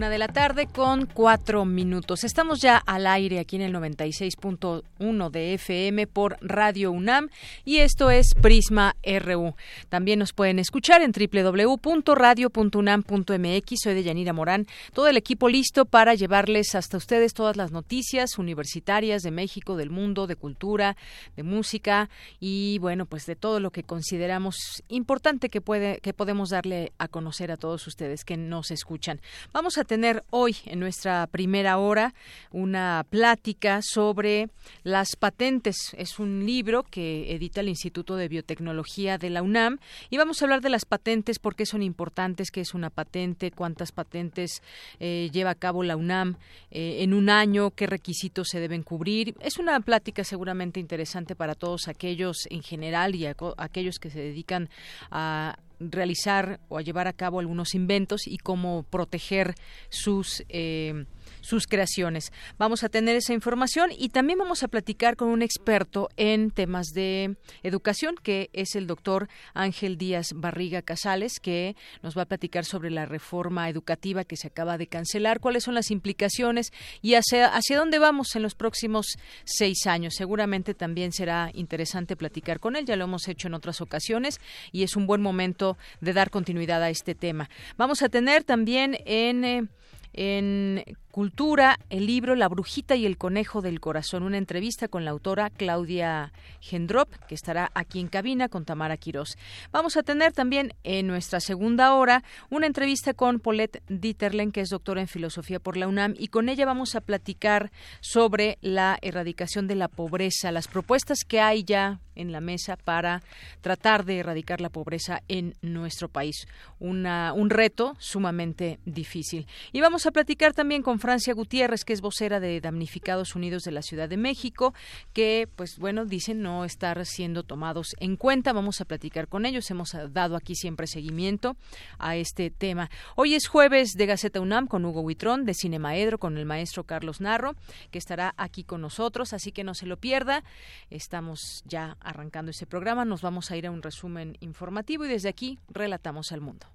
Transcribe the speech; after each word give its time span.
Una 0.00 0.08
de 0.08 0.16
la 0.16 0.28
tarde 0.28 0.66
con 0.66 1.04
cuatro 1.04 1.66
minutos. 1.66 2.24
Estamos 2.24 2.62
ya 2.62 2.78
al 2.78 3.06
aire 3.06 3.38
aquí 3.38 3.56
en 3.56 3.62
el 3.62 3.74
96.1 3.74 5.30
de 5.30 5.52
FM 5.52 6.06
por 6.06 6.38
Radio 6.40 6.90
UNAM 6.90 7.28
y 7.66 7.80
esto 7.80 8.08
es 8.08 8.32
Prisma 8.32 8.96
RU. 9.04 9.54
También 9.90 10.18
nos 10.18 10.32
pueden 10.32 10.58
escuchar 10.58 11.02
en 11.02 11.12
www.radio.unam.mx. 11.12 13.78
Soy 13.78 13.92
de 13.92 14.02
Yanira 14.02 14.32
Morán. 14.32 14.66
Todo 14.94 15.06
el 15.06 15.18
equipo 15.18 15.50
listo 15.50 15.84
para 15.84 16.14
llevarles 16.14 16.74
hasta 16.74 16.96
ustedes 16.96 17.34
todas 17.34 17.58
las 17.58 17.70
noticias 17.70 18.38
universitarias 18.38 19.22
de 19.22 19.32
México, 19.32 19.76
del 19.76 19.90
mundo, 19.90 20.26
de 20.26 20.36
cultura, 20.36 20.96
de 21.36 21.42
música 21.42 22.08
y 22.38 22.78
bueno, 22.78 23.04
pues 23.04 23.26
de 23.26 23.36
todo 23.36 23.60
lo 23.60 23.70
que 23.70 23.82
consideramos 23.82 24.82
importante 24.88 25.50
que 25.50 25.60
puede 25.60 26.00
que 26.00 26.14
podemos 26.14 26.48
darle 26.48 26.94
a 26.96 27.08
conocer 27.08 27.52
a 27.52 27.58
todos 27.58 27.86
ustedes 27.86 28.24
que 28.24 28.38
nos 28.38 28.70
escuchan. 28.70 29.20
Vamos 29.52 29.76
a 29.76 29.89
tener 29.90 30.22
hoy 30.30 30.54
en 30.66 30.78
nuestra 30.78 31.26
primera 31.26 31.78
hora 31.78 32.14
una 32.52 33.04
plática 33.10 33.80
sobre 33.82 34.48
las 34.84 35.16
patentes. 35.16 35.96
Es 35.98 36.20
un 36.20 36.46
libro 36.46 36.84
que 36.84 37.34
edita 37.34 37.60
el 37.60 37.68
Instituto 37.68 38.14
de 38.14 38.28
Biotecnología 38.28 39.18
de 39.18 39.30
la 39.30 39.42
UNAM 39.42 39.80
y 40.08 40.16
vamos 40.16 40.40
a 40.40 40.44
hablar 40.44 40.60
de 40.60 40.70
las 40.70 40.84
patentes, 40.84 41.40
por 41.40 41.56
qué 41.56 41.66
son 41.66 41.82
importantes, 41.82 42.52
qué 42.52 42.60
es 42.60 42.72
una 42.72 42.90
patente, 42.90 43.50
cuántas 43.50 43.90
patentes 43.90 44.62
eh, 45.00 45.28
lleva 45.32 45.50
a 45.50 45.56
cabo 45.56 45.82
la 45.82 45.96
UNAM 45.96 46.36
eh, 46.70 46.98
en 47.00 47.12
un 47.12 47.28
año, 47.28 47.72
qué 47.72 47.88
requisitos 47.88 48.46
se 48.46 48.60
deben 48.60 48.84
cubrir. 48.84 49.34
Es 49.40 49.58
una 49.58 49.80
plática 49.80 50.22
seguramente 50.22 50.78
interesante 50.78 51.34
para 51.34 51.56
todos 51.56 51.88
aquellos 51.88 52.46
en 52.48 52.62
general 52.62 53.16
y 53.16 53.26
aquellos 53.26 53.98
que 53.98 54.10
se 54.10 54.20
dedican 54.20 54.68
a 55.10 55.58
realizar 55.80 56.60
o 56.68 56.78
a 56.78 56.82
llevar 56.82 57.08
a 57.08 57.12
cabo 57.12 57.40
algunos 57.40 57.74
inventos 57.74 58.26
y 58.26 58.36
cómo 58.38 58.84
proteger 58.84 59.54
sus 59.88 60.44
eh, 60.48 61.06
sus 61.40 61.66
creaciones. 61.66 62.32
Vamos 62.58 62.84
a 62.84 62.88
tener 62.88 63.16
esa 63.16 63.32
información 63.32 63.90
y 63.96 64.10
también 64.10 64.38
vamos 64.38 64.62
a 64.62 64.68
platicar 64.68 65.16
con 65.16 65.28
un 65.28 65.42
experto 65.42 66.08
en 66.16 66.50
temas 66.50 66.88
de 66.88 67.36
educación, 67.62 68.16
que 68.22 68.50
es 68.52 68.74
el 68.76 68.86
doctor 68.86 69.28
Ángel 69.54 69.96
Díaz 69.96 70.32
Barriga 70.34 70.82
Casales, 70.82 71.40
que 71.40 71.76
nos 72.02 72.16
va 72.16 72.22
a 72.22 72.26
platicar 72.26 72.64
sobre 72.64 72.90
la 72.90 73.06
reforma 73.06 73.68
educativa 73.68 74.24
que 74.24 74.36
se 74.36 74.48
acaba 74.48 74.78
de 74.78 74.86
cancelar, 74.86 75.40
cuáles 75.40 75.64
son 75.64 75.74
las 75.74 75.90
implicaciones 75.90 76.72
y 77.02 77.14
hacia, 77.14 77.46
hacia 77.46 77.78
dónde 77.78 77.98
vamos 77.98 78.34
en 78.36 78.42
los 78.42 78.54
próximos 78.54 79.06
seis 79.44 79.86
años. 79.86 80.14
Seguramente 80.16 80.74
también 80.74 81.12
será 81.12 81.50
interesante 81.54 82.16
platicar 82.16 82.60
con 82.60 82.76
él, 82.76 82.84
ya 82.84 82.96
lo 82.96 83.04
hemos 83.04 83.28
hecho 83.28 83.48
en 83.48 83.54
otras 83.54 83.80
ocasiones 83.80 84.40
y 84.72 84.82
es 84.82 84.96
un 84.96 85.06
buen 85.06 85.22
momento 85.22 85.76
de 86.00 86.12
dar 86.12 86.30
continuidad 86.30 86.82
a 86.82 86.90
este 86.90 87.14
tema. 87.14 87.48
Vamos 87.76 88.02
a 88.02 88.08
tener 88.08 88.44
también 88.44 88.98
en... 89.04 89.44
Eh, 89.44 89.68
en 90.12 90.84
Cultura, 91.10 91.78
el 91.90 92.06
libro 92.06 92.36
La 92.36 92.48
Brujita 92.48 92.94
y 92.94 93.04
el 93.04 93.18
Conejo 93.18 93.62
del 93.62 93.80
Corazón, 93.80 94.22
una 94.22 94.38
entrevista 94.38 94.86
con 94.86 95.04
la 95.04 95.10
autora 95.10 95.50
Claudia 95.50 96.32
Gendrop, 96.60 97.12
que 97.26 97.34
estará 97.34 97.70
aquí 97.74 97.98
en 97.98 98.06
cabina 98.06 98.48
con 98.48 98.64
Tamara 98.64 98.96
Quirós. 98.96 99.36
Vamos 99.72 99.96
a 99.96 100.04
tener 100.04 100.32
también 100.32 100.72
en 100.84 101.08
nuestra 101.08 101.40
segunda 101.40 101.94
hora 101.94 102.22
una 102.48 102.66
entrevista 102.66 103.12
con 103.12 103.40
Paulette 103.40 103.82
Dieterlen, 103.88 104.52
que 104.52 104.60
es 104.60 104.68
doctora 104.68 105.00
en 105.00 105.08
filosofía 105.08 105.58
por 105.58 105.76
la 105.76 105.88
UNAM, 105.88 106.14
y 106.16 106.28
con 106.28 106.48
ella 106.48 106.64
vamos 106.64 106.94
a 106.94 107.00
platicar 107.00 107.72
sobre 108.00 108.58
la 108.60 108.96
erradicación 109.02 109.66
de 109.66 109.74
la 109.74 109.88
pobreza, 109.88 110.52
las 110.52 110.68
propuestas 110.68 111.24
que 111.26 111.40
hay 111.40 111.64
ya 111.64 111.98
en 112.14 112.32
la 112.32 112.40
mesa 112.40 112.76
para 112.76 113.22
tratar 113.60 114.04
de 114.04 114.18
erradicar 114.18 114.60
la 114.60 114.68
pobreza 114.68 115.22
en 115.28 115.54
nuestro 115.62 116.08
país. 116.08 116.46
Una, 116.78 117.32
un 117.32 117.50
reto 117.50 117.96
sumamente 117.98 118.78
difícil. 118.84 119.46
Y 119.72 119.80
vamos 119.80 120.06
a 120.06 120.10
platicar 120.10 120.54
también 120.54 120.82
con 120.82 120.98
Francia 120.98 121.34
Gutiérrez, 121.34 121.84
que 121.84 121.92
es 121.92 122.00
vocera 122.00 122.40
de 122.40 122.60
Damnificados 122.60 123.34
Unidos 123.34 123.62
de 123.62 123.72
la 123.72 123.82
Ciudad 123.82 124.08
de 124.08 124.16
México, 124.16 124.74
que, 125.12 125.48
pues 125.56 125.78
bueno, 125.78 126.04
dicen 126.04 126.42
no 126.42 126.64
estar 126.64 127.04
siendo 127.06 127.42
tomados 127.42 127.94
en 127.98 128.16
cuenta. 128.16 128.52
Vamos 128.52 128.80
a 128.80 128.84
platicar 128.84 129.28
con 129.28 129.46
ellos. 129.46 129.70
Hemos 129.70 129.96
dado 130.10 130.36
aquí 130.36 130.54
siempre 130.54 130.86
seguimiento 130.86 131.56
a 131.98 132.16
este 132.16 132.50
tema. 132.50 132.90
Hoy 133.16 133.34
es 133.34 133.46
jueves 133.46 133.92
de 133.92 134.06
Gaceta 134.06 134.40
UNAM 134.40 134.66
con 134.66 134.84
Hugo 134.84 135.00
Huitrón, 135.00 135.44
de 135.44 135.54
Cinemaedro 135.54 136.18
con 136.18 136.36
el 136.36 136.46
maestro 136.46 136.84
Carlos 136.84 137.20
Narro, 137.20 137.54
que 137.90 137.98
estará 137.98 138.34
aquí 138.36 138.64
con 138.64 138.80
nosotros, 138.80 139.32
así 139.32 139.52
que 139.52 139.64
no 139.64 139.74
se 139.74 139.86
lo 139.86 139.96
pierda. 139.96 140.42
Estamos 140.90 141.62
ya 141.66 141.96
arrancando 142.00 142.50
ese 142.50 142.66
programa. 142.66 143.04
Nos 143.04 143.22
vamos 143.22 143.50
a 143.50 143.56
ir 143.56 143.66
a 143.66 143.70
un 143.70 143.82
resumen 143.82 144.36
informativo 144.40 145.04
y 145.04 145.08
desde 145.08 145.28
aquí 145.28 145.58
relatamos 145.68 146.32
al 146.32 146.40
mundo. 146.40 146.66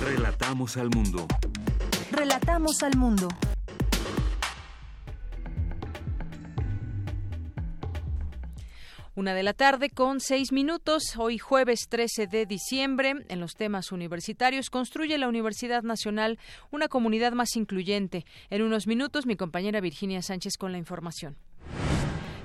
Relatamos 0.00 0.76
al 0.76 0.90
mundo. 0.90 1.26
Relatamos 2.10 2.82
al 2.82 2.96
mundo. 2.96 3.28
Una 9.16 9.32
de 9.32 9.44
la 9.44 9.52
tarde 9.52 9.90
con 9.90 10.18
seis 10.18 10.50
minutos. 10.50 11.16
Hoy 11.16 11.38
jueves 11.38 11.86
13 11.88 12.26
de 12.26 12.46
diciembre, 12.46 13.14
en 13.28 13.38
los 13.38 13.54
temas 13.54 13.92
universitarios, 13.92 14.70
construye 14.70 15.16
la 15.18 15.28
Universidad 15.28 15.84
Nacional 15.84 16.40
una 16.72 16.88
comunidad 16.88 17.32
más 17.32 17.54
incluyente. 17.54 18.26
En 18.50 18.62
unos 18.62 18.88
minutos, 18.88 19.24
mi 19.24 19.36
compañera 19.36 19.80
Virginia 19.80 20.20
Sánchez 20.20 20.56
con 20.58 20.72
la 20.72 20.78
información. 20.78 21.36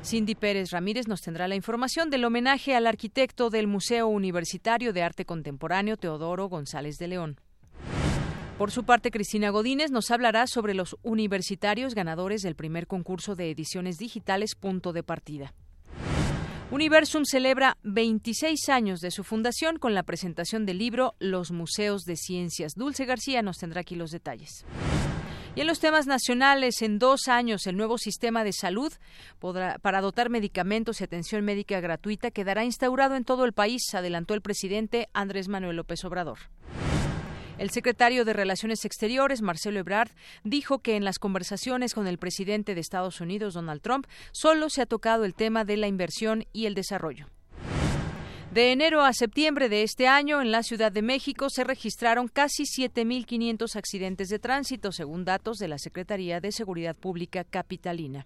Cindy 0.02 0.34
Pérez 0.34 0.72
Ramírez 0.72 1.08
nos 1.08 1.22
tendrá 1.22 1.48
la 1.48 1.56
información 1.56 2.10
del 2.10 2.24
homenaje 2.24 2.76
al 2.76 2.88
arquitecto 2.88 3.50
del 3.50 3.68
Museo 3.68 4.08
Universitario 4.08 4.94
de 4.94 5.04
Arte 5.04 5.26
Contemporáneo 5.26 5.98
Teodoro 5.98 6.48
González 6.48 6.96
de 6.98 7.08
León. 7.08 7.40
Por 8.58 8.72
su 8.72 8.84
parte, 8.84 9.12
Cristina 9.12 9.50
Godínez 9.50 9.92
nos 9.92 10.10
hablará 10.12 10.48
sobre 10.48 10.74
los 10.74 10.98
universitarios 11.04 11.96
ganadores 11.96 12.42
del 12.42 12.56
primer 12.56 12.88
concurso 12.88 13.36
de 13.36 13.52
ediciones 13.52 13.98
digitales 13.98 14.56
Punto 14.56 14.94
de 14.94 15.04
Partida. 15.04 15.54
Universum 16.72 17.26
celebra 17.26 17.78
26 17.84 18.70
años 18.70 19.00
de 19.02 19.12
su 19.12 19.24
fundación 19.24 19.80
con 19.80 19.94
la 19.96 20.04
presentación 20.04 20.66
del 20.66 20.78
libro 20.78 21.16
Los 21.20 21.52
Museos 21.52 22.04
de 22.04 22.16
Ciencias. 22.16 22.74
Dulce 22.76 23.06
García 23.06 23.42
nos 23.42 23.58
tendrá 23.58 23.82
aquí 23.82 23.96
los 23.96 24.12
detalles. 24.12 24.66
Y 25.60 25.62
en 25.64 25.68
los 25.68 25.82
temas 25.82 26.08
nacionales, 26.08 26.82
en 26.82 27.00
dos 27.00 27.28
años, 27.28 27.68
el 27.68 27.76
nuevo 27.76 27.98
sistema 27.98 28.46
de 28.46 28.54
salud 28.54 28.94
para 29.42 30.00
dotar 30.00 30.30
medicamentos 30.30 31.02
y 31.02 31.04
atención 31.04 31.44
médica 31.44 31.82
gratuita 31.82 32.32
quedará 32.32 32.64
instaurado 32.64 33.18
en 33.18 33.26
todo 33.26 33.44
el 33.44 33.52
país, 33.52 33.94
adelantó 33.94 34.36
el 34.36 34.42
presidente 34.42 35.10
Andrés 35.12 35.50
Manuel 35.50 35.76
López 35.76 36.06
Obrador. 36.06 36.40
El 37.58 37.72
secretario 37.72 38.24
de 38.24 38.32
Relaciones 38.32 38.86
Exteriores, 38.86 39.42
Marcelo 39.42 39.80
Ebrard, 39.80 40.12
dijo 40.46 40.80
que 40.80 40.96
en 40.96 41.04
las 41.04 41.20
conversaciones 41.20 41.94
con 41.94 42.08
el 42.08 42.20
presidente 42.20 42.74
de 42.74 42.80
Estados 42.80 43.20
Unidos, 43.20 43.56
Donald 43.56 43.82
Trump, 43.82 44.08
solo 44.32 44.70
se 44.70 44.84
ha 44.84 44.86
tocado 44.86 45.26
el 45.26 45.36
tema 45.36 45.66
de 45.66 45.76
la 45.76 45.88
inversión 45.88 46.46
y 46.54 46.68
el 46.68 46.74
desarrollo. 46.74 47.28
De 48.54 48.72
enero 48.72 49.04
a 49.04 49.14
septiembre 49.14 49.70
de 49.70 49.84
este 49.84 50.08
año, 50.08 50.42
en 50.42 50.52
la 50.52 50.64
Ciudad 50.64 50.92
de 50.92 51.04
México 51.04 51.52
se 51.52 51.64
registraron 51.64 52.28
casi 52.28 52.64
7.500 52.64 53.76
accidentes 53.76 54.30
de 54.30 54.40
tránsito, 54.40 54.92
según 54.92 55.24
datos 55.24 55.58
de 55.58 55.68
la 55.68 55.78
Secretaría 55.78 56.40
de 56.40 56.52
Seguridad 56.52 56.96
Pública 56.96 57.44
Capitalina. 57.44 58.26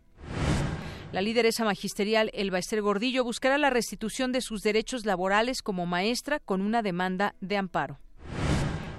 La 1.11 1.21
lideresa 1.21 1.65
magisterial 1.65 2.31
Elba 2.33 2.59
Ester 2.59 2.81
Gordillo 2.81 3.25
buscará 3.25 3.57
la 3.57 3.69
restitución 3.69 4.31
de 4.31 4.39
sus 4.39 4.61
derechos 4.61 5.05
laborales 5.05 5.61
como 5.61 5.85
maestra 5.85 6.39
con 6.39 6.61
una 6.61 6.81
demanda 6.81 7.35
de 7.41 7.57
amparo. 7.57 7.99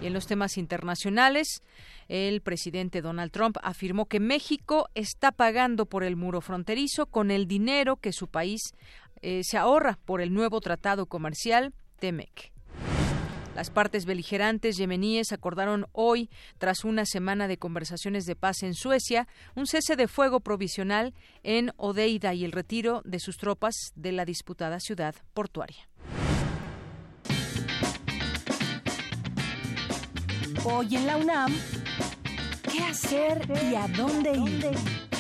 Y 0.03 0.06
en 0.09 0.12
los 0.12 0.27
temas 0.27 0.59
internacionales, 0.59 1.62
el 2.09 2.43
presidente 2.43 3.00
Donald 3.00 3.32
Trump 3.32 3.56
afirmó 3.62 4.05
que 4.05 4.20
México 4.20 4.91
está 4.94 5.32
pagando 5.32 5.87
por 5.87 6.05
el 6.05 6.17
muro 6.17 6.43
fronterizo 6.43 7.06
con 7.06 7.31
el 7.31 7.47
dinero 7.47 7.97
que 7.97 8.12
su 8.12 8.29
país 8.29 8.75
eh, 9.25 9.43
se 9.43 9.56
ahorra 9.56 9.99
por 10.05 10.21
el 10.21 10.35
nuevo 10.35 10.61
tratado 10.61 11.06
comercial 11.06 11.73
TEMEC. 11.99 12.53
Las 13.55 13.71
partes 13.71 14.05
beligerantes 14.05 14.76
yemeníes 14.76 15.32
acordaron 15.32 15.87
hoy, 15.93 16.29
tras 16.59 16.85
una 16.85 17.06
semana 17.06 17.49
de 17.49 17.56
conversaciones 17.56 18.26
de 18.26 18.37
paz 18.37 18.62
en 18.62 18.75
Suecia, 18.75 19.26
un 19.55 19.67
cese 19.67 19.97
de 19.97 20.09
fuego 20.09 20.41
provisional 20.41 21.15
en 21.43 21.73
Odeida 21.79 22.35
y 22.35 22.44
el 22.44 22.53
retiro 22.53 23.00
de 23.06 23.19
sus 23.19 23.38
tropas 23.38 23.75
de 23.94 24.12
la 24.12 24.26
disputada 24.26 24.79
ciudad 24.79 25.15
portuaria. 25.32 25.88
Hoy 30.65 30.97
en 30.97 31.06
la 31.06 31.17
UNAM, 31.17 31.55
¿qué 32.70 32.81
hacer 32.81 33.47
y 33.70 33.75
a 33.75 33.88
dónde 33.88 34.32
ir? 34.37 35.14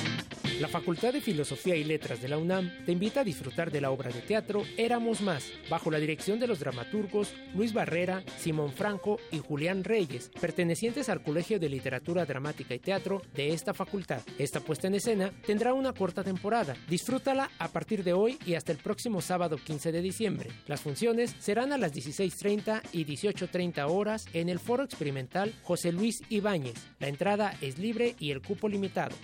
La 0.60 0.68
Facultad 0.68 1.12
de 1.12 1.20
Filosofía 1.20 1.74
y 1.74 1.82
Letras 1.82 2.22
de 2.22 2.28
la 2.28 2.38
UNAM 2.38 2.70
te 2.86 2.92
invita 2.92 3.20
a 3.20 3.24
disfrutar 3.24 3.72
de 3.72 3.80
la 3.80 3.90
obra 3.90 4.10
de 4.10 4.20
teatro 4.20 4.62
Éramos 4.76 5.20
Más, 5.20 5.50
bajo 5.68 5.90
la 5.90 5.98
dirección 5.98 6.38
de 6.38 6.46
los 6.46 6.60
dramaturgos 6.60 7.34
Luis 7.54 7.72
Barrera, 7.72 8.22
Simón 8.38 8.72
Franco 8.72 9.18
y 9.32 9.40
Julián 9.40 9.82
Reyes, 9.82 10.30
pertenecientes 10.40 11.08
al 11.08 11.24
Colegio 11.24 11.58
de 11.58 11.68
Literatura 11.68 12.24
Dramática 12.24 12.72
y 12.72 12.78
Teatro 12.78 13.20
de 13.34 13.52
esta 13.52 13.74
facultad. 13.74 14.20
Esta 14.38 14.60
puesta 14.60 14.86
en 14.86 14.94
escena 14.94 15.32
tendrá 15.44 15.74
una 15.74 15.92
corta 15.92 16.22
temporada. 16.22 16.76
Disfrútala 16.88 17.50
a 17.58 17.68
partir 17.68 18.04
de 18.04 18.12
hoy 18.12 18.38
y 18.46 18.54
hasta 18.54 18.70
el 18.70 18.78
próximo 18.78 19.20
sábado 19.20 19.56
15 19.56 19.90
de 19.90 20.02
diciembre. 20.02 20.50
Las 20.68 20.82
funciones 20.82 21.34
serán 21.40 21.72
a 21.72 21.78
las 21.78 21.92
16.30 21.92 22.80
y 22.92 23.04
18.30 23.04 23.90
horas 23.90 24.26
en 24.32 24.48
el 24.48 24.60
Foro 24.60 24.84
Experimental 24.84 25.52
José 25.64 25.90
Luis 25.90 26.22
Ibáñez. 26.28 26.76
La 27.00 27.08
entrada 27.08 27.56
es 27.60 27.78
libre 27.78 28.14
y 28.20 28.30
el 28.30 28.40
cupo 28.40 28.68
limitado. 28.68 29.16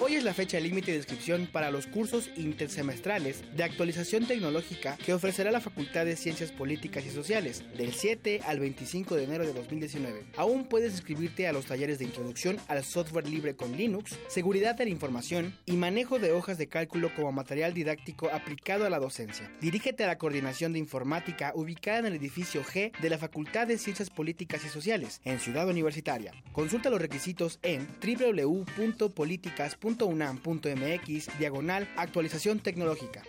Hoy 0.00 0.16
es 0.16 0.24
la 0.24 0.34
fecha 0.34 0.60
límite 0.60 0.90
de 0.90 0.98
inscripción 0.98 1.48
para 1.50 1.70
los 1.70 1.86
cursos 1.86 2.28
intersemestrales 2.36 3.42
de 3.56 3.62
actualización 3.62 4.26
tecnológica 4.26 4.96
que 4.98 5.14
ofrecerá 5.14 5.50
la 5.50 5.60
Facultad 5.60 6.04
de 6.04 6.16
Ciencias 6.16 6.52
Políticas 6.52 7.06
y 7.06 7.10
Sociales 7.10 7.64
del 7.76 7.94
7 7.94 8.40
al 8.44 8.60
25 8.60 9.14
de 9.14 9.24
enero 9.24 9.46
de 9.46 9.52
2019. 9.52 10.24
Aún 10.36 10.64
puedes 10.64 10.92
inscribirte 10.92 11.46
a 11.46 11.52
los 11.52 11.66
talleres 11.66 11.98
de 11.98 12.04
introducción 12.04 12.58
al 12.68 12.84
software 12.84 13.28
libre 13.28 13.56
con 13.56 13.76
Linux, 13.76 14.18
seguridad 14.28 14.74
de 14.74 14.84
la 14.84 14.90
información 14.90 15.56
y 15.64 15.72
manejo 15.72 16.18
de 16.18 16.32
hojas 16.32 16.58
de 16.58 16.66
cálculo 16.66 17.14
como 17.14 17.32
material 17.32 17.72
didáctico 17.72 18.28
aplicado 18.30 18.84
a 18.84 18.90
la 18.90 18.98
docencia. 18.98 19.50
Dirígete 19.60 20.04
a 20.04 20.08
la 20.08 20.18
Coordinación 20.18 20.72
de 20.72 20.80
Informática 20.80 21.52
ubicada 21.54 22.00
en 22.00 22.06
el 22.06 22.14
edificio 22.14 22.62
G 22.64 22.92
de 22.98 23.10
la 23.10 23.18
Facultad 23.18 23.68
de 23.68 23.78
Ciencias 23.78 24.10
Políticas 24.10 24.64
y 24.64 24.68
Sociales 24.68 25.20
en 25.24 25.38
Ciudad 25.38 25.68
Universitaria. 25.68 26.32
Consulta 26.52 26.90
los 26.90 27.00
requisitos 27.00 27.58
en 27.62 27.86
www.política 28.02 29.43
políticas.unam.mx 29.44 31.38
diagonal 31.38 31.88
actualización 31.96 32.60
tecnológica. 32.60 33.22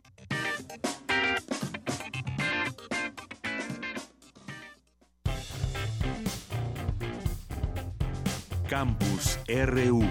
Campus 8.68 9.38
RU 9.66 10.02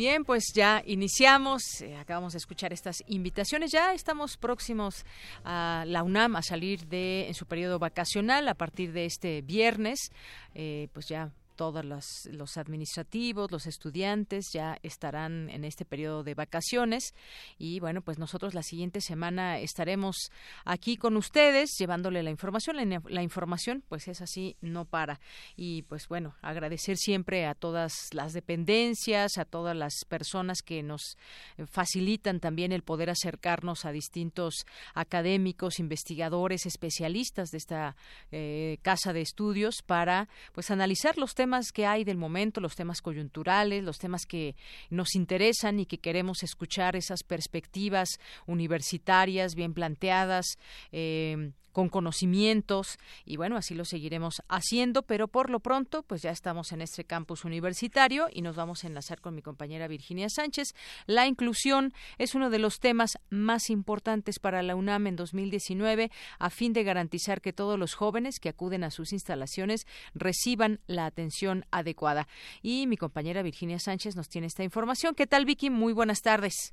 Bien, 0.00 0.24
pues 0.24 0.52
ya 0.54 0.82
iniciamos, 0.86 1.82
eh, 1.82 1.94
acabamos 1.96 2.32
de 2.32 2.38
escuchar 2.38 2.72
estas 2.72 3.02
invitaciones, 3.06 3.70
ya 3.70 3.92
estamos 3.92 4.38
próximos 4.38 5.04
a 5.44 5.84
la 5.86 6.02
UNAM 6.02 6.36
a 6.36 6.42
salir 6.42 6.86
de 6.86 7.26
en 7.28 7.34
su 7.34 7.44
periodo 7.44 7.78
vacacional 7.78 8.48
a 8.48 8.54
partir 8.54 8.92
de 8.92 9.04
este 9.04 9.42
viernes, 9.42 10.10
eh, 10.54 10.88
pues 10.94 11.06
ya 11.06 11.32
todos 11.60 11.84
los, 11.84 12.26
los, 12.32 12.56
administrativos, 12.56 13.50
los 13.50 13.66
estudiantes 13.66 14.46
ya 14.50 14.78
estarán 14.82 15.50
en 15.50 15.66
este 15.66 15.84
periodo 15.84 16.24
de 16.24 16.32
vacaciones 16.32 17.12
y 17.58 17.80
bueno, 17.80 18.00
pues 18.00 18.18
nosotros 18.18 18.54
la 18.54 18.62
siguiente 18.62 19.02
semana 19.02 19.58
estaremos 19.58 20.30
aquí 20.64 20.96
con 20.96 21.18
ustedes 21.18 21.76
llevándole 21.78 22.22
la 22.22 22.30
información. 22.30 22.76
La, 23.04 23.22
información 23.22 23.84
pues 23.90 24.08
es 24.08 24.22
así, 24.22 24.56
no 24.62 24.86
para. 24.86 25.20
Y 25.54 25.82
pues 25.82 26.08
bueno, 26.08 26.34
agradecer 26.40 26.96
siempre 26.96 27.44
a 27.44 27.54
todas 27.54 27.92
las 28.12 28.32
dependencias, 28.32 29.36
a 29.36 29.44
todas 29.44 29.76
las 29.76 29.92
personas 30.08 30.62
que 30.62 30.82
nos 30.82 31.18
facilitan 31.66 32.40
también 32.40 32.72
el 32.72 32.84
poder 32.84 33.10
acercarnos 33.10 33.84
a 33.84 33.92
distintos 33.92 34.64
académicos, 34.94 35.78
investigadores, 35.78 36.64
especialistas 36.64 37.50
de 37.50 37.58
esta 37.58 37.96
eh, 38.32 38.78
casa 38.80 39.12
de 39.12 39.20
estudios 39.20 39.82
para 39.84 40.26
pues 40.54 40.70
analizar 40.70 41.18
los 41.18 41.34
temas 41.34 41.49
temas 41.50 41.72
que 41.72 41.84
hay 41.84 42.04
del 42.04 42.16
momento, 42.16 42.60
los 42.60 42.76
temas 42.76 43.02
coyunturales, 43.02 43.82
los 43.82 43.98
temas 43.98 44.24
que 44.24 44.54
nos 44.88 45.16
interesan 45.16 45.80
y 45.80 45.86
que 45.86 45.98
queremos 45.98 46.44
escuchar 46.44 46.94
esas 46.94 47.24
perspectivas 47.24 48.08
universitarias 48.46 49.56
bien 49.56 49.74
planteadas, 49.74 50.46
eh, 50.92 51.50
con 51.72 51.88
conocimientos 51.88 52.98
y 53.24 53.36
bueno, 53.36 53.56
así 53.56 53.74
lo 53.74 53.84
seguiremos 53.84 54.42
haciendo, 54.48 55.02
pero 55.02 55.28
por 55.28 55.50
lo 55.50 55.60
pronto 55.60 56.02
pues 56.02 56.22
ya 56.22 56.30
estamos 56.30 56.72
en 56.72 56.82
este 56.82 57.04
campus 57.04 57.44
universitario 57.44 58.28
y 58.32 58.42
nos 58.42 58.56
vamos 58.56 58.84
a 58.84 58.86
enlazar 58.86 59.20
con 59.20 59.34
mi 59.34 59.42
compañera 59.42 59.88
Virginia 59.88 60.28
Sánchez. 60.28 60.74
La 61.06 61.26
inclusión 61.26 61.92
es 62.18 62.34
uno 62.34 62.50
de 62.50 62.58
los 62.58 62.80
temas 62.80 63.18
más 63.30 63.70
importantes 63.70 64.38
para 64.38 64.62
la 64.62 64.76
UNAM 64.76 65.06
en 65.06 65.16
2019 65.16 66.10
a 66.38 66.50
fin 66.50 66.72
de 66.72 66.84
garantizar 66.84 67.40
que 67.40 67.52
todos 67.52 67.78
los 67.78 67.94
jóvenes 67.94 68.40
que 68.40 68.48
acuden 68.48 68.84
a 68.84 68.90
sus 68.90 69.12
instalaciones 69.12 69.86
reciban 70.14 70.80
la 70.86 71.06
atención 71.06 71.64
adecuada. 71.70 72.28
Y 72.62 72.86
mi 72.86 72.96
compañera 72.96 73.42
Virginia 73.42 73.78
Sánchez 73.78 74.16
nos 74.16 74.28
tiene 74.28 74.46
esta 74.46 74.64
información. 74.64 75.14
¿Qué 75.14 75.26
tal 75.26 75.44
Vicky? 75.44 75.70
Muy 75.70 75.92
buenas 75.92 76.22
tardes. 76.22 76.72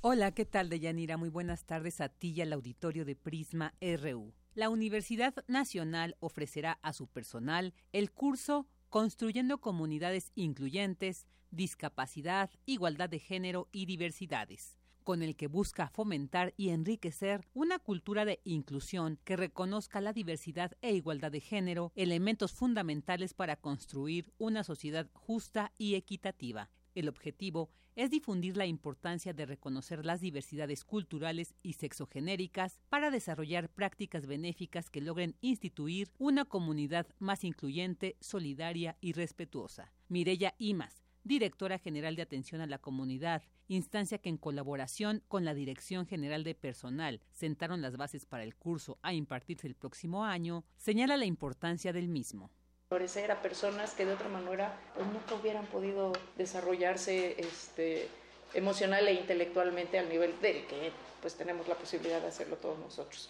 Hola, 0.00 0.30
¿qué 0.32 0.44
tal, 0.44 0.68
Deyanira? 0.68 1.16
Muy 1.16 1.28
buenas 1.28 1.64
tardes 1.64 2.00
a 2.00 2.08
ti 2.08 2.30
y 2.30 2.40
al 2.40 2.52
auditorio 2.52 3.04
de 3.04 3.16
Prisma 3.16 3.74
RU. 3.80 4.32
La 4.58 4.70
Universidad 4.70 5.36
Nacional 5.46 6.16
ofrecerá 6.18 6.80
a 6.82 6.92
su 6.92 7.06
personal 7.06 7.74
el 7.92 8.10
curso 8.10 8.66
Construyendo 8.88 9.60
Comunidades 9.60 10.32
Incluyentes, 10.34 11.28
Discapacidad, 11.52 12.50
Igualdad 12.66 13.08
de 13.08 13.20
Género 13.20 13.68
y 13.70 13.86
Diversidades 13.86 14.76
con 15.04 15.22
el 15.22 15.36
que 15.36 15.46
busca 15.46 15.88
fomentar 15.88 16.54
y 16.56 16.70
enriquecer 16.70 17.46
una 17.54 17.78
cultura 17.78 18.24
de 18.24 18.40
inclusión 18.42 19.20
que 19.22 19.36
reconozca 19.36 20.00
la 20.00 20.12
diversidad 20.12 20.72
e 20.82 20.92
igualdad 20.92 21.30
de 21.30 21.40
género, 21.40 21.92
elementos 21.94 22.52
fundamentales 22.52 23.34
para 23.34 23.56
construir 23.56 24.32
una 24.38 24.64
sociedad 24.64 25.08
justa 25.14 25.72
y 25.78 25.94
equitativa. 25.94 26.68
El 26.96 27.08
objetivo 27.08 27.70
es 27.98 28.12
difundir 28.12 28.56
la 28.56 28.64
importancia 28.64 29.32
de 29.32 29.44
reconocer 29.44 30.06
las 30.06 30.20
diversidades 30.20 30.84
culturales 30.84 31.56
y 31.64 31.72
sexogenéricas 31.72 32.78
para 32.88 33.10
desarrollar 33.10 33.68
prácticas 33.68 34.28
benéficas 34.28 34.88
que 34.88 35.00
logren 35.00 35.34
instituir 35.40 36.12
una 36.16 36.44
comunidad 36.44 37.08
más 37.18 37.42
incluyente, 37.42 38.16
solidaria 38.20 38.96
y 39.00 39.14
respetuosa. 39.14 39.92
Mirella 40.06 40.54
Imas, 40.58 41.02
directora 41.24 41.80
general 41.80 42.14
de 42.14 42.22
Atención 42.22 42.60
a 42.60 42.68
la 42.68 42.78
Comunidad, 42.78 43.42
instancia 43.66 44.18
que 44.18 44.28
en 44.28 44.36
colaboración 44.36 45.24
con 45.26 45.44
la 45.44 45.54
Dirección 45.54 46.06
General 46.06 46.44
de 46.44 46.54
Personal 46.54 47.20
sentaron 47.32 47.82
las 47.82 47.96
bases 47.96 48.26
para 48.26 48.44
el 48.44 48.54
curso 48.54 49.00
a 49.02 49.12
impartirse 49.12 49.66
el 49.66 49.74
próximo 49.74 50.24
año, 50.24 50.64
señala 50.76 51.16
la 51.16 51.26
importancia 51.26 51.92
del 51.92 52.06
mismo 52.06 52.52
favorecer 52.88 53.30
a 53.30 53.42
personas 53.42 53.92
que 53.92 54.06
de 54.06 54.14
otra 54.14 54.30
manera 54.30 54.74
pues, 54.94 55.06
nunca 55.06 55.34
hubieran 55.34 55.66
podido 55.66 56.12
desarrollarse 56.38 57.38
este, 57.38 58.08
emocional 58.54 59.06
e 59.06 59.12
intelectualmente 59.12 59.98
al 59.98 60.08
nivel 60.08 60.40
del 60.40 60.66
que 60.66 60.90
pues 61.20 61.36
tenemos 61.36 61.68
la 61.68 61.74
posibilidad 61.74 62.20
de 62.22 62.28
hacerlo 62.28 62.56
todos 62.56 62.78
nosotros. 62.78 63.28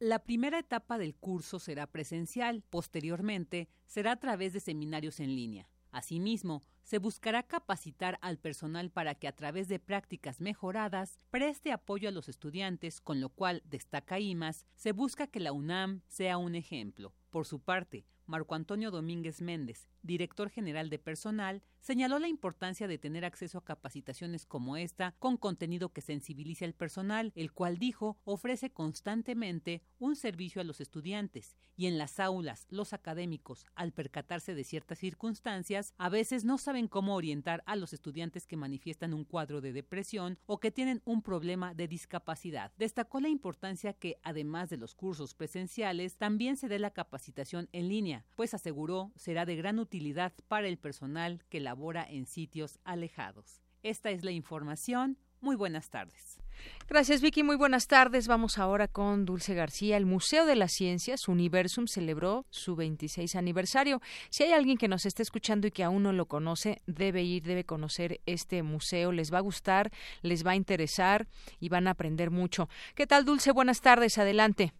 La 0.00 0.18
primera 0.18 0.58
etapa 0.58 0.98
del 0.98 1.14
curso 1.14 1.60
será 1.60 1.86
presencial, 1.86 2.64
posteriormente 2.70 3.68
será 3.86 4.12
a 4.12 4.16
través 4.18 4.52
de 4.52 4.58
seminarios 4.58 5.20
en 5.20 5.36
línea. 5.36 5.68
Asimismo, 5.92 6.64
se 6.82 6.98
buscará 6.98 7.44
capacitar 7.44 8.18
al 8.20 8.38
personal 8.38 8.90
para 8.90 9.14
que 9.14 9.28
a 9.28 9.36
través 9.36 9.68
de 9.68 9.78
prácticas 9.78 10.40
mejoradas 10.40 11.20
preste 11.30 11.70
apoyo 11.70 12.08
a 12.08 12.12
los 12.12 12.28
estudiantes, 12.28 13.00
con 13.00 13.20
lo 13.20 13.28
cual, 13.28 13.62
destaca 13.64 14.18
IMAS, 14.18 14.66
se 14.74 14.90
busca 14.90 15.28
que 15.28 15.38
la 15.38 15.52
UNAM 15.52 16.00
sea 16.08 16.38
un 16.38 16.56
ejemplo. 16.56 17.14
Por 17.30 17.46
su 17.46 17.60
parte, 17.60 18.04
Marco 18.32 18.54
Antonio 18.54 18.90
Domínguez 18.90 19.42
Méndez, 19.42 19.90
director 20.02 20.48
general 20.48 20.88
de 20.88 20.98
personal, 20.98 21.62
señaló 21.80 22.18
la 22.18 22.28
importancia 22.28 22.88
de 22.88 22.96
tener 22.96 23.26
acceso 23.26 23.58
a 23.58 23.64
capacitaciones 23.64 24.46
como 24.46 24.78
esta 24.78 25.14
con 25.18 25.36
contenido 25.36 25.90
que 25.92 26.00
sensibilice 26.00 26.64
al 26.64 26.72
personal, 26.72 27.32
el 27.34 27.52
cual 27.52 27.76
dijo 27.76 28.16
ofrece 28.24 28.70
constantemente 28.70 29.82
un 29.98 30.16
servicio 30.16 30.62
a 30.62 30.64
los 30.64 30.80
estudiantes 30.80 31.56
y 31.76 31.86
en 31.86 31.98
las 31.98 32.20
aulas 32.20 32.66
los 32.70 32.94
académicos, 32.94 33.66
al 33.74 33.92
percatarse 33.92 34.54
de 34.54 34.64
ciertas 34.64 34.98
circunstancias, 34.98 35.92
a 35.98 36.08
veces 36.08 36.46
no 36.46 36.56
saben 36.56 36.88
cómo 36.88 37.14
orientar 37.14 37.62
a 37.66 37.76
los 37.76 37.92
estudiantes 37.92 38.46
que 38.46 38.56
manifiestan 38.56 39.12
un 39.12 39.24
cuadro 39.24 39.60
de 39.60 39.74
depresión 39.74 40.38
o 40.46 40.58
que 40.58 40.70
tienen 40.70 41.02
un 41.04 41.20
problema 41.20 41.74
de 41.74 41.86
discapacidad. 41.86 42.72
Destacó 42.78 43.20
la 43.20 43.28
importancia 43.28 43.92
que, 43.92 44.16
además 44.22 44.70
de 44.70 44.78
los 44.78 44.94
cursos 44.94 45.34
presenciales, 45.34 46.16
también 46.16 46.56
se 46.56 46.68
dé 46.68 46.78
la 46.78 46.92
capacitación 46.92 47.68
en 47.72 47.88
línea, 47.88 48.21
pues 48.36 48.54
aseguró 48.54 49.12
será 49.16 49.46
de 49.46 49.56
gran 49.56 49.78
utilidad 49.78 50.32
para 50.48 50.68
el 50.68 50.78
personal 50.78 51.42
que 51.48 51.60
labora 51.60 52.04
en 52.08 52.26
sitios 52.26 52.78
alejados. 52.84 53.60
Esta 53.82 54.10
es 54.10 54.24
la 54.24 54.30
información. 54.30 55.18
Muy 55.40 55.56
buenas 55.56 55.90
tardes. 55.90 56.38
Gracias 56.88 57.20
Vicky, 57.20 57.42
muy 57.42 57.56
buenas 57.56 57.88
tardes. 57.88 58.28
Vamos 58.28 58.58
ahora 58.58 58.86
con 58.86 59.24
Dulce 59.24 59.54
García. 59.54 59.96
El 59.96 60.06
Museo 60.06 60.46
de 60.46 60.54
las 60.54 60.72
Ciencias, 60.72 61.26
Universum, 61.26 61.88
celebró 61.88 62.46
su 62.50 62.76
26 62.76 63.34
aniversario. 63.34 64.00
Si 64.30 64.44
hay 64.44 64.52
alguien 64.52 64.78
que 64.78 64.86
nos 64.86 65.04
esté 65.04 65.24
escuchando 65.24 65.66
y 65.66 65.72
que 65.72 65.82
aún 65.82 66.04
no 66.04 66.12
lo 66.12 66.26
conoce, 66.26 66.80
debe 66.86 67.24
ir, 67.24 67.42
debe 67.42 67.64
conocer 67.64 68.20
este 68.24 68.62
museo. 68.62 69.10
Les 69.10 69.32
va 69.32 69.38
a 69.38 69.42
gustar, 69.42 69.90
les 70.22 70.46
va 70.46 70.52
a 70.52 70.56
interesar 70.56 71.26
y 71.58 71.68
van 71.68 71.88
a 71.88 71.92
aprender 71.92 72.30
mucho. 72.30 72.68
¿Qué 72.94 73.08
tal 73.08 73.24
Dulce? 73.24 73.50
Buenas 73.50 73.80
tardes, 73.80 74.18
adelante. 74.18 74.72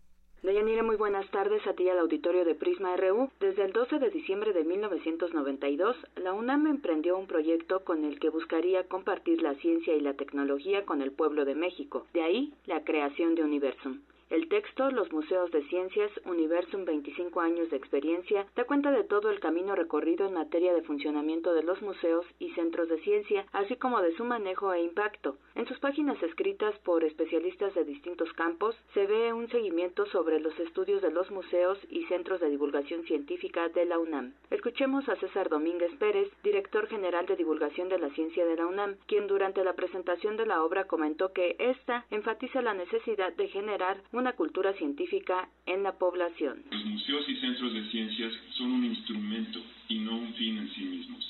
Deyanira, 0.42 0.82
muy 0.82 0.96
buenas 0.96 1.30
tardes 1.30 1.64
a 1.68 1.74
ti 1.74 1.88
al 1.88 2.00
auditorio 2.00 2.44
de 2.44 2.56
Prisma 2.56 2.96
RU. 2.96 3.30
Desde 3.38 3.64
el 3.64 3.72
12 3.72 4.00
de 4.00 4.10
diciembre 4.10 4.52
de 4.52 4.64
1992, 4.64 5.96
la 6.16 6.32
UNAM 6.32 6.66
emprendió 6.66 7.16
un 7.16 7.28
proyecto 7.28 7.84
con 7.84 8.04
el 8.04 8.18
que 8.18 8.28
buscaría 8.28 8.88
compartir 8.88 9.40
la 9.40 9.54
ciencia 9.54 9.94
y 9.94 10.00
la 10.00 10.14
tecnología 10.14 10.84
con 10.84 11.00
el 11.00 11.12
pueblo 11.12 11.44
de 11.44 11.54
México. 11.54 12.06
De 12.12 12.22
ahí 12.22 12.52
la 12.66 12.82
creación 12.82 13.36
de 13.36 13.44
Universum. 13.44 14.00
El 14.32 14.48
texto 14.48 14.90
Los 14.90 15.12
Museos 15.12 15.50
de 15.50 15.62
Ciencias, 15.64 16.10
Universum 16.24 16.86
25 16.86 17.38
años 17.42 17.68
de 17.68 17.76
experiencia, 17.76 18.46
da 18.56 18.64
cuenta 18.64 18.90
de 18.90 19.04
todo 19.04 19.28
el 19.28 19.40
camino 19.40 19.74
recorrido 19.74 20.26
en 20.26 20.32
materia 20.32 20.72
de 20.72 20.80
funcionamiento 20.80 21.52
de 21.52 21.62
los 21.62 21.82
museos 21.82 22.24
y 22.38 22.50
centros 22.52 22.88
de 22.88 22.98
ciencia, 23.00 23.44
así 23.52 23.76
como 23.76 24.00
de 24.00 24.16
su 24.16 24.24
manejo 24.24 24.72
e 24.72 24.80
impacto. 24.80 25.36
En 25.54 25.66
sus 25.66 25.78
páginas 25.80 26.16
escritas 26.22 26.74
por 26.78 27.04
especialistas 27.04 27.74
de 27.74 27.84
distintos 27.84 28.32
campos, 28.32 28.74
se 28.94 29.06
ve 29.06 29.34
un 29.34 29.50
seguimiento 29.50 30.06
sobre 30.06 30.40
los 30.40 30.58
estudios 30.58 31.02
de 31.02 31.10
los 31.10 31.30
museos 31.30 31.78
y 31.90 32.06
centros 32.06 32.40
de 32.40 32.48
divulgación 32.48 33.04
científica 33.04 33.68
de 33.68 33.84
la 33.84 33.98
UNAM. 33.98 34.32
Escuchemos 34.48 35.06
a 35.10 35.16
César 35.16 35.50
Domínguez 35.50 35.94
Pérez, 35.96 36.30
director 36.42 36.86
general 36.88 37.26
de 37.26 37.36
divulgación 37.36 37.90
de 37.90 37.98
la 37.98 38.08
ciencia 38.14 38.46
de 38.46 38.56
la 38.56 38.66
UNAM, 38.66 38.96
quien 39.06 39.26
durante 39.26 39.62
la 39.62 39.74
presentación 39.74 40.38
de 40.38 40.46
la 40.46 40.64
obra 40.64 40.86
comentó 40.86 41.34
que 41.34 41.54
esta 41.58 42.06
enfatiza 42.10 42.62
la 42.62 42.72
necesidad 42.72 43.34
de 43.34 43.48
generar 43.48 44.00
una 44.22 44.34
cultura 44.34 44.72
científica 44.74 45.48
en 45.66 45.82
la 45.82 45.98
población. 45.98 46.62
Los 46.70 46.84
museos 46.84 47.28
y 47.28 47.34
centros 47.38 47.74
de 47.74 47.82
ciencias 47.90 48.32
son 48.52 48.70
un 48.70 48.84
instrumento 48.84 49.60
y 49.88 49.98
no 49.98 50.16
un 50.16 50.32
fin 50.34 50.58
en 50.58 50.72
sí 50.72 50.82
mismos. 50.82 51.28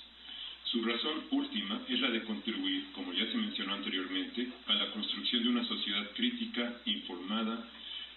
Su 0.64 0.84
razón 0.84 1.24
última 1.30 1.80
es 1.88 1.98
la 2.00 2.10
de 2.10 2.22
contribuir, 2.24 2.92
como 2.94 3.14
ya 3.14 3.24
se 3.32 3.38
mencionó 3.38 3.72
anteriormente, 3.72 4.46
a 4.66 4.74
la 4.74 4.92
construcción 4.92 5.42
de 5.42 5.48
una 5.48 5.64
sociedad 5.64 6.10
crítica, 6.14 6.80
informada, 6.84 7.66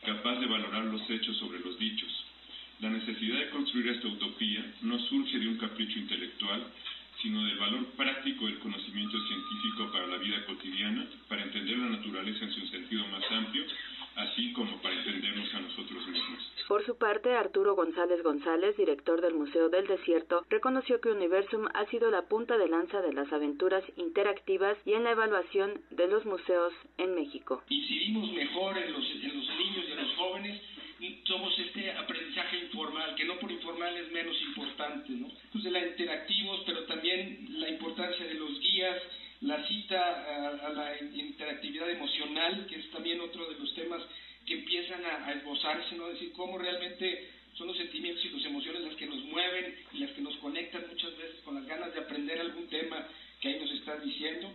capaz 0.06 0.40
de 0.42 0.46
valorar 0.46 0.84
los 0.84 1.10
hechos 1.10 1.38
sobre 1.38 1.62
los 1.62 1.80
dichos. 1.80 2.12
La 2.82 2.90
necesidad 2.90 3.40
de 3.40 3.50
construir 3.52 3.88
esta 3.88 4.10
utopía 4.10 4.74
no 4.82 5.00
surge 5.08 5.40
de 5.40 5.48
un 5.48 5.56
capricho 5.56 6.00
intelectual, 6.00 6.68
sino 7.22 7.46
del 7.46 7.58
valor 7.58 7.86
práctico 7.96 8.46
del 8.46 8.60
conocimiento 8.60 9.18
científico 9.26 9.90
para 9.94 10.08
la 10.08 10.18
vida 10.18 10.46
cotidiana, 10.46 11.08
para 11.30 11.44
entender 11.44 11.78
la 11.78 11.92
naturaleza 11.92 12.44
en 12.44 12.52
su 12.52 12.68
sentido 12.68 13.08
más 13.08 13.24
amplio 13.32 13.64
así 14.16 14.54
como 14.54 14.82
para 14.82 14.96
entendernos 14.96 15.54
a 15.54 15.60
nosotros 15.60 16.08
mismos. 16.08 16.52
Por 16.68 16.84
su 16.86 16.98
parte, 16.98 17.34
Arturo 17.34 17.76
González 17.76 18.24
González, 18.24 18.76
director 18.76 19.22
del 19.22 19.36
Museo 19.36 19.70
del 19.70 19.86
Desierto, 19.86 20.46
reconoció 20.50 21.00
que 21.00 21.10
Universum 21.10 21.68
ha 21.74 21.86
sido 21.86 22.10
la 22.10 22.24
punta 22.24 22.58
de 22.58 22.68
lanza 22.68 23.02
de 23.02 23.14
las 23.14 23.32
aventuras 23.32 23.84
interactivas 23.98 24.78
y 24.86 24.94
en 24.94 25.04
la 25.04 25.12
evaluación 25.12 25.82
de 25.92 26.08
los 26.08 26.26
museos 26.26 26.74
en 26.98 27.14
México. 27.14 27.62
Incidimos 27.70 28.32
mejor 28.34 28.78
en 28.78 28.94
los, 28.94 29.04
en 29.12 29.38
los 29.38 29.50
niños 29.50 29.86
y 29.88 29.92
en 29.92 29.98
los 29.98 30.16
jóvenes 30.16 30.62
somos 31.26 31.58
este 31.60 31.92
aprendizaje 31.92 32.58
informal, 32.58 33.16
que 33.16 33.26
no 33.26 33.38
por 33.40 33.52
informal 33.52 33.96
es 33.98 34.12
menos 34.12 34.36
importante, 34.42 35.12
¿no? 35.12 35.28
Entonces 35.46 35.72
la 35.72 35.86
interactivos, 35.88 36.62
pero 36.66 36.86
también 36.86 37.48
la 37.60 37.70
importancia 37.70 38.26
de 38.26 38.36
los 38.36 38.60
guías, 38.60 39.02
la 39.46 39.64
cita 39.68 40.66
a, 40.66 40.70
la 40.70 40.98
interactividad 40.98 41.90
emocional, 41.90 42.66
que 42.68 42.78
es 42.78 42.90
también 42.90 43.22
otro 43.22 43.48
de 43.48 43.58
los 43.58 43.74
temas 43.76 44.02
que 44.46 44.54
empiezan 44.54 45.06
a, 45.06 45.26
a 45.26 45.34
esbozarse, 45.34 45.96
¿no? 45.96 46.08
decir, 46.08 46.32
cómo 46.34 46.58
realmente 46.58 47.30
son 47.56 47.68
los 47.68 47.78
sentimientos 47.78 48.24
y 48.26 48.30
las 48.30 48.46
emociones 48.46 48.84
las 48.84 48.96
que 48.96 49.06
nos 49.06 49.24
mueven 49.24 49.76
y 49.94 49.98
las 50.00 50.12
que 50.12 50.22
nos 50.22 50.36
conectan 50.38 50.88
muchas 50.90 51.16
veces 51.18 51.40
con 51.44 51.56
las 51.56 51.66
ganas 51.66 51.94
de 51.94 52.00
aprender 52.00 52.40
algún 52.40 52.68
tema 52.68 53.08
que 53.46 53.50
ahí 53.50 53.60
nos 53.60 54.04
diciendo. 54.04 54.48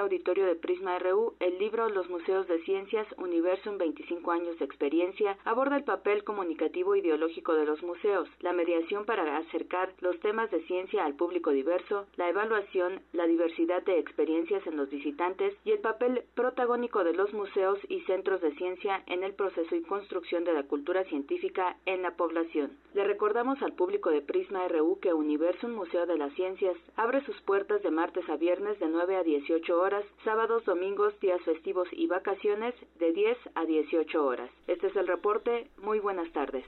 Auditorio 0.00 0.46
de 0.46 0.56
Prisma 0.56 0.98
RU, 0.98 1.34
el 1.40 1.58
libro 1.58 1.88
Los 1.88 2.10
Museos 2.10 2.48
de 2.48 2.58
Ciencias, 2.64 3.06
Universo 3.16 3.70
en 3.70 3.78
25 3.78 4.32
años 4.32 4.58
de 4.58 4.64
experiencia, 4.64 5.38
aborda 5.44 5.76
el 5.76 5.84
papel 5.84 6.24
comunicativo 6.24 6.96
ideológico 6.96 7.54
de 7.54 7.64
los 7.64 7.82
museos, 7.82 8.28
la 8.40 8.52
mediación 8.52 9.04
para 9.04 9.38
acercar 9.38 9.92
los 10.00 10.18
temas 10.20 10.50
de 10.50 10.62
ciencia 10.66 11.04
al 11.04 11.14
público 11.14 11.50
diverso, 11.50 12.06
la 12.16 12.28
evaluación, 12.28 13.00
la 13.12 13.26
diversidad 13.26 13.82
de 13.84 13.98
experiencias 13.98 14.66
en 14.66 14.76
los 14.76 14.90
visitantes 14.90 15.54
y 15.64 15.70
el 15.70 15.78
papel 15.78 16.24
protagónico 16.34 17.04
de 17.04 17.14
los 17.14 17.32
museos 17.32 17.78
y 17.88 18.00
centros 18.02 18.40
de 18.40 18.54
ciencia 18.56 19.02
en 19.06 19.22
el 19.22 19.34
proceso 19.34 19.76
y 19.76 19.82
construcción 19.82 20.44
de 20.44 20.54
la 20.54 20.64
cultura 20.64 21.04
científica 21.04 21.76
en 21.86 22.02
la 22.02 22.16
población. 22.16 22.76
Le 22.94 23.04
recordamos 23.04 23.62
al 23.62 23.74
público 23.74 24.10
de 24.10 24.22
Prisma 24.22 24.66
RU 24.68 24.98
que 25.00 25.14
Universo, 25.14 25.66
un 25.66 25.74
Museo 25.74 26.06
de 26.06 26.18
las 26.18 26.32
Ciencias, 26.34 26.76
abre 26.96 27.24
sus 27.24 27.40
puertas 27.42 27.82
de 27.82 27.90
martes 27.90 28.23
a 28.28 28.36
viernes 28.36 28.78
de 28.80 28.88
9 28.88 29.16
a 29.16 29.22
18 29.22 29.80
horas, 29.80 30.04
sábados, 30.24 30.64
domingos, 30.64 31.18
días 31.20 31.40
festivos 31.42 31.88
y 31.92 32.06
vacaciones 32.06 32.74
de 32.98 33.12
10 33.12 33.38
a 33.54 33.64
18 33.64 34.24
horas. 34.24 34.50
Este 34.66 34.86
es 34.88 34.96
el 34.96 35.06
reporte. 35.06 35.68
Muy 35.78 35.98
buenas 36.00 36.30
tardes. 36.32 36.64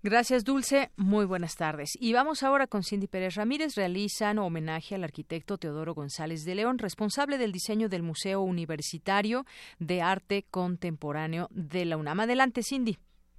Gracias, 0.00 0.44
Dulce. 0.44 0.90
Muy 0.96 1.24
buenas 1.24 1.56
tardes. 1.56 1.90
Y 1.98 2.12
vamos 2.12 2.44
ahora 2.44 2.68
con 2.68 2.84
Cindy 2.84 3.08
Pérez 3.08 3.34
Ramírez. 3.34 3.74
Realizan 3.74 4.38
homenaje 4.38 4.94
al 4.94 5.02
arquitecto 5.02 5.58
Teodoro 5.58 5.92
González 5.92 6.44
de 6.44 6.54
León, 6.54 6.78
responsable 6.78 7.36
del 7.36 7.50
diseño 7.50 7.88
del 7.88 8.04
Museo 8.04 8.40
Universitario 8.40 9.44
de 9.80 10.00
Arte 10.00 10.44
Contemporáneo 10.50 11.48
de 11.50 11.84
la 11.84 11.96
UNAM. 11.96 12.20
Adelante, 12.20 12.62
Cindy. 12.62 12.96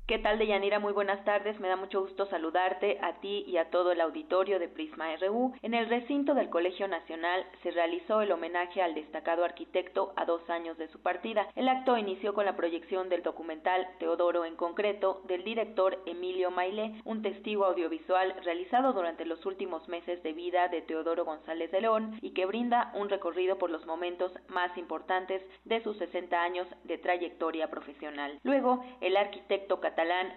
¿Qué 0.10 0.18
tal, 0.18 0.40
Deyanira? 0.40 0.80
Muy 0.80 0.92
buenas 0.92 1.24
tardes. 1.24 1.60
Me 1.60 1.68
da 1.68 1.76
mucho 1.76 2.02
gusto 2.02 2.26
saludarte 2.26 2.98
a 3.00 3.20
ti 3.20 3.44
y 3.46 3.58
a 3.58 3.70
todo 3.70 3.92
el 3.92 4.02
auditorio 4.02 4.58
de 4.58 4.68
Prisma 4.68 5.16
RU. 5.18 5.54
En 5.62 5.76
el 5.76 5.88
recinto 5.88 6.34
del 6.34 6.50
Colegio 6.50 6.88
Nacional 6.88 7.46
se 7.62 7.70
realizó 7.70 8.20
el 8.24 8.32
homenaje 8.32 8.82
al 8.82 8.96
destacado 8.96 9.46
arquitecto 9.46 10.12
a 10.16 10.26
dos 10.26 10.50
años 10.50 10.80
de 10.80 10.88
su 10.88 11.00
partida. 11.00 11.48
El 11.56 11.70
acto 11.70 11.96
inició 11.96 12.34
con 12.34 12.46
la 12.46 12.56
proyección 12.56 13.08
del 13.08 13.22
documental 13.22 13.88
Teodoro 14.00 14.46
en 14.46 14.56
concreto 14.56 15.22
del 15.28 15.44
director 15.44 16.02
Emilio 16.08 16.50
Mailé, 16.50 16.96
un 17.06 17.22
testigo 17.22 17.66
audiovisual 17.66 18.34
realizado 18.44 18.94
durante 18.94 19.26
los 19.26 19.46
últimos 19.46 19.88
meses 19.90 20.24
de 20.24 20.34
vida 20.34 20.70
de 20.70 20.82
Teodoro 20.82 21.24
González 21.24 21.70
de 21.72 21.82
León 21.82 22.18
y 22.24 22.32
que 22.32 22.48
brinda 22.48 22.92
un 22.96 23.10
recorrido 23.10 23.60
por 23.60 23.70
los 23.70 23.86
momentos 23.86 24.32
más 24.48 24.76
importantes 24.76 25.44
de 25.66 25.84
sus 25.84 25.98
60 25.98 26.42
años 26.42 26.68
de 26.86 26.98
trayectoria 26.98 27.70
profesional. 27.70 28.40
Luego, 28.42 28.84
el 29.02 29.16
arquitecto 29.16 29.80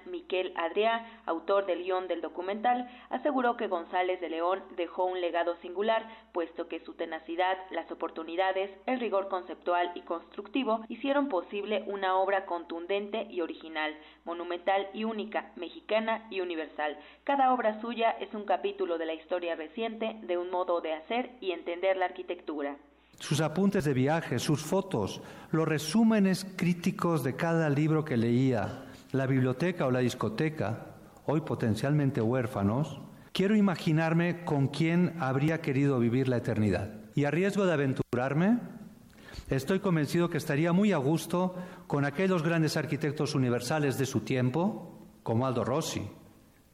Miquel 0.07 0.53
Adrià, 0.57 1.07
autor 1.27 1.67
del 1.67 1.85
guion 1.85 2.09
del 2.09 2.21
documental, 2.21 2.89
aseguró 3.11 3.57
que 3.57 3.69
González 3.69 4.21
de 4.21 4.29
León 4.29 4.63
dejó 4.77 5.05
un 5.05 5.21
legado 5.21 5.57
singular, 5.63 6.05
puesto 6.33 6.67
que 6.67 6.81
su 6.81 6.95
tenacidad, 6.95 7.57
las 7.71 7.91
oportunidades, 7.91 8.71
el 8.87 8.99
rigor 8.99 9.29
conceptual 9.29 9.93
y 9.95 10.01
constructivo 10.01 10.85
hicieron 10.89 11.29
posible 11.29 11.85
una 11.87 12.17
obra 12.17 12.45
contundente 12.47 13.29
y 13.31 13.41
original, 13.41 13.95
monumental 14.25 14.89
y 14.95 15.05
única, 15.05 15.53
mexicana 15.57 16.27
y 16.31 16.41
universal. 16.41 16.99
Cada 17.25 17.53
obra 17.53 17.81
suya 17.81 18.11
es 18.21 18.35
un 18.35 18.45
capítulo 18.45 18.99
de 18.99 19.07
la 19.07 19.15
historia 19.15 19.55
reciente 19.55 20.17
de 20.23 20.39
un 20.39 20.51
modo 20.51 20.81
de 20.81 20.95
hacer 20.95 21.31
y 21.41 21.53
entender 21.53 21.97
la 21.97 22.07
arquitectura 22.07 22.77
sus 23.23 23.41
apuntes 23.41 23.85
de 23.85 23.95
viaje, 23.95 24.41
sus 24.41 24.63
fotos, 24.63 25.21
los 25.53 25.69
resúmenes 25.69 26.45
críticos 26.57 27.23
de 27.23 27.37
cada 27.37 27.71
libro 27.71 28.05
que 28.05 28.17
leía, 28.17 28.92
la 29.13 29.27
biblioteca 29.27 29.87
o 29.87 29.91
la 29.91 30.01
discoteca, 30.01 30.87
hoy 31.27 31.43
potencialmente 31.43 32.21
huérfanos, 32.21 33.01
quiero 33.33 33.55
imaginarme 33.55 34.45
con 34.45 34.69
quién 34.69 35.15
habría 35.21 35.61
querido 35.61 35.99
vivir 35.99 36.29
la 36.29 36.39
eternidad. 36.39 36.91
Y 37.15 37.25
a 37.25 37.31
riesgo 37.31 37.67
de 37.67 37.75
aventurarme, 37.75 38.59
estoy 39.49 39.81
convencido 39.81 40.31
que 40.31 40.39
estaría 40.39 40.73
muy 40.73 40.93
a 40.93 40.97
gusto 40.97 41.55
con 41.87 42.07
aquellos 42.07 42.43
grandes 42.43 42.77
arquitectos 42.79 43.35
universales 43.35 43.99
de 43.99 44.07
su 44.07 44.21
tiempo, 44.21 44.99
como 45.23 45.47
Aldo 45.47 45.63
Rossi, 45.65 46.03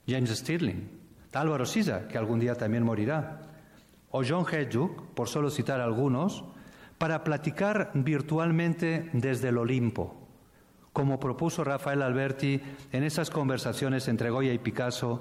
James 0.06 0.30
Stirling, 0.30 0.88
Álvaro 1.34 1.66
Sisa, 1.66 2.08
que 2.08 2.18
algún 2.18 2.38
día 2.38 2.54
también 2.54 2.84
morirá, 2.84 3.42
o 4.10 4.22
John 4.26 4.46
Hedgehook, 4.50 5.12
por 5.14 5.28
solo 5.28 5.50
citar 5.50 5.80
algunos, 5.80 6.44
para 6.98 7.24
platicar 7.24 7.90
virtualmente 7.94 9.10
desde 9.12 9.48
el 9.48 9.58
Olimpo, 9.58 10.17
como 10.98 11.20
propuso 11.20 11.62
Rafael 11.62 12.02
Alberti 12.02 12.60
en 12.90 13.04
esas 13.04 13.30
conversaciones 13.30 14.08
entre 14.08 14.30
Goya 14.30 14.52
y 14.52 14.58
Picasso 14.58 15.20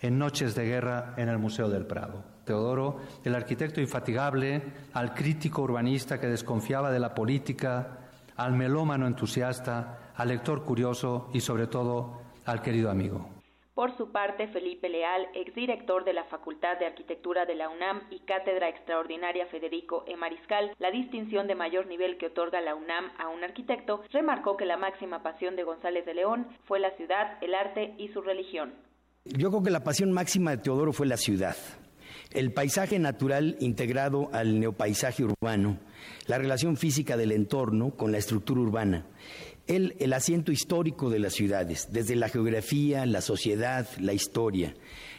en 0.00 0.18
Noches 0.18 0.54
de 0.54 0.64
Guerra 0.64 1.12
en 1.18 1.28
el 1.28 1.36
Museo 1.36 1.68
del 1.68 1.84
Prado. 1.84 2.24
Teodoro, 2.46 3.00
el 3.24 3.34
arquitecto 3.34 3.78
infatigable, 3.78 4.62
al 4.94 5.12
crítico 5.12 5.60
urbanista 5.60 6.18
que 6.18 6.28
desconfiaba 6.28 6.90
de 6.90 7.00
la 7.00 7.14
política, 7.14 7.98
al 8.36 8.54
melómano 8.54 9.06
entusiasta, 9.06 10.12
al 10.16 10.28
lector 10.28 10.64
curioso 10.64 11.28
y 11.34 11.42
sobre 11.42 11.66
todo 11.66 12.22
al 12.46 12.62
querido 12.62 12.90
amigo. 12.90 13.37
Por 13.78 13.96
su 13.96 14.10
parte, 14.10 14.48
Felipe 14.48 14.88
Leal, 14.88 15.28
exdirector 15.36 16.04
de 16.04 16.12
la 16.12 16.24
Facultad 16.24 16.80
de 16.80 16.86
Arquitectura 16.86 17.46
de 17.46 17.54
la 17.54 17.68
UNAM 17.68 18.00
y 18.10 18.18
Cátedra 18.18 18.68
Extraordinaria 18.68 19.46
Federico 19.46 20.02
E. 20.08 20.16
Mariscal, 20.16 20.72
la 20.80 20.90
distinción 20.90 21.46
de 21.46 21.54
mayor 21.54 21.86
nivel 21.86 22.18
que 22.18 22.26
otorga 22.26 22.60
la 22.60 22.74
UNAM 22.74 23.12
a 23.18 23.28
un 23.28 23.44
arquitecto, 23.44 24.02
remarcó 24.10 24.56
que 24.56 24.64
la 24.64 24.78
máxima 24.78 25.22
pasión 25.22 25.54
de 25.54 25.62
González 25.62 26.04
de 26.06 26.14
León 26.14 26.48
fue 26.66 26.80
la 26.80 26.90
ciudad, 26.96 27.38
el 27.40 27.54
arte 27.54 27.94
y 27.98 28.08
su 28.08 28.20
religión. 28.20 28.74
Yo 29.24 29.48
creo 29.50 29.62
que 29.62 29.70
la 29.70 29.84
pasión 29.84 30.10
máxima 30.10 30.50
de 30.50 30.56
Teodoro 30.56 30.92
fue 30.92 31.06
la 31.06 31.16
ciudad. 31.16 31.54
El 32.32 32.52
paisaje 32.52 32.98
natural 32.98 33.58
integrado 33.60 34.28
al 34.32 34.58
neopaisaje 34.58 35.22
urbano, 35.22 35.78
la 36.26 36.36
relación 36.36 36.76
física 36.76 37.16
del 37.16 37.30
entorno 37.30 37.92
con 37.92 38.10
la 38.10 38.18
estructura 38.18 38.60
urbana 38.60 39.06
el, 39.68 39.94
el 40.00 40.12
asiento 40.12 40.50
histórico 40.50 41.10
de 41.10 41.20
las 41.20 41.34
ciudades, 41.34 41.88
desde 41.92 42.16
la 42.16 42.28
geografía, 42.28 43.06
la 43.06 43.20
sociedad, 43.20 43.86
la 44.00 44.12
historia. 44.12 44.74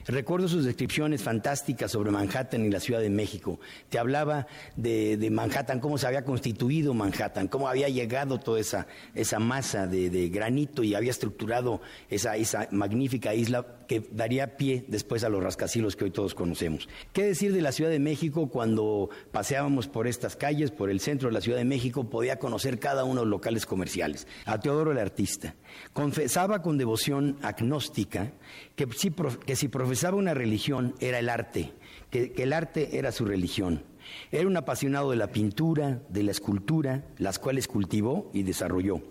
Recuerdo 0.07 0.47
sus 0.47 0.65
descripciones 0.65 1.21
fantásticas 1.21 1.91
sobre 1.91 2.09
Manhattan 2.09 2.65
y 2.65 2.69
la 2.69 2.79
Ciudad 2.79 2.99
de 2.99 3.11
México. 3.11 3.59
Te 3.89 3.99
hablaba 3.99 4.47
de, 4.75 5.29
Manhattan, 5.31 5.79
cómo 5.79 5.99
se 5.99 6.07
había 6.07 6.23
constituido 6.23 6.95
Manhattan, 6.95 7.47
cómo 7.47 7.67
había 7.67 7.89
llegado 7.89 8.39
toda 8.39 8.59
esa, 8.59 8.87
esa 9.13 9.39
masa 9.39 9.85
de, 9.85 10.29
granito 10.29 10.83
y 10.83 10.95
había 10.95 11.11
estructurado 11.11 11.81
esa, 12.09 12.35
esa 12.37 12.67
magnífica 12.71 13.35
isla 13.35 13.78
que 13.89 14.07
daría 14.11 14.55
pie 14.55 14.85
después 14.87 15.23
a 15.23 15.29
los 15.29 15.43
rascacielos 15.43 15.95
que 15.95 16.03
hoy 16.03 16.11
todos 16.11 16.35
conocemos. 16.35 16.87
¿Qué 17.11 17.23
decir 17.23 17.51
de 17.53 17.63
la 17.63 17.71
Ciudad 17.71 17.89
de 17.89 17.97
México 17.97 18.47
cuando 18.47 19.09
paseábamos 19.31 19.87
por 19.87 20.05
estas 20.05 20.35
calles, 20.35 20.69
por 20.69 20.91
el 20.91 20.99
centro 20.99 21.27
de 21.27 21.33
la 21.33 21.41
Ciudad 21.41 21.57
de 21.57 21.65
México, 21.65 22.07
podía 22.07 22.37
conocer 22.37 22.77
cada 22.77 23.03
uno 23.03 23.21
de 23.21 23.25
los 23.25 23.31
locales 23.31 23.65
comerciales? 23.65 24.27
A 24.45 24.59
Teodoro 24.59 24.91
el 24.91 24.99
artista. 24.99 25.55
Confesaba 25.91 26.61
con 26.61 26.77
devoción 26.77 27.39
agnóstica 27.41 28.31
que 28.75 28.87
si, 28.95 29.11
que 29.43 29.55
si 29.55 29.69
profesaba 29.69 30.17
una 30.17 30.35
religión 30.35 30.93
era 30.99 31.17
el 31.17 31.27
arte, 31.27 31.73
que, 32.11 32.31
el 32.37 32.53
arte 32.53 32.99
era 32.99 33.11
su 33.11 33.25
religión. 33.25 33.83
Era 34.31 34.47
un 34.47 34.55
apasionado 34.55 35.09
de 35.09 35.17
la 35.17 35.31
pintura, 35.31 36.03
de 36.09 36.21
la 36.21 36.29
escultura, 36.29 37.05
las 37.17 37.39
cuales 37.39 37.67
cultivó 37.67 38.29
y 38.35 38.43
desarrolló. 38.43 39.01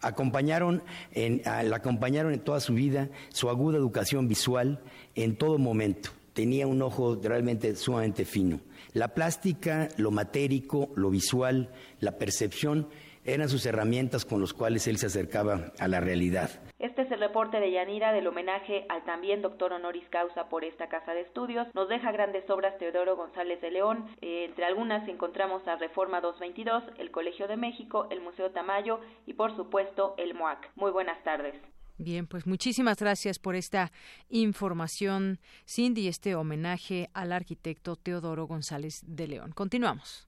Acompañaron 0.00 0.82
en, 1.12 1.42
la 1.44 1.76
acompañaron 1.76 2.32
en 2.32 2.40
toda 2.40 2.60
su 2.60 2.74
vida 2.74 3.08
su 3.30 3.50
aguda 3.50 3.78
educación 3.78 4.28
visual 4.28 4.80
en 5.14 5.36
todo 5.36 5.58
momento. 5.58 6.10
Tenía 6.32 6.66
un 6.66 6.82
ojo 6.82 7.18
realmente 7.20 7.74
sumamente 7.74 8.24
fino. 8.24 8.60
La 8.92 9.08
plástica, 9.14 9.88
lo 9.96 10.10
matérico, 10.10 10.90
lo 10.94 11.10
visual, 11.10 11.72
la 12.00 12.16
percepción 12.16 12.88
eran 13.24 13.48
sus 13.48 13.66
herramientas 13.66 14.24
con 14.24 14.40
las 14.40 14.52
cuales 14.52 14.86
él 14.86 14.98
se 14.98 15.06
acercaba 15.06 15.72
a 15.78 15.88
la 15.88 16.00
realidad. 16.00 16.50
Este 16.78 17.02
es 17.02 17.10
el 17.10 17.18
reporte 17.18 17.58
de 17.58 17.72
Yanira 17.72 18.12
del 18.12 18.28
homenaje 18.28 18.86
al 18.88 19.04
también 19.04 19.42
doctor 19.42 19.72
honoris 19.72 20.08
causa 20.10 20.48
por 20.48 20.64
esta 20.64 20.88
casa 20.88 21.12
de 21.12 21.22
estudios. 21.22 21.66
Nos 21.74 21.88
deja 21.88 22.12
grandes 22.12 22.48
obras 22.48 22.78
Teodoro 22.78 23.16
González 23.16 23.60
de 23.60 23.72
León. 23.72 24.06
Eh, 24.20 24.44
entre 24.48 24.64
algunas 24.64 25.08
encontramos 25.08 25.66
a 25.66 25.74
Reforma 25.74 26.20
222, 26.20 26.84
el 26.98 27.10
Colegio 27.10 27.48
de 27.48 27.56
México, 27.56 28.06
el 28.10 28.20
Museo 28.20 28.52
Tamayo 28.52 29.00
y 29.26 29.32
por 29.34 29.56
supuesto 29.56 30.14
el 30.18 30.34
MOAC. 30.34 30.70
Muy 30.76 30.92
buenas 30.92 31.20
tardes. 31.24 31.56
Bien, 31.96 32.28
pues 32.28 32.46
muchísimas 32.46 33.00
gracias 33.00 33.40
por 33.40 33.56
esta 33.56 33.90
información, 34.28 35.40
Cindy, 35.66 36.06
este 36.06 36.36
homenaje 36.36 37.10
al 37.12 37.32
arquitecto 37.32 37.96
Teodoro 37.96 38.46
González 38.46 39.02
de 39.04 39.26
León. 39.26 39.50
Continuamos. 39.50 40.27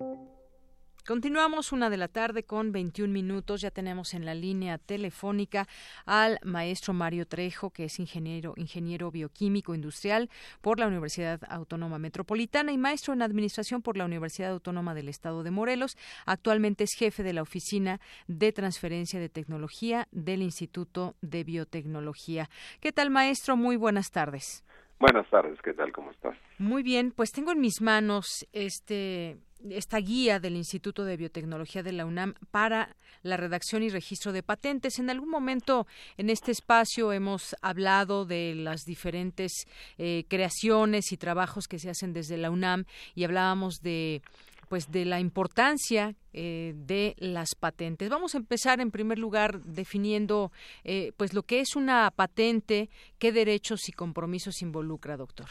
Continuamos 1.07 1.71
una 1.71 1.89
de 1.89 1.97
la 1.97 2.07
tarde 2.07 2.43
con 2.43 2.71
21 2.71 3.11
minutos. 3.11 3.61
Ya 3.61 3.71
tenemos 3.71 4.13
en 4.13 4.23
la 4.23 4.35
línea 4.35 4.77
telefónica 4.77 5.67
al 6.05 6.37
maestro 6.43 6.93
Mario 6.93 7.25
Trejo, 7.25 7.71
que 7.71 7.85
es 7.85 7.99
ingeniero, 7.99 8.53
ingeniero 8.55 9.09
bioquímico 9.09 9.73
industrial 9.73 10.29
por 10.61 10.79
la 10.79 10.85
Universidad 10.85 11.41
Autónoma 11.49 11.97
Metropolitana 11.97 12.71
y 12.71 12.77
maestro 12.77 13.13
en 13.13 13.23
administración 13.23 13.81
por 13.81 13.97
la 13.97 14.05
Universidad 14.05 14.51
Autónoma 14.51 14.93
del 14.93 15.09
Estado 15.09 15.41
de 15.41 15.49
Morelos. 15.49 15.97
Actualmente 16.27 16.83
es 16.83 16.91
jefe 16.95 17.23
de 17.23 17.33
la 17.33 17.41
Oficina 17.41 17.99
de 18.27 18.51
Transferencia 18.51 19.19
de 19.19 19.29
Tecnología 19.29 20.07
del 20.11 20.43
Instituto 20.43 21.15
de 21.21 21.43
Biotecnología. 21.43 22.47
¿Qué 22.79 22.91
tal, 22.91 23.09
maestro? 23.09 23.57
Muy 23.57 23.75
buenas 23.75 24.11
tardes. 24.11 24.63
Buenas 24.99 25.27
tardes, 25.31 25.59
¿qué 25.63 25.73
tal? 25.73 25.91
¿Cómo 25.91 26.11
estás? 26.11 26.37
Muy 26.59 26.83
bien, 26.83 27.11
pues 27.11 27.31
tengo 27.31 27.51
en 27.51 27.59
mis 27.59 27.81
manos 27.81 28.45
este 28.53 29.39
esta 29.69 29.97
guía 29.97 30.39
del 30.39 30.55
Instituto 30.55 31.05
de 31.05 31.17
Biotecnología 31.17 31.83
de 31.83 31.91
la 31.91 32.05
UNAM 32.05 32.33
para 32.51 32.95
la 33.23 33.37
redacción 33.37 33.83
y 33.83 33.89
registro 33.89 34.31
de 34.31 34.43
patentes. 34.43 34.99
En 34.99 35.09
algún 35.09 35.29
momento 35.29 35.87
en 36.17 36.29
este 36.29 36.51
espacio 36.51 37.13
hemos 37.13 37.55
hablado 37.61 38.25
de 38.25 38.55
las 38.55 38.81
diferentes 38.85 39.67
eh, 39.97 40.25
creaciones 40.27 41.11
y 41.11 41.17
trabajos 41.17 41.67
que 41.67 41.79
se 41.79 41.89
hacen 41.89 42.13
desde 42.13 42.37
la 42.37 42.51
UNAM 42.51 42.85
y 43.15 43.23
hablábamos 43.23 43.81
de 43.81 44.21
pues 44.69 44.89
de 44.89 45.03
la 45.03 45.19
importancia 45.19 46.15
eh, 46.31 46.71
de 46.73 47.13
las 47.17 47.55
patentes. 47.59 48.09
Vamos 48.09 48.35
a 48.35 48.37
empezar 48.37 48.79
en 48.79 48.89
primer 48.89 49.19
lugar 49.19 49.59
definiendo 49.63 50.53
eh, 50.85 51.11
pues 51.17 51.33
lo 51.33 51.43
que 51.43 51.59
es 51.59 51.75
una 51.75 52.09
patente, 52.09 52.89
qué 53.19 53.33
derechos 53.33 53.89
y 53.89 53.91
compromisos 53.91 54.61
involucra, 54.61 55.17
doctor. 55.17 55.47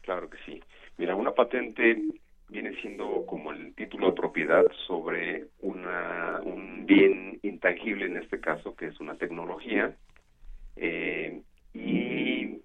Claro 0.00 0.30
que 0.30 0.38
sí. 0.46 0.62
Mira, 0.96 1.14
una 1.14 1.32
patente 1.32 1.98
viene 2.48 2.74
siendo 2.80 3.26
como 3.26 3.52
el 3.52 3.74
título 3.74 4.08
de 4.08 4.16
propiedad 4.16 4.64
sobre 4.86 5.46
una, 5.60 6.40
un 6.44 6.86
bien 6.86 7.38
intangible 7.42 8.06
en 8.06 8.16
este 8.18 8.40
caso, 8.40 8.74
que 8.76 8.86
es 8.86 9.00
una 9.00 9.16
tecnología, 9.16 9.96
eh, 10.76 11.42
y 11.74 12.60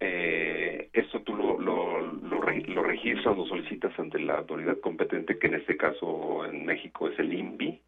eh, 0.00 0.88
esto 0.92 1.20
tú 1.22 1.34
lo, 1.34 2.82
registras, 2.82 3.36
lo 3.36 3.46
solicitas 3.46 3.98
ante 3.98 4.18
la 4.20 4.38
autoridad 4.38 4.78
competente, 4.80 5.38
que 5.38 5.46
en 5.48 5.54
este 5.54 5.76
caso 5.76 6.44
en 6.44 6.64
México 6.64 7.08
es 7.08 7.18
el 7.18 7.32
INVI, 7.32 7.80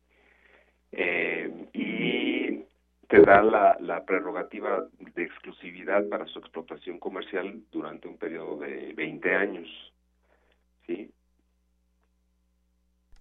eh, 0.92 1.50
y 1.72 2.64
te 3.08 3.20
da 3.20 3.42
la, 3.42 3.76
la 3.80 4.04
prerrogativa 4.04 4.86
de 5.14 5.22
exclusividad 5.22 6.08
para 6.08 6.26
su 6.26 6.38
explotación 6.38 6.98
comercial 6.98 7.60
durante 7.70 8.08
un 8.08 8.16
periodo 8.16 8.58
de 8.58 8.92
20 8.94 9.34
años. 9.34 9.93
¿Sí? 10.86 11.10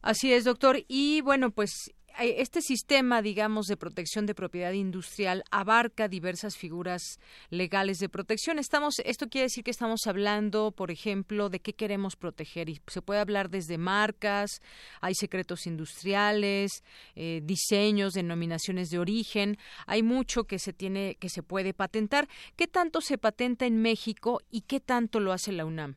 Así 0.02 0.34
es, 0.34 0.44
doctor. 0.44 0.84
Y 0.88 1.22
bueno, 1.22 1.52
pues 1.52 1.94
eh, 2.20 2.36
este 2.40 2.62
sistema, 2.62 3.22
digamos, 3.22 3.66
de 3.68 3.78
protección 3.78 4.26
de 4.26 4.36
propiedad 4.36 4.74
industrial 4.74 5.44
abarca 5.50 6.08
diversas 6.08 6.58
figuras 6.58 7.20
legales 7.50 7.98
de 8.00 8.10
protección. 8.10 8.60
Estamos, 8.60 9.00
esto 9.06 9.28
quiere 9.30 9.46
decir 9.46 9.64
que 9.64 9.72
estamos 9.72 10.06
hablando, 10.06 10.72
por 10.72 10.92
ejemplo, 10.92 11.50
de 11.50 11.60
qué 11.60 11.74
queremos 11.74 12.16
proteger 12.16 12.70
y 12.70 12.82
se 12.88 13.02
puede 13.02 13.22
hablar 13.22 13.50
desde 13.50 13.78
marcas, 13.78 14.62
hay 15.02 15.16
secretos 15.16 15.66
industriales, 15.66 16.84
eh, 17.16 17.42
diseños, 17.44 18.14
denominaciones 18.14 18.90
de 18.90 19.00
origen. 19.00 19.58
Hay 19.88 20.04
mucho 20.04 20.44
que 20.44 20.60
se 20.60 20.74
tiene, 20.74 21.16
que 21.16 21.30
se 21.30 21.42
puede 21.42 21.74
patentar. 21.74 22.28
¿Qué 22.56 22.68
tanto 22.68 23.02
se 23.02 23.18
patenta 23.18 23.66
en 23.66 23.82
México 23.82 24.40
y 24.52 24.62
qué 24.62 24.80
tanto 24.80 25.20
lo 25.20 25.32
hace 25.32 25.52
la 25.52 25.66
UNAM? 25.66 25.96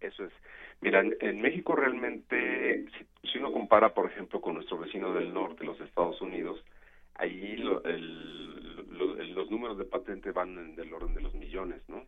Eso 0.00 0.24
es. 0.24 0.32
Mira, 0.80 1.00
en, 1.00 1.42
México 1.42 1.76
realmente, 1.76 2.86
si, 3.30 3.38
uno 3.38 3.52
compara, 3.52 3.92
por 3.92 4.10
ejemplo, 4.10 4.40
con 4.40 4.54
nuestro 4.54 4.78
vecino 4.78 5.12
del 5.12 5.32
norte, 5.32 5.64
los 5.64 5.80
Estados 5.80 6.20
Unidos, 6.22 6.64
ahí 7.16 7.56
los 7.58 9.50
números 9.50 9.76
de 9.76 9.84
patente 9.84 10.32
van 10.32 10.74
del 10.74 10.92
orden 10.92 11.14
de 11.14 11.20
los 11.20 11.34
millones, 11.34 11.82
¿no? 11.88 12.06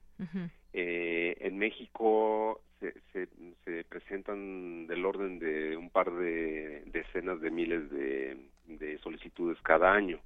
eh, 0.72 1.36
en 1.40 1.58
México 1.58 2.62
se, 2.80 2.94
se, 3.64 3.84
presentan 3.84 4.86
del 4.86 5.04
orden 5.04 5.38
de 5.38 5.76
un 5.76 5.90
par 5.90 6.10
de 6.10 6.82
decenas 6.86 7.40
de 7.40 7.50
miles 7.50 7.90
de, 7.90 8.38
solicitudes 9.02 9.58
cada 9.62 9.92
año. 9.92 10.18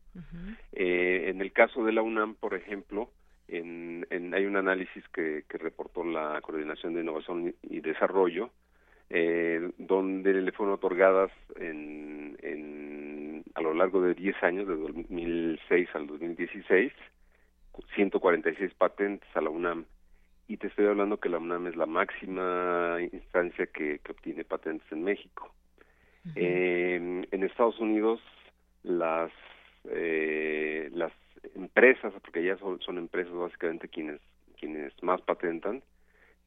eh, 0.72 1.24
en 1.28 1.40
el 1.40 1.52
caso 1.52 1.84
de 1.84 1.92
la 1.92 2.02
UNAM, 2.02 2.34
por 2.36 2.54
ejemplo, 2.54 3.10
en, 3.48 4.06
en, 4.10 4.34
hay 4.34 4.44
un 4.46 4.56
análisis 4.56 5.06
que, 5.08 5.44
que 5.48 5.58
reportó 5.58 6.04
la 6.04 6.40
Coordinación 6.40 6.94
de 6.94 7.02
Innovación 7.02 7.54
y 7.62 7.80
Desarrollo, 7.80 8.50
eh, 9.10 9.70
donde 9.78 10.34
le 10.34 10.52
fueron 10.52 10.74
otorgadas 10.74 11.30
en, 11.56 12.36
en, 12.42 13.44
a 13.54 13.60
lo 13.60 13.74
largo 13.74 14.02
de 14.02 14.14
10 14.14 14.42
años, 14.42 14.66
de 14.66 14.76
2006 14.76 15.88
al 15.94 16.06
2016, 16.06 16.92
146 17.94 18.74
patentes 18.74 19.28
a 19.34 19.40
la 19.40 19.50
UNAM. 19.50 19.84
Y 20.48 20.56
te 20.58 20.68
estoy 20.68 20.86
hablando 20.86 21.18
que 21.18 21.28
la 21.28 21.38
UNAM 21.38 21.66
es 21.66 21.76
la 21.76 21.86
máxima 21.86 22.98
instancia 23.12 23.66
que, 23.66 23.98
que 23.98 24.12
obtiene 24.12 24.44
patentes 24.44 24.90
en 24.90 25.02
México. 25.04 25.52
eh, 26.34 27.24
en 27.30 27.42
Estados 27.44 27.78
Unidos, 27.78 28.20
las, 28.82 29.30
eh, 29.90 30.90
las 30.92 31.12
empresas, 31.54 32.12
porque 32.22 32.44
ya 32.44 32.56
son, 32.58 32.80
son 32.80 32.98
empresas 32.98 33.32
básicamente 33.32 33.88
quienes, 33.88 34.20
quienes 34.58 34.92
más 35.02 35.20
patentan, 35.22 35.82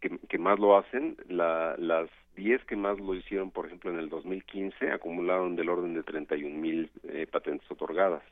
que, 0.01 0.17
que 0.29 0.37
más 0.37 0.59
lo 0.59 0.77
hacen, 0.77 1.17
la, 1.27 1.75
las 1.77 2.09
10 2.35 2.63
que 2.65 2.75
más 2.75 2.99
lo 2.99 3.15
hicieron, 3.15 3.51
por 3.51 3.65
ejemplo, 3.65 3.91
en 3.91 3.99
el 3.99 4.09
2015, 4.09 4.91
acumularon 4.91 5.55
del 5.55 5.69
orden 5.69 5.93
de 5.93 6.03
31 6.03 6.57
mil 6.57 6.89
eh, 7.03 7.27
patentes 7.29 7.69
otorgadas. 7.69 8.23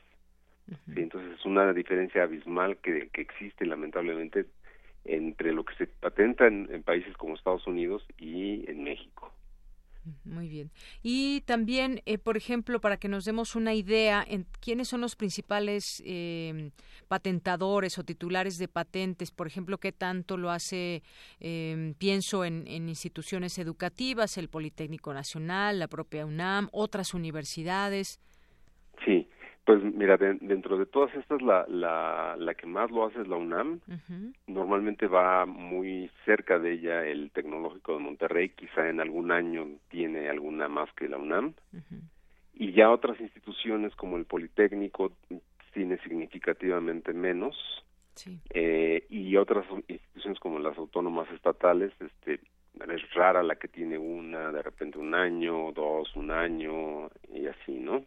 sí, 0.68 1.02
entonces 1.02 1.40
es 1.40 1.46
una 1.46 1.74
diferencia 1.74 2.24
abismal 2.24 2.78
que, 2.78 3.10
que 3.10 3.22
existe 3.22 3.66
lamentablemente 3.66 4.46
entre 5.06 5.54
lo 5.54 5.64
que 5.64 5.76
se 5.76 5.88
patenta 5.88 6.48
en, 6.48 6.68
en 6.72 6.84
países 6.84 7.16
como 7.18 7.36
Estados 7.36 7.66
Unidos 7.68 8.06
y 8.18 8.70
en 8.70 8.84
México. 8.84 9.34
Muy 10.24 10.48
bien. 10.48 10.72
Y 11.04 11.42
también, 11.42 12.02
eh, 12.06 12.18
por 12.18 12.38
ejemplo, 12.38 12.80
para 12.80 12.98
que 12.98 13.08
nos 13.08 13.26
demos 13.26 13.56
una 13.56 13.74
idea, 13.74 14.24
en 14.28 14.46
quiénes 14.60 14.88
son 14.88 15.02
los 15.02 15.16
principales 15.16 16.02
eh, 16.06 16.72
patentadores 17.08 17.98
o 17.98 18.04
titulares 18.04 18.58
de 18.58 18.68
patentes, 18.68 19.32
por 19.32 19.48
ejemplo, 19.48 19.78
qué 19.78 19.92
tanto 19.92 20.38
lo 20.38 20.50
hace, 20.52 21.04
eh, 21.40 21.94
pienso 21.98 22.46
en, 22.46 22.66
en, 22.68 22.90
instituciones 22.90 23.58
educativas, 23.58 24.38
el 24.38 24.50
Politécnico 24.50 25.14
Nacional, 25.14 25.80
la 25.80 25.88
propia 25.88 26.26
UNAM, 26.26 26.70
otras 26.72 27.14
universidades. 27.14 28.20
Sí, 29.06 29.27
pues 29.68 29.84
mira, 29.84 30.16
de, 30.16 30.36
dentro 30.36 30.78
de 30.78 30.86
todas 30.86 31.14
estas, 31.16 31.42
la, 31.42 31.66
la, 31.68 32.38
la 32.40 32.54
que 32.54 32.66
más 32.66 32.90
lo 32.90 33.06
hace 33.06 33.20
es 33.20 33.28
la 33.28 33.36
UNAM. 33.36 33.82
Uh 33.86 33.92
-huh. 33.92 34.34
Normalmente 34.48 35.08
va 35.08 35.46
muy 35.46 36.10
cerca 36.24 36.58
de 36.58 36.72
ella 36.72 37.06
el 37.06 37.32
Tecnológico 37.32 37.92
de 37.94 38.00
Monterrey, 38.00 38.48
quizá 38.52 38.88
en 38.88 39.02
algún 39.02 39.30
año 39.30 39.68
tiene 39.90 40.30
alguna 40.30 40.70
más 40.70 40.90
que 40.94 41.10
la 41.10 41.18
UNAM. 41.18 41.48
Uh 41.74 41.78
-huh. 41.80 42.02
Y 42.54 42.72
ya 42.72 42.90
otras 42.90 43.20
instituciones 43.20 43.94
como 43.96 44.16
el 44.16 44.24
Politécnico 44.24 45.12
tiene 45.74 45.98
significativamente 45.98 47.12
menos. 47.12 47.56
Sí. 48.16 48.40
Eh, 48.52 49.06
y 49.10 49.36
otras 49.36 49.66
instituciones 49.90 50.40
como 50.40 50.60
las 50.60 50.78
autónomas 50.78 51.30
estatales, 51.32 51.92
este, 52.00 52.40
es 52.96 53.14
rara 53.16 53.44
la 53.44 53.56
que 53.56 53.68
tiene 53.68 53.98
una, 53.98 54.50
de 54.54 54.62
repente 54.62 54.98
un 54.98 55.14
año, 55.14 55.74
dos, 55.74 56.16
un 56.16 56.32
año, 56.32 57.10
y 57.34 57.48
así, 57.48 57.74
¿no? 57.74 58.06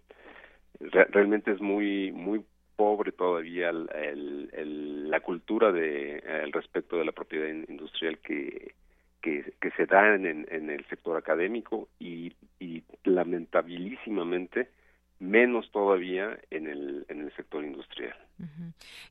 Realmente 0.79 1.53
es 1.53 1.61
muy 1.61 2.13
muy 2.13 2.45
pobre 2.77 3.13
todavía 3.13 3.71
el, 3.71 5.11
la 5.11 5.21
cultura 5.21 5.73
de 5.73 6.19
el 6.19 6.53
respecto 6.53 6.97
de 6.97 7.05
la 7.05 7.13
propiedad 7.13 7.49
industrial 7.69 8.19
que 8.19 8.75
que, 9.21 9.53
que 9.61 9.71
se 9.73 9.87
da 9.87 10.15
en, 10.15 10.27
en, 10.27 10.71
el 10.71 10.85
sector 10.87 11.17
académico 11.17 11.89
y, 11.99 12.33
y 12.59 12.83
lamentabilísimamente 13.05 14.71
menos 15.19 15.71
todavía 15.71 16.39
en 16.51 16.67
el, 16.67 17.05
en 17.09 17.21
el 17.21 17.33
sector 17.37 17.65
industrial. 17.65 18.17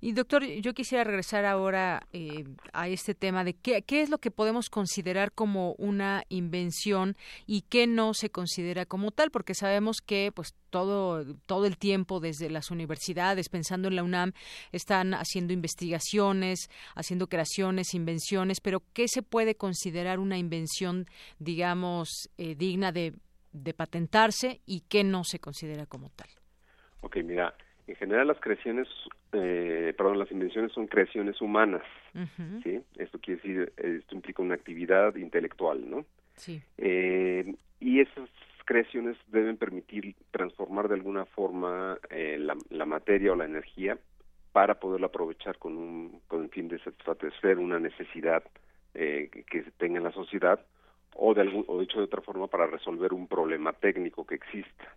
Y 0.02 0.14
doctor, 0.14 0.44
yo 0.46 0.74
quisiera 0.74 1.04
regresar 1.04 1.46
ahora 1.46 2.02
eh, 2.14 2.46
a 2.74 2.88
este 2.88 3.14
tema 3.14 3.44
de 3.44 3.54
qué, 3.54 3.82
qué 3.82 4.02
es 4.02 4.10
lo 4.10 4.18
que 4.18 4.32
podemos 4.32 4.70
considerar 4.70 5.32
como 5.32 5.74
una 5.74 6.24
invención 6.30 7.16
y 7.46 7.62
qué 7.62 7.88
no 7.88 8.14
se 8.14 8.30
considera 8.30 8.86
como 8.86 9.12
tal, 9.12 9.32
porque 9.32 9.54
sabemos 9.54 9.98
que 10.02 10.32
pues 10.34 10.56
todo, 10.70 11.26
todo 11.46 11.66
el 11.66 11.78
tiempo 11.78 12.20
desde 12.20 12.50
las 12.50 12.72
universidades, 12.72 13.50
pensando 13.50 13.88
en 13.88 13.96
la 13.96 14.04
UNAM, 14.04 14.34
están 14.72 15.14
haciendo 15.14 15.54
investigaciones, 15.54 16.70
haciendo 16.96 17.28
creaciones, 17.28 17.94
invenciones, 17.94 18.62
pero 18.62 18.84
¿qué 18.94 19.08
se 19.08 19.22
puede 19.22 19.56
considerar 19.56 20.20
una 20.20 20.38
invención, 20.38 21.06
digamos, 21.40 22.30
eh, 22.38 22.56
digna 22.56 22.92
de 22.92 23.14
de 23.52 23.74
patentarse 23.74 24.62
y 24.66 24.82
qué 24.82 25.04
no 25.04 25.24
se 25.24 25.40
considera 25.40 25.86
como 25.86 26.10
tal. 26.10 26.30
Ok, 27.02 27.18
mira, 27.24 27.56
en 27.88 27.96
general 27.96 28.28
las 28.28 28.40
creaciones, 28.40 28.88
eh, 29.34 29.94
perdón, 29.98 30.20
las 30.20 30.32
invenciones 30.32 30.72
son 30.72 30.88
creaciones 30.88 31.40
humanas, 31.42 31.84
uh 32.16 32.20
-huh. 32.20 32.64
¿sí? 32.64 32.82
Esto 32.98 33.20
quiere 33.20 33.42
decir, 33.42 33.74
esto 33.78 34.16
implica 34.16 34.42
una 34.42 34.56
actividad 34.56 35.16
intelectual, 35.16 35.90
¿no? 35.90 36.06
Sí. 36.36 36.62
Eh, 36.78 37.54
y 37.80 38.00
esas 38.00 38.30
creaciones 38.66 39.18
deben 39.28 39.58
permitir 39.58 40.16
transformar 40.32 40.88
de 40.88 40.96
alguna 40.96 41.26
forma 41.26 41.98
eh, 42.10 42.38
la, 42.40 42.56
la, 42.70 42.86
materia 42.86 43.32
o 43.32 43.36
la 43.36 43.46
energía 43.46 43.98
para 44.52 44.80
poderla 44.80 45.08
aprovechar 45.08 45.58
con 45.58 45.78
un 45.78 46.22
con 46.28 46.44
el 46.44 46.50
fin 46.50 46.68
de 46.68 46.80
satisfacer 46.80 47.58
una 47.58 47.80
necesidad 47.80 48.44
eh, 48.94 49.30
que, 49.50 49.64
tenga 49.78 49.98
en 49.98 50.04
la 50.04 50.12
sociedad 50.12 50.60
o, 51.16 51.34
de 51.34 51.42
algún, 51.42 51.64
o 51.68 51.80
dicho 51.80 52.00
de 52.00 52.06
otra 52.06 52.22
forma 52.22 52.48
para 52.48 52.68
resolver 52.68 53.14
un 53.14 53.28
problema 53.28 53.74
técnico 53.74 54.26
que 54.26 54.36
exista. 54.36 54.96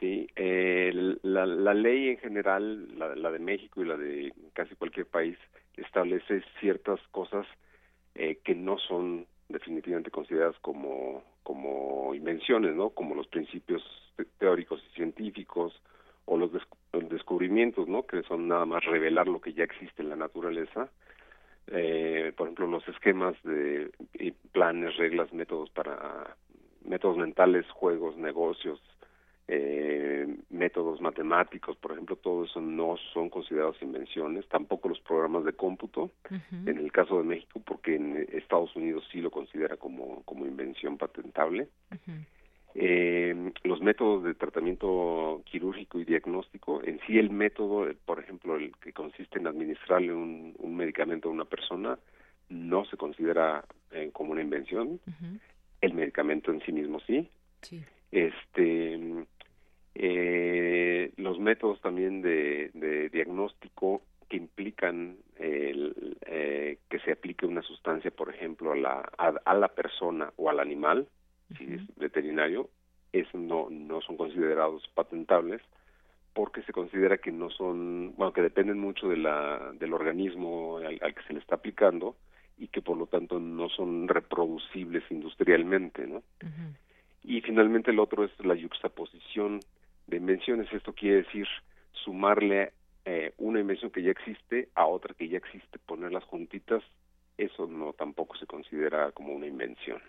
Sí, 0.00 0.28
eh, 0.36 1.16
la, 1.22 1.46
la, 1.46 1.72
ley 1.72 2.10
en 2.10 2.18
general, 2.18 2.98
la, 2.98 3.14
la, 3.14 3.30
de 3.30 3.38
México 3.38 3.82
y 3.82 3.86
la 3.86 3.96
de 3.96 4.32
casi 4.52 4.74
cualquier 4.74 5.06
país, 5.06 5.38
establece 5.76 6.42
ciertas 6.60 7.00
cosas 7.10 7.46
eh, 8.14 8.38
que 8.44 8.54
no 8.54 8.78
son 8.78 9.26
definitivamente 9.48 10.10
consideradas 10.10 10.58
como, 10.60 11.22
como 11.42 12.14
invenciones, 12.14 12.74
¿no? 12.74 12.90
Como 12.90 13.14
los 13.14 13.28
principios 13.28 13.82
teóricos 14.38 14.82
y 14.90 14.94
científicos 14.94 15.80
o 16.26 16.36
los, 16.36 16.52
des 16.52 16.62
descubrimientos, 17.08 17.88
¿no? 17.88 18.06
Que 18.06 18.22
son 18.24 18.48
nada 18.48 18.66
más 18.66 18.84
revelar 18.84 19.26
lo 19.26 19.40
que 19.40 19.54
ya 19.54 19.64
existe 19.64 20.02
en 20.02 20.10
la 20.10 20.16
naturaleza 20.16 20.90
eh, 21.68 22.32
por 22.36 22.46
ejemplo, 22.46 22.66
los 22.68 22.86
esquemas 22.88 23.34
de 23.42 23.90
planes, 24.52 24.96
reglas, 24.96 25.32
métodos 25.32 25.70
para 25.70 26.36
métodos 26.84 27.16
mentales, 27.16 27.68
juegos, 27.70 28.16
negocios, 28.16 28.80
eh, 29.48 30.26
métodos 30.50 31.00
matemáticos, 31.00 31.76
por 31.76 31.92
ejemplo, 31.92 32.16
todo 32.16 32.44
eso 32.44 32.60
no 32.60 32.96
son 33.12 33.28
considerados 33.30 33.80
invenciones, 33.80 34.46
tampoco 34.48 34.88
los 34.88 35.00
programas 35.00 35.44
de 35.44 35.52
cómputo, 35.52 36.10
uh 36.30 36.34
-huh. 36.34 36.68
en 36.68 36.78
el 36.78 36.90
caso 36.90 37.18
de 37.18 37.24
México, 37.24 37.60
porque 37.64 37.94
en 37.94 38.26
Estados 38.32 38.74
Unidos 38.74 39.04
sí 39.12 39.20
lo 39.20 39.30
considera 39.30 39.76
como, 39.76 40.22
como 40.24 40.46
invención 40.46 40.98
patentable. 40.98 41.68
Uh 41.92 41.94
-huh. 41.94 42.24
Eh, 42.78 43.52
los 43.64 43.80
métodos 43.80 44.24
de 44.24 44.34
tratamiento 44.34 45.40
quirúrgico 45.46 45.98
y 45.98 46.04
diagnóstico, 46.04 46.82
en 46.82 47.00
sí 47.06 47.18
el 47.18 47.30
método, 47.30 47.86
por 48.04 48.18
ejemplo, 48.18 48.56
el 48.56 48.72
que 48.82 48.92
consiste 48.92 49.38
en 49.38 49.46
administrarle 49.46 50.12
un, 50.12 50.54
un 50.58 50.76
medicamento 50.76 51.28
a 51.28 51.32
una 51.32 51.46
persona, 51.46 51.98
no 52.50 52.84
se 52.84 52.96
considera 52.96 53.64
eh, 53.92 54.10
como 54.12 54.32
una 54.32 54.42
invención. 54.42 54.88
Uh 54.88 55.10
-huh. 55.10 55.40
El 55.80 55.94
medicamento 55.94 56.50
en 56.50 56.60
sí 56.62 56.72
mismo 56.72 57.00
sí. 57.00 57.28
sí. 57.62 57.82
Este, 58.10 58.98
eh, 59.98 61.12
los 61.16 61.38
métodos 61.38 61.80
también 61.80 62.22
de, 62.22 62.70
de 62.74 63.08
diagnóstico 63.08 64.02
que 64.28 64.36
implican 64.36 65.16
el, 65.36 66.16
eh, 66.26 66.78
que 66.90 66.98
se 67.00 67.12
aplique 67.12 67.46
una 67.46 67.62
sustancia, 67.62 68.10
por 68.10 68.28
ejemplo, 68.28 68.72
a 68.72 68.76
la, 68.76 69.08
a, 69.18 69.34
a 69.44 69.54
la 69.54 69.68
persona 69.68 70.32
o 70.36 70.50
al 70.50 70.60
animal, 70.60 71.06
si 71.56 71.64
uh 71.64 71.68
-huh. 71.68 71.74
es 71.76 71.96
veterinario, 71.96 72.68
es, 73.12 73.32
no, 73.34 73.68
no 73.70 74.00
son 74.00 74.16
considerados 74.16 74.82
patentables 74.94 75.62
porque 76.34 76.62
se 76.62 76.72
considera 76.72 77.16
que 77.16 77.32
no 77.32 77.48
son, 77.48 78.14
bueno, 78.16 78.32
que 78.32 78.42
dependen 78.42 78.78
mucho 78.78 79.08
de 79.08 79.16
la, 79.16 79.72
del 79.78 79.94
organismo 79.94 80.78
al, 80.78 80.98
al, 81.00 81.14
que 81.14 81.22
se 81.26 81.32
le 81.32 81.38
está 81.38 81.54
aplicando 81.54 82.16
y 82.58 82.68
que 82.68 82.82
por 82.82 82.96
lo 82.98 83.06
tanto 83.06 83.38
no 83.38 83.68
son 83.70 84.06
reproducibles 84.08 85.04
industrialmente, 85.10 86.06
¿no? 86.06 86.16
Uh 86.16 86.46
-huh. 86.46 86.76
Y 87.24 87.40
finalmente 87.40 87.90
el 87.90 87.98
otro 87.98 88.24
es 88.24 88.32
la 88.44 88.54
yuxtaposición 88.54 89.60
de 90.06 90.16
invenciones. 90.16 90.72
Esto 90.72 90.92
quiere 90.92 91.22
decir 91.22 91.46
sumarle 91.92 92.72
eh, 93.04 93.32
una 93.38 93.60
invención 93.60 93.90
que 93.90 94.02
ya 94.02 94.10
existe 94.10 94.68
a 94.74 94.86
otra 94.86 95.14
que 95.14 95.28
ya 95.28 95.38
existe, 95.38 95.78
ponerlas 95.78 96.24
juntitas, 96.24 96.82
eso 97.38 97.66
no 97.66 97.92
tampoco 97.92 98.36
se 98.36 98.46
considera 98.46 99.12
como 99.12 99.32
una 99.32 99.46
invención. 99.46 100.00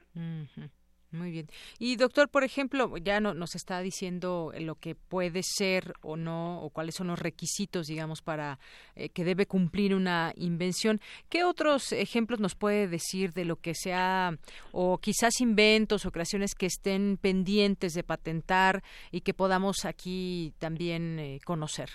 Muy 1.11 1.31
bien. 1.31 1.47
Y 1.79 1.95
doctor, 1.95 2.27
por 2.27 2.43
ejemplo, 2.43 2.97
ya 2.97 3.21
no, 3.21 3.33
nos 3.33 3.55
está 3.55 3.79
diciendo 3.79 4.51
lo 4.59 4.75
que 4.75 4.93
puede 4.93 5.41
ser 5.41 5.93
o 6.01 6.17
no, 6.17 6.61
o 6.61 6.69
cuáles 6.69 6.95
son 6.95 7.07
los 7.07 7.19
requisitos, 7.19 7.87
digamos, 7.87 8.21
para 8.21 8.59
eh, 8.95 9.09
que 9.09 9.23
debe 9.23 9.45
cumplir 9.45 9.95
una 9.95 10.33
invención. 10.35 10.99
¿Qué 11.29 11.45
otros 11.45 11.93
ejemplos 11.93 12.41
nos 12.41 12.55
puede 12.55 12.89
decir 12.89 13.31
de 13.31 13.45
lo 13.45 13.55
que 13.55 13.73
sea, 13.73 14.37
o 14.73 14.97
quizás 14.97 15.39
inventos 15.39 16.05
o 16.05 16.11
creaciones 16.11 16.55
que 16.55 16.65
estén 16.65 17.17
pendientes 17.21 17.93
de 17.93 18.03
patentar 18.03 18.83
y 19.09 19.21
que 19.21 19.33
podamos 19.33 19.85
aquí 19.85 20.53
también 20.59 21.19
eh, 21.19 21.39
conocer? 21.45 21.89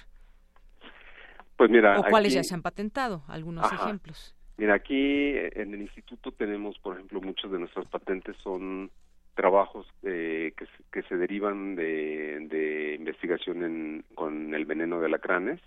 Pues 1.57 1.71
mira, 1.71 2.01
o 2.01 2.05
cuáles 2.05 2.33
ya 2.33 2.43
se 2.43 2.55
han 2.55 2.63
patentado, 2.63 3.25
algunos 3.29 3.71
ejemplos. 3.71 4.35
Mira, 4.57 4.75
aquí 4.75 5.33
en 5.35 5.75
el 5.75 5.83
instituto 5.83 6.33
tenemos, 6.33 6.79
por 6.79 6.95
ejemplo, 6.95 7.21
muchas 7.21 7.51
de 7.51 7.59
nuestras 7.59 7.87
patentes 7.87 8.37
son 8.43 8.91
trabajos 9.35 9.87
eh, 10.03 10.53
que, 10.57 10.67
que, 10.93 11.03
se 11.09 11.17
derivan 11.17 11.75
de, 11.75 12.47
de 12.49 12.97
investigación 12.99 13.63
en, 13.65 14.05
con 14.15 14.55
el 14.55 14.65
veneno 14.67 15.01
de 15.01 15.07
alacranes. 15.07 15.61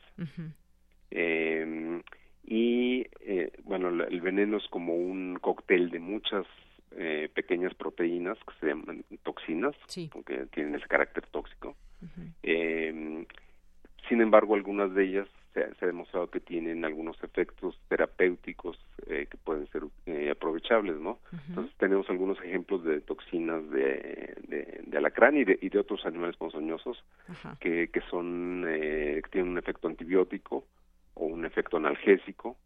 eh, 1.12 2.02
y, 2.48 3.08
eh, 3.22 3.52
bueno, 3.64 3.90
el 3.90 4.22
veneno 4.22 4.58
es 4.58 4.68
como 4.68 4.96
un 4.96 5.40
cóctel 5.42 5.90
de 5.90 6.00
muchas 6.00 6.46
eh, 6.92 7.30
pequeñas 7.34 7.74
proteínas 7.74 8.38
que 8.48 8.54
se 8.60 8.68
llaman 8.68 9.04
toxinas, 9.24 9.76
sí. 9.88 10.10
porque 10.14 10.46
tienen 10.54 10.76
ese 10.76 10.88
carácter 10.88 11.26
tóxico. 11.28 11.76
eh, 12.44 13.26
sin 14.08 14.22
embargo, 14.22 14.54
algunas 14.54 14.94
de 14.94 15.04
ellas 15.06 15.28
se, 15.56 15.74
se, 15.76 15.86
ha 15.86 15.88
demostrado 15.88 16.30
que 16.30 16.42
tienen 16.42 16.84
algunos 16.84 17.16
efectos 17.24 17.80
terapéuticos 17.88 18.78
eh, 19.08 19.26
que 19.32 19.38
pueden 19.38 19.68
ser 19.70 19.84
eh, 20.06 20.30
aprovechables, 20.30 20.98
¿no? 20.98 21.12
Uh 21.12 21.36
-huh. 21.36 21.50
Entonces 21.50 21.76
tenemos 21.78 22.08
algunos 22.10 22.38
ejemplos 22.44 22.84
de 22.84 23.02
toxinas 23.02 23.68
de, 23.72 24.36
de, 24.48 24.82
de 24.86 24.98
alacrán 24.98 25.38
y 25.38 25.46
de, 25.46 25.58
y 25.62 25.70
de, 25.70 25.80
otros 25.80 26.06
animales 26.06 26.36
ponzoñosos 26.36 27.04
uh 27.30 27.32
-huh. 27.32 27.58
que, 27.60 27.88
que 27.88 28.02
son 28.12 28.66
eh, 28.68 29.22
que 29.24 29.30
tienen 29.32 29.52
un 29.52 29.58
efecto 29.58 29.88
antibiótico 29.88 30.66
o 31.16 31.26
un 31.26 31.46
efecto 31.46 31.78
analgésico 31.78 32.58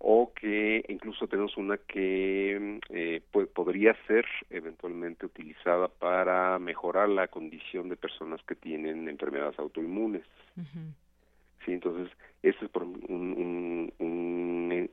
o 0.00 0.32
que 0.32 0.84
incluso 0.88 1.26
tenemos 1.26 1.56
una 1.56 1.76
que 1.76 2.78
eh, 2.90 3.20
pues, 3.32 3.48
podría 3.48 3.96
ser 4.06 4.24
eventualmente 4.50 5.26
utilizada 5.26 5.88
para 5.88 6.58
mejorar 6.58 7.08
la 7.08 7.26
condición 7.26 7.88
de 7.88 7.96
personas 7.96 8.40
que 8.44 8.54
tienen 8.54 9.08
enfermedades 9.08 9.58
autoinmunes. 9.58 10.22
Uh 10.56 10.60
-huh. 10.60 11.07
Sí, 11.64 11.72
entonces, 11.72 12.12
eso 12.42 12.64
es 12.64 12.70
por 12.70 12.84
un, 12.84 13.02
un, 13.08 13.92
un, 13.98 14.88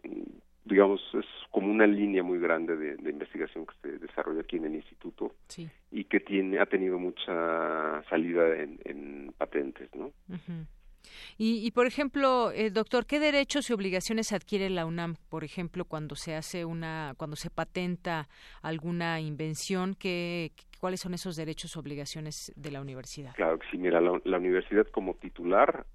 digamos, 0.65 1.01
es 1.13 1.25
como 1.51 1.71
una 1.71 1.85
línea 1.87 2.23
muy 2.23 2.39
grande 2.39 2.75
de, 2.75 2.95
de, 2.97 3.09
investigación 3.11 3.65
que 3.65 3.73
se 3.81 3.99
desarrolla 3.99 4.41
aquí 4.41 4.57
en 4.57 4.65
el 4.65 4.75
instituto 4.75 5.35
sí. 5.47 5.69
y 5.91 6.05
que 6.05 6.19
tiene 6.19 6.59
ha 6.59 6.65
tenido 6.65 6.97
mucha 6.97 8.03
salida 8.09 8.55
en, 8.57 8.79
en 8.83 9.33
patentes, 9.37 9.89
¿no? 9.95 10.07
Uh 10.29 10.33
-huh. 10.33 10.65
Y, 11.37 11.65
y, 11.65 11.71
por 11.71 11.85
ejemplo, 11.85 12.51
eh, 12.51 12.69
doctor, 12.71 13.05
¿qué 13.05 13.19
derechos 13.19 13.69
y 13.69 13.73
obligaciones 13.73 14.31
adquiere 14.33 14.69
la 14.69 14.85
UNAM, 14.85 15.15
por 15.29 15.43
ejemplo, 15.43 15.85
cuando 15.85 16.15
se 16.15 16.35
hace 16.35 16.65
una, 16.65 17.13
cuando 17.17 17.35
se 17.35 17.49
patenta 17.49 18.27
alguna 18.61 19.19
invención? 19.19 19.95
¿qué, 19.95 20.51
¿Cuáles 20.79 21.01
son 21.01 21.13
esos 21.13 21.35
derechos 21.35 21.75
y 21.75 21.79
obligaciones 21.79 22.51
de 22.55 22.71
la 22.71 22.81
universidad? 22.81 23.33
Claro 23.35 23.59
que 23.59 23.67
sí, 23.69 23.77
mira, 23.77 24.01
la, 24.01 24.19
la 24.23 24.37
universidad 24.37 24.87
como 24.87 25.15
titular 25.15 25.85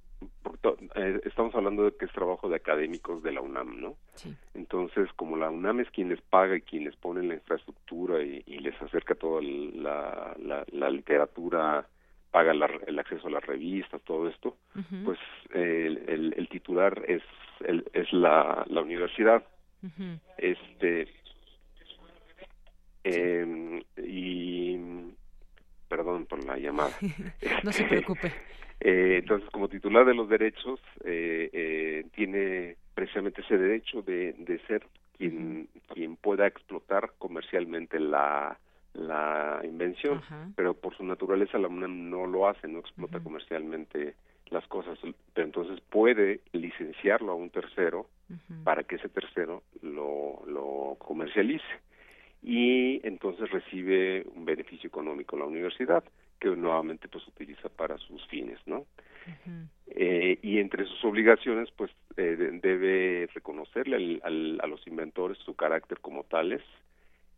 eh, 0.94 1.20
estamos 1.24 1.54
hablando 1.54 1.84
de 1.84 1.96
que 1.96 2.04
es 2.04 2.12
trabajo 2.12 2.48
de 2.48 2.56
académicos 2.56 3.22
de 3.22 3.32
la 3.32 3.40
UNAM, 3.40 3.80
¿no? 3.80 3.96
Sí. 4.14 4.34
Entonces, 4.54 5.08
como 5.16 5.36
la 5.36 5.50
UNAM 5.50 5.80
es 5.80 5.90
quien 5.90 6.08
les 6.08 6.20
paga 6.20 6.56
y 6.56 6.62
quien 6.62 6.84
les 6.84 6.96
pone 6.96 7.22
la 7.22 7.34
infraestructura 7.34 8.22
y, 8.22 8.42
y 8.46 8.58
les 8.58 8.80
acerca 8.82 9.14
toda 9.14 9.40
la, 9.42 10.34
la, 10.38 10.64
la 10.72 10.90
literatura, 10.90 11.86
paga 12.30 12.54
la, 12.54 12.66
el 12.86 12.98
acceso 12.98 13.26
a 13.28 13.30
las 13.30 13.44
revistas, 13.44 14.00
todo 14.02 14.28
esto, 14.28 14.56
uh 14.76 14.80
-huh. 14.80 15.04
pues 15.04 15.18
eh, 15.54 15.84
el, 15.86 16.08
el, 16.08 16.34
el, 16.36 16.48
titular 16.48 17.02
es 17.08 17.22
el, 17.60 17.84
es 17.92 18.12
la, 18.12 18.64
la 18.68 18.80
universidad. 18.82 19.42
Uh 19.82 19.88
-huh. 19.88 20.18
Este 20.38 21.08
eh, 23.04 23.82
y 23.96 24.78
perdón 25.88 26.26
por 26.26 26.44
la 26.44 26.56
llamada. 26.56 26.96
no 27.64 27.72
se 27.72 27.84
preocupe. 27.84 28.32
Eh, 28.80 29.18
entonces, 29.18 29.48
como 29.50 29.68
titular 29.68 30.06
de 30.06 30.14
los 30.14 30.28
derechos, 30.28 30.80
eh, 31.04 31.50
eh, 31.52 32.06
tiene 32.14 32.76
precisamente 32.94 33.42
ese 33.42 33.58
derecho 33.58 34.02
de, 34.02 34.32
de 34.32 34.58
ser 34.66 34.86
quien, 35.16 35.68
quien 35.92 36.16
pueda 36.16 36.46
explotar 36.46 37.12
comercialmente 37.18 38.00
la, 38.00 38.58
la 38.94 39.60
invención, 39.64 40.22
pero 40.56 40.74
por 40.74 40.96
su 40.96 41.04
naturaleza 41.04 41.58
la 41.58 41.68
UNAM 41.68 42.08
no 42.08 42.26
lo 42.26 42.48
hace, 42.48 42.68
no 42.68 42.78
explota 42.78 43.20
comercialmente 43.20 44.14
las 44.48 44.66
cosas, 44.66 44.98
pero 45.34 45.46
entonces 45.46 45.80
puede 45.90 46.40
licenciarlo 46.52 47.32
a 47.32 47.36
un 47.36 47.50
tercero 47.50 48.06
para 48.64 48.82
que 48.84 48.96
ese 48.96 49.08
tercero 49.08 49.62
lo, 49.82 50.42
lo 50.46 50.96
comercialice. 50.98 51.64
Y 52.42 53.06
entonces 53.06 53.50
recibe 53.50 54.24
un 54.34 54.44
beneficio 54.46 54.88
económico 54.88 55.36
la 55.36 55.44
universidad 55.44 56.02
que 56.40 56.48
nuevamente 56.48 57.07
pues 57.09 57.26
utiliza 57.29 57.68
para 57.68 57.96
sus 57.98 58.26
fines, 58.29 58.59
¿no? 58.66 58.79
Uh 58.79 59.31
-huh. 59.31 59.68
eh, 59.88 60.38
y 60.42 60.59
entre 60.59 60.87
sus 60.87 61.05
obligaciones 61.05 61.70
pues 61.76 61.90
eh, 62.16 62.59
debe 62.62 63.29
reconocerle 63.35 63.96
al, 63.96 64.20
al, 64.24 64.61
a 64.62 64.66
los 64.66 64.85
inventores 64.87 65.38
su 65.38 65.55
carácter 65.55 66.00
como 66.00 66.24
tales 66.24 66.62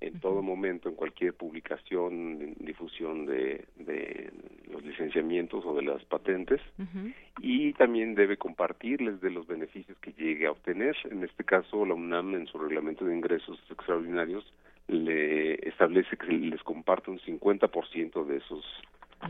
en 0.00 0.14
uh 0.14 0.16
-huh. 0.16 0.20
todo 0.20 0.42
momento, 0.42 0.88
en 0.88 0.94
cualquier 0.96 1.34
publicación, 1.34 2.54
difusión 2.58 3.26
de, 3.26 3.64
de, 3.76 4.30
los 4.70 4.82
licenciamientos 4.84 5.64
o 5.64 5.74
de 5.74 5.82
las 5.82 6.04
patentes, 6.04 6.60
uh 6.78 6.82
-huh. 6.82 7.14
y 7.40 7.72
también 7.74 8.14
debe 8.14 8.36
compartirles 8.36 9.20
de 9.20 9.30
los 9.30 9.46
beneficios 9.46 9.96
que 9.98 10.12
llegue 10.12 10.46
a 10.46 10.52
obtener. 10.52 10.96
En 11.10 11.22
este 11.22 11.44
caso, 11.44 11.84
la 11.86 11.94
UNAM, 11.94 12.34
en 12.34 12.46
su 12.46 12.58
reglamento 12.58 13.04
de 13.04 13.14
ingresos 13.14 13.58
extraordinarios, 13.70 14.44
le 14.88 15.54
establece 15.68 16.16
que 16.16 16.26
les 16.26 16.62
comparte 16.62 17.10
un 17.10 17.18
50% 17.20 18.26
de 18.26 18.36
esos 18.36 18.64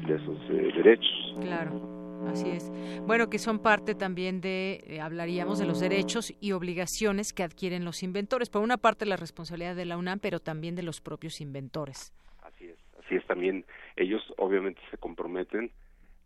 de 0.07 0.15
esos 0.15 0.39
eh, 0.51 0.73
derechos. 0.75 1.35
Claro, 1.41 2.27
así 2.27 2.49
es. 2.49 2.71
Bueno, 3.07 3.29
que 3.29 3.39
son 3.39 3.59
parte 3.59 3.95
también 3.95 4.41
de, 4.41 4.83
eh, 4.87 5.01
hablaríamos 5.01 5.59
de 5.59 5.67
los 5.67 5.81
derechos 5.81 6.33
y 6.41 6.53
obligaciones 6.53 7.33
que 7.33 7.43
adquieren 7.43 7.85
los 7.85 8.03
inventores. 8.03 8.49
Por 8.49 8.63
una 8.63 8.79
parte 8.79 9.05
la 9.05 9.17
responsabilidad 9.17 9.77
de 9.77 9.85
la 9.85 9.99
UNAM, 9.99 10.19
pero 10.19 10.41
también 10.41 10.77
de 10.77 10.83
los 10.83 11.01
propios 11.01 11.41
inventores. 11.41 12.13
Así 12.43 12.67
es, 12.67 12.79
así 13.05 13.17
es 13.17 13.27
también. 13.27 13.67
Ellos 13.97 14.23
obviamente 14.39 14.81
se 14.91 14.97
comprometen 14.97 15.71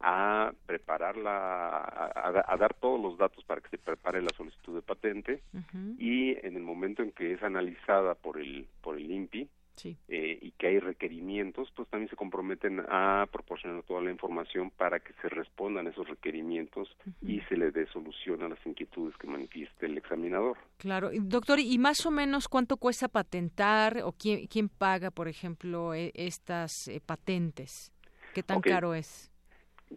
a 0.00 0.52
preparar 0.66 1.16
la, 1.16 1.78
a, 1.78 2.44
a, 2.52 2.56
dar 2.56 2.74
todos 2.74 3.00
los 3.00 3.16
datos 3.18 3.44
para 3.44 3.60
que 3.60 3.70
se 3.70 3.78
prepare 3.78 4.20
la 4.22 4.30
solicitud 4.36 4.74
de 4.74 4.82
patente 4.82 5.42
uh 5.54 5.58
-huh. 5.58 5.96
y 5.98 6.36
en 6.46 6.56
el 6.56 6.62
momento 6.62 7.02
en 7.02 7.12
que 7.12 7.32
es 7.32 7.42
analizada 7.42 8.14
por 8.14 8.38
el 8.38 8.66
por 8.82 8.96
el 8.96 9.10
INPI 9.10 9.48
sí. 9.76 9.96
eh, 10.08 10.38
y 10.40 10.50
que 10.52 10.68
hay 10.68 10.78
requerimientos, 10.80 11.70
pues 11.74 11.88
también 11.88 12.10
se 12.10 12.16
comprometen 12.16 12.80
a 12.88 13.26
proporcionar 13.30 13.82
toda 13.84 14.02
la 14.02 14.10
información 14.10 14.70
para 14.70 15.00
que 15.00 15.12
se 15.22 15.28
respondan 15.28 15.86
esos 15.86 16.08
requerimientos 16.08 16.88
uh 17.06 17.10
-huh. 17.10 17.30
y 17.30 17.40
se 17.48 17.56
le 17.56 17.70
dé 17.70 17.86
solución 17.88 18.42
a 18.42 18.48
las 18.48 18.66
inquietudes 18.66 19.16
que 19.16 19.26
manifieste 19.26 19.86
el 19.86 19.98
examinador. 19.98 20.56
Claro, 20.78 21.10
doctor, 21.12 21.58
¿y 21.60 21.78
más 21.78 22.04
o 22.06 22.10
menos 22.10 22.48
cuánto 22.48 22.76
cuesta 22.76 23.08
patentar 23.08 24.02
o 24.04 24.12
quién, 24.12 24.46
quién 24.46 24.68
paga, 24.68 25.10
por 25.10 25.28
ejemplo, 25.28 25.94
e 25.94 26.12
estas 26.14 26.88
eh, 26.88 27.00
patentes? 27.00 27.92
¿Qué 28.34 28.42
tan 28.42 28.58
okay. 28.58 28.72
caro 28.72 28.94
es? 28.94 29.30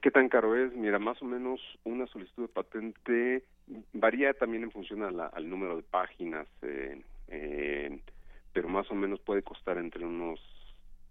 ¿Qué 0.02 0.12
tan 0.12 0.30
caro 0.30 0.56
es? 0.56 0.74
Mira, 0.76 1.00
más 1.00 1.22
o 1.22 1.26
menos 1.26 1.60
una 1.84 2.06
solicitud 2.08 2.44
de 2.44 2.54
patente 2.54 3.44
varía 3.94 4.34
también 4.34 4.64
en 4.64 4.72
función 4.72 5.04
a 5.04 5.12
la, 5.12 5.26
al 5.28 5.50
número 5.50 5.76
de 5.76 5.84
páginas, 5.84 6.48
eh, 6.62 7.02
eh, 7.28 8.00
pero 8.54 8.70
más 8.70 8.90
o 8.92 8.96
menos 8.96 9.20
puede 9.20 9.42
costar 9.42 9.78
entre 9.78 10.06
unos 10.06 10.40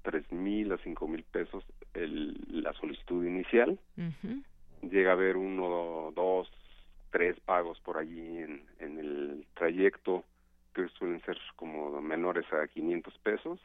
tres 0.02 0.30
mil 0.30 0.72
a 0.72 0.78
cinco 0.78 1.08
mil 1.08 1.24
pesos 1.24 1.64
el, 1.94 2.36
la 2.50 2.72
solicitud 2.74 3.24
inicial. 3.24 3.78
Uh 3.96 4.02
-huh. 4.02 4.42
Llega 4.82 5.10
a 5.10 5.14
haber 5.14 5.36
uno, 5.36 6.12
dos, 6.14 6.48
tres 7.10 7.38
pagos 7.40 7.80
por 7.80 7.98
allí 7.98 8.38
en, 8.38 8.62
en 8.78 8.98
el 8.98 9.46
trayecto 9.54 10.24
que 10.74 10.88
suelen 10.98 11.20
ser 11.22 11.36
como 11.56 12.00
menores 12.00 12.46
a 12.52 12.68
500 12.68 13.18
pesos 13.18 13.58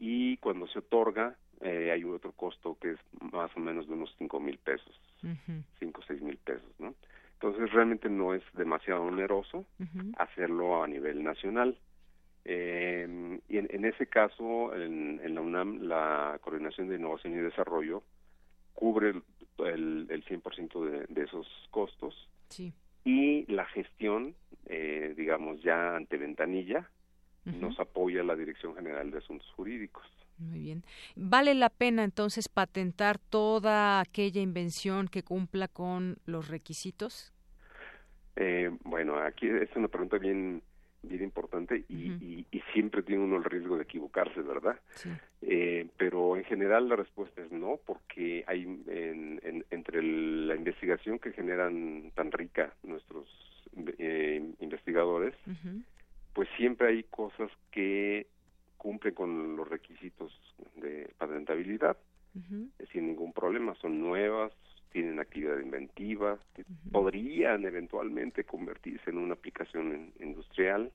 y 0.00 0.36
cuando 0.38 0.66
se 0.68 0.80
otorga 0.80 1.36
eh, 1.60 1.90
hay 1.92 2.04
otro 2.04 2.32
costo 2.32 2.76
que 2.80 2.92
es 2.92 2.98
más 3.32 3.50
o 3.56 3.60
menos 3.60 3.86
de 3.88 3.94
unos 3.94 4.14
cinco 4.18 4.38
mil 4.40 4.58
pesos, 4.58 5.00
uh 5.22 5.28
-huh. 5.28 5.62
cinco 5.78 6.00
o 6.00 6.04
seis 6.04 6.20
mil 6.22 6.36
pesos, 6.38 6.70
¿no? 6.78 6.94
Entonces 7.34 7.70
realmente 7.72 8.08
no 8.08 8.34
es 8.34 8.42
demasiado 8.54 9.02
oneroso 9.02 9.58
uh 9.58 9.84
-huh. 9.84 10.14
hacerlo 10.18 10.82
a 10.82 10.86
nivel 10.88 11.22
nacional. 11.22 11.78
Eh, 12.44 13.40
y 13.48 13.58
en, 13.58 13.68
en, 13.70 13.84
ese 13.84 14.06
caso, 14.06 14.74
en, 14.74 15.20
en, 15.22 15.34
la 15.34 15.40
UNAM, 15.40 15.82
la 15.82 16.38
Coordinación 16.40 16.88
de 16.88 16.96
Innovación 16.96 17.34
y 17.34 17.36
Desarrollo 17.36 18.02
cubre 18.72 19.10
el, 19.10 19.22
el, 19.58 20.06
el 20.08 20.24
100% 20.24 20.84
de, 20.84 21.06
de 21.08 21.22
esos 21.24 21.46
costos 21.70 22.14
sí. 22.48 22.72
y 23.04 23.44
la 23.52 23.66
gestión, 23.66 24.34
eh, 24.66 25.14
digamos, 25.16 25.60
ya 25.62 25.96
ante 25.96 26.16
ventanilla, 26.16 26.88
uh 27.44 27.50
-huh. 27.50 27.60
nos 27.60 27.78
apoya 27.80 28.22
la 28.22 28.36
Dirección 28.36 28.74
General 28.76 29.10
de 29.10 29.18
Asuntos 29.18 29.50
Jurídicos. 29.56 30.06
Muy 30.38 30.60
bien. 30.60 30.84
¿Vale 31.16 31.54
la 31.54 31.68
pena 31.68 32.04
entonces 32.04 32.48
patentar 32.48 33.18
toda 33.18 34.00
aquella 34.00 34.40
invención 34.40 35.08
que 35.08 35.22
cumpla 35.22 35.68
con 35.68 36.18
los 36.26 36.48
requisitos? 36.48 37.32
Eh, 38.36 38.70
bueno, 38.84 39.16
aquí 39.18 39.48
es 39.48 39.74
una 39.74 39.88
pregunta 39.88 40.18
bien 40.18 40.62
bien 41.02 41.22
importante 41.22 41.84
y, 41.88 42.44
y, 42.50 42.62
siempre 42.72 43.02
tiene 43.02 43.22
uno 43.22 43.36
el 43.36 43.44
riesgo 43.44 43.76
de 43.76 43.84
equivocarse, 43.84 44.40
¿verdad? 44.42 44.78
Eh, 45.42 45.86
pero 45.96 46.36
en 46.36 46.44
general 46.44 46.88
la 46.88 46.96
respuesta 46.96 47.42
es 47.42 47.50
no, 47.50 47.78
porque 47.86 48.44
hay 48.46 48.62
en, 48.62 49.64
entre 49.70 50.02
la 50.02 50.54
investigación 50.54 51.18
que 51.18 51.32
generan 51.32 52.10
tan 52.14 52.32
rica 52.32 52.74
nuestros 52.82 53.26
eh, 53.98 54.42
investigadores, 54.60 55.34
pues 56.34 56.48
siempre 56.56 56.88
hay 56.88 57.04
cosas 57.04 57.50
que 57.70 58.26
cumplen 58.78 59.14
con 59.14 59.56
los 59.56 59.68
requisitos 59.68 60.32
de 60.76 61.10
patentabilidad 61.18 61.96
sin 62.92 63.06
ningún 63.08 63.32
problema, 63.32 63.74
son 63.80 64.00
nuevas, 64.00 64.52
tienen 64.92 65.18
actividad 65.18 65.58
inventiva, 65.58 66.38
podrían 66.92 67.64
eventualmente 67.64 68.44
convertirse 68.44 69.10
en 69.10 69.18
una 69.18 69.34
aplicación 69.34 70.12
industrial, 70.20 70.90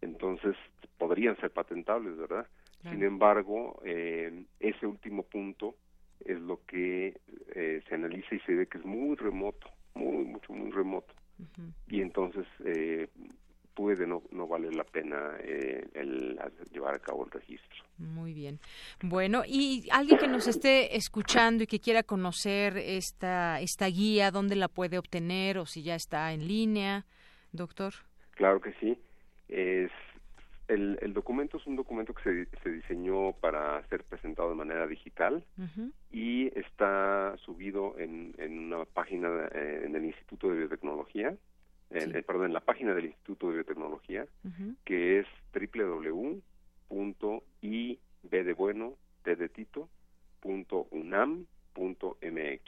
entonces 0.00 0.56
podrían 0.98 1.36
ser 1.36 1.50
patentables, 1.50 2.16
¿verdad? 2.16 2.46
Sin 2.82 3.04
embargo, 3.04 3.80
eh, 3.84 4.44
ese 4.58 4.86
último 4.86 5.22
punto 5.22 5.76
es 6.24 6.40
lo 6.40 6.60
que 6.66 7.16
eh, 7.54 7.82
se 7.88 7.94
analiza 7.94 8.34
y 8.34 8.40
se 8.40 8.54
ve 8.54 8.66
que 8.66 8.78
es 8.78 8.84
muy 8.84 9.14
remoto, 9.14 9.68
muy, 9.94 10.24
mucho, 10.24 10.52
muy 10.52 10.70
remoto. 10.72 11.14
Y 11.88 12.00
entonces 12.00 12.46
eh, 12.64 13.08
puede 13.74 14.06
no, 14.06 14.22
no 14.30 14.46
vale 14.46 14.70
la 14.70 14.84
pena 14.84 15.36
eh, 15.40 15.86
el 15.94 16.38
llevar 16.72 16.94
a 16.94 16.98
cabo 16.98 17.24
el 17.24 17.30
registro. 17.30 17.84
Muy 17.98 18.32
bien. 18.32 18.58
Bueno, 19.02 19.42
y 19.46 19.88
alguien 19.90 20.18
que 20.18 20.28
nos 20.28 20.48
esté 20.48 20.96
escuchando 20.96 21.64
y 21.64 21.66
que 21.66 21.78
quiera 21.80 22.02
conocer 22.02 22.76
esta, 22.76 23.60
esta 23.60 23.86
guía, 23.86 24.30
¿dónde 24.30 24.56
la 24.56 24.68
puede 24.68 24.98
obtener 24.98 25.58
o 25.58 25.66
si 25.66 25.82
ya 25.82 25.94
está 25.94 26.32
en 26.32 26.46
línea, 26.46 27.04
doctor? 27.52 27.92
Claro 28.32 28.60
que 28.60 28.72
sí. 28.80 28.98
Es, 29.48 29.90
el, 30.68 30.98
el 31.02 31.12
documento 31.12 31.58
es 31.58 31.66
un 31.66 31.76
documento 31.76 32.14
que 32.14 32.22
se, 32.22 32.60
se 32.62 32.70
diseñó 32.70 33.32
para 33.34 33.86
ser 33.88 34.04
presentado 34.04 34.48
de 34.48 34.56
manera 34.56 34.86
digital 34.86 35.44
y 36.10 36.46
está 36.58 37.36
subido 37.44 37.98
en, 37.98 38.34
en 38.38 38.58
una 38.58 38.84
página 38.86 39.28
eh, 39.52 39.82
en 39.84 39.94
el 39.94 40.04
Instituto 40.06 40.48
de 40.48 40.56
Biotecnología 40.58 41.36
en, 41.94 42.16
eh, 42.16 42.22
perdón, 42.22 42.46
en 42.46 42.54
la 42.54 42.60
página 42.60 42.94
del 42.94 43.06
Instituto 43.06 43.48
de 43.48 43.54
Biotecnología, 43.54 44.26
que 44.84 45.18
es 45.20 45.26
www.ib 45.54 46.42
de 48.22 48.52
bueno, 48.54 48.94
de 49.24 49.48
tito, 49.48 49.88
punto 50.40 50.88
unam 50.90 51.46
punto 51.72 52.18
mx. 52.22 52.62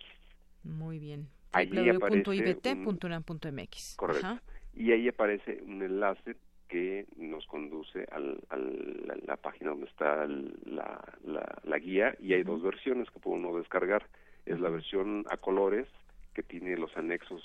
Muy 0.65 0.99
bien. 0.99 1.29
www.ibt.unam.mx. 1.53 3.97
Correcto. 3.97 4.41
Y 4.75 4.91
ahí 4.93 5.09
aparece 5.09 5.63
un 5.67 5.83
enlace 5.83 6.37
que 6.69 7.07
nos 7.17 7.47
conduce 7.47 8.07
al, 8.11 8.41
al, 8.49 9.11
a 9.11 9.17
la 9.27 9.37
página 9.37 9.69
donde 9.71 9.87
está 9.87 10.27
la, 10.27 11.01
la, 11.25 11.59
la, 11.63 11.79
guía 11.79 12.17
y 12.19 12.33
hay 12.33 12.43
dos 12.43 12.61
versiones 12.63 13.09
que 13.11 13.21
puede 13.21 13.37
uno 13.37 13.57
descargar. 13.59 14.09
Es 14.47 14.59
la 14.61 14.71
versión 14.71 15.27
a 15.31 15.37
colores 15.37 15.87
que 16.33 16.43
tiene 16.43 16.77
los 16.77 16.97
anexos 16.97 17.43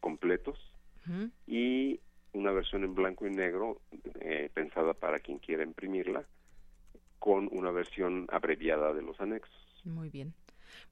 completos 0.00 0.58
y 1.46 2.00
una 2.32 2.52
versión 2.52 2.84
en 2.84 2.94
blanco 2.94 3.26
y 3.26 3.30
negro 3.30 3.80
eh, 4.20 4.50
pensada 4.52 4.94
para 4.94 5.18
quien 5.18 5.38
quiera 5.38 5.64
imprimirla 5.64 6.24
con 7.18 7.48
una 7.52 7.70
versión 7.70 8.26
abreviada 8.30 8.92
de 8.92 9.02
los 9.02 9.20
anexos. 9.20 9.54
Muy 9.84 10.08
bien. 10.10 10.34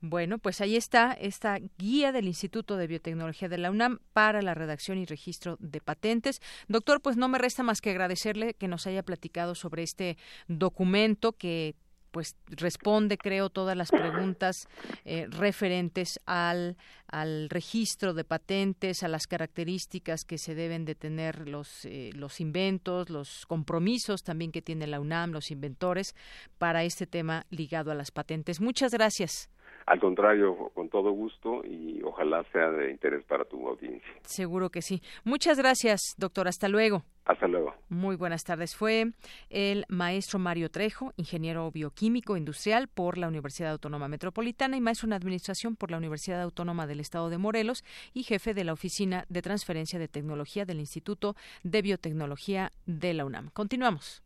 Bueno, 0.00 0.38
pues 0.38 0.60
ahí 0.60 0.76
está 0.76 1.12
esta 1.12 1.58
guía 1.78 2.12
del 2.12 2.26
Instituto 2.26 2.76
de 2.76 2.86
Biotecnología 2.86 3.48
de 3.48 3.58
la 3.58 3.70
UNAM 3.70 3.98
para 4.12 4.42
la 4.42 4.54
redacción 4.54 4.98
y 4.98 5.04
registro 5.04 5.56
de 5.60 5.80
patentes. 5.80 6.40
Doctor, 6.68 7.00
pues 7.00 7.16
no 7.16 7.28
me 7.28 7.38
resta 7.38 7.62
más 7.62 7.80
que 7.80 7.90
agradecerle 7.90 8.54
que 8.54 8.68
nos 8.68 8.86
haya 8.86 9.02
platicado 9.02 9.54
sobre 9.54 9.82
este 9.82 10.16
documento 10.48 11.32
que 11.32 11.74
pues 12.16 12.34
responde, 12.46 13.18
creo, 13.18 13.50
todas 13.50 13.76
las 13.76 13.90
preguntas 13.90 14.68
eh, 15.04 15.26
referentes 15.28 16.18
al, 16.24 16.78
al 17.08 17.50
registro 17.50 18.14
de 18.14 18.24
patentes, 18.24 19.02
a 19.02 19.08
las 19.08 19.26
características 19.26 20.24
que 20.24 20.38
se 20.38 20.54
deben 20.54 20.86
de 20.86 20.94
tener 20.94 21.46
los, 21.46 21.84
eh, 21.84 22.12
los 22.14 22.40
inventos, 22.40 23.10
los 23.10 23.44
compromisos 23.44 24.22
también 24.22 24.50
que 24.50 24.62
tiene 24.62 24.86
la 24.86 24.98
UNAM, 24.98 25.32
los 25.32 25.50
inventores, 25.50 26.14
para 26.56 26.84
este 26.84 27.06
tema 27.06 27.44
ligado 27.50 27.90
a 27.90 27.94
las 27.94 28.10
patentes. 28.10 28.62
Muchas 28.62 28.92
gracias. 28.92 29.50
Al 29.86 30.00
contrario, 30.00 30.72
con 30.74 30.88
todo 30.88 31.12
gusto 31.12 31.62
y 31.64 32.02
ojalá 32.02 32.44
sea 32.52 32.70
de 32.70 32.90
interés 32.90 33.24
para 33.24 33.44
tu 33.44 33.68
audiencia. 33.68 34.10
Seguro 34.22 34.70
que 34.70 34.82
sí. 34.82 35.00
Muchas 35.22 35.58
gracias, 35.58 36.16
doctor. 36.18 36.48
Hasta 36.48 36.68
luego. 36.68 37.04
Hasta 37.24 37.46
luego. 37.46 37.72
Muy 37.88 38.16
buenas 38.16 38.42
tardes. 38.42 38.74
Fue 38.74 39.12
el 39.48 39.84
maestro 39.88 40.40
Mario 40.40 40.70
Trejo, 40.70 41.12
ingeniero 41.16 41.70
bioquímico 41.70 42.36
industrial 42.36 42.88
por 42.88 43.16
la 43.16 43.28
Universidad 43.28 43.72
Autónoma 43.72 44.08
Metropolitana 44.08 44.76
y 44.76 44.80
maestro 44.80 45.06
en 45.06 45.12
administración 45.12 45.76
por 45.76 45.92
la 45.92 45.98
Universidad 45.98 46.42
Autónoma 46.42 46.88
del 46.88 46.98
Estado 46.98 47.30
de 47.30 47.38
Morelos 47.38 47.84
y 48.12 48.24
jefe 48.24 48.54
de 48.54 48.64
la 48.64 48.72
Oficina 48.72 49.24
de 49.28 49.42
Transferencia 49.42 50.00
de 50.00 50.08
Tecnología 50.08 50.64
del 50.64 50.80
Instituto 50.80 51.36
de 51.62 51.82
Biotecnología 51.82 52.72
de 52.86 53.14
la 53.14 53.24
UNAM. 53.24 53.50
Continuamos. 53.52 54.25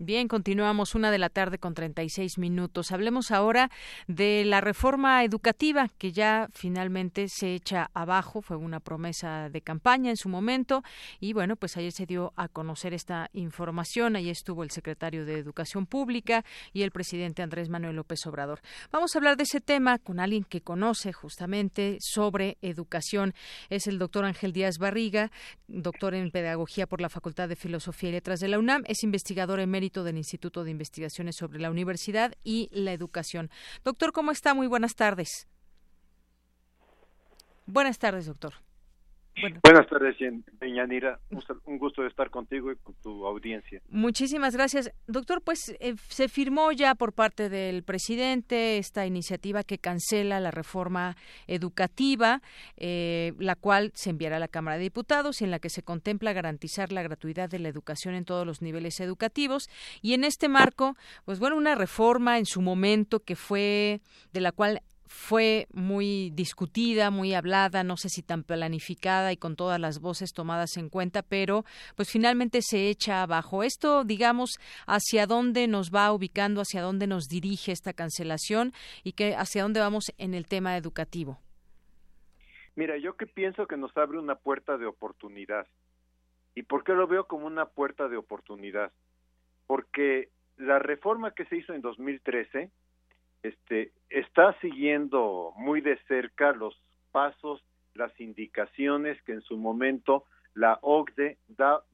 Bien, 0.00 0.28
continuamos 0.28 0.94
una 0.94 1.10
de 1.10 1.18
la 1.18 1.28
tarde 1.28 1.58
con 1.58 1.74
36 1.74 2.38
minutos. 2.38 2.92
Hablemos 2.92 3.32
ahora 3.32 3.68
de 4.06 4.44
la 4.44 4.60
reforma 4.60 5.24
educativa 5.24 5.88
que 5.98 6.12
ya 6.12 6.48
finalmente 6.52 7.26
se 7.28 7.52
echa 7.56 7.90
abajo. 7.94 8.40
Fue 8.40 8.56
una 8.56 8.78
promesa 8.78 9.48
de 9.50 9.60
campaña 9.60 10.10
en 10.10 10.16
su 10.16 10.28
momento 10.28 10.84
y 11.18 11.32
bueno, 11.32 11.56
pues 11.56 11.76
ayer 11.76 11.90
se 11.90 12.06
dio 12.06 12.32
a 12.36 12.46
conocer 12.46 12.94
esta 12.94 13.28
información. 13.32 14.14
Ahí 14.14 14.30
estuvo 14.30 14.62
el 14.62 14.70
secretario 14.70 15.26
de 15.26 15.36
Educación 15.36 15.84
Pública 15.84 16.44
y 16.72 16.82
el 16.82 16.92
presidente 16.92 17.42
Andrés 17.42 17.68
Manuel 17.68 17.96
López 17.96 18.24
Obrador. 18.28 18.60
Vamos 18.92 19.12
a 19.12 19.18
hablar 19.18 19.36
de 19.36 19.42
ese 19.42 19.60
tema 19.60 19.98
con 19.98 20.20
alguien 20.20 20.44
que 20.44 20.60
conoce 20.60 21.12
justamente 21.12 21.98
sobre 22.00 22.56
educación. 22.62 23.34
Es 23.68 23.88
el 23.88 23.98
doctor 23.98 24.26
Ángel 24.26 24.52
Díaz 24.52 24.78
Barriga, 24.78 25.32
doctor 25.66 26.14
en 26.14 26.30
Pedagogía 26.30 26.86
por 26.86 27.00
la 27.00 27.08
Facultad 27.08 27.48
de 27.48 27.56
Filosofía 27.56 28.10
y 28.10 28.12
Letras 28.12 28.38
de 28.38 28.46
la 28.46 28.60
UNAM. 28.60 28.84
Es 28.86 29.02
investigador 29.02 29.58
emérito 29.58 29.87
del 29.88 30.16
Instituto 30.16 30.64
de 30.64 30.70
Investigaciones 30.70 31.36
sobre 31.36 31.58
la 31.58 31.70
Universidad 31.70 32.34
y 32.44 32.68
la 32.72 32.92
Educación. 32.92 33.50
Doctor, 33.84 34.12
¿cómo 34.12 34.30
está? 34.30 34.54
Muy 34.54 34.66
buenas 34.66 34.94
tardes. 34.94 35.46
Buenas 37.66 37.98
tardes, 37.98 38.26
doctor. 38.26 38.54
Buenas 39.62 39.88
tardes, 39.88 40.16
Deñanira. 40.60 41.20
Un 41.64 41.78
gusto 41.78 42.02
de 42.02 42.08
estar 42.08 42.30
contigo 42.30 42.72
y 42.72 42.76
con 42.76 42.94
tu 43.02 43.26
audiencia. 43.26 43.80
Muchísimas 43.88 44.54
gracias. 44.54 44.90
Doctor, 45.06 45.42
pues 45.42 45.76
eh, 45.80 45.94
se 46.08 46.28
firmó 46.28 46.72
ya 46.72 46.94
por 46.94 47.12
parte 47.12 47.48
del 47.48 47.82
presidente 47.82 48.78
esta 48.78 49.06
iniciativa 49.06 49.62
que 49.62 49.78
cancela 49.78 50.40
la 50.40 50.50
reforma 50.50 51.16
educativa, 51.46 52.42
eh, 52.76 53.32
la 53.38 53.54
cual 53.54 53.92
se 53.94 54.10
enviará 54.10 54.36
a 54.36 54.40
la 54.40 54.48
Cámara 54.48 54.76
de 54.76 54.84
Diputados 54.84 55.40
y 55.40 55.44
en 55.44 55.50
la 55.50 55.58
que 55.58 55.70
se 55.70 55.82
contempla 55.82 56.32
garantizar 56.32 56.92
la 56.92 57.02
gratuidad 57.02 57.48
de 57.48 57.58
la 57.58 57.68
educación 57.68 58.14
en 58.14 58.24
todos 58.24 58.46
los 58.46 58.62
niveles 58.62 59.00
educativos. 59.00 59.68
Y 60.02 60.14
en 60.14 60.24
este 60.24 60.48
marco, 60.48 60.96
pues 61.24 61.38
bueno, 61.38 61.56
una 61.56 61.74
reforma 61.74 62.38
en 62.38 62.46
su 62.46 62.60
momento 62.60 63.20
que 63.20 63.36
fue 63.36 64.00
de 64.32 64.40
la 64.40 64.52
cual 64.52 64.82
fue 65.08 65.66
muy 65.72 66.30
discutida, 66.30 67.10
muy 67.10 67.34
hablada, 67.34 67.82
no 67.82 67.96
sé 67.96 68.08
si 68.08 68.22
tan 68.22 68.44
planificada 68.44 69.32
y 69.32 69.36
con 69.36 69.56
todas 69.56 69.80
las 69.80 70.00
voces 70.00 70.32
tomadas 70.32 70.76
en 70.76 70.90
cuenta, 70.90 71.22
pero 71.22 71.64
pues 71.96 72.10
finalmente 72.10 72.60
se 72.62 72.88
echa 72.88 73.22
abajo. 73.22 73.62
Esto, 73.62 74.04
digamos, 74.04 74.58
hacia 74.86 75.26
dónde 75.26 75.66
nos 75.66 75.90
va 75.90 76.12
ubicando, 76.12 76.60
hacia 76.60 76.82
dónde 76.82 77.06
nos 77.06 77.24
dirige 77.24 77.72
esta 77.72 77.92
cancelación 77.92 78.72
y 79.02 79.12
que 79.12 79.34
hacia 79.34 79.62
dónde 79.62 79.80
vamos 79.80 80.12
en 80.18 80.34
el 80.34 80.46
tema 80.46 80.76
educativo. 80.76 81.38
Mira, 82.76 82.96
yo 82.98 83.16
que 83.16 83.26
pienso 83.26 83.66
que 83.66 83.76
nos 83.76 83.96
abre 83.96 84.18
una 84.18 84.36
puerta 84.36 84.76
de 84.76 84.86
oportunidad. 84.86 85.66
¿Y 86.54 86.62
por 86.62 86.84
qué 86.84 86.92
lo 86.92 87.06
veo 87.06 87.26
como 87.26 87.46
una 87.46 87.66
puerta 87.66 88.08
de 88.08 88.16
oportunidad? 88.16 88.92
Porque 89.66 90.28
la 90.56 90.78
reforma 90.78 91.32
que 91.32 91.44
se 91.46 91.56
hizo 91.56 91.72
en 91.72 91.80
2013 91.80 92.70
este, 93.42 93.92
está 94.10 94.58
siguiendo 94.60 95.52
muy 95.56 95.80
de 95.80 95.98
cerca 96.08 96.52
los 96.52 96.80
pasos, 97.12 97.62
las 97.94 98.18
indicaciones 98.20 99.20
que 99.22 99.32
en 99.32 99.42
su 99.42 99.56
momento 99.56 100.24
la 100.54 100.78
OCDE 100.82 101.38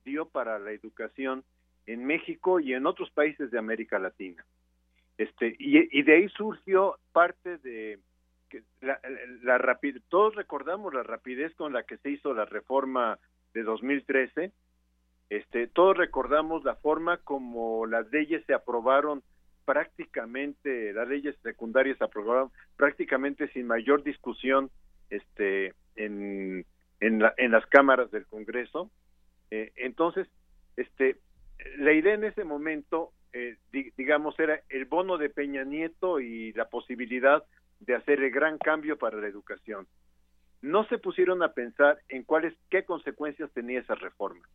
dio 0.05 0.26
para 0.26 0.59
la 0.59 0.72
educación 0.72 1.45
en 1.86 2.05
México 2.05 2.61
y 2.61 2.72
en 2.72 2.86
otros 2.86 3.11
países 3.11 3.51
de 3.51 3.59
América 3.59 3.99
Latina. 3.99 4.45
Este, 5.18 5.55
y, 5.59 6.03
de 6.03 6.14
ahí 6.14 6.28
surgió 6.30 6.99
parte 7.12 7.59
de 7.59 7.99
la, 8.80 8.99
la 9.42 9.59
rapidez, 9.59 10.03
todos 10.09 10.34
recordamos 10.34 10.92
la 10.92 11.03
rapidez 11.03 11.55
con 11.55 11.72
la 11.72 11.84
que 11.84 11.99
se 11.99 12.11
hizo 12.11 12.34
la 12.34 12.47
reforma 12.47 13.18
de 13.53 13.62
2013, 13.62 14.53
este, 15.30 15.66
todos 15.68 15.97
recordamos 15.97 16.64
la 16.64 16.76
forma 16.76 17.18
como 17.18 17.86
las 17.86 18.11
leyes 18.12 18.45
se 18.47 18.55
aprobaron 18.55 19.22
prácticamente, 19.65 20.93
las 20.93 21.09
leyes 21.09 21.37
secundarias 21.43 21.99
se 21.99 22.05
aprobaron 22.05 22.51
prácticamente 22.77 23.49
sin 23.49 23.67
mayor 23.67 24.03
discusión 24.03 24.71
este, 25.11 25.75
en, 25.97 26.65
en, 27.01 27.23
en 27.37 27.51
las 27.51 27.67
cámaras 27.67 28.11
del 28.11 28.27
Congreso. 28.27 28.91
Eh, 29.51 29.73
entonces, 29.77 30.29
este, 30.77 31.17
la 31.79 31.93
idea 31.93 32.15
en 32.15 32.25
ese 32.25 32.45
momento, 32.45 33.12
eh, 33.33 33.57
digamos, 33.97 34.39
era 34.39 34.61
el 34.69 34.85
bono 34.85 35.19
de 35.19 35.31
Peña 35.31 35.65
Nieto 35.65 36.21
y 36.21 36.53
la 36.53 36.69
posibilidad 36.69 37.45
de 37.81 37.95
hacer 37.95 38.21
el 38.23 38.31
gran 38.31 38.59
cambio 38.59 38.99
para 38.99 39.19
la 39.19 39.29
educación. 39.29 39.87
No 40.62 40.87
se 40.89 40.99
pusieron 40.99 41.43
a 41.43 41.53
pensar 41.53 41.99
en 42.09 42.23
cuáles, 42.23 42.55
qué 42.71 42.85
consecuencias 42.85 43.51
tenía 43.53 43.81
esa 43.81 43.95
reforma. 43.95 44.49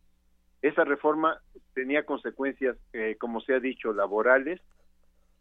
Esa 0.60 0.84
reforma 0.84 1.40
tenía 1.72 2.04
consecuencias, 2.04 2.76
eh, 2.92 3.16
como 3.18 3.40
se 3.40 3.54
ha 3.54 3.60
dicho, 3.60 3.92
laborales. 3.92 4.60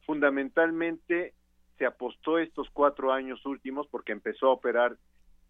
Fundamentalmente 0.09 1.35
se 1.77 1.85
apostó 1.85 2.39
estos 2.39 2.67
cuatro 2.71 3.13
años 3.13 3.45
últimos, 3.45 3.85
porque 3.89 4.11
empezó 4.11 4.47
a 4.47 4.53
operar 4.53 4.97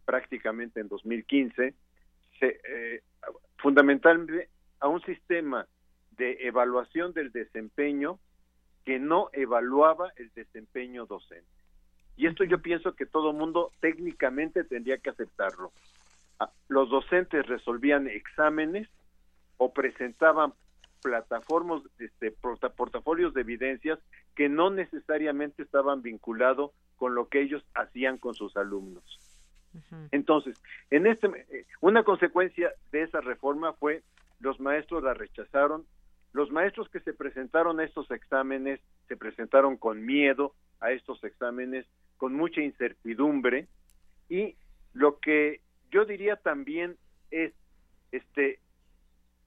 prácticamente 0.03 0.81
en 0.81 0.89
2015, 0.89 1.73
se, 2.41 2.59
eh, 2.65 3.01
fundamentalmente 3.55 4.49
a 4.81 4.89
un 4.89 5.01
sistema 5.03 5.65
de 6.17 6.39
evaluación 6.41 7.13
del 7.13 7.31
desempeño 7.31 8.19
que 8.83 8.99
no 8.99 9.29
evaluaba 9.31 10.11
el 10.17 10.29
desempeño 10.33 11.05
docente. 11.05 11.47
Y 12.17 12.27
esto 12.27 12.43
yo 12.43 12.61
pienso 12.61 12.95
que 12.95 13.05
todo 13.05 13.31
mundo 13.31 13.71
técnicamente 13.79 14.65
tendría 14.65 14.97
que 14.97 15.11
aceptarlo. 15.11 15.71
Ah, 16.37 16.51
los 16.67 16.89
docentes 16.89 17.47
resolvían 17.47 18.09
exámenes 18.09 18.89
o 19.55 19.71
presentaban 19.71 20.53
plataformas, 21.01 21.81
este, 21.99 22.31
portafolios 22.31 23.33
de 23.33 23.41
evidencias 23.41 23.99
que 24.35 24.49
no 24.49 24.69
necesariamente 24.69 25.63
estaban 25.63 26.01
vinculados 26.01 26.71
con 26.97 27.15
lo 27.15 27.27
que 27.27 27.41
ellos 27.41 27.63
hacían 27.75 28.17
con 28.17 28.33
sus 28.33 28.55
alumnos. 28.57 29.03
Entonces, 30.11 30.59
en 30.89 31.05
este, 31.05 31.27
eh, 31.27 31.65
una 31.79 32.03
consecuencia 32.03 32.71
de 32.91 33.03
esa 33.03 33.21
reforma 33.21 33.73
fue 33.73 34.03
los 34.39 34.59
maestros 34.59 35.03
la 35.03 35.13
rechazaron 35.13 35.85
los 36.31 36.51
maestros 36.51 36.89
que 36.89 36.99
se 36.99 37.13
presentaron 37.13 37.79
a 37.79 37.83
estos 37.83 38.09
exámenes 38.11 38.79
se 39.07 39.17
presentaron 39.17 39.77
con 39.77 40.05
miedo 40.05 40.53
a 40.79 40.91
estos 40.91 41.23
exámenes, 41.23 41.85
con 42.17 42.35
mucha 42.35 42.61
incertidumbre 42.61 43.67
y 44.29 44.55
lo 44.93 45.19
que 45.19 45.61
yo 45.91 46.05
diría 46.05 46.35
también 46.35 46.97
es 47.31 47.53
este 48.11 48.59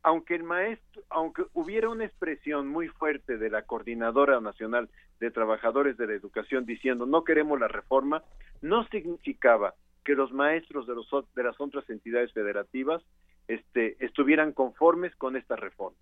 aunque 0.03 0.35
el 0.35 0.43
maestro, 0.43 1.03
aunque 1.11 1.45
hubiera 1.53 1.89
una 1.89 2.05
expresión 2.05 2.69
muy 2.69 2.89
fuerte 2.89 3.39
de 3.39 3.51
la 3.51 3.63
Coordinadora 3.63 4.41
Nacional 4.41 4.89
de 5.21 5.31
Trabajadores 5.31 5.97
de 5.97 6.07
la 6.07 6.15
Educación 6.15 6.67
diciendo 6.67 7.07
no 7.07 7.25
queremos 7.25 7.61
la 7.61 7.69
reforma, 7.69 8.23
no 8.61 8.85
significaba 8.89 9.75
que 10.05 10.15
los 10.15 10.33
maestros 10.33 10.87
de, 10.87 10.95
los, 10.95 11.09
de 11.35 11.43
las 11.43 11.61
otras 11.61 11.89
entidades 11.89 12.33
federativas 12.33 13.03
este, 13.47 13.97
estuvieran 14.05 14.53
conformes 14.53 15.15
con 15.17 15.37
esta 15.37 15.57
reforma 15.57 15.99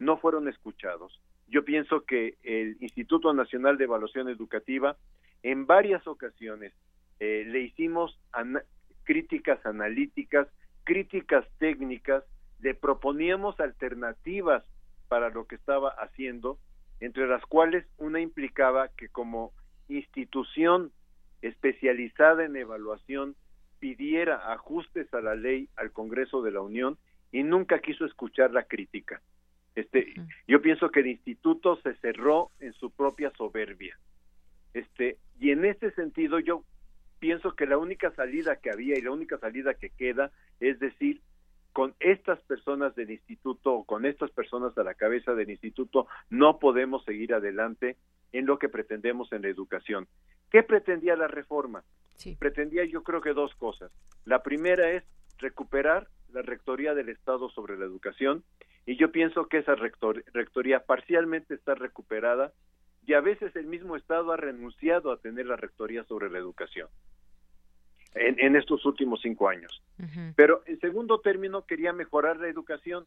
no 0.00 0.18
fueron 0.18 0.48
escuchados. 0.48 1.20
Yo 1.48 1.64
pienso 1.64 2.04
que 2.04 2.36
el 2.42 2.76
Instituto 2.80 3.32
Nacional 3.32 3.78
de 3.78 3.84
Evaluación 3.84 4.28
Educativa 4.28 4.96
en 5.42 5.66
varias 5.66 6.06
ocasiones 6.06 6.72
eh, 7.20 7.44
le 7.46 7.60
hicimos 7.60 8.18
críticas 9.04 9.64
analíticas, 9.64 10.48
críticas 10.84 11.46
técnicas, 11.58 12.24
le 12.66 12.74
proponíamos 12.74 13.60
alternativas 13.60 14.64
para 15.06 15.30
lo 15.30 15.46
que 15.46 15.54
estaba 15.54 15.90
haciendo, 15.90 16.58
entre 16.98 17.28
las 17.28 17.46
cuales 17.46 17.86
una 17.96 18.18
implicaba 18.18 18.88
que 18.88 19.08
como 19.08 19.52
institución 19.88 20.90
especializada 21.42 22.44
en 22.44 22.56
evaluación 22.56 23.36
pidiera 23.78 24.52
ajustes 24.52 25.06
a 25.14 25.20
la 25.20 25.36
ley 25.36 25.68
al 25.76 25.92
Congreso 25.92 26.42
de 26.42 26.50
la 26.50 26.60
Unión 26.60 26.98
y 27.30 27.44
nunca 27.44 27.78
quiso 27.78 28.04
escuchar 28.04 28.50
la 28.50 28.64
crítica. 28.64 29.22
Este, 29.76 30.14
yo 30.48 30.60
pienso 30.60 30.90
que 30.90 31.00
el 31.00 31.06
instituto 31.06 31.76
se 31.84 31.94
cerró 31.98 32.50
en 32.58 32.72
su 32.72 32.90
propia 32.90 33.30
soberbia. 33.38 33.96
Este, 34.74 35.18
y 35.38 35.52
en 35.52 35.64
este 35.66 35.92
sentido 35.92 36.40
yo 36.40 36.64
pienso 37.20 37.54
que 37.54 37.66
la 37.66 37.78
única 37.78 38.10
salida 38.16 38.56
que 38.56 38.72
había 38.72 38.98
y 38.98 39.02
la 39.02 39.12
única 39.12 39.38
salida 39.38 39.74
que 39.74 39.90
queda 39.90 40.32
es 40.58 40.80
decir, 40.80 41.20
con 41.76 41.94
estas 42.00 42.40
personas 42.40 42.94
del 42.94 43.10
instituto 43.10 43.74
o 43.74 43.84
con 43.84 44.06
estas 44.06 44.30
personas 44.30 44.78
a 44.78 44.82
la 44.82 44.94
cabeza 44.94 45.34
del 45.34 45.50
instituto 45.50 46.06
no 46.30 46.58
podemos 46.58 47.04
seguir 47.04 47.34
adelante 47.34 47.98
en 48.32 48.46
lo 48.46 48.58
que 48.58 48.70
pretendemos 48.70 49.30
en 49.30 49.42
la 49.42 49.48
educación. 49.48 50.08
¿Qué 50.50 50.62
pretendía 50.62 51.16
la 51.16 51.28
reforma? 51.28 51.84
Pretendía 52.38 52.86
yo 52.86 53.02
creo 53.02 53.20
que 53.20 53.34
dos 53.34 53.54
cosas. 53.56 53.92
La 54.24 54.42
primera 54.42 54.90
es 54.92 55.04
recuperar 55.36 56.08
la 56.32 56.40
rectoría 56.40 56.94
del 56.94 57.10
Estado 57.10 57.50
sobre 57.50 57.76
la 57.76 57.84
educación 57.84 58.42
y 58.86 58.96
yo 58.96 59.12
pienso 59.12 59.44
que 59.44 59.58
esa 59.58 59.74
rectoría 59.74 60.80
parcialmente 60.80 61.52
está 61.52 61.74
recuperada 61.74 62.54
y 63.06 63.12
a 63.12 63.20
veces 63.20 63.54
el 63.54 63.66
mismo 63.66 63.96
Estado 63.96 64.32
ha 64.32 64.38
renunciado 64.38 65.12
a 65.12 65.18
tener 65.18 65.44
la 65.44 65.56
rectoría 65.56 66.04
sobre 66.04 66.30
la 66.30 66.38
educación 66.38 66.88
en, 68.16 68.56
estos 68.56 68.84
últimos 68.84 69.20
cinco 69.22 69.48
años. 69.48 69.82
Pero 70.34 70.62
en 70.66 70.78
segundo 70.80 71.20
término 71.20 71.66
quería 71.66 71.92
mejorar 71.92 72.38
la 72.38 72.48
educación 72.48 73.06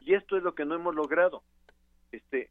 y 0.00 0.14
esto 0.14 0.36
es 0.36 0.42
lo 0.42 0.54
que 0.54 0.64
no 0.64 0.74
hemos 0.74 0.94
logrado. 0.94 1.42
Este, 2.12 2.50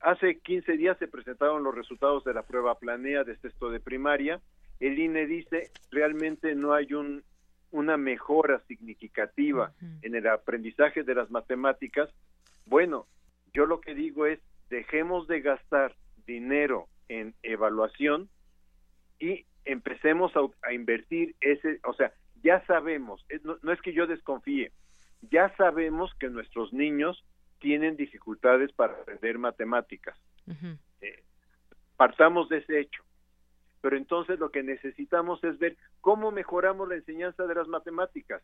hace 0.00 0.38
15 0.38 0.72
días 0.76 0.98
se 0.98 1.08
presentaron 1.08 1.62
los 1.62 1.74
resultados 1.74 2.24
de 2.24 2.34
la 2.34 2.42
prueba 2.42 2.78
planea 2.78 3.24
de 3.24 3.36
sexto 3.36 3.70
de 3.70 3.80
primaria. 3.80 4.40
El 4.80 4.98
INE 4.98 5.26
dice 5.26 5.70
realmente 5.90 6.54
no 6.54 6.74
hay 6.74 6.92
un 6.92 7.22
una 7.72 7.96
mejora 7.96 8.60
significativa 8.68 9.72
en 10.02 10.14
el 10.14 10.26
aprendizaje 10.28 11.02
de 11.02 11.14
las 11.14 11.30
matemáticas, 11.30 12.08
bueno, 12.64 13.06
yo 13.52 13.66
lo 13.66 13.80
que 13.80 13.94
digo 13.94 14.26
es, 14.26 14.40
dejemos 14.70 15.28
de 15.28 15.40
gastar 15.40 15.94
dinero 16.26 16.88
en 17.08 17.34
evaluación 17.42 18.28
y 19.18 19.44
empecemos 19.64 20.32
a, 20.36 20.72
invertir 20.72 21.34
ese, 21.40 21.80
o 21.84 21.94
sea, 21.94 22.12
ya 22.42 22.64
sabemos, 22.66 23.24
no, 23.62 23.72
es 23.72 23.80
que 23.82 23.92
yo 23.92 24.06
desconfíe, 24.06 24.72
ya 25.30 25.54
sabemos 25.56 26.12
que 26.20 26.28
nuestros 26.28 26.72
niños 26.72 27.24
tienen 27.58 27.96
dificultades 27.96 28.72
para 28.72 28.92
aprender 28.92 29.38
matemáticas. 29.38 30.16
Eh, 31.00 31.24
partamos 31.96 32.48
de 32.48 32.58
ese 32.58 32.80
hecho 32.80 33.02
pero 33.86 33.98
entonces 33.98 34.40
lo 34.40 34.50
que 34.50 34.64
necesitamos 34.64 35.44
es 35.44 35.60
ver 35.60 35.76
cómo 36.00 36.32
mejoramos 36.32 36.88
la 36.88 36.96
enseñanza 36.96 37.46
de 37.46 37.54
las 37.54 37.68
matemáticas. 37.68 38.42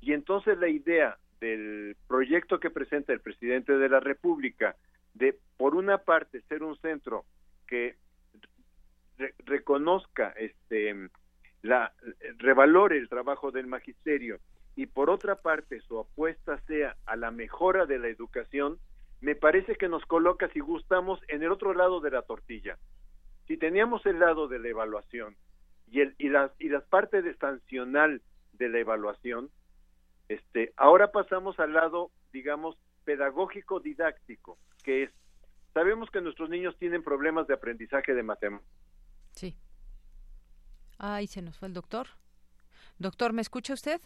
Y 0.00 0.12
entonces 0.12 0.58
la 0.58 0.66
idea 0.66 1.18
del 1.38 1.96
proyecto 2.08 2.58
que 2.58 2.68
presenta 2.68 3.12
el 3.12 3.20
presidente 3.20 3.78
de 3.78 3.88
la 3.88 4.00
República 4.00 4.74
de, 5.14 5.38
por 5.56 5.76
una 5.76 5.98
parte, 5.98 6.40
ser 6.48 6.64
un 6.64 6.76
centro 6.78 7.24
que 7.68 7.94
reconozca, 9.44 10.30
este, 10.36 11.08
la, 11.62 11.92
revalore 12.38 12.98
el 12.98 13.08
trabajo 13.08 13.50
del 13.50 13.66
magisterio 13.66 14.38
y 14.76 14.86
por 14.86 15.10
otra 15.10 15.36
parte 15.36 15.80
su 15.80 15.98
apuesta 15.98 16.58
sea 16.66 16.96
a 17.06 17.16
la 17.16 17.30
mejora 17.30 17.86
de 17.86 17.98
la 17.98 18.08
educación, 18.08 18.78
me 19.20 19.34
parece 19.34 19.76
que 19.76 19.88
nos 19.88 20.04
coloca, 20.06 20.48
si 20.48 20.60
gustamos, 20.60 21.20
en 21.28 21.42
el 21.42 21.52
otro 21.52 21.74
lado 21.74 22.00
de 22.00 22.10
la 22.10 22.22
tortilla 22.22 22.78
si 23.50 23.56
teníamos 23.56 24.06
el 24.06 24.20
lado 24.20 24.46
de 24.46 24.60
la 24.60 24.68
evaluación 24.68 25.34
y, 25.90 26.02
el, 26.02 26.14
y, 26.18 26.28
las, 26.28 26.52
y 26.60 26.68
las 26.68 26.84
partes 26.84 27.24
de 27.24 27.34
sancional 27.34 28.22
de 28.52 28.68
la 28.68 28.78
evaluación, 28.78 29.50
este, 30.28 30.72
ahora 30.76 31.10
pasamos 31.10 31.58
al 31.58 31.72
lado, 31.72 32.12
digamos, 32.32 32.78
pedagógico 33.04 33.80
didáctico, 33.80 34.56
que 34.84 35.02
es, 35.02 35.10
sabemos 35.74 36.12
que 36.12 36.20
nuestros 36.20 36.48
niños 36.48 36.78
tienen 36.78 37.02
problemas 37.02 37.48
de 37.48 37.54
aprendizaje 37.54 38.14
de 38.14 38.22
matemáticas. 38.22 38.70
Sí. 39.40 39.56
Ahí 40.98 41.26
se 41.26 41.40
nos 41.40 41.56
fue 41.56 41.68
el 41.68 41.72
doctor. 41.72 42.08
Doctor, 42.98 43.32
¿me 43.32 43.40
escucha 43.40 43.72
usted? 43.72 43.98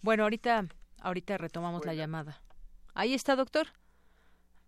Bueno, 0.00 0.22
ahorita, 0.22 0.66
ahorita 1.02 1.36
retomamos 1.36 1.84
la 1.84 1.92
llamada. 1.92 2.40
Ahí 2.94 3.12
está, 3.12 3.36
doctor. 3.36 3.66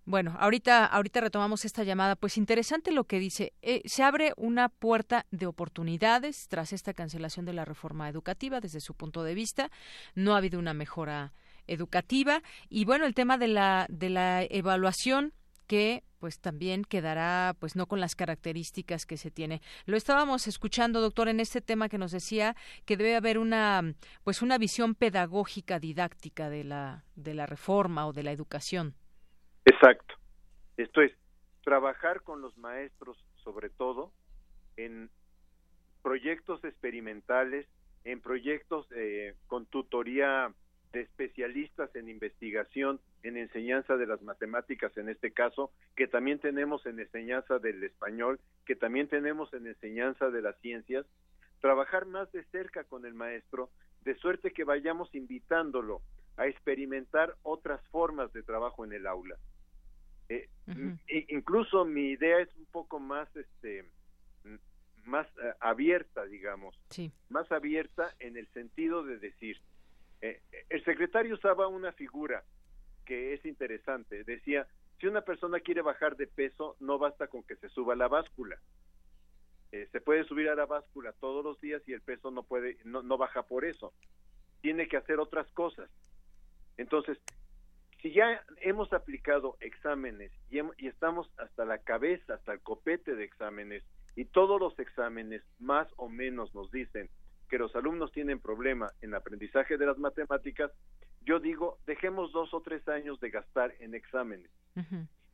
Bueno, 0.05 0.37
ahorita, 0.39 0.85
ahorita 0.85 1.23
retomamos 1.23 1.65
esta 1.65 1.85
llamada. 1.85 2.17
Pues 2.17 2.37
interesante 2.37 2.93
lo 2.93 3.05
que 3.05 3.19
dice. 3.19 3.55
Eh, 3.63 3.81
se 3.87 4.03
abre 4.03 4.35
una 4.37 4.69
puerta 4.69 5.25
de 5.31 5.47
oportunidades 5.47 6.49
tras 6.49 6.75
esta 6.75 6.93
cancelación 6.93 7.47
de 7.47 7.55
la 7.55 7.65
reforma 7.65 8.11
educativa 8.11 8.61
desde 8.61 8.83
su 8.83 8.93
punto 8.93 9.23
de 9.23 9.33
vista. 9.33 9.71
No 10.15 10.35
ha 10.35 10.39
habido 10.39 10.59
una 10.59 10.75
mejora 10.75 11.33
educativa 11.67 12.43
y 12.69 12.85
bueno, 12.85 13.07
el 13.07 13.15
tema 13.15 13.39
de 13.39 13.49
la 13.49 13.87
de 13.89 14.11
la 14.11 14.43
evaluación 14.43 15.33
que 15.67 16.05
pues 16.19 16.41
también 16.41 16.85
quedará 16.85 17.55
pues 17.59 17.77
no 17.77 17.87
con 17.87 18.01
las 18.01 18.15
características 18.15 19.07
que 19.07 19.17
se 19.17 19.31
tiene. 19.31 19.61
Lo 19.87 19.97
estábamos 19.97 20.47
escuchando, 20.47 21.01
doctor, 21.01 21.29
en 21.29 21.41
este 21.41 21.61
tema 21.61 21.89
que 21.89 21.99
nos 21.99 22.13
decía 22.13 22.55
que 22.85 22.97
debe 22.97 23.17
haber 23.17 23.39
una 23.39 23.95
pues 24.25 24.43
una 24.43 24.59
visión 24.59 24.95
pedagógica 24.95 25.79
didáctica 25.79 26.51
de 26.51 26.65
la 26.65 27.05
de 27.17 27.35
la 27.35 27.47
reforma 27.47 28.07
o 28.07 28.13
de 28.13 28.23
la 28.23 28.33
educación. 28.33 28.95
Exacto. 29.65 30.15
Esto 30.77 31.03
es 31.03 31.13
trabajar 31.65 32.23
con 32.23 32.41
los 32.41 32.57
maestros 32.57 33.17
sobre 33.43 33.71
todo 33.71 34.13
en 34.77 35.11
proyectos 36.03 36.65
experimentales, 36.65 37.67
en 38.05 38.21
proyectos 38.21 38.87
eh, 38.95 39.35
con 39.47 39.67
tutoría 39.67 40.53
de 40.93 41.01
especialistas 41.03 41.95
en 41.95 42.09
investigación, 42.09 43.01
en 43.23 43.37
enseñanza 43.37 43.97
de 43.97 44.07
las 44.07 44.23
matemáticas 44.23 44.97
en 44.97 45.09
este 45.09 45.33
caso, 45.33 45.71
que 45.97 46.07
también 46.07 46.39
tenemos 46.39 46.87
en 46.87 46.99
enseñanza 46.99 47.59
del 47.59 47.83
español, 47.85 48.41
que 48.65 48.77
también 48.77 49.09
tenemos 49.09 49.53
en 49.53 49.67
enseñanza 49.67 50.31
de 50.31 50.43
las 50.43 50.57
ciencias, 50.61 51.05
trabajar 51.61 52.07
más 52.07 52.31
de 52.33 52.45
cerca 52.45 52.85
con 52.85 53.05
el 53.05 53.15
maestro, 53.15 53.71
de 54.05 54.15
suerte 54.17 54.53
que 54.53 54.65
vayamos 54.65 55.15
invitándolo 55.15 56.01
a 56.37 56.47
experimentar 56.47 57.35
otras 57.43 57.81
formas 57.89 58.33
de 58.33 58.43
trabajo 58.43 58.85
en 58.85 58.93
el 58.93 59.07
aula. 59.07 59.37
Eh, 60.29 60.49
incluso 61.29 61.85
mi 61.85 62.11
idea 62.11 62.39
es 62.41 62.55
un 62.57 62.67
poco 62.67 63.01
más, 63.01 63.29
este, 63.35 63.85
más 65.05 65.27
eh, 65.27 65.53
abierta, 65.61 66.25
digamos, 66.27 66.79
más 67.29 67.51
abierta 67.51 68.15
en 68.21 68.37
el 68.37 68.47
sentido 68.49 69.03
de 69.05 69.19
decir, 69.19 69.59
eh, 70.21 70.41
el 70.69 70.85
secretario 70.85 71.35
usaba 71.35 71.69
una 71.69 71.93
figura 71.93 72.45
que 73.05 73.35
es 73.35 73.45
interesante. 73.45 74.25
Decía, 74.25 74.67
si 75.01 75.07
una 75.07 75.23
persona 75.23 75.61
quiere 75.61 75.83
bajar 75.83 76.17
de 76.17 76.27
peso, 76.27 76.77
no 76.81 76.99
basta 76.99 77.29
con 77.29 77.43
que 77.43 77.57
se 77.57 77.69
suba 77.69 77.95
a 77.95 77.97
la 77.97 78.09
báscula. 78.09 78.59
Eh, 79.71 79.89
se 79.93 80.01
puede 80.01 80.25
subir 80.25 80.49
a 80.49 80.55
la 80.55 80.67
báscula 80.67 81.13
todos 81.21 81.45
los 81.45 81.61
días 81.61 81.83
y 81.87 81.93
el 81.93 82.01
peso 82.01 82.31
no 82.31 82.43
puede, 82.43 82.79
no, 82.85 83.03
no 83.03 83.19
baja 83.19 83.43
por 83.43 83.65
eso. 83.65 83.93
Tiene 84.61 84.89
que 84.89 84.97
hacer 84.97 85.21
otras 85.21 85.51
cosas. 85.53 85.91
Entonces, 86.77 87.19
si 88.03 88.13
ya 88.13 88.43
hemos 88.61 88.93
aplicado 88.93 89.57
exámenes 89.61 90.33
y, 90.51 90.59
y, 90.79 90.89
estamos 90.89 91.31
hasta 91.39 91.65
la 91.65 91.79
cabeza, 91.79 92.35
hasta 92.35 92.53
el 92.53 92.61
copete 92.61 93.15
de 93.15 93.25
exámenes, 93.25 93.85
y 94.17 94.25
todos 94.25 94.61
los 94.61 94.79
exámenes 94.79 95.43
más 95.59 95.89
o 95.97 96.09
menos 96.09 96.55
nos 96.55 96.71
dicen 96.73 97.09
que 97.49 97.59
los 97.59 97.75
alumnos 97.75 98.13
tienen 98.13 98.41
problema 98.41 98.93
en 99.01 99.15
aprendizaje 99.15 99.77
de 99.77 99.87
las 99.87 99.99
matemáticas, 99.99 100.71
yo 101.23 101.41
digo, 101.41 101.79
dejemos 101.87 102.33
dos 102.33 102.53
o 102.55 102.61
tres 102.61 102.87
años 102.89 103.21
de 103.21 103.31
gastar 103.31 103.75
en 103.81 103.95
exámenes. 103.95 104.51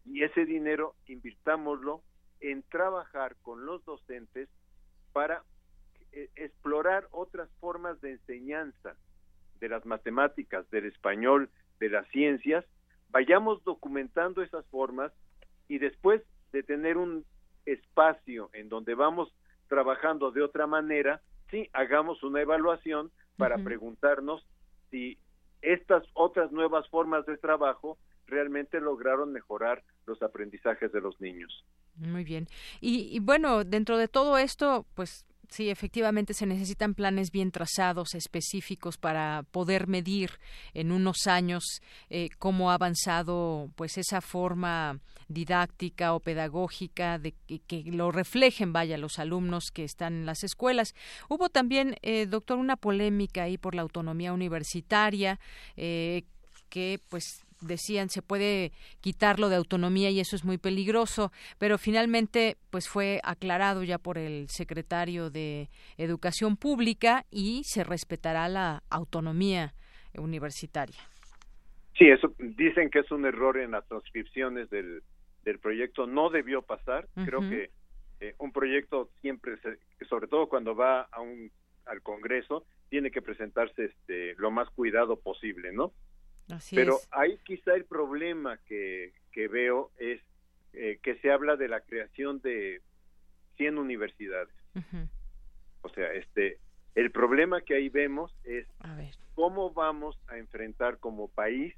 Y 0.04 0.22
ese 0.22 0.44
dinero 0.44 0.94
invirtámoslo 1.06 2.02
en 2.40 2.62
trabajar 2.64 3.36
con 3.42 3.66
los 3.66 3.84
docentes 3.84 4.48
para 5.12 5.42
eh, 6.12 6.30
explorar 6.36 7.08
otras 7.10 7.48
formas 7.60 8.00
de 8.00 8.12
enseñanza 8.12 8.96
de 9.60 9.68
las 9.68 9.86
matemáticas, 9.86 10.68
del 10.70 10.86
español, 10.86 11.50
de 11.80 11.88
las 11.88 12.06
ciencias, 12.08 12.64
vayamos 13.10 13.62
documentando 13.64 14.42
esas 14.42 14.66
formas 14.66 15.12
y 15.68 15.78
después 15.78 16.22
de 16.52 16.62
tener 16.62 16.96
un 16.96 17.24
espacio 17.64 18.50
en 18.52 18.68
donde 18.68 18.94
vamos 18.94 19.32
trabajando 19.68 20.30
de 20.30 20.42
otra 20.42 20.66
manera, 20.66 21.20
sí, 21.54 21.70
hagamos 21.72 22.20
una 22.24 22.42
evaluación 22.42 23.12
para 23.36 23.58
preguntarnos 23.58 24.44
si 24.90 25.18
estas 25.62 26.02
otras 26.14 26.50
nuevas 26.50 26.88
formas 26.88 27.24
de 27.26 27.36
trabajo 27.36 27.96
realmente 28.26 28.80
lograron 28.80 29.32
mejorar 29.32 29.84
los 30.06 30.20
aprendizajes 30.22 30.90
de 30.90 31.00
los 31.00 31.20
niños. 31.20 31.64
Muy 31.94 32.24
bien. 32.24 32.48
Y, 32.80 33.16
y, 33.16 33.20
bueno, 33.20 33.62
dentro 33.62 33.98
de 33.98 34.08
todo 34.08 34.36
esto, 34.36 34.84
pues 34.94 35.24
Sí, 35.50 35.70
efectivamente 35.70 36.34
se 36.34 36.46
necesitan 36.46 36.94
planes 36.94 37.30
bien 37.30 37.50
trazados, 37.50 38.14
específicos 38.14 38.96
para 38.96 39.44
poder 39.50 39.86
medir 39.86 40.30
en 40.72 40.90
unos 40.90 41.26
años 41.26 41.80
eh, 42.10 42.30
cómo 42.38 42.70
ha 42.70 42.74
avanzado, 42.74 43.70
pues 43.76 43.98
esa 43.98 44.20
forma 44.20 45.00
didáctica 45.28 46.14
o 46.14 46.20
pedagógica 46.20 47.18
de 47.18 47.34
que, 47.66 47.82
lo 47.86 48.10
reflejen, 48.10 48.72
vaya, 48.72 48.98
los 48.98 49.18
alumnos 49.18 49.70
que 49.72 49.84
están 49.84 50.14
en 50.14 50.26
las 50.26 50.44
escuelas. 50.44 50.94
Hubo 51.28 51.48
también, 51.48 51.96
eh, 52.02 52.26
doctor, 52.26 52.58
una 52.58 52.76
polémica 52.76 53.44
ahí 53.44 53.58
por 53.58 53.74
la 53.74 53.82
autonomía 53.82 54.32
universitaria. 54.32 55.38
Eh, 55.76 56.24
que 56.74 56.98
pues 57.08 57.43
decían 57.60 58.08
se 58.08 58.22
puede 58.22 58.72
quitarlo 59.00 59.48
de 59.48 59.56
autonomía 59.56 60.10
y 60.10 60.20
eso 60.20 60.36
es 60.36 60.44
muy 60.44 60.58
peligroso, 60.58 61.32
pero 61.58 61.78
finalmente 61.78 62.56
pues 62.70 62.88
fue 62.88 63.20
aclarado 63.22 63.82
ya 63.82 63.98
por 63.98 64.18
el 64.18 64.48
secretario 64.48 65.30
de 65.30 65.68
Educación 65.96 66.56
Pública 66.56 67.24
y 67.30 67.62
se 67.64 67.84
respetará 67.84 68.48
la 68.48 68.82
autonomía 68.90 69.74
universitaria. 70.16 70.98
Sí, 71.98 72.08
eso 72.08 72.34
dicen 72.38 72.90
que 72.90 73.00
es 73.00 73.10
un 73.10 73.24
error 73.24 73.58
en 73.58 73.70
las 73.70 73.86
transcripciones 73.86 74.68
del, 74.70 75.02
del 75.44 75.58
proyecto, 75.58 76.06
no 76.06 76.28
debió 76.30 76.62
pasar. 76.62 77.06
Creo 77.24 77.40
que 77.40 77.70
eh, 78.20 78.34
un 78.38 78.52
proyecto 78.52 79.10
siempre, 79.20 79.54
sobre 80.08 80.26
todo 80.26 80.48
cuando 80.48 80.74
va 80.74 81.02
a 81.02 81.20
un, 81.20 81.50
al 81.86 82.02
Congreso, 82.02 82.64
tiene 82.88 83.10
que 83.10 83.22
presentarse 83.22 83.84
este, 83.84 84.34
lo 84.36 84.50
más 84.50 84.68
cuidado 84.70 85.16
posible, 85.16 85.72
¿no? 85.72 85.92
Pero 86.70 86.98
ahí 87.10 87.38
quizá 87.44 87.74
el 87.74 87.84
problema 87.84 88.58
que, 88.66 89.12
que 89.32 89.48
veo 89.48 89.90
es 89.98 90.20
eh, 90.72 90.98
que 91.02 91.16
se 91.16 91.30
habla 91.30 91.56
de 91.56 91.68
la 91.68 91.80
creación 91.80 92.40
de 92.40 92.82
100 93.56 93.78
universidades. 93.78 94.54
O 95.82 95.88
sea, 95.90 96.12
este, 96.14 96.58
el 96.94 97.10
problema 97.10 97.60
que 97.60 97.74
ahí 97.74 97.88
vemos 97.88 98.34
es 98.44 98.66
cómo 99.34 99.72
vamos 99.72 100.18
a 100.28 100.38
enfrentar 100.38 100.98
como 100.98 101.28
país 101.28 101.74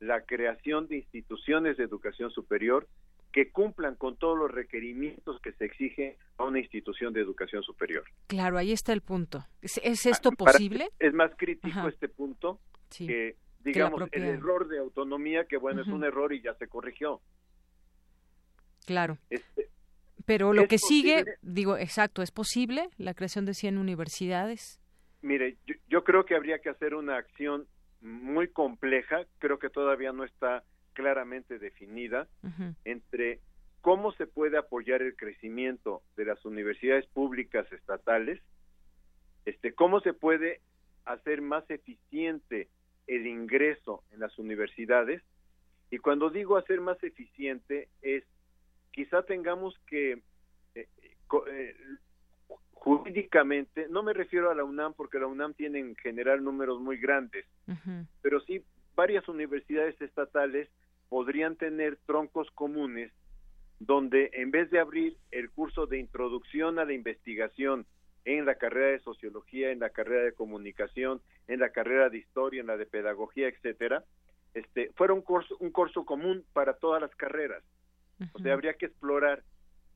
la 0.00 0.22
creación 0.22 0.88
de 0.88 0.96
instituciones 0.96 1.76
de 1.76 1.84
educación 1.84 2.30
superior 2.30 2.88
que 3.32 3.50
cumplan 3.50 3.94
con 3.94 4.16
todos 4.16 4.36
los 4.36 4.50
requerimientos 4.50 5.40
que 5.40 5.52
se 5.52 5.64
exige 5.64 6.18
a 6.36 6.44
una 6.44 6.58
institución 6.58 7.12
de 7.12 7.20
educación 7.20 7.62
superior. 7.62 8.04
Claro, 8.26 8.58
ahí 8.58 8.72
está 8.72 8.92
el 8.92 9.00
punto. 9.00 9.46
¿Es, 9.62 9.78
esto 10.06 10.30
ah, 10.32 10.36
posible? 10.36 10.90
es 10.98 11.14
más 11.14 11.32
crítico 11.36 11.88
este 11.88 12.08
punto 12.08 12.60
que 12.90 13.36
digamos, 13.62 14.08
el 14.12 14.24
error 14.24 14.68
de 14.68 14.78
autonomía, 14.78 15.44
que 15.44 15.56
bueno, 15.56 15.82
es 15.82 15.88
un 15.88 16.04
error 16.04 16.32
y 16.32 16.40
ya 16.40 16.54
se 16.54 16.68
corrigió. 16.68 17.20
Claro. 18.86 19.18
Este, 19.30 19.68
Pero 20.24 20.52
lo 20.52 20.66
que 20.66 20.78
sigue, 20.78 21.24
digo, 21.42 21.76
exacto, 21.76 22.22
¿es 22.22 22.30
posible 22.30 22.88
la 22.98 23.14
creación 23.14 23.44
de 23.44 23.54
100 23.54 23.78
universidades? 23.78 24.80
Mire, 25.22 25.56
yo, 25.88 26.02
creo 26.02 26.24
que 26.24 26.34
habría 26.34 26.58
que 26.58 26.68
hacer 26.68 26.94
una 26.94 27.16
acción 27.16 27.66
muy 28.00 28.48
compleja, 28.48 29.24
creo 29.38 29.58
que 29.60 29.70
todavía 29.70 30.12
no 30.12 30.24
está 30.24 30.64
claramente 30.94 31.58
definida, 31.58 32.28
entre 32.84 33.40
cómo 33.80 34.12
se 34.12 34.26
puede 34.26 34.58
apoyar 34.58 35.00
el 35.00 35.16
crecimiento 35.16 36.02
de 36.16 36.24
las 36.24 36.44
universidades 36.44 37.06
públicas 37.06 37.70
estatales, 37.72 38.40
este, 39.44 39.74
cómo 39.74 40.00
se 40.00 40.12
puede 40.12 40.60
hacer 41.04 41.40
más 41.40 41.68
eficiente 41.70 42.68
el 43.06 43.26
ingreso 43.26 44.02
en 44.12 44.20
las 44.20 44.38
universidades. 44.38 45.22
Y 45.90 45.98
cuando 45.98 46.30
digo 46.30 46.56
hacer 46.56 46.80
más 46.80 47.02
eficiente 47.02 47.88
es 48.00 48.24
quizá 48.92 49.22
tengamos 49.22 49.78
que 49.86 50.22
eh, 50.74 50.88
eh, 51.48 51.76
jurídicamente, 52.72 53.86
no 53.88 54.02
me 54.02 54.12
refiero 54.12 54.50
a 54.50 54.54
la 54.54 54.64
UNAM 54.64 54.94
porque 54.94 55.18
la 55.18 55.26
UNAM 55.26 55.54
tiene 55.54 55.78
en 55.78 55.94
general 55.96 56.42
números 56.42 56.80
muy 56.80 56.96
grandes, 56.96 57.46
pero 58.22 58.40
sí 58.40 58.62
varias 58.94 59.28
universidades 59.28 60.00
estatales 60.00 60.68
podrían 61.08 61.56
tener 61.56 61.98
troncos 62.06 62.50
comunes 62.50 63.12
donde 63.78 64.30
en 64.34 64.50
vez 64.50 64.70
de 64.70 64.80
abrir 64.80 65.16
el 65.30 65.50
curso 65.50 65.86
de 65.86 65.98
introducción 65.98 66.78
a 66.78 66.84
la 66.84 66.92
investigación 66.92 67.86
en 68.24 68.44
la 68.46 68.54
carrera 68.54 68.88
de 68.88 69.00
sociología, 69.00 69.70
en 69.70 69.80
la 69.80 69.90
carrera 69.90 70.24
de 70.24 70.32
comunicación, 70.32 71.20
en 71.48 71.60
la 71.60 71.70
carrera 71.70 72.08
de 72.08 72.18
historia, 72.18 72.60
en 72.60 72.66
la 72.66 72.76
de 72.76 72.86
pedagogía, 72.86 73.48
etcétera, 73.48 74.04
este, 74.54 74.90
fuera 74.94 75.14
un 75.14 75.22
curso, 75.22 75.56
un 75.60 75.70
curso 75.70 76.04
común 76.04 76.44
para 76.52 76.74
todas 76.74 77.00
las 77.00 77.14
carreras. 77.16 77.62
O 78.34 78.38
sea, 78.38 78.52
habría 78.52 78.74
que 78.74 78.86
explorar 78.86 79.42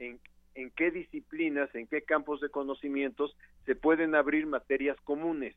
en, 0.01 0.19
en 0.55 0.71
qué 0.71 0.91
disciplinas, 0.91 1.73
en 1.75 1.87
qué 1.87 2.03
campos 2.03 2.41
de 2.41 2.49
conocimientos 2.49 3.37
se 3.67 3.77
pueden 3.77 4.15
abrir 4.17 4.47
materias 4.47 4.97
comunes. 5.03 5.55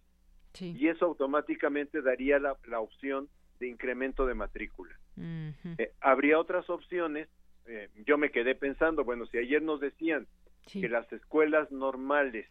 Y 0.60 0.88
eso 0.88 1.06
automáticamente 1.06 2.02
daría 2.02 2.38
la, 2.38 2.58
la 2.68 2.80
opción 2.80 3.30
de 3.60 3.68
incremento 3.68 4.26
de 4.26 4.34
matrícula. 4.34 4.96
Eh, 5.78 5.92
habría 6.02 6.40
otras 6.40 6.70
opciones. 6.70 7.28
Eh, 7.66 7.90
yo 8.06 8.18
me 8.18 8.32
quedé 8.32 8.56
pensando, 8.56 9.04
bueno, 9.04 9.26
si 9.28 9.38
ayer 9.38 9.62
nos 9.62 9.80
decían 9.80 10.28
que 10.72 10.90
las 10.90 11.12
escuelas 11.12 11.72
normales 11.72 12.48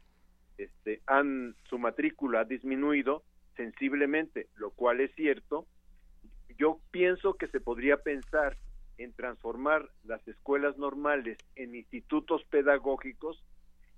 este, 0.57 1.03
han 1.07 1.55
su 1.69 1.79
matrícula 1.79 2.41
ha 2.41 2.45
disminuido 2.45 3.23
sensiblemente, 3.57 4.49
lo 4.57 4.71
cual 4.71 5.01
es 5.01 5.15
cierto, 5.15 5.67
yo 6.59 6.81
pienso 6.91 7.35
que 7.35 7.49
se 7.49 7.61
podría 7.61 7.99
pensar 7.99 8.57
en 8.99 9.13
transformar 9.13 9.89
las 10.05 10.27
escuelas 10.27 10.77
normales 10.77 11.39
en 11.55 11.75
institutos 11.75 12.45
pedagógicos 12.51 13.43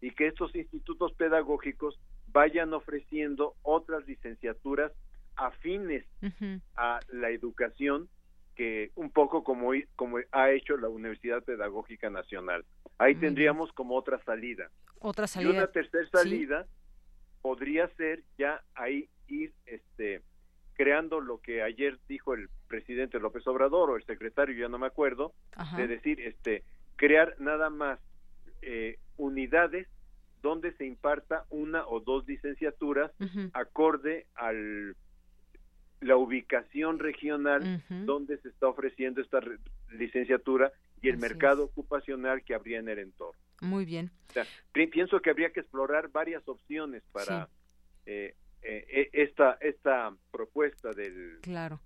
y 0.00 0.11
que 0.11 0.26
estos 0.26 0.54
institutos 0.54 1.12
pedagógicos 1.14 1.98
vayan 2.28 2.72
ofreciendo 2.74 3.54
otras 3.62 4.06
licenciaturas 4.06 4.92
afines 5.36 6.04
a 6.76 7.00
la 7.08 7.30
educación 7.30 8.08
que 8.61 8.90
un 8.94 9.11
poco 9.11 9.42
como, 9.42 9.70
como 9.96 10.18
ha 10.32 10.50
hecho 10.50 10.76
la 10.76 10.90
Universidad 10.90 11.42
Pedagógica 11.42 12.11
Nacional. 12.11 12.62
Ahí 12.98 13.14
tendríamos 13.14 13.72
como 13.72 13.96
otra 13.96 14.22
salida. 14.22 14.70
Otra 14.98 15.26
salida. 15.26 15.50
Y 15.50 15.56
una 15.56 15.66
tercera 15.68 16.06
salida 16.12 16.66
podría 17.40 17.88
ser 17.96 18.22
ya 18.36 18.62
ahí 18.74 19.08
ir 19.28 19.54
este 19.64 20.20
creando 20.74 21.22
lo 21.22 21.40
que 21.40 21.62
ayer 21.62 21.98
dijo 22.06 22.34
el 22.34 22.50
presidente 22.68 23.18
López 23.18 23.46
Obrador 23.46 23.88
o 23.88 23.96
el 23.96 24.04
secretario, 24.04 24.54
ya 24.54 24.68
no 24.68 24.78
me 24.78 24.88
acuerdo, 24.88 25.32
de 25.78 25.88
decir, 25.88 26.20
este, 26.20 26.62
crear 26.96 27.36
nada 27.38 27.70
más 27.70 27.98
eh, 28.61 28.98
unidades 29.16 29.88
donde 30.42 30.72
se 30.72 30.84
imparta 30.84 31.46
una 31.48 31.86
o 31.86 32.00
dos 32.00 32.26
licenciaturas 32.26 33.11
acorde 33.54 34.26
al 34.34 34.96
la 36.01 36.16
ubicación 36.16 36.98
regional 36.98 37.82
donde 37.88 38.38
se 38.38 38.48
está 38.48 38.68
ofreciendo 38.68 39.20
esta 39.20 39.40
licenciatura 39.90 40.72
y 41.03 41.09
el 41.09 41.18
mercado 41.18 41.64
ocupacional 41.64 42.42
que 42.42 42.55
habría 42.55 42.78
en 42.78 42.88
el 42.88 42.98
entorno. 42.98 43.40
Muy 43.61 43.84
bien. 43.84 44.11
pienso 44.72 45.20
que 45.20 45.30
habría 45.30 45.51
que 45.51 45.61
explorar 45.61 46.09
varias 46.09 46.46
opciones 46.48 47.03
para 47.12 47.48
eh, 48.07 48.34
eh, 48.62 49.11
e, 49.12 49.22
esta 49.22 49.59
esta 49.61 50.14
propuesta 50.30 50.92
del 50.92 51.38
claro. 51.42 51.80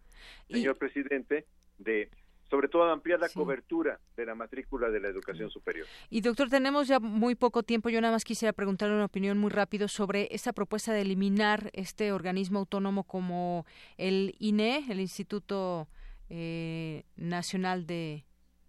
señor 0.49 0.77
presidente 0.77 1.47
de 1.79 2.09
sobre 2.55 2.69
todo 2.69 2.85
ampliar 2.85 3.19
la 3.19 3.29
cobertura 3.31 3.99
de 4.17 4.25
la 4.25 4.37
matrícula 4.37 4.89
de 4.89 5.01
la 5.01 5.09
educación 5.09 5.51
superior. 5.51 5.89
Y 6.09 6.21
doctor, 6.21 6.49
tenemos 6.49 6.87
ya 6.87 7.01
muy 7.01 7.35
poco 7.35 7.65
tiempo. 7.65 7.89
Yo 7.89 8.01
nada 8.01 8.13
más 8.13 8.23
quisiera 8.23 8.53
preguntarle 8.53 8.95
una 8.95 9.07
opinión 9.07 9.39
muy 9.39 9.51
rápido 9.51 9.89
sobre 9.89 10.29
esta 10.31 10.53
propuesta 10.53 10.93
de 10.93 11.01
eliminar 11.01 11.71
este 11.73 12.13
organismo 12.13 12.61
autónomo 12.61 13.03
como 13.03 13.67
el 13.97 14.37
INE, 14.39 14.85
el 14.89 15.01
Instituto 15.01 15.89
eh, 16.31 17.03
Nacional 17.17 17.89
de 17.89 18.23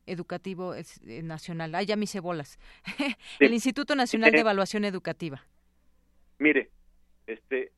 Educativo 0.07 0.73
eh, 0.73 0.83
Nacional. 1.21 1.75
Ah, 1.75 1.83
ya 1.83 1.95
mis 1.95 2.11
cebolas. 2.11 2.57
el 3.39 3.53
Instituto 3.53 3.93
Nacional 3.95 4.31
de 4.31 4.39
Evaluación 4.39 4.83
Educativa. 4.83 5.43
Mire, 6.39 6.71
este, 7.27 7.71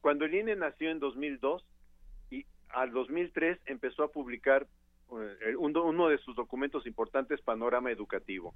cuando 0.00 0.24
el 0.24 0.32
INE 0.36 0.56
nació 0.56 0.90
en 0.90 1.00
2002 1.00 1.66
y 2.30 2.46
al 2.70 2.92
2003 2.92 3.58
empezó 3.66 4.04
a 4.04 4.08
publicar 4.10 4.66
uno 5.58 6.08
de 6.08 6.18
sus 6.18 6.36
documentos 6.36 6.86
importantes, 6.86 7.40
Panorama 7.40 7.90
Educativo. 7.90 8.54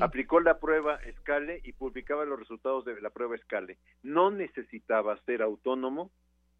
Aplicó 0.00 0.40
la 0.40 0.58
prueba 0.58 1.00
Scale 1.18 1.60
y 1.64 1.72
publicaba 1.72 2.24
los 2.24 2.38
resultados 2.38 2.84
de 2.84 3.00
la 3.00 3.10
prueba 3.10 3.36
Scale. 3.38 3.78
No 4.02 4.30
necesitaba 4.30 5.18
ser 5.24 5.42
autónomo 5.42 6.10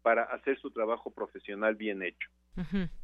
para 0.01 0.23
hacer 0.23 0.59
su 0.59 0.71
trabajo 0.71 1.11
profesional 1.11 1.75
bien 1.75 2.01
hecho. 2.01 2.29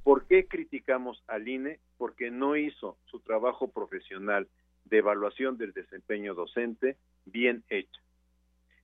¿Por 0.04 0.28
qué 0.28 0.48
criticamos 0.48 1.24
al 1.28 1.48
INE? 1.48 1.80
Porque 1.98 2.30
no 2.30 2.58
hizo 2.58 2.98
su 3.06 3.22
trabajo 3.22 3.72
profesional 3.72 4.50
de 4.84 4.98
evaluación 4.98 5.58
del 5.58 5.72
desempeño 5.72 6.34
docente 6.34 6.98
bien 7.26 7.64
hecho. 7.70 8.02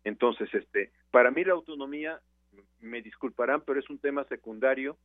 Entonces, 0.04 0.54
este, 0.54 0.92
para 1.12 1.32
mí 1.32 1.44
la 1.44 1.54
autonomía, 1.54 2.22
me 2.80 3.02
disculparán, 3.02 3.62
pero 3.62 3.80
es 3.80 3.90
un 3.90 4.00
tema 4.00 4.24
secundario. 4.26 4.98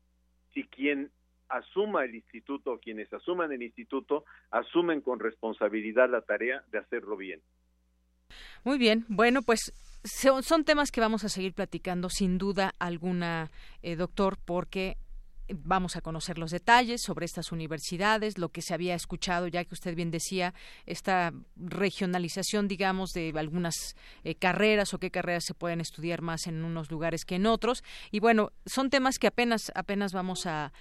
Si 0.52 0.64
quien 0.64 1.10
asuma 1.48 2.04
el 2.04 2.14
instituto 2.14 2.72
o 2.72 2.78
quienes 2.78 3.12
asuman 3.12 3.52
el 3.52 3.62
instituto 3.62 4.24
asumen 4.50 5.00
con 5.00 5.20
responsabilidad 5.20 6.10
la 6.10 6.22
tarea 6.22 6.62
de 6.72 6.78
hacerlo 6.78 7.16
bien. 7.16 7.40
Muy 8.64 8.78
bien, 8.78 9.04
bueno, 9.08 9.42
pues 9.42 9.72
son, 10.04 10.64
temas 10.64 10.90
que 10.90 11.00
vamos 11.00 11.24
a 11.24 11.28
seguir 11.28 11.52
platicando 11.52 12.08
sin 12.10 12.38
duda 12.38 12.72
alguna, 12.78 13.50
eh, 13.82 13.96
doctor, 13.96 14.36
porque 14.44 14.96
vamos 15.54 15.96
a 15.96 16.00
conocer 16.00 16.38
los 16.38 16.50
detalles 16.50 17.02
sobre 17.02 17.26
estas 17.26 17.52
universidades, 17.52 18.38
lo 18.38 18.48
que 18.50 18.62
se 18.62 18.74
había 18.74 18.94
escuchado, 18.94 19.46
ya 19.46 19.64
que 19.64 19.74
usted 19.74 19.94
bien 19.94 20.10
decía, 20.10 20.54
esta 20.86 21.32
regionalización, 21.56 22.68
digamos, 22.68 23.12
de 23.12 23.32
algunas 23.36 23.96
eh, 24.24 24.34
carreras 24.34 24.94
o 24.94 24.98
qué 24.98 25.10
carreras 25.10 25.44
se 25.44 25.54
pueden 25.54 25.80
estudiar 25.80 26.22
más 26.22 26.46
en 26.46 26.64
unos 26.64 26.90
lugares 26.90 27.24
que 27.24 27.36
en 27.36 27.46
otros. 27.46 27.84
Y 28.10 28.20
bueno, 28.20 28.52
son 28.64 28.90
temas 28.90 29.18
que 29.18 29.26
apenas, 29.26 29.72
apenas 29.74 30.12
vamos 30.12 30.46
a, 30.46 30.72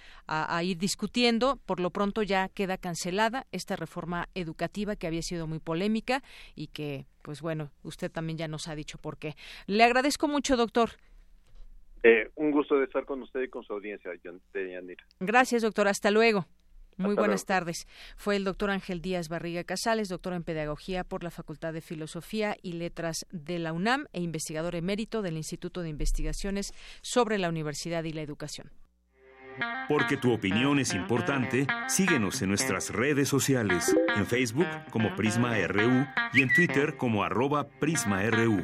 ir 0.63 0.77
discutiendo. 0.77 1.57
Por 1.65 1.79
lo 1.79 1.91
pronto 1.91 2.23
ya 2.23 2.49
queda 2.49 2.77
cancelada 2.77 3.45
esta 3.51 3.75
reforma 3.75 4.29
educativa 4.33 4.95
que 4.95 5.07
había 5.07 5.21
sido 5.21 5.47
muy 5.47 5.59
polémica 5.59 6.23
y 6.55 6.67
que, 6.67 7.05
pues 7.21 7.41
bueno, 7.41 7.71
usted 7.83 8.11
también 8.11 8.37
ya 8.37 8.47
nos 8.47 8.67
ha 8.67 8.75
dicho 8.75 8.97
por 8.97 9.17
qué. 9.17 9.35
Le 9.67 9.83
agradezco 9.83 10.27
mucho, 10.27 10.57
doctor. 10.57 10.91
Eh, 12.07 12.29
un 12.35 12.51
gusto 12.51 12.77
de 12.77 12.85
estar 12.85 13.03
con 13.03 13.23
usted 13.23 13.41
y 13.41 13.49
con 13.49 13.63
su 13.63 13.73
audiencia, 13.73 14.11
de 14.11 14.97
Gracias, 15.19 15.63
doctor. 15.63 15.87
Hasta 15.87 16.11
luego. 16.11 16.45
Muy 16.97 17.15
buenas 17.15 17.45
tardes. 17.45 17.87
Fue 18.15 18.35
el 18.35 18.43
doctor 18.43 18.69
Ángel 18.69 19.01
Díaz 19.01 19.27
Barriga 19.27 19.63
Casales, 19.63 20.07
doctor 20.07 20.33
en 20.33 20.43
Pedagogía 20.43 21.03
por 21.03 21.23
la 21.23 21.31
Facultad 21.31 21.73
de 21.73 21.81
Filosofía 21.81 22.57
y 22.61 22.73
Letras 22.73 23.25
de 23.31 23.57
la 23.57 23.73
UNAM 23.73 24.05
e 24.13 24.21
investigador 24.21 24.75
emérito 24.75 25.23
del 25.23 25.35
Instituto 25.35 25.81
de 25.81 25.89
Investigaciones 25.89 26.73
sobre 27.01 27.39
la 27.39 27.49
Universidad 27.49 28.03
y 28.03 28.13
la 28.13 28.21
Educación. 28.21 28.69
Porque 29.89 30.15
tu 30.15 30.31
opinión 30.31 30.77
es 30.77 30.93
importante, 30.93 31.65
síguenos 31.87 32.39
en 32.43 32.49
nuestras 32.49 32.91
redes 32.91 33.29
sociales, 33.29 33.97
en 34.15 34.27
Facebook 34.27 34.67
como 34.91 35.15
Prisma 35.15 35.57
RU 35.67 36.05
y 36.33 36.43
en 36.43 36.53
Twitter 36.53 36.97
como 36.97 37.23
arroba 37.23 37.67
PrismaRU. 37.79 38.63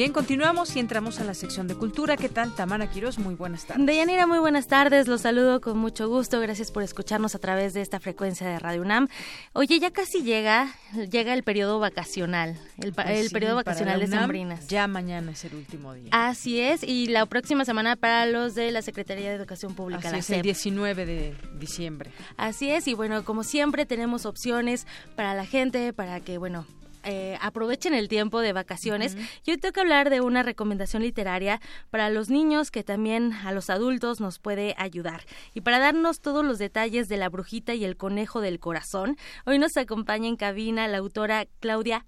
Bien, 0.00 0.14
continuamos 0.14 0.74
y 0.76 0.78
entramos 0.78 1.20
a 1.20 1.24
la 1.24 1.34
sección 1.34 1.68
de 1.68 1.74
cultura. 1.74 2.16
¿Qué 2.16 2.30
tal, 2.30 2.54
Tamara 2.54 2.90
Quiroz? 2.90 3.18
Muy 3.18 3.34
buenas 3.34 3.66
tardes. 3.66 3.84
Deyanira, 3.84 4.26
muy 4.26 4.38
buenas 4.38 4.66
tardes. 4.66 5.08
Los 5.08 5.20
saludo 5.20 5.60
con 5.60 5.76
mucho 5.76 6.08
gusto. 6.08 6.40
Gracias 6.40 6.72
por 6.72 6.82
escucharnos 6.82 7.34
a 7.34 7.38
través 7.38 7.74
de 7.74 7.82
esta 7.82 8.00
frecuencia 8.00 8.48
de 8.48 8.58
Radio 8.58 8.80
UNAM. 8.80 9.08
Oye, 9.52 9.78
ya 9.78 9.90
casi 9.90 10.22
llega, 10.22 10.74
llega 11.10 11.34
el 11.34 11.42
periodo 11.42 11.80
vacacional, 11.80 12.56
el, 12.78 12.94
pues 12.94 13.30
periodo 13.30 13.56
vacacional 13.56 14.00
de 14.00 14.06
Sembrinas. 14.06 14.68
Ya 14.68 14.86
mañana 14.86 15.32
es 15.32 15.44
el 15.44 15.54
último 15.54 15.92
día. 15.92 16.08
Así 16.12 16.60
es, 16.60 16.82
y 16.82 17.08
la 17.08 17.26
próxima 17.26 17.66
semana 17.66 17.94
para 17.94 18.24
los 18.24 18.54
de 18.54 18.70
la 18.70 18.80
Secretaría 18.80 19.28
de 19.28 19.36
Educación 19.36 19.74
Pública. 19.74 20.08
Así 20.08 20.16
es, 20.16 20.30
el 20.30 20.40
19 20.40 21.04
de 21.04 21.34
diciembre. 21.58 22.10
Así 22.38 22.70
es, 22.70 22.88
y 22.88 22.94
bueno, 22.94 23.22
como 23.26 23.44
siempre 23.44 23.84
tenemos 23.84 24.24
opciones 24.24 24.86
para 25.14 25.34
la 25.34 25.44
gente, 25.44 25.92
para 25.92 26.20
que, 26.20 26.38
bueno, 26.38 26.64
eh, 27.04 27.38
aprovechen 27.40 27.94
el 27.94 28.08
tiempo 28.08 28.40
de 28.40 28.52
vacaciones. 28.52 29.16
Yo 29.44 29.58
tengo 29.58 29.72
que 29.72 29.80
hablar 29.80 30.10
de 30.10 30.20
una 30.20 30.42
recomendación 30.42 31.02
literaria 31.02 31.60
para 31.90 32.10
los 32.10 32.30
niños 32.30 32.70
que 32.70 32.84
también 32.84 33.32
a 33.32 33.52
los 33.52 33.70
adultos 33.70 34.20
nos 34.20 34.38
puede 34.38 34.74
ayudar. 34.78 35.24
Y 35.54 35.60
para 35.62 35.78
darnos 35.78 36.20
todos 36.20 36.44
los 36.44 36.58
detalles 36.58 37.08
de 37.08 37.16
la 37.16 37.28
brujita 37.28 37.74
y 37.74 37.84
el 37.84 37.96
conejo 37.96 38.40
del 38.40 38.58
corazón, 38.58 39.16
hoy 39.46 39.58
nos 39.58 39.76
acompaña 39.76 40.28
en 40.28 40.36
cabina 40.36 40.88
la 40.88 40.98
autora 40.98 41.46
Claudia 41.60 42.04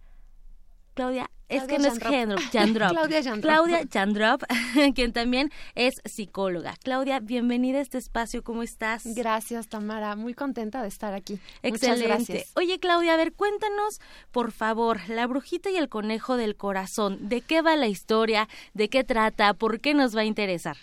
Claudia, 0.95 1.31
es 1.49 1.65
que 1.65 1.79
no 1.79 1.89
es 1.89 1.99
Jandrop. 1.99 2.41
Claudia 2.91 3.23
Jandrop. 3.23 3.41
Claudia 3.41 3.81
Jandrop, 3.91 4.43
quien 4.95 5.13
también 5.13 5.51
es 5.75 5.95
psicóloga. 6.05 6.75
Claudia, 6.83 7.21
bienvenida 7.21 7.79
a 7.79 7.81
este 7.81 7.97
espacio, 7.97 8.43
¿cómo 8.43 8.63
estás? 8.63 9.03
Gracias, 9.07 9.69
Tamara, 9.69 10.17
muy 10.17 10.35
contenta 10.35 10.83
de 10.83 10.89
estar 10.89 11.15
aquí. 11.15 11.39
Excelente. 11.63 12.47
Oye, 12.57 12.79
Claudia, 12.79 13.15
a 13.15 13.17
ver, 13.17 13.33
cuéntanos, 13.33 14.01
por 14.33 14.53
favor, 14.53 15.01
La 15.09 15.27
brujita 15.27 15.71
y 15.71 15.77
el 15.77 15.89
conejo 15.89 16.37
del 16.37 16.57
corazón. 16.57 17.29
¿De 17.29 17.41
qué 17.41 17.63
va 17.63 17.77
la 17.77 17.87
historia? 17.87 18.49
¿De 18.75 18.89
qué 18.89 19.05
trata? 19.05 19.55
¿Por 19.55 19.81
qué 19.81 19.95
nos 19.95 20.15
va 20.15 20.21
a 20.21 20.25
interesar? 20.25 20.77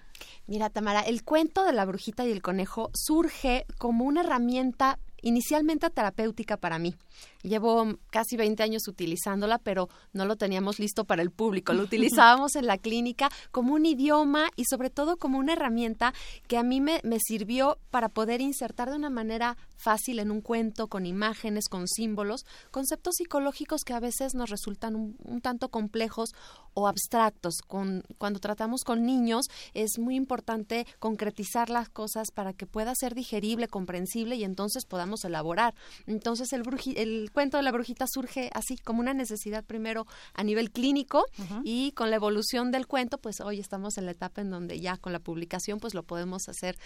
Mira, 0.48 0.70
Tamara, 0.72 1.02
el 1.02 1.24
cuento 1.24 1.64
de 1.66 1.74
la 1.74 1.86
brujita 1.86 2.26
y 2.26 2.32
el 2.32 2.42
conejo 2.42 2.90
surge 2.94 3.66
como 3.78 4.06
una 4.06 4.22
herramienta 4.22 4.98
inicialmente 5.22 5.90
terapéutica 5.90 6.58
para 6.58 6.80
mí. 6.80 6.96
Llevo 7.42 7.98
casi 8.10 8.36
20 8.36 8.62
años 8.64 8.88
utilizándola, 8.88 9.60
pero 9.60 9.90
no 10.14 10.26
lo 10.26 10.36
teníamos 10.36 10.80
listo 10.80 11.06
para 11.06 11.22
el 11.22 11.32
público. 11.32 11.74
Lo 11.74 11.84
utilizábamos 11.90 12.56
en 12.56 12.68
la 12.68 12.78
clínica 12.78 13.30
como 13.52 13.74
un 13.74 13.86
idioma 13.86 14.50
y 14.56 14.66
sobre 14.66 14.90
todo 14.90 15.18
como 15.18 15.38
una 15.38 15.54
herramienta 15.54 16.14
que 16.48 16.58
a 16.58 16.64
mí 16.64 16.82
me, 16.82 17.00
me 17.04 17.20
sirvió 17.20 17.78
para 17.90 18.10
poder 18.10 18.42
insertar 18.42 18.90
de 18.90 18.96
una 18.96 19.10
manera 19.10 19.58
fácil 19.80 20.20
en 20.20 20.30
un 20.30 20.42
cuento, 20.42 20.88
con 20.88 21.06
imágenes, 21.06 21.70
con 21.70 21.88
símbolos, 21.88 22.46
conceptos 22.72 23.16
psicológicos 23.16 23.84
que 23.84 23.94
a 23.94 24.00
veces 24.00 24.36
nos 24.36 24.50
resultan 24.50 24.96
un, 24.96 25.42
tanto 25.42 25.70
complejos 25.70 26.32
o 26.74 26.88
abstractos. 26.88 27.62
Con, 27.66 28.04
cuando 28.18 28.40
tratamos 28.40 28.84
con 28.84 29.06
niños 29.06 29.48
es 29.74 29.98
muy 29.98 30.16
importante 30.16 30.86
concretizar 31.00 31.70
las 31.70 31.90
cosas 31.90 32.32
para 32.32 32.54
que 32.54 32.68
pueda 32.68 32.94
ser 32.96 33.16
digerible, 33.16 33.68
comprensible 33.68 34.36
y 34.36 34.44
entonces 34.44 34.86
podamos 34.86 35.24
elaborar. 35.24 35.74
Entonces 36.06 36.52
el, 36.54 36.64
el 36.96 37.29
cuento 37.32 37.58
de 37.58 37.64
la 37.64 37.72
brujita 37.72 38.06
surge 38.08 38.50
así 38.54 38.78
como 38.78 39.00
una 39.00 39.14
necesidad 39.14 39.64
primero 39.64 40.06
a 40.34 40.44
nivel 40.44 40.72
clínico 40.72 41.26
y 41.64 41.92
con 41.94 42.10
la 42.10 42.16
evolución 42.16 42.72
del 42.72 42.88
cuento 42.88 43.18
pues 43.18 43.40
hoy 43.42 43.60
estamos 43.60 43.98
en 43.98 44.06
la 44.06 44.12
etapa 44.12 44.42
en 44.42 44.50
donde 44.50 44.80
ya 44.80 44.98
con 44.98 45.14
la 45.14 45.20
publicación 45.20 45.80
pues 45.80 45.94
lo 45.94 46.04
podemos 46.04 46.50
hacer 46.50 46.78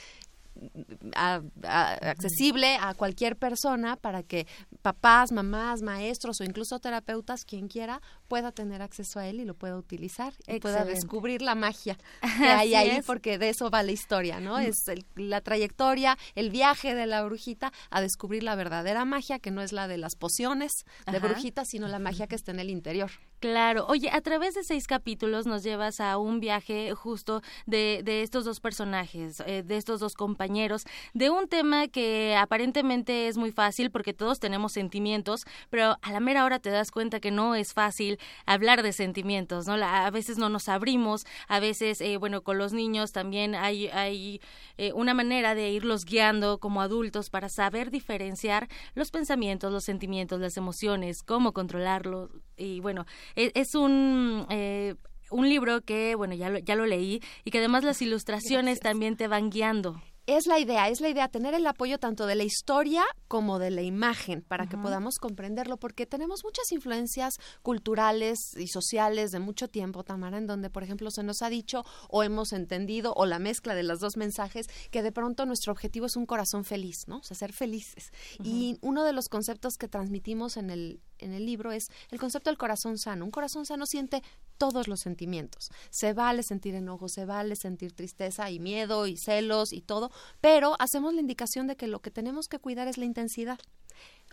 accesible 1.64 2.78
a 2.80 2.93
cualquier 2.93 3.38
persona 3.38 3.95
para 3.95 4.24
que 4.24 4.47
papás, 4.82 5.32
mamás, 5.32 5.82
maestros 5.82 6.39
o 6.41 6.43
incluso 6.43 6.80
terapeutas, 6.80 7.45
quien 7.45 7.68
quiera, 7.68 8.01
pueda 8.28 8.51
tener 8.51 8.82
acceso 8.82 9.20
a 9.20 9.28
él 9.28 9.39
y 9.39 9.45
lo 9.45 9.56
pueda 9.56 9.78
utilizar 9.78 10.34
y 10.47 10.60
pueda 10.60 10.86
descubrir 10.86 11.41
la 11.41 11.56
magia 11.56 11.97
que 12.38 12.45
hay 12.45 12.76
ahí, 12.76 13.01
porque 13.06 13.38
de 13.38 13.49
eso 13.49 13.70
va 13.70 13.84
la 13.84 13.91
historia, 13.91 14.39
¿no? 14.39 14.58
Mm. 14.58 14.62
Es 14.62 14.84
la 15.16 15.41
trayectoria, 15.41 16.18
el 16.36 16.49
viaje 16.49 16.95
de 16.95 17.06
la 17.06 17.24
brujita 17.24 17.72
a 17.89 18.01
descubrir 18.01 18.43
la 18.43 18.56
verdadera 18.56 19.06
magia, 19.06 19.39
que 19.39 19.51
no 19.51 19.62
es 19.62 19.72
la 19.72 19.88
de 19.88 19.97
las 19.97 20.16
pociones 20.16 20.72
de 21.12 21.20
brujita, 21.20 21.66
sino 21.66 21.88
la 21.88 21.99
magia 21.99 22.28
que 22.28 22.36
está 22.36 22.51
en 22.51 22.60
el 22.60 22.70
interior. 22.70 23.12
Claro, 23.44 23.86
oye, 23.89 24.10
a 24.10 24.22
través 24.22 24.56
de 24.56 24.64
seis 24.64 24.88
capítulos 24.88 25.46
nos 25.46 25.64
llevas 25.64 26.00
a 26.00 26.18
un 26.18 26.39
viaje 26.39 26.94
justo 26.94 27.41
de, 27.66 28.00
de 28.02 28.22
estos 28.22 28.46
dos 28.46 28.62
personajes, 28.62 29.44
eh, 29.46 29.64
de 29.64 29.76
estos 29.76 30.00
dos 30.00 30.14
compañeros, 30.14 30.86
de 31.14 31.30
un 31.30 31.50
tema 31.50 31.89
que 31.89 32.38
aparentemente 32.38 33.28
es 33.28 33.36
muy 33.36 33.52
fácil 33.52 33.91
porque 33.91 34.14
todos 34.14 34.39
tenemos 34.39 34.72
sentimientos, 34.72 35.44
pero 35.70 35.98
a 36.02 36.12
la 36.14 36.22
mera 36.22 36.46
hora 36.46 36.60
te 36.60 36.70
das 36.70 36.89
cuenta 36.89 37.20
que 37.20 37.32
no 37.32 37.54
es 37.54 37.74
fácil 37.74 38.18
hablar 38.46 38.82
de 38.82 38.94
sentimientos, 38.94 39.68
¿no? 39.68 39.74
a 39.74 40.10
veces 40.10 40.38
no 40.38 40.48
nos 40.48 40.70
abrimos, 40.70 41.26
a 41.50 41.60
veces, 41.60 42.00
eh, 42.00 42.16
bueno, 42.16 42.44
con 42.44 42.58
los 42.58 42.72
niños 42.72 43.12
también 43.12 43.56
hay, 43.56 43.89
hay 43.89 44.39
eh, 44.78 44.94
una 44.94 45.14
manera 45.14 45.54
de 45.54 45.70
irlos 45.70 46.06
guiando 46.06 46.60
como 46.60 46.82
adultos 46.82 47.30
para 47.30 47.50
saber 47.50 47.91
diferenciar 47.91 48.70
los 48.96 49.12
pensamientos, 49.12 49.74
los 49.74 49.84
sentimientos, 49.84 50.39
las 50.39 50.56
emociones, 50.56 51.24
cómo 51.24 51.52
controlarlos 51.52 52.30
y 52.56 52.80
bueno, 52.80 53.06
e, 53.36 53.52
es, 53.56 53.76
un... 53.76 54.46
Eh, 54.50 54.96
un 55.32 55.50
libro 55.50 55.82
que, 55.82 56.14
bueno, 56.14 56.36
ya 56.36 56.50
lo, 56.50 56.60
ya 56.60 56.76
lo 56.76 56.86
leí 56.86 57.20
y 57.44 57.50
que 57.50 57.58
además 57.58 57.84
las 57.84 58.02
ilustraciones 58.04 58.80
también 58.80 59.18
te 59.18 59.28
van 59.28 59.50
guiando 59.50 60.00
es 60.26 60.48
la 60.48 60.58
idea, 60.60 60.88
es 60.88 61.02
la 61.02 61.10
idea 61.10 61.28
tener 61.28 61.54
el 61.54 61.68
apoyo 61.68 61.98
tanto 61.98 62.26
de 62.26 62.36
la 62.36 62.44
historia 62.44 63.04
como 63.28 63.60
de 63.60 63.72
la 63.72 63.82
imagen 63.82 64.42
para 64.42 64.68
que 64.68 64.78
podamos 64.78 65.16
comprenderlo, 65.20 65.78
porque 65.78 66.06
tenemos 66.06 66.42
muchas 66.46 66.72
influencias 66.72 67.34
culturales 67.62 68.38
y 68.56 68.68
sociales 68.68 69.32
de 69.32 69.40
mucho 69.40 69.68
tiempo, 69.68 70.04
Tamara, 70.04 70.38
en 70.38 70.48
donde, 70.48 70.70
por 70.70 70.84
ejemplo, 70.84 71.12
se 71.12 71.24
nos 71.24 71.42
ha 71.42 71.50
dicho 71.50 71.84
o 72.10 72.24
hemos 72.24 72.54
entendido, 72.54 73.14
o 73.16 73.26
la 73.26 73.40
mezcla 73.40 73.76
de 73.76 73.84
los 73.84 74.00
dos 74.00 74.16
mensajes, 74.16 74.68
que 74.92 75.04
de 75.04 75.12
pronto 75.12 75.46
nuestro 75.46 75.74
objetivo 75.74 76.06
es 76.06 76.16
un 76.16 76.26
corazón 76.26 76.64
feliz, 76.64 77.04
¿no? 77.08 77.18
O 77.18 77.24
sea, 77.24 77.36
ser 77.36 77.52
felices. 77.52 78.12
Y 78.44 78.78
uno 78.82 79.04
de 79.04 79.12
los 79.12 79.28
conceptos 79.28 79.74
que 79.78 79.90
transmitimos 79.90 80.56
en 80.56 80.70
el, 80.70 81.02
en 81.24 81.34
el 81.34 81.45
libro 81.45 81.71
es 81.71 81.89
el 82.11 82.19
concepto 82.19 82.49
del 82.49 82.57
corazón 82.57 82.97
sano. 82.97 83.26
Un 83.26 83.32
corazón 83.32 83.65
sano 83.65 83.86
siente 83.86 84.21
todos 84.57 84.88
los 84.88 84.99
sentimientos. 84.99 85.71
Se 85.89 86.13
vale 86.13 86.43
sentir 86.43 86.76
enojo, 86.76 87.09
se 87.09 87.26
vale 87.26 87.55
sentir 87.55 87.93
tristeza 87.93 88.49
y 88.49 88.59
miedo 88.59 89.07
y 89.07 89.17
celos 89.17 89.74
y 89.74 89.82
todo, 89.82 90.11
pero 90.41 90.76
hacemos 90.80 91.13
la 91.13 91.21
indicación 91.21 91.67
de 91.67 91.76
que 91.76 91.88
lo 91.88 92.01
que 92.01 92.11
tenemos 92.11 92.47
que 92.47 92.59
cuidar 92.59 92.88
es 92.88 92.97
la 92.97 93.05
intensidad 93.05 93.59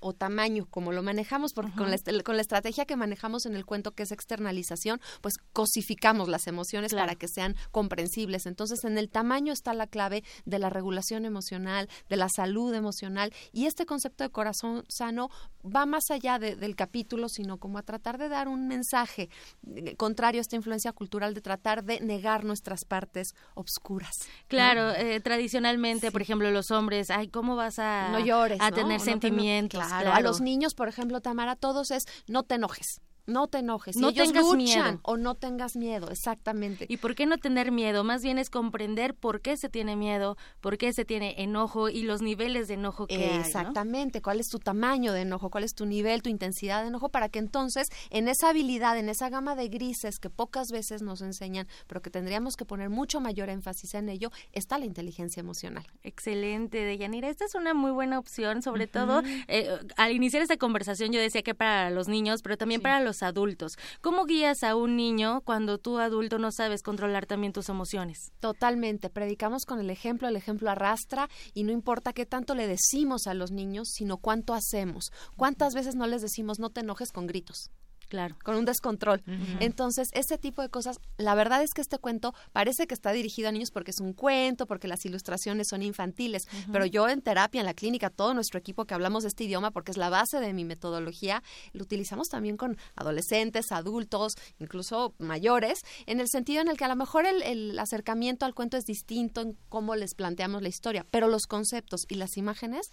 o 0.01 0.13
tamaño, 0.13 0.67
como 0.71 0.93
lo 0.93 1.03
manejamos, 1.03 1.53
porque 1.53 1.73
con, 1.73 1.91
la, 1.91 1.99
con 2.25 2.37
la 2.37 2.43
estrategia 2.43 2.85
que 2.85 2.97
manejamos 2.97 3.47
en 3.47 3.55
el 3.55 3.65
cuento, 3.65 3.93
que 3.93 4.03
es 4.03 4.13
externalización, 4.13 5.01
pues 5.21 5.35
cosificamos 5.53 6.29
las 6.29 6.47
emociones 6.47 6.93
para 6.93 7.15
que 7.15 7.29
sean 7.29 7.57
comprensibles. 7.71 8.47
Entonces, 8.47 8.85
en 8.85 8.99
el 8.99 9.11
tamaño 9.11 9.53
está 9.53 9.75
la 9.75 9.87
clave 9.87 10.25
de 10.45 10.59
la 10.59 10.71
regulación 10.71 11.25
emocional, 11.25 11.89
de 12.09 12.17
la 12.17 12.29
salud 12.29 12.75
emocional, 12.75 13.33
y 13.53 13.67
este 13.67 13.87
concepto 13.87 14.25
de 14.25 14.31
corazón 14.31 14.85
sano 14.89 15.29
va 15.65 15.87
más 15.87 16.11
allá 16.11 16.39
del 16.39 16.75
capítulo, 16.75 17.29
sino 17.29 17.59
como 17.59 17.79
a 17.79 17.83
tratar 17.83 18.19
de 18.19 18.29
dar 18.29 18.49
un 18.49 18.67
mensaje 18.67 19.29
eh, 19.75 19.95
contrario 19.97 20.41
a 20.41 20.43
esta 20.43 20.57
influencia 20.57 20.93
cultural 20.93 21.35
de 21.35 21.41
tratar 21.41 21.85
de 21.85 22.01
negar 22.01 22.45
nuestras 22.45 22.85
partes 22.85 23.35
obscuras. 23.55 24.13
Claro, 24.49 24.93
eh, 24.93 25.21
tradicionalmente, 25.21 26.11
por 26.11 26.23
ejemplo, 26.23 26.51
los 26.51 26.71
hombres, 26.71 27.11
ay, 27.11 27.29
¿cómo 27.29 27.57
vas 27.57 27.79
a, 27.79 28.09
no 28.11 28.21
llores, 28.21 28.59
a 28.61 28.71
tener 28.71 29.01
sentimientos? 29.01 29.89
A 29.91 30.20
los 30.20 30.41
niños, 30.41 30.74
por 30.74 30.88
ejemplo, 30.88 31.20
Tamara, 31.20 31.57
todos 31.57 31.91
es 31.91 32.07
no 32.26 32.43
te 32.43 32.57
enojes 32.57 33.01
no 33.27 33.49
te 33.49 33.59
enojes. 33.59 33.97
No 33.97 34.12
tengas 34.12 34.45
miedo. 34.55 35.01
o 35.03 35.16
no 35.16 35.35
tengas 35.35 35.77
miedo, 35.77 36.11
exactamente. 36.11 36.87
¿Y 36.89 36.97
por 36.97 37.14
qué 37.14 37.27
no 37.27 37.39
tener 37.39 37.73
miedo? 37.73 38.05
Más 38.05 38.23
bien 38.23 38.39
es 38.39 38.51
comprender 38.51 39.14
por 39.14 39.41
qué 39.41 39.57
se 39.57 39.68
tiene 39.68 39.97
miedo, 39.97 40.37
por 40.61 40.79
qué 40.79 40.93
se 40.93 41.05
tiene 41.05 41.35
enojo 41.39 41.89
y 41.89 42.03
los 42.03 42.23
niveles 42.23 42.68
de 42.68 42.75
enojo 42.75 43.07
que 43.07 43.16
hay. 43.16 43.41
Exactamente, 43.41 44.23
cuál 44.23 44.41
es 44.41 44.49
tu 44.49 44.59
tamaño 44.59 45.12
de 45.12 45.23
enojo, 45.23 45.51
cuál 45.51 45.64
es 45.64 45.75
tu 45.75 45.87
nivel, 45.87 46.23
tu 46.23 46.31
intensidad 46.31 46.83
de 46.83 46.89
enojo, 46.89 47.09
para 47.09 47.29
que 47.29 47.39
entonces 47.39 47.89
en 48.11 48.29
esa 48.29 48.51
habilidad, 48.51 48.99
en 48.99 49.09
esa 49.09 49.29
gama 49.29 49.55
de 49.55 49.68
grises 49.68 50.18
que 50.18 50.31
pocas 50.31 50.68
veces 50.71 51.03
nos 51.03 51.21
enseñan, 51.21 51.66
pero 51.87 52.03
que 52.03 52.11
tendríamos 52.11 52.57
que 52.57 52.64
poner 52.64 52.91
mucho 52.91 53.21
mayor 53.21 53.49
énfasis 53.49 53.95
en 53.95 54.09
ello, 54.09 54.31
está 54.53 54.79
la 54.79 54.87
inteligencia 54.87 55.41
emocional. 55.41 55.87
Excelente, 56.03 56.79
Deyanira. 56.85 57.29
Esta 57.29 57.45
es 57.45 57.55
una 57.55 57.75
muy 57.75 57.91
buena 57.91 58.18
opción, 58.18 58.62
sobre 58.62 58.87
todo 58.87 59.23
eh, 59.49 59.68
al 59.97 60.12
iniciar 60.12 60.43
esta 60.43 60.57
conversación 60.57 61.12
yo 61.12 61.21
decía 61.21 61.43
que 61.43 61.55
para 61.55 61.91
los 61.91 62.09
niños, 62.09 62.43
pero 62.43 62.57
también 62.57 62.81
para 62.81 63.01
los 63.01 63.10
adultos. 63.23 63.77
¿Cómo 64.01 64.25
guías 64.25 64.63
a 64.63 64.77
un 64.77 64.97
niño 64.97 65.43
cuando 65.43 65.79
tú 65.79 65.99
adulto 65.99 66.39
no 66.39 66.51
sabes 66.53 66.83
controlar 66.83 67.27
también 67.27 67.53
tus 67.53 67.69
emociones? 67.69 68.33
Totalmente. 68.41 69.11
Predicamos 69.11 69.65
con 69.65 69.81
el 69.81 69.91
ejemplo, 69.91 70.29
el 70.29 70.37
ejemplo 70.37 70.71
arrastra 70.71 71.29
y 71.55 71.65
no 71.65 71.73
importa 71.73 72.13
qué 72.13 72.27
tanto 72.27 72.55
le 72.55 72.67
decimos 72.67 73.27
a 73.27 73.35
los 73.35 73.51
niños, 73.51 73.89
sino 73.93 74.17
cuánto 74.17 74.55
hacemos. 74.55 75.11
¿Cuántas 75.37 75.75
veces 75.75 75.95
no 75.95 76.07
les 76.07 76.23
decimos 76.23 76.59
no 76.59 76.71
te 76.71 76.81
enojes 76.81 77.13
con 77.13 77.27
gritos? 77.27 77.71
Claro. 78.11 78.37
Con 78.43 78.57
un 78.57 78.65
descontrol. 78.65 79.23
Entonces, 79.61 80.09
ese 80.15 80.37
tipo 80.37 80.63
de 80.63 80.69
cosas, 80.69 80.99
la 81.17 81.37
verdad 81.37 81.63
es 81.63 81.71
que 81.73 81.81
este 81.81 81.97
cuento 81.99 82.35
parece 82.53 82.89
que 82.89 82.95
está 82.95 83.13
dirigido 83.13 83.49
a 83.49 83.53
niños 83.53 83.71
porque 83.71 83.93
es 83.93 84.01
un 84.01 84.15
cuento, 84.15 84.67
porque 84.67 84.89
las 84.89 85.07
ilustraciones 85.07 85.69
son 85.69 85.81
infantiles, 85.83 86.49
pero 86.73 86.87
yo 86.87 87.09
en 87.09 87.23
terapia, 87.23 87.61
en 87.61 87.67
la 87.67 87.75
clínica, 87.75 88.11
todo 88.11 88.35
nuestro 88.35 88.59
equipo 88.59 88.85
que 88.85 88.95
hablamos 88.95 89.23
de 89.23 89.29
este 89.29 89.45
idioma, 89.45 89.71
porque 89.71 89.93
es 89.93 89.97
la 89.97 90.11
base 90.11 90.41
de 90.41 90.53
mi 90.53 90.65
metodología, 90.65 91.45
lo 91.73 91.85
utilizamos 91.85 92.29
también 92.29 92.57
con 92.57 92.77
adolescentes, 92.97 93.71
adultos, 93.71 94.35
incluso 94.59 95.15
mayores, 95.19 95.79
en 96.07 96.19
el 96.19 96.29
sentido 96.29 96.63
en 96.63 96.69
el 96.69 96.77
que 96.77 96.87
a 96.87 96.89
lo 96.89 96.97
mejor 96.97 97.27
el, 97.27 97.43
el 97.43 97.79
acercamiento 97.79 98.45
al 98.45 98.55
cuento 98.55 98.77
es 98.77 98.87
distinto 98.87 99.41
en 99.41 99.57
cómo 99.69 99.95
les 99.95 100.17
planteamos 100.17 100.63
la 100.63 100.69
historia, 100.69 101.07
pero 101.13 101.29
los 101.29 101.47
conceptos 101.47 102.07
y 102.09 102.17
las 102.17 102.37
imágenes 102.37 102.91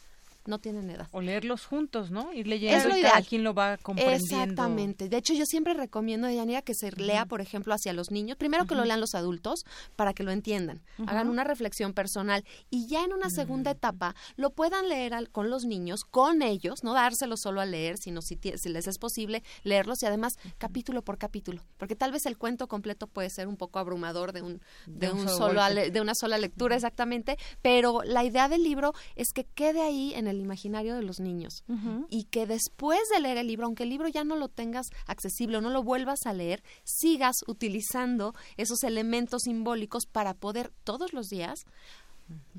no 0.47 0.59
tienen 0.59 0.89
edad. 0.89 1.07
O 1.11 1.21
leerlos 1.21 1.65
juntos, 1.65 2.11
¿no? 2.11 2.33
Ir 2.33 2.47
leyendo 2.47 2.97
y 2.97 3.03
quien 3.23 3.43
lo 3.43 3.53
va 3.53 3.77
comprendiendo. 3.77 4.23
Exactamente. 4.23 5.09
De 5.09 5.17
hecho, 5.17 5.33
yo 5.33 5.45
siempre 5.45 5.73
recomiendo, 5.73 6.29
Yanira, 6.29 6.61
que 6.61 6.73
se 6.73 6.91
lea, 6.91 7.25
por 7.25 7.41
ejemplo, 7.41 7.73
hacia 7.73 7.93
los 7.93 8.11
niños. 8.11 8.37
Primero 8.37 8.65
que 8.65 8.75
lo 8.75 8.85
lean 8.85 8.99
los 8.99 9.15
adultos 9.15 9.65
para 9.95 10.13
que 10.13 10.23
lo 10.23 10.31
entiendan. 10.31 10.81
Hagan 11.05 11.29
una 11.29 11.43
reflexión 11.43 11.93
personal 11.93 12.43
y 12.69 12.87
ya 12.87 13.03
en 13.03 13.13
una 13.13 13.29
segunda 13.29 13.71
etapa 13.71 14.15
lo 14.35 14.51
puedan 14.51 14.89
leer 14.89 15.07
con 15.31 15.49
los 15.49 15.65
niños, 15.65 16.03
con 16.03 16.41
ellos, 16.41 16.83
no 16.83 16.93
dárselo 16.93 17.37
solo 17.37 17.61
a 17.61 17.65
leer, 17.65 17.97
sino 17.97 18.21
si, 18.21 18.37
si 18.55 18.69
les 18.69 18.87
es 18.87 18.97
posible 18.97 19.43
leerlos 19.63 20.03
y 20.03 20.05
además 20.05 20.37
capítulo 20.57 21.01
por 21.01 21.17
capítulo. 21.17 21.63
Porque 21.77 21.95
tal 21.95 22.11
vez 22.11 22.25
el 22.25 22.37
cuento 22.37 22.67
completo 22.67 23.07
puede 23.07 23.29
ser 23.29 23.47
un 23.47 23.57
poco 23.57 23.79
abrumador 23.79 24.33
de 24.33 24.41
un, 24.41 24.61
de, 24.85 25.11
un, 25.11 25.27
solo, 25.27 25.63
de 25.73 26.01
una 26.01 26.15
sola 26.15 26.37
lectura, 26.37 26.75
exactamente. 26.75 27.37
Pero 27.61 28.01
la 28.03 28.23
idea 28.23 28.49
del 28.49 28.63
libro 28.63 28.93
es 29.15 29.33
que 29.33 29.45
quede 29.45 29.81
ahí 29.81 30.13
en 30.13 30.27
el 30.27 30.36
imaginario 30.41 30.95
de 30.95 31.03
los 31.03 31.19
niños 31.19 31.63
y 32.09 32.25
que 32.25 32.45
después 32.45 32.99
de 33.13 33.19
leer 33.19 33.37
el 33.37 33.47
libro, 33.47 33.65
aunque 33.65 33.83
el 33.83 33.89
libro 33.89 34.07
ya 34.07 34.23
no 34.23 34.35
lo 34.35 34.47
tengas 34.47 34.87
accesible 35.05 35.57
o 35.57 35.61
no 35.61 35.69
lo 35.69 35.83
vuelvas 35.83 36.25
a 36.25 36.33
leer, 36.33 36.63
sigas 36.83 37.35
utilizando 37.47 38.33
esos 38.57 38.83
elementos 38.83 39.43
simbólicos 39.43 40.05
para 40.05 40.33
poder 40.33 40.71
todos 40.83 41.13
los 41.13 41.27
días 41.27 41.65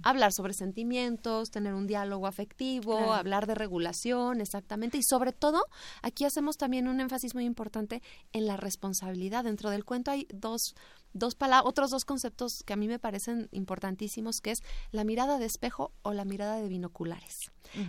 hablar 0.02 0.32
sobre 0.32 0.54
sentimientos, 0.54 1.50
tener 1.50 1.74
un 1.74 1.86
diálogo 1.86 2.26
afectivo, 2.26 3.12
hablar 3.12 3.46
de 3.46 3.54
regulación, 3.54 4.40
exactamente. 4.40 4.98
Y 4.98 5.02
sobre 5.02 5.32
todo, 5.32 5.62
aquí 6.02 6.24
hacemos 6.24 6.56
también 6.56 6.88
un 6.88 7.00
énfasis 7.00 7.34
muy 7.34 7.44
importante 7.44 8.02
en 8.32 8.46
la 8.46 8.56
responsabilidad. 8.56 9.44
Dentro 9.44 9.70
del 9.70 9.84
cuento 9.84 10.10
hay 10.10 10.26
dos 10.32 10.74
dos 11.12 11.36
otros 11.64 11.90
dos 11.90 12.04
conceptos 12.04 12.62
que 12.64 12.72
a 12.72 12.76
mí 12.76 12.88
me 12.88 12.98
parecen 12.98 13.48
importantísimos, 13.52 14.40
que 14.42 14.52
es 14.52 14.58
la 14.90 15.04
mirada 15.04 15.38
de 15.38 15.46
espejo 15.46 15.92
o 16.02 16.12
la 16.12 16.24
mirada 16.24 16.56
de 16.56 16.68
binoculares. 16.68 17.34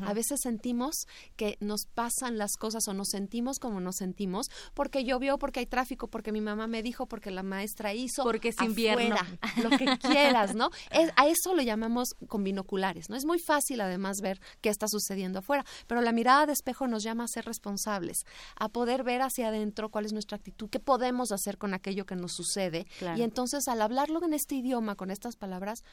A 0.05 0.13
veces 0.13 0.39
sentimos 0.41 1.05
que 1.35 1.57
nos 1.61 1.85
pasan 1.85 2.37
las 2.37 2.57
cosas 2.57 2.87
o 2.87 2.93
nos 2.93 3.09
sentimos 3.09 3.59
como 3.59 3.79
nos 3.79 3.95
sentimos 3.95 4.47
porque 4.73 5.03
llovió, 5.03 5.37
porque 5.37 5.61
hay 5.61 5.65
tráfico, 5.65 6.07
porque 6.07 6.31
mi 6.31 6.41
mamá 6.41 6.67
me 6.67 6.83
dijo, 6.83 7.05
porque 7.05 7.31
la 7.31 7.43
maestra 7.43 7.93
hizo, 7.93 8.23
porque 8.23 8.49
es 8.49 8.61
invierno, 8.61 9.15
lo 9.63 9.69
que 9.69 9.85
quieras, 9.97 10.55
¿no? 10.55 10.69
a 11.15 11.27
eso 11.27 11.55
lo 11.55 11.61
llamamos 11.61 12.09
con 12.27 12.43
binoculares, 12.43 13.09
¿no? 13.09 13.15
Es 13.15 13.25
muy 13.25 13.39
fácil 13.39 13.81
además 13.81 14.17
ver 14.21 14.39
qué 14.61 14.69
está 14.69 14.87
sucediendo 14.87 15.39
afuera, 15.39 15.65
pero 15.87 16.01
la 16.01 16.11
mirada 16.11 16.45
de 16.45 16.53
espejo 16.53 16.87
nos 16.87 17.03
llama 17.03 17.23
a 17.23 17.27
ser 17.27 17.45
responsables, 17.45 18.17
a 18.55 18.69
poder 18.69 19.03
ver 19.03 19.21
hacia 19.21 19.47
adentro 19.47 19.89
cuál 19.89 20.05
es 20.05 20.13
nuestra 20.13 20.37
actitud, 20.37 20.69
qué 20.69 20.79
podemos 20.79 21.31
hacer 21.31 21.57
con 21.57 21.73
aquello 21.73 22.05
que 22.05 22.15
nos 22.15 22.33
sucede 22.33 22.85
y 23.17 23.21
entonces 23.21 23.67
al 23.67 23.81
hablarlo 23.81 24.23
en 24.23 24.33
este 24.33 24.55
idioma, 24.55 24.95
con 24.95 25.11
estas 25.11 25.35
palabras, 25.35 25.83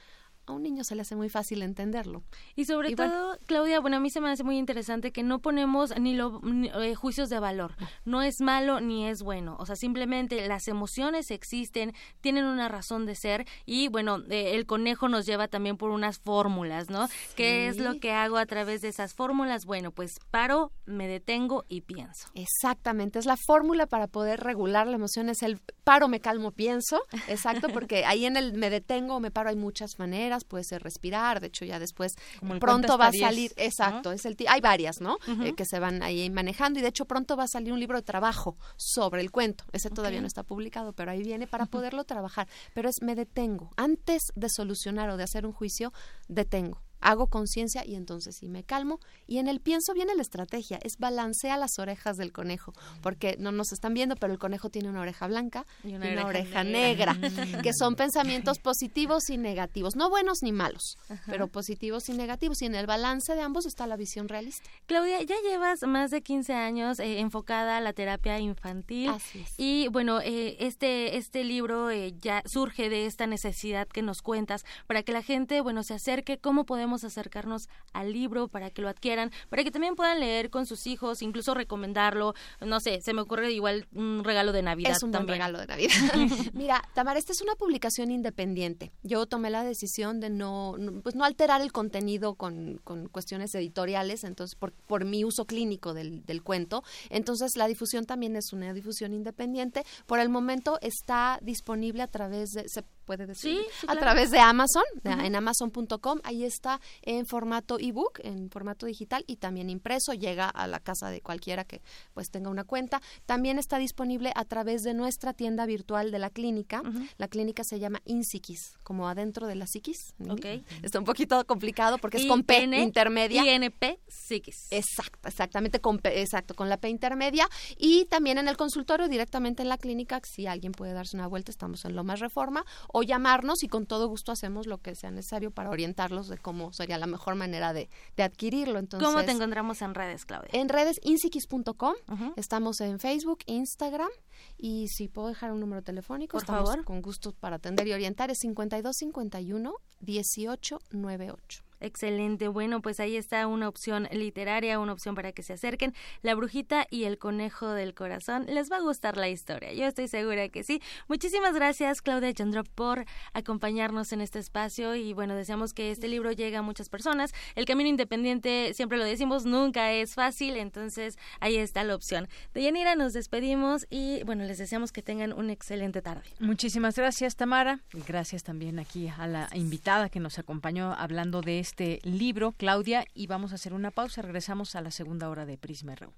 a 0.47 0.53
un 0.53 0.62
niño 0.62 0.84
se 0.84 0.94
le 0.94 1.03
hace 1.03 1.16
muy 1.16 1.28
fácil 1.28 1.62
entenderlo. 1.62 2.22
Y 2.55 2.64
sobre 2.64 2.94
todo, 2.94 3.36
Claudia, 3.47 3.80
bueno, 3.80 3.97
a 3.97 4.01
mí 4.01 4.11
se 4.11 4.20
me 4.20 4.30
hace 4.30 4.44
muy 4.44 4.59
interesante 4.59 5.12
que 5.12 5.22
no 5.22 5.40
ponemos 5.40 5.99
ni, 5.99 6.14
los 6.14 6.40
eh, 6.44 6.94
juicios 6.94 7.28
de 7.28 7.40
valor. 7.40 7.74
No 8.05 8.22
es 8.22 8.40
malo 8.40 8.80
ni 8.80 9.09
es 9.09 9.22
bueno. 9.22 9.57
O 9.59 9.66
sea, 9.66 9.76
simplemente 9.76 10.47
las 10.47 10.68
emociones 10.68 11.30
existen, 11.30 11.92
tienen 12.20 12.44
una 12.44 12.68
razón 12.68 13.07
de 13.07 13.14
ser 13.14 13.47
y, 13.64 13.88
bueno, 13.88 14.18
eh, 14.30 14.55
el 14.55 14.66
conejo 14.66 15.09
nos 15.09 15.26
lleva 15.26 15.49
también 15.49 15.76
por 15.76 15.90
unas 15.90 16.18
fórmulas, 16.18 16.90
¿no? 16.90 17.09
¿Qué 17.34 17.68
es 17.68 17.78
lo 17.78 17.99
que 17.99 18.12
hago 18.12 18.36
a 18.36 18.47
través 18.47 18.82
de 18.82 18.88
esas 18.88 19.14
fórmulas? 19.14 19.64
Bueno, 19.64 19.90
pues 19.90 20.20
paro, 20.30 20.72
me 20.84 21.09
detengo 21.09 21.64
y 21.68 21.80
pienso. 21.80 22.28
Exactamente, 22.34 23.18
es 23.18 23.26
la 23.26 23.36
fórmula 23.36 23.86
para 23.86 24.07
poder 24.07 24.40
regular 24.40 24.86
la 24.86 24.94
emoción, 24.94 25.28
es 25.28 25.42
el 25.42 25.59
paro, 25.84 26.09
me 26.09 26.20
calmo, 26.20 26.53
pienso. 26.53 27.03
Exacto, 27.26 27.68
porque 27.68 28.05
ahí 28.05 28.26
en 28.26 28.36
el 28.36 28.55
me 28.55 28.70
detengo, 28.70 29.18
me 29.18 29.30
paro 29.30 29.51
hay 29.51 29.57
muchas 29.57 29.99
maneras 29.99 30.36
puede 30.45 30.64
ser 30.64 30.82
respirar, 30.82 31.41
de 31.41 31.49
hecho 31.49 31.64
ya 31.64 31.78
después 31.78 32.14
pronto 32.61 32.99
va 32.99 33.09
a 33.09 33.12
salir, 33.12 33.53
exacto, 33.57 34.12
es 34.12 34.24
el 34.24 34.37
hay 34.49 34.61
varias, 34.61 35.01
¿no? 35.01 35.18
Eh, 35.43 35.55
que 35.55 35.64
se 35.64 35.78
van 35.78 36.03
ahí 36.03 36.28
manejando 36.30 36.78
y 36.78 36.82
de 36.82 36.89
hecho 36.89 37.07
pronto 37.07 37.37
va 37.37 37.45
a 37.45 37.49
salir 37.49 37.72
un 37.72 37.80
libro 37.80 37.99
de 37.99 38.03
trabajo 38.03 38.57
sobre 38.76 39.20
el 39.20 39.30
cuento. 39.30 39.64
Ese 39.72 39.91
todavía 39.91 40.20
no 40.20 40.26
está 40.26 40.43
publicado, 40.43 40.93
pero 40.93 41.11
ahí 41.11 41.22
viene 41.22 41.47
para 41.47 41.66
poderlo 41.66 42.05
trabajar. 42.05 42.49
Pero 42.74 42.89
es 42.89 42.97
me 43.03 43.14
detengo. 43.14 43.70
Antes 43.76 44.22
de 44.34 44.49
solucionar 44.49 45.11
o 45.11 45.16
de 45.16 45.24
hacer 45.24 45.47
un 45.47 45.53
juicio, 45.53 45.93
detengo 46.28 46.86
hago 47.01 47.28
conciencia 47.28 47.84
y 47.84 47.94
entonces 47.94 48.36
sí 48.38 48.49
me 48.49 48.64
calmo. 48.64 49.01
Y 49.26 49.38
en 49.38 49.49
el 49.49 49.61
pienso 49.61 49.92
viene 49.94 50.14
la 50.14 50.22
estrategia, 50.22 50.78
es 50.82 50.99
balancea 50.99 51.57
las 51.57 51.78
orejas 51.78 52.16
del 52.16 52.32
conejo, 52.32 52.72
porque 53.03 53.36
no 53.38 53.53
nos 53.53 53.72
están 53.72 53.94
viendo, 53.94 54.16
pero 54.16 54.32
el 54.32 54.38
conejo 54.38 54.70
tiene 54.70 54.88
una 54.88 55.01
oreja 55.01 55.26
blanca 55.26 55.66
y 55.84 55.94
una, 55.94 56.26
oreja, 56.26 56.64
negra, 56.64 57.16
que 57.62 57.72
son 57.72 57.97
pensamientos 57.97 58.59
positivos 58.59 59.30
y 59.30 59.38
negativos, 59.38 59.97
no 59.97 60.11
buenos 60.11 60.38
ni 60.42 60.53
malos, 60.53 60.97
pero 61.26 61.49
positivos 61.49 62.09
y 62.09 62.12
negativos. 62.12 62.62
Y 62.62 62.66
en 62.66 62.74
el 62.74 62.86
balance 62.86 63.34
de 63.34 63.40
ambos 63.40 63.66
está 63.66 63.86
la 63.86 63.97
visión 63.97 64.28
realista. 64.28 64.68
Claudia, 64.86 65.22
ya 65.22 65.36
llevas 65.42 65.80
más 65.86 66.11
de 66.11 66.22
15 66.22 66.53
años 66.55 66.99
eh, 66.99 67.20
enfocada 67.20 67.76
a 67.76 67.80
la 67.80 67.92
terapia 67.92 68.38
infantil. 68.38 69.12
Y 69.57 69.88
bueno, 69.88 70.20
eh, 70.20 70.57
este, 70.61 71.16
este 71.16 71.44
libro 71.44 71.90
eh, 71.90 72.14
ya 72.20 72.42
surge 72.47 72.88
de 72.88 73.07
esta 73.07 73.26
necesidad 73.26 73.88
que 73.88 74.03
nos 74.03 74.22
cuentas 74.22 74.64
para 74.86 75.03
que 75.03 75.12
la 75.12 75.22
gente, 75.22 75.61
bueno, 75.61 75.82
se 75.82 75.94
acerque, 75.94 76.38
cómo 76.38 76.64
podemos 76.64 76.86
acercarnos 77.05 77.68
al 77.93 78.12
libro 78.12 78.49
para 78.49 78.70
que 78.70 78.82
lo 78.82 78.89
adquieran, 78.89 79.30
para 79.49 79.64
que 79.64 79.70
también 79.70 79.95
puedan 79.95 80.20
leer 80.20 80.51
con 80.51 80.66
sus 80.66 80.87
hijos, 80.87 81.22
incluso 81.22 81.55
recomendarlo. 81.55 82.34
No 82.61 82.80
sé, 82.80 83.01
se 83.03 83.14
me 83.14 83.22
ocurre 83.22 83.53
igual 83.53 83.87
un 83.93 84.24
regalo 84.24 84.53
de 84.53 84.62
Navidad. 84.62 84.93
Es 84.93 85.03
un 85.03 85.12
buen 85.12 85.28
regalo 85.28 85.59
de 85.59 85.66
Navidad. 85.66 85.95
Mira, 86.53 86.82
Tamara, 86.95 87.18
esta 87.18 87.32
es 87.32 87.41
una 87.43 87.55
publicación 87.55 88.11
independiente. 88.11 88.93
Yo 89.03 89.26
tomé 89.26 89.51
la 89.51 89.64
decisión 89.64 90.20
de 90.20 90.30
no, 90.30 90.76
pues 91.03 91.14
no 91.14 91.24
alterar 91.24 91.61
el 91.61 91.72
contenido 91.72 92.34
con, 92.34 92.80
con 92.84 93.09
cuestiones 93.09 93.55
editoriales, 93.55 94.24
entonces 94.24 94.57
por, 94.57 94.72
por 94.72 95.05
mi 95.05 95.24
uso 95.24 95.47
clínico 95.47 95.95
del, 95.95 96.24
del 96.24 96.43
cuento. 96.43 96.82
Entonces 97.11 97.53
la 97.57 97.66
difusión 97.66 98.05
también 98.05 98.37
es 98.37 98.53
una 98.53 98.72
difusión 98.72 99.14
independiente. 99.14 99.84
Por 100.07 100.18
el 100.18 100.28
momento 100.28 100.78
está 100.80 101.39
disponible 101.43 102.03
a 102.03 102.09
través 102.09 102.51
de, 102.51 102.66
puede 103.07 103.26
decir, 103.26 103.61
a 103.86 103.96
través 103.96 104.30
de 104.30 104.38
Amazon, 104.40 104.84
en 105.04 105.34
amazon.com, 105.36 106.20
ahí 106.24 106.44
está 106.44 106.80
en 107.02 107.26
formato 107.26 107.78
ebook, 107.78 108.20
en 108.22 108.50
formato 108.50 108.86
digital 108.86 109.24
y 109.26 109.36
también 109.36 109.70
impreso, 109.70 110.12
llega 110.12 110.48
a 110.48 110.66
la 110.66 110.80
casa 110.80 111.09
de 111.09 111.20
cualquiera 111.20 111.64
que 111.64 111.80
pues 112.12 112.30
tenga 112.30 112.50
una 112.50 112.64
cuenta. 112.64 113.00
También 113.24 113.59
está 113.59 113.78
disponible 113.78 114.32
a 114.34 114.44
través 114.44 114.82
de 114.82 114.92
nuestra 114.92 115.32
tienda 115.32 115.66
virtual 115.66 116.11
de 116.11 116.18
la 116.18 116.30
clínica. 116.30 116.82
La 117.16 117.28
clínica 117.28 117.62
se 117.64 117.78
llama 117.78 118.02
Insikis, 118.04 118.76
como 118.82 119.09
adentro 119.09 119.46
de 119.46 119.54
la 119.54 119.66
psiquis. 119.66 120.14
Okay. 120.28 120.64
Está 120.82 120.98
un 120.98 121.04
poquito 121.04 121.44
complicado 121.46 121.98
porque 121.98 122.18
es 122.18 122.26
con 122.26 122.42
P 122.42 122.64
intermedia. 122.64 123.54
INP 123.54 123.98
psiquis. 124.09 124.66
Exacto, 124.70 125.28
exactamente 125.28 125.80
con 125.80 126.00
exacto, 126.04 126.54
con 126.54 126.68
la 126.68 126.76
P 126.76 126.88
intermedia 126.88 127.48
y 127.78 128.07
también 128.07 128.38
en 128.38 128.48
el 128.48 128.57
consultorio 128.57 129.09
directamente 129.09 129.62
en 129.62 129.68
la 129.68 129.78
clínica, 129.78 130.20
si 130.24 130.46
alguien 130.46 130.72
puede 130.72 130.92
darse 130.92 131.16
una 131.16 131.26
vuelta, 131.26 131.50
estamos 131.50 131.84
en 131.84 131.94
Lomas 131.94 132.20
Reforma 132.20 132.64
o 132.99 133.03
llamarnos 133.03 133.62
y 133.62 133.68
con 133.68 133.84
todo 133.84 134.09
gusto 134.09 134.32
hacemos 134.32 134.66
lo 134.66 134.78
que 134.78 134.94
sea 134.94 135.11
necesario 135.11 135.51
para 135.51 135.68
orientarlos 135.68 136.28
de 136.28 136.38
cómo 136.38 136.72
sería 136.72 136.97
la 136.97 137.07
mejor 137.07 137.34
manera 137.34 137.74
de, 137.74 137.90
adquirirlo. 138.16 138.78
Entonces, 138.78 139.07
¿Cómo 139.07 139.22
te 139.22 139.32
encontramos 139.32 139.82
en 139.82 139.94
redes, 139.94 140.24
Claudia? 140.24 140.49
En 140.55 140.70
redes 140.70 140.99
insikis.com, 141.03 141.92
estamos 142.36 142.80
en 142.80 142.99
Facebook, 142.99 143.40
Instagram 143.44 144.09
y 144.57 144.88
si 144.88 145.09
puedo 145.09 145.28
dejar 145.28 145.53
un 145.53 145.61
número 145.61 145.82
telefónico, 145.82 146.38
Por 146.38 146.44
estamos 146.44 146.70
favor. 146.70 146.84
con 146.86 147.03
gusto 147.03 147.32
para 147.32 147.57
atender 147.57 147.86
y 147.86 147.92
orientar, 147.92 148.30
es 148.30 148.38
5251 148.38 149.74
1898. 150.01 151.66
Excelente. 151.81 152.49
Bueno, 152.49 152.81
pues 152.81 153.01
ahí 153.01 153.16
está 153.16 153.47
una 153.47 153.68
opción 153.68 154.09
literaria, 154.11 154.79
una 154.79 154.93
opción 154.93 155.14
para 155.14 155.33
que 155.33 155.43
se 155.43 155.53
acerquen. 155.53 155.95
La 156.22 156.35
brujita 156.35 156.87
y 156.91 157.05
el 157.05 157.18
conejo 157.18 157.70
del 157.70 157.95
corazón. 157.95 158.47
Les 158.47 158.70
va 158.70 158.77
a 158.77 158.81
gustar 158.81 159.16
la 159.16 159.29
historia. 159.29 159.72
Yo 159.72 159.87
estoy 159.87 160.09
segura 160.09 160.49
que 160.49 160.62
sí. 160.62 160.81
Muchísimas 161.09 161.55
gracias, 161.55 162.03
Claudia 162.03 162.33
Chandrop, 162.33 162.66
por 162.68 163.05
acompañarnos 163.33 164.12
en 164.12 164.20
este 164.20 164.39
espacio. 164.39 164.95
Y 164.95 165.12
bueno, 165.12 165.35
deseamos 165.35 165.74
que 165.74 165.91
este 165.91 166.09
libro 166.09 166.33
llegue 166.33 166.57
a 166.57 166.62
muchas 166.62 166.89
personas. 166.89 167.33
El 167.55 167.64
camino 167.64 167.89
independiente, 167.89 168.72
siempre 168.74 168.99
lo 168.99 169.05
decimos, 169.05 169.45
nunca 169.45 169.93
es 169.93 170.14
fácil. 170.14 170.57
Entonces, 170.57 171.18
ahí 171.41 171.57
está 171.57 171.85
la 171.85 171.95
opción. 171.95 172.29
De 172.55 172.62
Yanira 172.62 172.95
nos 172.95 173.12
despedimos 173.12 173.87
y 173.91 174.22
bueno, 174.24 174.45
les 174.45 174.59
deseamos 174.59 174.93
que 174.93 175.03
tengan 175.03 175.33
una 175.33 175.53
excelente 175.53 176.03
tarde. 176.03 176.22
Muchísimas 176.39 176.97
gracias, 176.97 177.37
Tamara. 177.37 177.81
Gracias 178.07 178.43
también 178.43 178.79
aquí 178.79 179.09
a 179.09 179.27
la 179.27 179.49
invitada 179.55 180.09
que 180.09 180.20
nos 180.20 180.39
acompañó 180.39 180.95
hablando 180.95 181.41
de 181.41 181.66
este 181.67 181.99
libro, 182.05 182.53
Claudia, 182.53 183.05
y 183.12 183.27
vamos 183.27 183.51
a 183.51 183.57
hacer 183.57 183.75
una 183.75 183.91
pausa. 183.91 184.23
Regresamos 184.23 184.77
a 184.77 184.81
la 184.83 184.93
segunda 184.93 185.29
hora 185.29 185.47
de 185.47 185.59
Prisma 185.59 185.97
RU. 185.97 186.12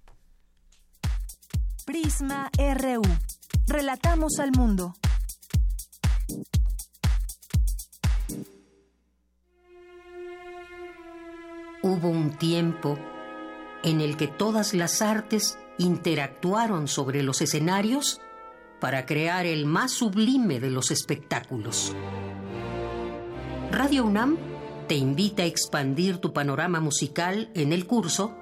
Prisma 1.86 2.50
RU. 2.58 3.02
Relatamos 3.66 4.38
al 4.40 4.52
mundo. 4.52 4.94
Hubo 11.82 12.08
un 12.08 12.36
tiempo 12.36 12.98
en 13.82 14.02
el 14.02 14.18
que 14.18 14.28
todas 14.28 14.74
las 14.74 15.00
artes 15.00 15.58
interactuaron 15.78 16.88
sobre 16.88 17.22
los 17.22 17.40
escenarios 17.40 18.20
para 18.80 19.06
crear 19.06 19.46
el 19.46 19.64
más 19.64 19.92
sublime 19.92 20.60
de 20.60 20.70
los 20.70 20.90
espectáculos. 20.90 21.94
Radio 23.70 24.04
UNAM 24.04 24.47
te 24.88 24.96
invita 24.96 25.42
a 25.42 25.46
expandir 25.46 26.18
tu 26.18 26.32
panorama 26.32 26.80
musical 26.80 27.50
en 27.54 27.72
el 27.72 27.86
curso 27.86 28.34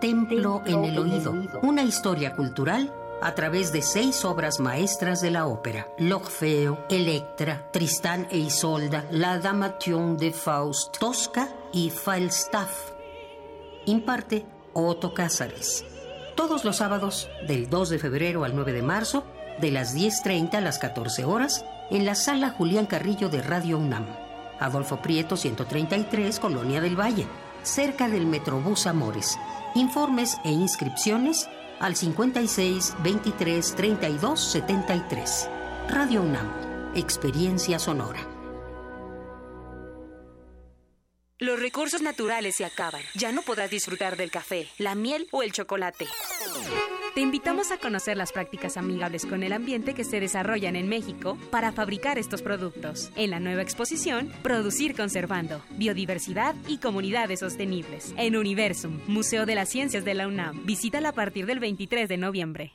Templo, 0.00 0.62
en, 0.66 0.84
el, 0.84 0.98
oído, 0.98 1.32
una 1.62 1.84
historia 1.84 2.34
cultural 2.34 2.92
a 3.22 3.36
través 3.36 3.72
de 3.72 3.82
seis 3.82 4.24
obras 4.24 4.58
maestras 4.58 5.20
de 5.20 5.30
la 5.30 5.46
ópera: 5.46 5.86
L'Orfeo, 5.98 6.86
Electra, 6.90 7.70
Tristán 7.72 8.26
e 8.32 8.38
Isolda, 8.38 9.06
La 9.12 9.38
Damation 9.38 10.16
de 10.16 10.32
Faust, 10.32 10.98
Tosca 10.98 11.48
y 11.72 11.90
Falstaff. 11.90 12.90
Imparte 13.86 14.44
Otto 14.72 15.14
Cázares. 15.14 15.84
Todos 16.34 16.64
los 16.64 16.76
sábados, 16.78 17.30
del 17.46 17.70
2 17.70 17.90
de 17.90 17.98
febrero 18.00 18.42
al 18.42 18.56
9 18.56 18.72
de 18.72 18.82
marzo, 18.82 19.22
de 19.60 19.70
las 19.70 19.94
10.30 19.94 20.54
a 20.54 20.60
las 20.60 20.80
14 20.80 21.24
horas, 21.24 21.64
en 21.90 22.04
la 22.04 22.16
sala 22.16 22.50
Julián 22.50 22.86
Carrillo 22.86 23.28
de 23.28 23.40
Radio 23.40 23.78
UNAM. 23.78 24.31
Adolfo 24.60 25.02
Prieto 25.02 25.36
133, 25.36 26.38
Colonia 26.38 26.80
del 26.80 26.98
Valle, 26.98 27.26
cerca 27.62 28.08
del 28.08 28.26
Metrobús 28.26 28.86
Amores. 28.86 29.38
Informes 29.74 30.38
e 30.44 30.50
inscripciones 30.50 31.48
al 31.80 31.96
56 31.96 32.94
23 33.02 33.74
32 33.74 34.40
73. 34.40 35.50
Radio 35.88 36.22
UNAM, 36.22 36.92
Experiencia 36.94 37.78
Sonora. 37.78 38.20
Los 41.38 41.58
recursos 41.58 42.02
naturales 42.02 42.54
se 42.54 42.64
acaban. 42.64 43.02
Ya 43.14 43.32
no 43.32 43.42
podrás 43.42 43.68
disfrutar 43.68 44.16
del 44.16 44.30
café, 44.30 44.68
la 44.78 44.94
miel 44.94 45.26
o 45.32 45.42
el 45.42 45.50
chocolate. 45.50 46.06
Te 47.14 47.20
invitamos 47.20 47.72
a 47.72 47.76
conocer 47.76 48.16
las 48.16 48.32
prácticas 48.32 48.78
amigables 48.78 49.26
con 49.26 49.42
el 49.42 49.52
ambiente 49.52 49.92
que 49.92 50.02
se 50.02 50.18
desarrollan 50.18 50.76
en 50.76 50.88
México 50.88 51.36
para 51.50 51.70
fabricar 51.70 52.18
estos 52.18 52.40
productos. 52.40 53.10
En 53.16 53.30
la 53.30 53.38
nueva 53.38 53.60
exposición, 53.60 54.32
Producir 54.42 54.96
conservando, 54.96 55.60
biodiversidad 55.72 56.54
y 56.66 56.78
comunidades 56.78 57.40
sostenibles. 57.40 58.14
En 58.16 58.34
Universum, 58.34 58.98
Museo 59.08 59.44
de 59.44 59.54
las 59.54 59.68
Ciencias 59.68 60.06
de 60.06 60.14
la 60.14 60.26
UNAM. 60.26 60.64
Visítala 60.64 61.10
a 61.10 61.12
partir 61.12 61.44
del 61.44 61.60
23 61.60 62.08
de 62.08 62.16
noviembre. 62.16 62.72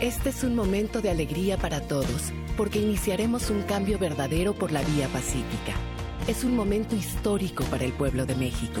Este 0.00 0.30
es 0.30 0.42
un 0.42 0.56
momento 0.56 1.00
de 1.00 1.10
alegría 1.10 1.56
para 1.56 1.80
todos, 1.80 2.32
porque 2.56 2.80
iniciaremos 2.80 3.50
un 3.50 3.62
cambio 3.62 4.00
verdadero 4.00 4.52
por 4.52 4.72
la 4.72 4.82
vía 4.82 5.06
pacífica. 5.08 5.74
Es 6.26 6.42
un 6.42 6.56
momento 6.56 6.96
histórico 6.96 7.62
para 7.64 7.84
el 7.84 7.92
pueblo 7.92 8.26
de 8.26 8.34
México. 8.34 8.80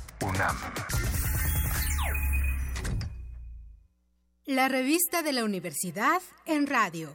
La 4.45 4.67
revista 4.67 5.23
de 5.23 5.33
la 5.33 5.43
universidad 5.43 6.21
en 6.45 6.67
radio. 6.67 7.11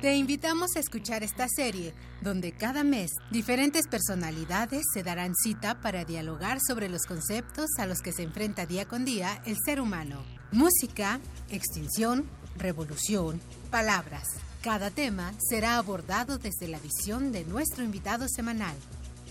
Te 0.00 0.14
invitamos 0.14 0.76
a 0.76 0.78
escuchar 0.78 1.24
esta 1.24 1.48
serie, 1.48 1.94
donde 2.20 2.52
cada 2.52 2.84
mes 2.84 3.10
diferentes 3.32 3.88
personalidades 3.88 4.84
se 4.94 5.02
darán 5.02 5.34
cita 5.34 5.80
para 5.80 6.04
dialogar 6.04 6.58
sobre 6.64 6.88
los 6.88 7.06
conceptos 7.06 7.70
a 7.78 7.86
los 7.86 8.00
que 8.02 8.12
se 8.12 8.22
enfrenta 8.22 8.66
día 8.66 8.86
con 8.86 9.04
día 9.04 9.42
el 9.44 9.56
ser 9.64 9.80
humano. 9.80 10.24
Música, 10.52 11.18
extinción, 11.50 12.30
revolución, 12.56 13.40
palabras. 13.72 14.28
Cada 14.62 14.90
tema 14.92 15.32
será 15.38 15.76
abordado 15.76 16.38
desde 16.38 16.68
la 16.68 16.78
visión 16.78 17.32
de 17.32 17.44
nuestro 17.44 17.82
invitado 17.82 18.26
semanal. 18.28 18.76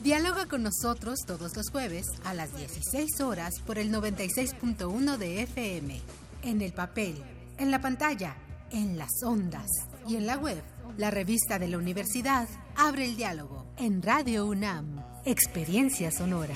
Dialoga 0.03 0.45
con 0.45 0.63
nosotros 0.63 1.19
todos 1.25 1.55
los 1.57 1.69
jueves 1.69 2.05
a 2.23 2.33
las 2.33 2.55
16 2.55 3.19
horas 3.21 3.55
por 3.65 3.79
el 3.79 3.91
96.1 3.91 5.17
de 5.17 5.41
FM, 5.41 5.99
en 6.43 6.61
el 6.61 6.71
papel, 6.71 7.15
en 7.57 7.71
la 7.71 7.81
pantalla, 7.81 8.35
en 8.71 8.97
las 8.97 9.11
ondas 9.23 9.67
y 10.07 10.15
en 10.15 10.27
la 10.27 10.37
web. 10.37 10.61
La 10.97 11.11
revista 11.11 11.59
de 11.59 11.67
la 11.67 11.77
universidad 11.77 12.47
abre 12.75 13.05
el 13.05 13.17
diálogo 13.17 13.65
en 13.77 14.01
Radio 14.01 14.45
UNAM. 14.45 15.03
Experiencia 15.25 16.11
sonora. 16.11 16.55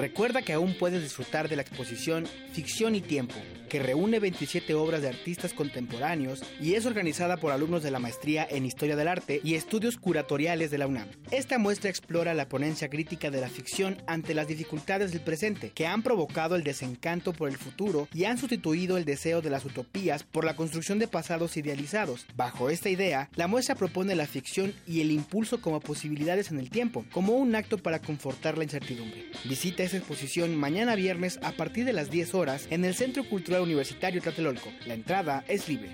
Recuerda 0.00 0.40
que 0.40 0.54
aún 0.54 0.72
puedes 0.78 1.02
disfrutar 1.02 1.50
de 1.50 1.56
la 1.56 1.62
exposición 1.62 2.26
Ficción 2.54 2.94
y 2.94 3.02
Tiempo, 3.02 3.34
que 3.70 3.78
reúne 3.78 4.18
27 4.18 4.74
obras 4.74 5.00
de 5.00 5.08
artistas 5.08 5.54
contemporáneos 5.54 6.42
y 6.60 6.74
es 6.74 6.84
organizada 6.84 7.38
por 7.38 7.52
alumnos 7.52 7.82
de 7.82 7.90
la 7.90 8.00
maestría 8.00 8.46
en 8.50 8.66
Historia 8.66 8.96
del 8.96 9.08
Arte 9.08 9.40
y 9.42 9.54
Estudios 9.54 9.96
Curatoriales 9.96 10.70
de 10.70 10.76
la 10.76 10.88
UNAM. 10.88 11.08
Esta 11.30 11.56
muestra 11.56 11.88
explora 11.88 12.34
la 12.34 12.48
ponencia 12.48 12.90
crítica 12.90 13.30
de 13.30 13.40
la 13.40 13.48
ficción 13.48 13.96
ante 14.06 14.34
las 14.34 14.48
dificultades 14.48 15.12
del 15.12 15.22
presente, 15.22 15.70
que 15.70 15.86
han 15.86 16.02
provocado 16.02 16.56
el 16.56 16.64
desencanto 16.64 17.32
por 17.32 17.48
el 17.48 17.56
futuro 17.56 18.08
y 18.12 18.24
han 18.24 18.38
sustituido 18.38 18.98
el 18.98 19.04
deseo 19.04 19.40
de 19.40 19.50
las 19.50 19.64
utopías 19.64 20.24
por 20.24 20.44
la 20.44 20.56
construcción 20.56 20.98
de 20.98 21.06
pasados 21.08 21.56
idealizados. 21.56 22.26
Bajo 22.34 22.70
esta 22.70 22.90
idea, 22.90 23.30
la 23.36 23.46
muestra 23.46 23.76
propone 23.76 24.16
la 24.16 24.26
ficción 24.26 24.74
y 24.84 25.00
el 25.00 25.12
impulso 25.12 25.60
como 25.60 25.80
posibilidades 25.80 26.50
en 26.50 26.58
el 26.58 26.70
tiempo, 26.70 27.06
como 27.12 27.34
un 27.34 27.54
acto 27.54 27.78
para 27.78 28.00
confortar 28.00 28.58
la 28.58 28.64
incertidumbre. 28.64 29.30
Visita 29.44 29.84
esa 29.84 29.98
exposición 29.98 30.56
mañana 30.56 30.96
viernes 30.96 31.38
a 31.44 31.52
partir 31.52 31.84
de 31.84 31.92
las 31.92 32.10
10 32.10 32.34
horas 32.34 32.66
en 32.70 32.84
el 32.84 32.94
Centro 32.94 33.22
Cultural 33.22 33.59
Universitario 33.62 34.20
Tlatelolco. 34.20 34.70
La 34.86 34.94
entrada 34.94 35.44
es 35.48 35.68
libre. 35.68 35.90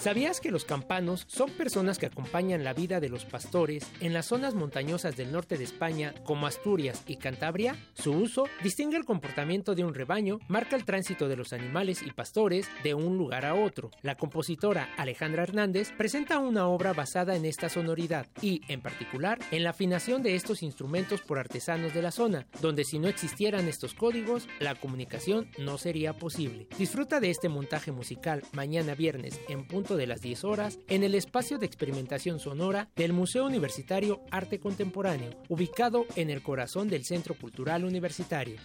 ¿Sabías 0.00 0.40
que 0.40 0.50
los 0.50 0.64
campanos 0.64 1.26
son 1.28 1.50
personas 1.50 1.98
que 1.98 2.06
acompañan 2.06 2.64
la 2.64 2.72
vida 2.72 3.00
de 3.00 3.10
los 3.10 3.26
pastores 3.26 3.86
en 4.00 4.14
las 4.14 4.24
zonas 4.24 4.54
montañosas 4.54 5.14
del 5.14 5.30
norte 5.30 5.58
de 5.58 5.64
España 5.64 6.14
como 6.24 6.46
Asturias 6.46 7.02
y 7.06 7.16
Cantabria? 7.16 7.76
Su 7.92 8.12
uso 8.12 8.44
distingue 8.62 8.96
el 8.96 9.04
comportamiento 9.04 9.74
de 9.74 9.84
un 9.84 9.92
rebaño, 9.92 10.38
marca 10.48 10.74
el 10.74 10.86
tránsito 10.86 11.28
de 11.28 11.36
los 11.36 11.52
animales 11.52 12.00
y 12.00 12.12
pastores 12.12 12.66
de 12.82 12.94
un 12.94 13.18
lugar 13.18 13.44
a 13.44 13.54
otro. 13.54 13.90
La 14.00 14.14
compositora 14.14 14.88
Alejandra 14.96 15.42
Hernández 15.42 15.92
presenta 15.98 16.38
una 16.38 16.66
obra 16.66 16.94
basada 16.94 17.36
en 17.36 17.44
esta 17.44 17.68
sonoridad 17.68 18.26
y, 18.40 18.62
en 18.68 18.80
particular, 18.80 19.38
en 19.50 19.64
la 19.64 19.70
afinación 19.70 20.22
de 20.22 20.34
estos 20.34 20.62
instrumentos 20.62 21.20
por 21.20 21.38
artesanos 21.38 21.92
de 21.92 22.00
la 22.00 22.10
zona, 22.10 22.46
donde 22.62 22.84
si 22.84 22.98
no 22.98 23.08
existieran 23.08 23.68
estos 23.68 23.92
códigos, 23.92 24.48
la 24.60 24.76
comunicación 24.76 25.50
no 25.58 25.76
sería 25.76 26.14
posible. 26.14 26.68
Disfruta 26.78 27.20
de 27.20 27.28
este 27.28 27.50
montaje 27.50 27.92
musical 27.92 28.42
mañana 28.52 28.94
viernes 28.94 29.38
en 29.50 29.66
punto 29.68 29.89
de 29.96 30.06
las 30.06 30.20
10 30.20 30.44
horas 30.44 30.78
en 30.88 31.04
el 31.04 31.14
espacio 31.14 31.58
de 31.58 31.66
experimentación 31.66 32.38
sonora 32.38 32.88
del 32.96 33.12
Museo 33.12 33.46
Universitario 33.46 34.20
Arte 34.30 34.60
Contemporáneo, 34.60 35.30
ubicado 35.48 36.06
en 36.16 36.30
el 36.30 36.42
corazón 36.42 36.88
del 36.88 37.04
Centro 37.04 37.34
Cultural 37.34 37.84
Universitario. 37.84 38.56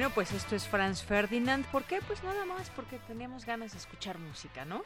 Bueno, 0.00 0.14
pues 0.14 0.32
esto 0.32 0.56
es 0.56 0.66
Franz 0.66 1.02
Ferdinand. 1.02 1.66
¿Por 1.66 1.84
qué? 1.84 1.98
Pues 2.06 2.24
nada 2.24 2.46
más 2.46 2.70
porque 2.70 2.98
teníamos 3.06 3.44
ganas 3.44 3.72
de 3.72 3.78
escuchar 3.78 4.18
música, 4.18 4.64
¿no? 4.64 4.80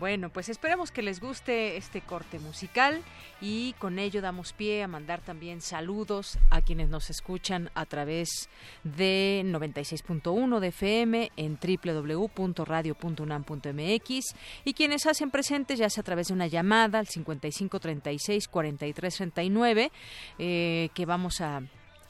Bueno, 0.00 0.28
pues 0.28 0.48
esperemos 0.48 0.90
que 0.90 1.02
les 1.02 1.20
guste 1.20 1.76
este 1.76 2.00
corte 2.00 2.40
musical 2.40 3.00
y 3.40 3.74
con 3.74 4.00
ello 4.00 4.20
damos 4.20 4.52
pie 4.52 4.82
a 4.82 4.88
mandar 4.88 5.20
también 5.20 5.60
saludos 5.60 6.40
a 6.50 6.62
quienes 6.62 6.88
nos 6.88 7.10
escuchan 7.10 7.70
a 7.76 7.86
través 7.86 8.48
de 8.82 9.44
96.1 9.46 10.58
de 10.58 10.66
FM 10.66 11.30
en 11.36 11.60
www.radio.unam.mx 11.62 14.34
y 14.64 14.74
quienes 14.74 15.06
hacen 15.06 15.30
presentes 15.30 15.78
ya 15.78 15.88
sea 15.88 16.00
a 16.00 16.04
través 16.04 16.26
de 16.26 16.34
una 16.34 16.48
llamada 16.48 16.98
al 16.98 17.06
5536 17.06 18.48
4339 18.48 19.92
eh, 20.40 20.88
que 20.92 21.06
vamos 21.06 21.40
a 21.40 21.62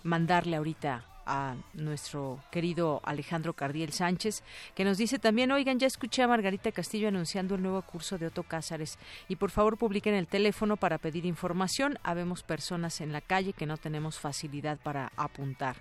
mandarle 0.05 0.57
ahorita 0.57 1.05
a 1.27 1.57
nuestro 1.75 2.41
querido 2.51 3.01
Alejandro 3.05 3.53
Cardiel 3.53 3.93
Sánchez, 3.93 4.43
que 4.75 4.85
nos 4.85 4.97
dice 4.97 5.19
también, 5.19 5.51
oigan, 5.53 5.79
ya 5.79 5.87
escuché 5.87 6.23
a 6.23 6.29
Margarita 6.29 6.73
Castillo 6.73 7.09
anunciando 7.09 7.57
el 7.57 7.63
nuevo 7.63 7.83
curso 7.83 8.17
de 8.17 8.29
Otto 8.29 8.45
Cázares 8.45 8.99
y 9.29 9.37
por 9.37 9.51
favor 9.51 9.77
publiquen 9.77 10.15
el 10.15 10.29
teléfono 10.29 10.77
para 10.77 10.99
pedir 10.99 11.27
información. 11.27 11.99
Habemos 12.03 12.43
personas 12.43 13.01
en 13.01 13.13
la 13.13 13.21
calle 13.21 13.53
que 13.53 13.67
no 13.67 13.77
tenemos 13.77 14.19
facilidad 14.19 14.79
para 14.79 15.13
apuntar. 15.17 15.77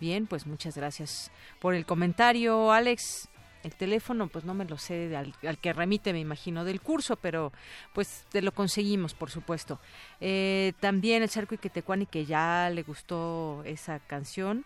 Bien, 0.00 0.26
pues 0.26 0.46
muchas 0.46 0.76
gracias 0.76 1.30
por 1.60 1.74
el 1.74 1.86
comentario, 1.86 2.72
Alex 2.72 3.28
el 3.66 3.74
teléfono 3.74 4.28
pues 4.28 4.44
no 4.44 4.54
me 4.54 4.64
lo 4.64 4.78
sé 4.78 5.16
al, 5.16 5.58
que 5.58 5.72
remite 5.72 6.12
me 6.12 6.20
imagino 6.20 6.64
del 6.64 6.80
curso 6.80 7.16
pero 7.16 7.52
pues 7.92 8.24
te 8.30 8.40
lo 8.40 8.52
conseguimos 8.52 9.12
por 9.14 9.30
supuesto 9.30 9.80
eh, 10.20 10.72
también 10.78 11.22
el 11.22 11.28
cerco 11.28 11.56
y 11.56 12.06
que 12.06 12.24
ya 12.26 12.70
le 12.70 12.82
gustó 12.84 13.62
esa 13.64 13.98
canción 13.98 14.64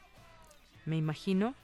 me 0.90 0.96
imagino 0.96 1.54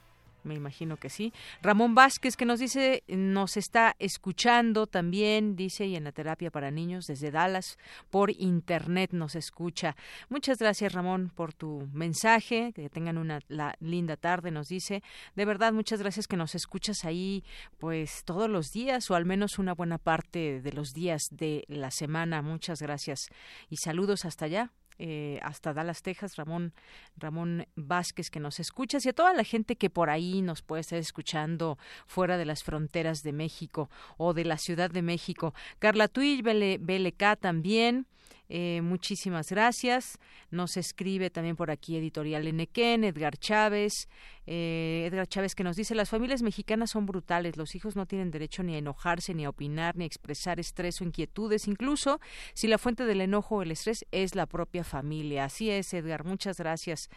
me 0.47 0.55
imagino 0.55 0.97
que 0.97 1.09
sí. 1.09 1.33
Ramón 1.61 1.93
Vázquez 1.93 2.35
que 2.35 2.45
nos 2.45 2.59
dice, 2.59 3.03
nos 3.07 3.57
está 3.57 3.95
escuchando 3.99 4.87
también, 4.87 5.55
dice, 5.55 5.85
y 5.85 5.95
en 5.95 6.05
la 6.05 6.11
terapia 6.11 6.49
para 6.49 6.71
niños 6.71 7.05
desde 7.05 7.31
Dallas, 7.31 7.77
por 8.09 8.31
internet 8.31 9.11
nos 9.11 9.35
escucha. 9.35 9.95
Muchas 10.29 10.57
gracias 10.57 10.93
Ramón 10.93 11.31
por 11.35 11.53
tu 11.53 11.87
mensaje, 11.93 12.71
que 12.73 12.89
tengan 12.89 13.17
una 13.17 13.39
linda 13.79 14.15
tarde, 14.15 14.49
nos 14.49 14.69
dice. 14.69 15.03
De 15.35 15.45
verdad, 15.45 15.73
muchas 15.73 15.99
gracias 15.99 16.27
que 16.27 16.37
nos 16.37 16.55
escuchas 16.55 17.03
ahí 17.03 17.43
pues 17.77 18.23
todos 18.23 18.49
los 18.49 18.71
días 18.71 19.11
o 19.11 19.15
al 19.15 19.25
menos 19.25 19.59
una 19.59 19.73
buena 19.73 19.97
parte 19.97 20.61
de 20.61 20.71
los 20.71 20.93
días 20.93 21.21
de 21.31 21.65
la 21.67 21.91
semana. 21.91 22.41
Muchas 22.41 22.81
gracias 22.81 23.27
y 23.69 23.75
saludos 23.77 24.23
hasta 24.23 24.45
allá, 24.45 24.71
eh, 24.99 25.39
hasta 25.43 25.73
Dallas, 25.73 26.01
Texas, 26.01 26.35
Ramón, 26.35 26.73
Ramón 27.17 27.67
Vázquez, 27.75 28.29
que 28.29 28.39
nos 28.39 28.59
escuchas, 28.59 29.05
y 29.05 29.09
a 29.09 29.13
toda 29.13 29.33
la 29.33 29.43
gente 29.43 29.75
que 29.75 29.89
por 29.89 30.09
ahí 30.09 30.41
nos 30.41 30.61
puede 30.61 30.81
estar 30.81 30.99
escuchando 30.99 31.77
fuera 32.05 32.37
de 32.37 32.45
las 32.45 32.63
fronteras 32.63 33.23
de 33.23 33.33
México 33.33 33.89
o 34.17 34.33
de 34.33 34.45
la 34.45 34.57
Ciudad 34.57 34.89
de 34.89 35.01
México. 35.01 35.53
Carla 35.79 36.07
Tuil, 36.07 36.41
BLK 36.43 37.39
también. 37.39 38.07
Eh, 38.49 38.81
muchísimas 38.81 39.49
gracias. 39.49 40.17
Nos 40.51 40.77
escribe 40.77 41.29
también 41.29 41.55
por 41.55 41.71
aquí 41.71 41.97
Editorial 41.97 42.47
Enequén, 42.47 43.03
Edgar 43.03 43.37
Chávez. 43.37 44.07
Eh, 44.45 45.05
Edgar 45.11 45.27
Chávez 45.27 45.55
que 45.55 45.63
nos 45.63 45.75
dice, 45.75 45.95
las 45.95 46.09
familias 46.09 46.41
mexicanas 46.41 46.91
son 46.91 47.05
brutales, 47.05 47.57
los 47.57 47.75
hijos 47.75 47.95
no 47.95 48.05
tienen 48.05 48.31
derecho 48.31 48.63
ni 48.63 48.75
a 48.75 48.77
enojarse, 48.77 49.33
ni 49.33 49.43
a 49.43 49.49
opinar, 49.49 49.97
ni 49.97 50.05
a 50.05 50.07
expresar 50.07 50.59
estrés 50.59 51.01
o 51.01 51.03
inquietudes, 51.03 51.67
incluso 51.67 52.21
si 52.53 52.67
la 52.67 52.77
fuente 52.77 53.05
del 53.05 53.21
enojo 53.21 53.57
o 53.57 53.61
el 53.61 53.71
estrés 53.71 54.05
es 54.11 54.35
la 54.35 54.45
propia 54.45 54.85
familia. 54.85 55.45
Así 55.45 55.69
es, 55.69 55.93
Edgar, 55.93 56.23
muchas 56.23 56.57
gracias 56.57 57.09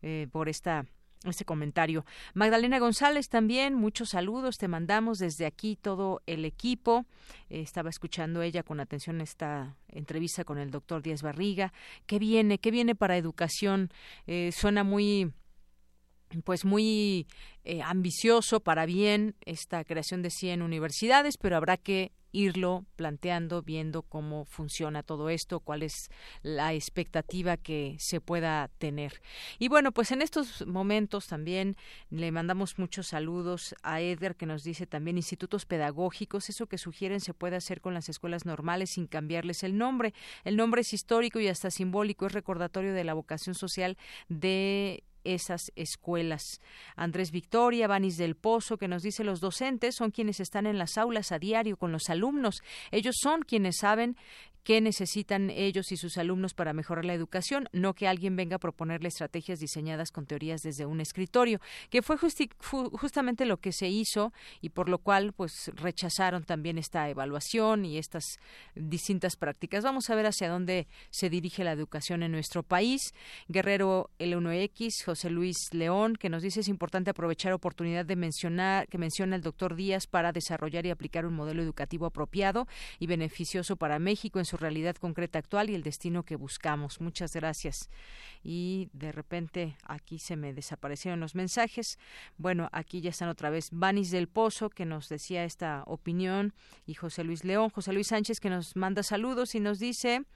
eh, 0.00 0.28
por 0.32 0.48
esta 0.48 0.86
este 1.24 1.44
comentario. 1.44 2.04
Magdalena 2.34 2.78
González 2.78 3.28
también, 3.28 3.74
muchos 3.74 4.10
saludos, 4.10 4.58
te 4.58 4.68
mandamos 4.68 5.18
desde 5.18 5.46
aquí 5.46 5.76
todo 5.76 6.22
el 6.26 6.44
equipo. 6.44 7.06
Eh, 7.50 7.60
estaba 7.60 7.90
escuchando 7.90 8.42
ella 8.42 8.62
con 8.62 8.80
atención 8.80 9.20
esta 9.20 9.76
entrevista 9.88 10.44
con 10.44 10.58
el 10.58 10.70
doctor 10.70 11.02
Díaz 11.02 11.22
Barriga. 11.22 11.72
¿Qué 12.06 12.18
viene? 12.18 12.58
¿Qué 12.58 12.70
viene 12.70 12.94
para 12.94 13.16
educación? 13.16 13.90
Eh, 14.26 14.50
suena 14.52 14.84
muy 14.84 15.32
pues 16.44 16.64
muy 16.64 17.26
eh, 17.64 17.82
ambicioso 17.82 18.60
para 18.60 18.86
bien 18.86 19.34
esta 19.44 19.84
creación 19.84 20.22
de 20.22 20.30
100 20.30 20.62
universidades, 20.62 21.36
pero 21.36 21.56
habrá 21.56 21.76
que 21.76 22.12
irlo 22.32 22.84
planteando, 22.96 23.62
viendo 23.62 24.02
cómo 24.02 24.44
funciona 24.44 25.02
todo 25.02 25.30
esto, 25.30 25.60
cuál 25.60 25.82
es 25.82 26.10
la 26.42 26.74
expectativa 26.74 27.56
que 27.56 27.96
se 27.98 28.20
pueda 28.20 28.68
tener. 28.78 29.20
Y 29.58 29.68
bueno, 29.68 29.92
pues 29.92 30.10
en 30.12 30.22
estos 30.22 30.66
momentos 30.66 31.26
también 31.26 31.76
le 32.10 32.30
mandamos 32.32 32.78
muchos 32.78 33.08
saludos 33.08 33.74
a 33.82 34.00
Eder 34.00 34.36
que 34.36 34.46
nos 34.46 34.62
dice 34.62 34.86
también 34.86 35.16
institutos 35.16 35.64
pedagógicos, 35.64 36.48
eso 36.48 36.66
que 36.66 36.78
sugieren 36.78 37.20
se 37.20 37.34
puede 37.34 37.56
hacer 37.56 37.80
con 37.80 37.94
las 37.94 38.08
escuelas 38.08 38.44
normales 38.44 38.90
sin 38.90 39.06
cambiarles 39.06 39.62
el 39.62 39.78
nombre. 39.78 40.12
El 40.44 40.56
nombre 40.56 40.82
es 40.82 40.92
histórico 40.92 41.40
y 41.40 41.48
hasta 41.48 41.70
simbólico, 41.70 42.26
es 42.26 42.32
recordatorio 42.32 42.92
de 42.92 43.04
la 43.04 43.14
vocación 43.14 43.54
social 43.54 43.96
de 44.28 45.02
esas 45.24 45.72
escuelas. 45.76 46.60
Andrés 46.96 47.30
Victoria, 47.30 47.88
Vanis 47.88 48.16
del 48.16 48.36
Pozo, 48.36 48.78
que 48.78 48.88
nos 48.88 49.02
dice 49.02 49.24
los 49.24 49.40
docentes 49.40 49.96
son 49.96 50.10
quienes 50.10 50.40
están 50.40 50.66
en 50.66 50.78
las 50.78 50.98
aulas 50.98 51.32
a 51.32 51.38
diario 51.38 51.76
con 51.76 51.92
los 51.92 52.10
alumnos. 52.10 52.62
Ellos 52.90 53.16
son 53.20 53.42
quienes 53.42 53.78
saben 53.78 54.16
qué 54.68 54.82
necesitan 54.82 55.48
ellos 55.48 55.92
y 55.92 55.96
sus 55.96 56.18
alumnos 56.18 56.52
para 56.52 56.74
mejorar 56.74 57.06
la 57.06 57.14
educación, 57.14 57.70
no 57.72 57.94
que 57.94 58.06
alguien 58.06 58.36
venga 58.36 58.56
a 58.56 58.58
proponerle 58.58 59.08
estrategias 59.08 59.60
diseñadas 59.60 60.12
con 60.12 60.26
teorías 60.26 60.60
desde 60.60 60.84
un 60.84 61.00
escritorio, 61.00 61.58
que 61.88 62.02
fue 62.02 62.18
justamente 62.18 63.46
lo 63.46 63.56
que 63.56 63.72
se 63.72 63.88
hizo 63.88 64.30
y 64.60 64.68
por 64.68 64.90
lo 64.90 64.98
cual 64.98 65.32
pues 65.32 65.70
rechazaron 65.74 66.44
también 66.44 66.76
esta 66.76 67.08
evaluación 67.08 67.86
y 67.86 67.96
estas 67.96 68.24
distintas 68.74 69.36
prácticas. 69.36 69.84
Vamos 69.84 70.10
a 70.10 70.14
ver 70.14 70.26
hacia 70.26 70.50
dónde 70.50 70.86
se 71.08 71.30
dirige 71.30 71.64
la 71.64 71.72
educación 71.72 72.22
en 72.22 72.32
nuestro 72.32 72.62
país. 72.62 73.14
Guerrero 73.48 74.10
L1X, 74.18 75.02
José 75.08 75.30
Luis 75.30 75.72
León, 75.72 76.16
que 76.16 76.28
nos 76.28 76.42
dice 76.42 76.60
es 76.60 76.68
importante 76.68 77.08
aprovechar 77.08 77.54
oportunidad 77.54 78.04
de 78.04 78.14
mencionar 78.14 78.86
que 78.88 78.98
menciona 78.98 79.36
el 79.36 79.40
doctor 79.40 79.74
Díaz 79.74 80.06
para 80.06 80.32
desarrollar 80.32 80.84
y 80.84 80.90
aplicar 80.90 81.24
un 81.24 81.32
modelo 81.32 81.62
educativo 81.62 82.04
apropiado 82.04 82.68
y 82.98 83.06
beneficioso 83.06 83.76
para 83.76 83.98
México 83.98 84.38
en 84.38 84.44
su 84.44 84.58
realidad 84.58 84.96
concreta 84.96 85.38
actual 85.38 85.70
y 85.70 85.74
el 85.74 85.82
destino 85.82 86.24
que 86.24 86.36
buscamos. 86.36 87.00
Muchas 87.00 87.32
gracias. 87.32 87.88
Y 88.44 88.90
de 88.92 89.10
repente 89.10 89.78
aquí 89.82 90.18
se 90.18 90.36
me 90.36 90.52
desaparecieron 90.52 91.20
los 91.20 91.34
mensajes. 91.34 91.98
Bueno, 92.36 92.68
aquí 92.72 93.00
ya 93.00 93.08
están 93.08 93.30
otra 93.30 93.48
vez 93.48 93.70
Vanis 93.72 94.10
del 94.10 94.28
Pozo, 94.28 94.68
que 94.68 94.84
nos 94.84 95.08
decía 95.08 95.44
esta 95.44 95.84
opinión, 95.86 96.52
y 96.84 96.92
José 96.92 97.24
Luis 97.24 97.46
León, 97.46 97.70
José 97.70 97.94
Luis 97.94 98.08
Sánchez, 98.08 98.40
que 98.40 98.50
nos 98.50 98.76
manda 98.76 99.02
saludos 99.02 99.54
y 99.54 99.60
nos 99.60 99.78
dice 99.78 100.26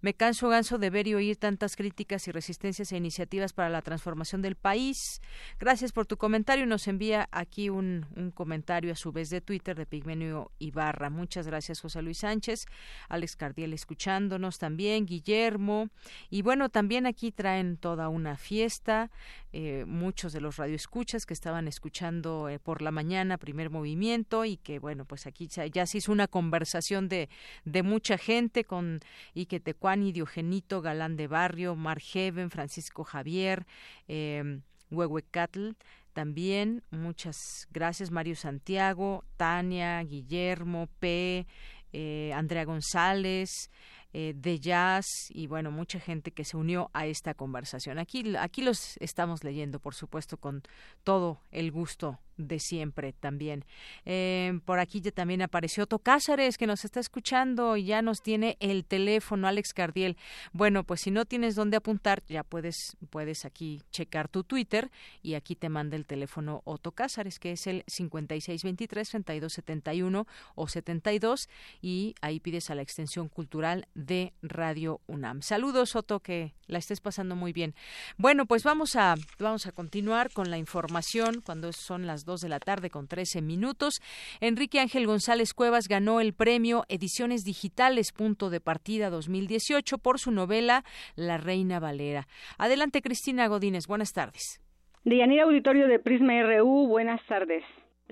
me 0.00 0.14
canso 0.14 0.48
ganso 0.48 0.78
de 0.78 0.90
ver 0.90 1.06
y 1.06 1.14
oír 1.14 1.36
tantas 1.36 1.76
críticas 1.76 2.26
y 2.26 2.32
resistencias 2.32 2.90
e 2.90 2.96
iniciativas 2.96 3.52
para 3.52 3.68
la 3.68 3.82
transformación 3.82 4.01
del 4.42 4.56
país. 4.56 5.20
Gracias 5.58 5.92
por 5.92 6.06
tu 6.06 6.16
comentario. 6.16 6.66
Nos 6.66 6.88
envía 6.88 7.28
aquí 7.30 7.68
un, 7.70 8.06
comentario 8.34 8.92
a 8.92 8.96
su 8.96 9.12
vez 9.12 9.30
de 9.30 9.40
Twitter 9.40 9.76
de 9.76 9.86
Pigmenio 9.86 10.50
Ibarra. 10.58 11.10
Muchas 11.10 11.46
gracias, 11.46 11.80
José 11.80 12.02
Luis 12.02 12.18
Sánchez. 12.18 12.66
Alex 13.08 13.36
Cardiel 13.36 13.72
escuchándonos 13.72 14.58
también. 14.58 15.06
Guillermo. 15.06 15.88
Y 16.30 16.42
bueno, 16.42 16.68
también 16.68 17.06
aquí 17.06 17.32
traen 17.32 17.76
toda 17.76 18.08
una 18.08 18.36
fiesta. 18.36 19.10
Eh, 19.54 19.84
muchos 19.86 20.32
de 20.32 20.40
los 20.40 20.56
radioescuchas 20.56 21.26
que 21.26 21.34
estaban 21.34 21.68
escuchando 21.68 22.48
eh, 22.48 22.58
por 22.58 22.80
la 22.80 22.90
mañana 22.90 23.36
primer 23.36 23.68
movimiento 23.68 24.46
y 24.46 24.56
que 24.56 24.78
bueno 24.78 25.04
pues 25.04 25.26
aquí 25.26 25.46
ya, 25.46 25.86
se 25.86 25.98
hizo 25.98 26.10
una 26.10 26.26
conversación 26.26 27.06
de, 27.10 27.28
de 27.66 27.82
mucha 27.82 28.16
gente 28.16 28.64
con 28.64 29.00
Ike 29.34 29.60
Tecuani, 29.60 30.10
Diogenito, 30.10 30.80
Galán 30.80 31.16
de 31.16 31.26
Barrio, 31.26 31.76
Margeven, 31.76 32.48
Francisco 32.48 33.04
Javier, 33.04 33.66
eh, 34.08 34.60
Huehuecatl, 34.90 35.70
también 36.12 36.82
muchas 36.90 37.36
gracias 37.70 38.10
Mario 38.10 38.36
Santiago, 38.36 39.24
Tania, 39.36 40.02
Guillermo, 40.02 40.88
P, 40.98 41.46
eh, 41.92 42.32
Andrea 42.34 42.64
González, 42.64 43.70
eh, 44.14 44.34
de 44.36 44.60
jazz 44.60 45.06
y 45.30 45.46
bueno, 45.46 45.70
mucha 45.70 45.98
gente 45.98 46.32
que 46.32 46.44
se 46.44 46.58
unió 46.58 46.90
a 46.92 47.06
esta 47.06 47.32
conversación. 47.32 47.98
Aquí, 47.98 48.36
aquí 48.36 48.60
los 48.60 48.98
estamos 48.98 49.42
leyendo, 49.42 49.80
por 49.80 49.94
supuesto, 49.94 50.36
con 50.36 50.62
todo 51.02 51.40
el 51.50 51.72
gusto 51.72 52.18
de 52.36 52.58
siempre 52.58 53.12
también. 53.12 53.64
Eh, 54.04 54.60
por 54.64 54.80
aquí 54.80 55.00
ya 55.00 55.10
también 55.10 55.42
apareció 55.42 55.84
Otto 55.84 55.98
Cázares, 55.98 56.58
que 56.58 56.66
nos 56.66 56.84
está 56.84 57.00
escuchando 57.00 57.76
y 57.76 57.84
ya 57.84 58.02
nos 58.02 58.22
tiene 58.22 58.56
el 58.60 58.84
teléfono, 58.84 59.48
Alex 59.48 59.72
Cardiel. 59.72 60.16
Bueno, 60.52 60.84
pues 60.84 61.00
si 61.02 61.10
no 61.10 61.24
tienes 61.24 61.54
dónde 61.54 61.76
apuntar, 61.76 62.22
ya 62.28 62.42
puedes, 62.42 62.96
puedes 63.10 63.44
aquí 63.44 63.82
checar 63.90 64.28
tu 64.28 64.44
Twitter 64.44 64.90
y 65.22 65.34
aquí 65.34 65.56
te 65.56 65.68
manda 65.68 65.96
el 65.96 66.06
teléfono 66.06 66.62
Otto 66.64 66.92
Cázares, 66.92 67.38
que 67.38 67.52
es 67.52 67.66
el 67.66 67.84
5623-3271 67.86 70.26
o 70.54 70.68
72 70.68 71.48
y 71.80 72.14
ahí 72.20 72.40
pides 72.40 72.68
a 72.70 72.74
la 72.74 72.82
extensión 72.82 73.28
cultural 73.28 73.86
de 73.94 74.32
Radio 74.42 75.00
UNAM. 75.06 75.42
Saludos, 75.42 75.94
Otto, 75.96 76.20
que 76.20 76.54
la 76.66 76.78
estés 76.78 77.00
pasando 77.00 77.36
muy 77.36 77.52
bien. 77.52 77.74
Bueno, 78.16 78.46
pues 78.46 78.64
vamos 78.64 78.96
a, 78.96 79.14
vamos 79.38 79.66
a 79.66 79.72
continuar 79.72 80.32
con 80.32 80.50
la 80.50 80.58
información 80.58 81.42
cuando 81.44 81.72
son 81.72 82.06
las 82.06 82.21
dos 82.24 82.40
de 82.40 82.48
la 82.48 82.60
tarde 82.60 82.90
con 82.90 83.08
13 83.08 83.42
minutos. 83.42 84.00
Enrique 84.40 84.80
Ángel 84.80 85.06
González 85.06 85.54
Cuevas 85.54 85.88
ganó 85.88 86.20
el 86.20 86.34
premio 86.34 86.84
Ediciones 86.88 87.44
Digitales 87.44 88.12
Punto 88.12 88.50
de 88.50 88.60
Partida 88.60 89.10
2018 89.10 89.98
por 89.98 90.18
su 90.18 90.30
novela 90.30 90.84
La 91.16 91.38
Reina 91.38 91.80
Valera. 91.80 92.26
Adelante, 92.58 93.02
Cristina 93.02 93.46
Godínez. 93.48 93.86
Buenas 93.86 94.12
tardes. 94.12 94.60
Deyanira 95.04 95.44
Auditorio 95.44 95.88
de 95.88 95.98
Prisma 95.98 96.42
RU, 96.42 96.86
buenas 96.86 97.20
tardes. 97.26 97.64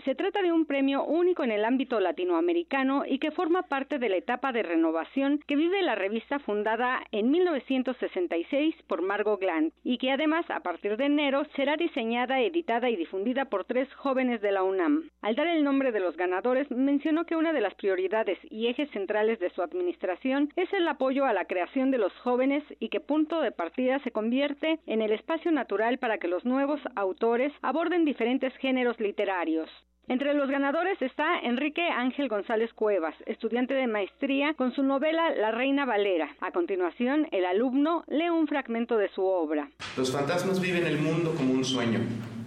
Se 0.04 0.14
trata 0.14 0.40
de 0.40 0.50
un 0.50 0.64
premio 0.64 1.04
único 1.04 1.44
en 1.44 1.50
el 1.50 1.62
ámbito 1.62 2.00
latinoamericano 2.00 3.04
y 3.06 3.18
que 3.18 3.32
forma 3.32 3.64
parte 3.64 3.98
de 3.98 4.08
la 4.08 4.16
etapa 4.16 4.50
de 4.50 4.62
renovación 4.62 5.40
que 5.46 5.56
vive 5.56 5.82
la 5.82 5.94
revista 5.94 6.38
fundada 6.38 7.02
en 7.12 7.30
1966 7.30 8.76
por 8.86 9.02
Margot 9.02 9.38
Glantz 9.38 9.74
y 9.84 9.98
que 9.98 10.10
además 10.10 10.48
a 10.48 10.60
partir 10.60 10.96
de 10.96 11.04
enero 11.04 11.44
será 11.54 11.76
diseñada, 11.76 12.40
editada 12.40 12.88
y 12.88 12.96
difundida 12.96 13.46
por 13.46 13.66
tres 13.66 13.92
jóvenes 13.94 14.40
de 14.40 14.52
la 14.52 14.62
UNAM. 14.62 15.10
Al 15.20 15.34
dar 15.34 15.48
el 15.48 15.64
nombre 15.64 15.92
de 15.92 16.00
los 16.00 16.16
ganadores, 16.16 16.70
mencionó 16.70 17.26
que 17.26 17.36
una 17.36 17.52
de 17.52 17.60
las 17.60 17.74
prioridades 17.74 18.38
y 18.48 18.68
ejes 18.68 18.90
centrales 18.92 19.38
de 19.38 19.50
su 19.50 19.60
administración 19.60 20.50
es 20.56 20.72
el 20.72 20.88
apoyo 20.88 21.26
a 21.26 21.34
la 21.34 21.44
creación 21.44 21.90
de 21.90 21.98
los 21.98 22.12
jóvenes 22.20 22.64
y 22.78 22.88
que 22.88 23.00
punto 23.00 23.42
de 23.42 23.52
partida 23.52 23.98
se 23.98 24.12
convierte 24.12 24.78
en 24.86 25.02
el 25.02 25.12
espacio 25.12 25.52
natural 25.52 25.98
para 25.98 26.16
que 26.16 26.28
los 26.28 26.46
nuevos 26.46 26.80
autores 26.94 27.52
aborden 27.60 28.06
diferentes 28.06 28.56
géneros 28.56 28.98
literarios. 28.98 29.68
Entre 30.08 30.34
los 30.34 30.50
ganadores 30.50 31.00
está 31.00 31.38
Enrique 31.38 31.82
Ángel 31.82 32.28
González 32.28 32.72
Cuevas, 32.74 33.14
estudiante 33.26 33.74
de 33.74 33.86
maestría 33.86 34.54
con 34.54 34.74
su 34.74 34.82
novela 34.82 35.30
La 35.36 35.52
Reina 35.52 35.84
Valera. 35.84 36.34
A 36.40 36.50
continuación, 36.50 37.28
el 37.30 37.44
alumno 37.44 38.02
lee 38.08 38.28
un 38.28 38.48
fragmento 38.48 38.96
de 38.96 39.08
su 39.10 39.22
obra. 39.22 39.70
Los 39.96 40.10
fantasmas 40.10 40.60
viven 40.60 40.84
el 40.84 40.98
mundo 40.98 41.32
como 41.36 41.52
un 41.52 41.64
sueño, 41.64 42.00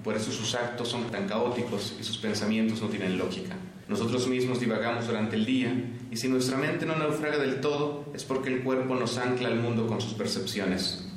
por 0.03 0.15
eso 0.15 0.31
sus 0.31 0.55
actos 0.55 0.89
son 0.89 1.09
tan 1.09 1.25
caóticos 1.25 1.95
y 1.97 2.03
sus 2.03 2.17
pensamientos 2.17 2.81
no 2.81 2.89
tienen 2.89 3.17
lógica. 3.17 3.55
Nosotros 3.87 4.27
mismos 4.27 4.59
divagamos 4.59 5.07
durante 5.07 5.37
el 5.37 5.45
día 5.45 5.73
y 6.11 6.17
si 6.17 6.27
nuestra 6.27 6.57
mente 6.57 6.85
no 6.85 6.97
naufraga 6.97 7.37
del 7.37 7.61
todo 7.61 8.05
es 8.13 8.25
porque 8.25 8.49
el 8.49 8.63
cuerpo 8.63 8.95
nos 8.95 9.17
ancla 9.17 9.47
al 9.47 9.59
mundo 9.59 9.87
con 9.87 10.01
sus 10.01 10.13
percepciones. 10.15 11.09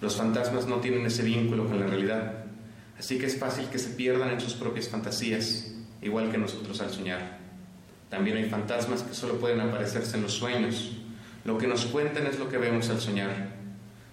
Los 0.00 0.16
fantasmas 0.16 0.66
no 0.66 0.76
tienen 0.76 1.04
ese 1.04 1.22
vínculo 1.22 1.66
con 1.66 1.78
la 1.78 1.86
realidad, 1.86 2.44
así 2.98 3.18
que 3.18 3.26
es 3.26 3.38
fácil 3.38 3.68
que 3.68 3.78
se 3.78 3.90
pierdan 3.90 4.30
en 4.30 4.40
sus 4.40 4.54
propias 4.54 4.88
fantasías 4.88 5.71
igual 6.02 6.30
que 6.30 6.38
nosotros 6.38 6.80
al 6.80 6.90
soñar. 6.90 7.38
También 8.10 8.36
hay 8.36 8.44
fantasmas 8.44 9.02
que 9.02 9.14
solo 9.14 9.40
pueden 9.40 9.60
aparecerse 9.60 10.16
en 10.16 10.24
los 10.24 10.34
sueños. 10.34 10.92
Lo 11.44 11.56
que 11.56 11.66
nos 11.66 11.86
cuentan 11.86 12.26
es 12.26 12.38
lo 12.38 12.48
que 12.48 12.58
vemos 12.58 12.90
al 12.90 13.00
soñar. 13.00 13.54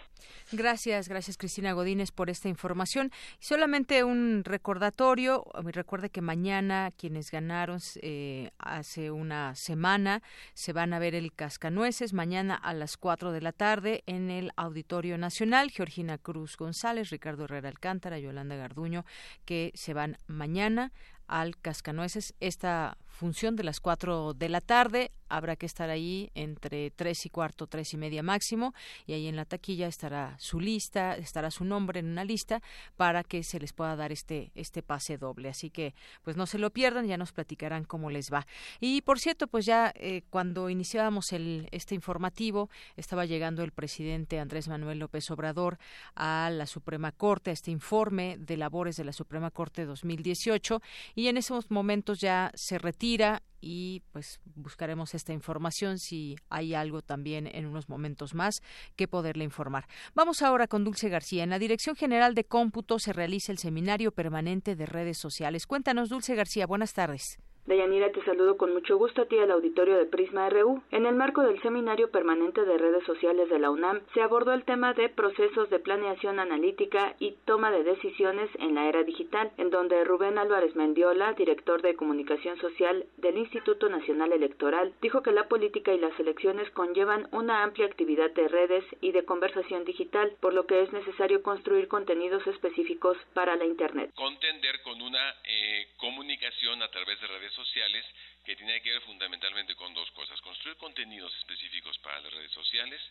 Gracias, 0.52 1.07
gracias 1.07 1.38
Cristina 1.38 1.73
Godínez 1.73 2.11
por 2.11 2.30
esta 2.30 2.49
información. 2.49 3.11
Solamente 3.39 4.03
un 4.03 4.43
recordatorio, 4.43 5.45
recuerde 5.64 6.10
que 6.10 6.22
mañana 6.22 6.91
quienes 6.98 7.31
ganaron 7.31 7.80
eh, 8.02 8.52
hace 8.57 9.11
una 9.11 9.56
semana 9.56 10.22
se 10.53 10.73
van 10.73 10.93
a 10.93 10.99
ver 10.99 11.15
el 11.15 11.34
Cascanueces, 11.34 12.14
mañana 12.14 12.56
a 12.56 12.73
las 12.73 12.98
4 12.98 13.31
de 13.31 13.41
la 13.41 13.52
tarde 13.52 14.03
en 14.06 14.30
el 14.30 14.52
Auditorio 14.56 15.18
Nacional, 15.18 15.72
Georgina 15.72 16.18
Cruz 16.18 16.57
González, 16.57 17.10
Ricardo 17.10 17.45
Herrera 17.45 17.69
Alcántara, 17.69 18.19
Yolanda 18.19 18.56
Garduño, 18.56 19.06
que 19.45 19.72
se 19.76 19.93
van 19.93 20.18
mañana 20.27 20.91
al 21.31 21.57
Cascanueces. 21.57 22.35
Esta 22.41 22.97
función 23.21 23.55
de 23.55 23.63
las 23.63 23.79
4 23.79 24.33
de 24.33 24.49
la 24.49 24.61
tarde. 24.61 25.11
Habrá 25.29 25.55
que 25.55 25.65
estar 25.65 25.89
ahí 25.89 26.29
entre 26.35 26.91
tres 26.91 27.25
y 27.25 27.29
cuarto, 27.29 27.65
tres 27.65 27.93
y 27.93 27.97
media 27.97 28.21
máximo, 28.21 28.73
y 29.05 29.13
ahí 29.13 29.27
en 29.27 29.37
la 29.37 29.45
taquilla 29.45 29.87
estará 29.87 30.35
su 30.39 30.59
lista, 30.59 31.15
estará 31.15 31.51
su 31.51 31.63
nombre 31.63 32.01
en 32.01 32.07
una 32.07 32.25
lista 32.25 32.61
para 32.97 33.23
que 33.23 33.43
se 33.43 33.57
les 33.57 33.71
pueda 33.71 33.95
dar 33.95 34.11
este, 34.11 34.51
este 34.55 34.83
pase 34.83 35.17
doble. 35.17 35.47
Así 35.47 35.69
que, 35.69 35.93
pues 36.23 36.35
no 36.35 36.47
se 36.47 36.57
lo 36.57 36.71
pierdan, 36.71 37.07
ya 37.07 37.15
nos 37.15 37.31
platicarán 37.31 37.85
cómo 37.85 38.09
les 38.09 38.29
va. 38.29 38.45
Y 38.81 39.03
por 39.03 39.19
cierto, 39.19 39.47
pues 39.47 39.65
ya 39.65 39.93
eh, 39.95 40.23
cuando 40.29 40.69
iniciábamos 40.69 41.31
el, 41.31 41.69
este 41.71 41.95
informativo, 41.95 42.69
estaba 42.97 43.25
llegando 43.25 43.63
el 43.63 43.71
presidente 43.71 44.39
Andrés 44.39 44.67
Manuel 44.67 44.99
López 44.99 45.31
Obrador 45.31 45.77
a 46.13 46.49
la 46.51 46.65
Suprema 46.65 47.13
Corte, 47.13 47.51
a 47.51 47.53
este 47.53 47.71
informe 47.71 48.35
de 48.37 48.57
labores 48.57 48.97
de 48.97 49.05
la 49.05 49.13
Suprema 49.13 49.49
Corte 49.49 49.85
2018, 49.85 50.81
y 51.15 51.20
en 51.27 51.38
esos 51.38 51.72
momentos 51.72 52.19
ya 52.19 52.52
se 52.56 52.77
retira 52.77 53.43
y 53.61 54.02
pues 54.11 54.39
buscaremos 54.56 55.14
esta 55.14 55.34
información 55.34 55.99
si 55.99 56.35
hay 56.49 56.73
algo 56.73 57.02
también 57.02 57.48
en 57.48 57.68
unos 57.68 57.89
momentos 57.89 58.34
más 58.34 58.61
que 58.95 59.07
poderle 59.07 59.43
informar. 59.43 59.88
Vamos 60.15 60.41
ahora 60.41 60.68
con 60.68 60.84
Dulce 60.84 61.10
García. 61.10 61.43
En 61.43 61.52
la 61.52 61.60
Dirección 61.60 61.95
General 61.95 62.34
de 62.34 62.43
Cómputo 62.43 62.98
se 62.99 63.14
realiza 63.14 63.52
el 63.52 63.60
Seminario 63.60 64.11
Permanente 64.11 64.76
de 64.76 64.85
Redes 64.85 65.18
Sociales. 65.18 65.68
Cuéntanos, 65.68 66.10
Dulce 66.10 66.35
García, 66.35 66.65
buenas 66.65 66.93
tardes. 66.93 67.38
Deyanira, 67.67 68.11
te 68.11 68.23
saludo 68.25 68.57
con 68.57 68.73
mucho 68.73 68.97
gusto 68.97 69.21
a 69.21 69.25
ti 69.25 69.38
al 69.38 69.51
auditorio 69.51 69.95
de 69.95 70.07
Prisma 70.07 70.49
RU. 70.49 70.81
En 70.89 71.05
el 71.05 71.13
marco 71.13 71.43
del 71.43 71.61
Seminario 71.61 72.09
Permanente 72.09 72.65
de 72.65 72.77
Redes 72.77 73.05
Sociales 73.05 73.49
de 73.49 73.59
la 73.59 73.69
UNAM, 73.69 74.01
se 74.15 74.21
abordó 74.21 74.51
el 74.53 74.65
tema 74.65 74.93
de 74.93 75.09
procesos 75.09 75.69
de 75.69 75.77
planeación 75.77 76.39
analítica 76.39 77.15
y 77.19 77.33
toma 77.45 77.69
de 77.69 77.83
decisiones 77.83 78.49
en 78.57 78.73
la 78.73 78.89
era 78.89 79.03
digital, 79.03 79.51
en 79.57 79.69
donde 79.69 80.03
Rubén 80.03 80.39
Álvarez 80.39 80.75
Mendiola, 80.75 81.33
director 81.33 81.83
de 81.83 81.95
comunicación 81.95 82.57
social 82.57 83.05
del 83.17 83.38
Instituto 83.38 83.89
Nacional 83.89 84.31
Electoral, 84.33 84.93
dijo 84.99 85.21
que 85.21 85.31
la 85.31 85.47
política 85.47 85.93
y 85.93 85.99
las 85.99 86.19
elecciones 86.19 86.69
conllevan 86.71 87.27
una 87.31 87.61
amplia 87.61 87.85
actividad 87.85 88.31
de 88.31 88.47
redes 88.47 88.83
y 89.01 89.11
de 89.11 89.23
conversación 89.23 89.85
digital, 89.85 90.35
por 90.39 90.55
lo 90.55 90.65
que 90.65 90.81
es 90.81 90.91
necesario 90.93 91.43
construir 91.43 91.88
contenidos 91.88 92.45
específicos 92.47 93.17
para 93.35 93.55
la 93.55 93.65
Internet. 93.65 94.11
Contender 94.15 94.81
con 94.81 94.99
una 94.99 95.35
eh, 95.43 95.88
comunicación 95.97 96.81
a 96.81 96.89
través 96.89 97.21
de 97.21 97.27
redes 97.27 97.50
sociales 97.53 98.05
que 98.43 98.55
tiene 98.55 98.81
que 98.81 98.91
ver 98.91 99.01
fundamentalmente 99.01 99.75
con 99.75 99.93
dos 99.93 100.09
cosas. 100.11 100.39
Construir 100.41 100.77
contenidos 100.77 101.35
específicos 101.37 101.97
para 101.99 102.19
las 102.19 102.33
redes 102.33 102.51
sociales, 102.51 103.01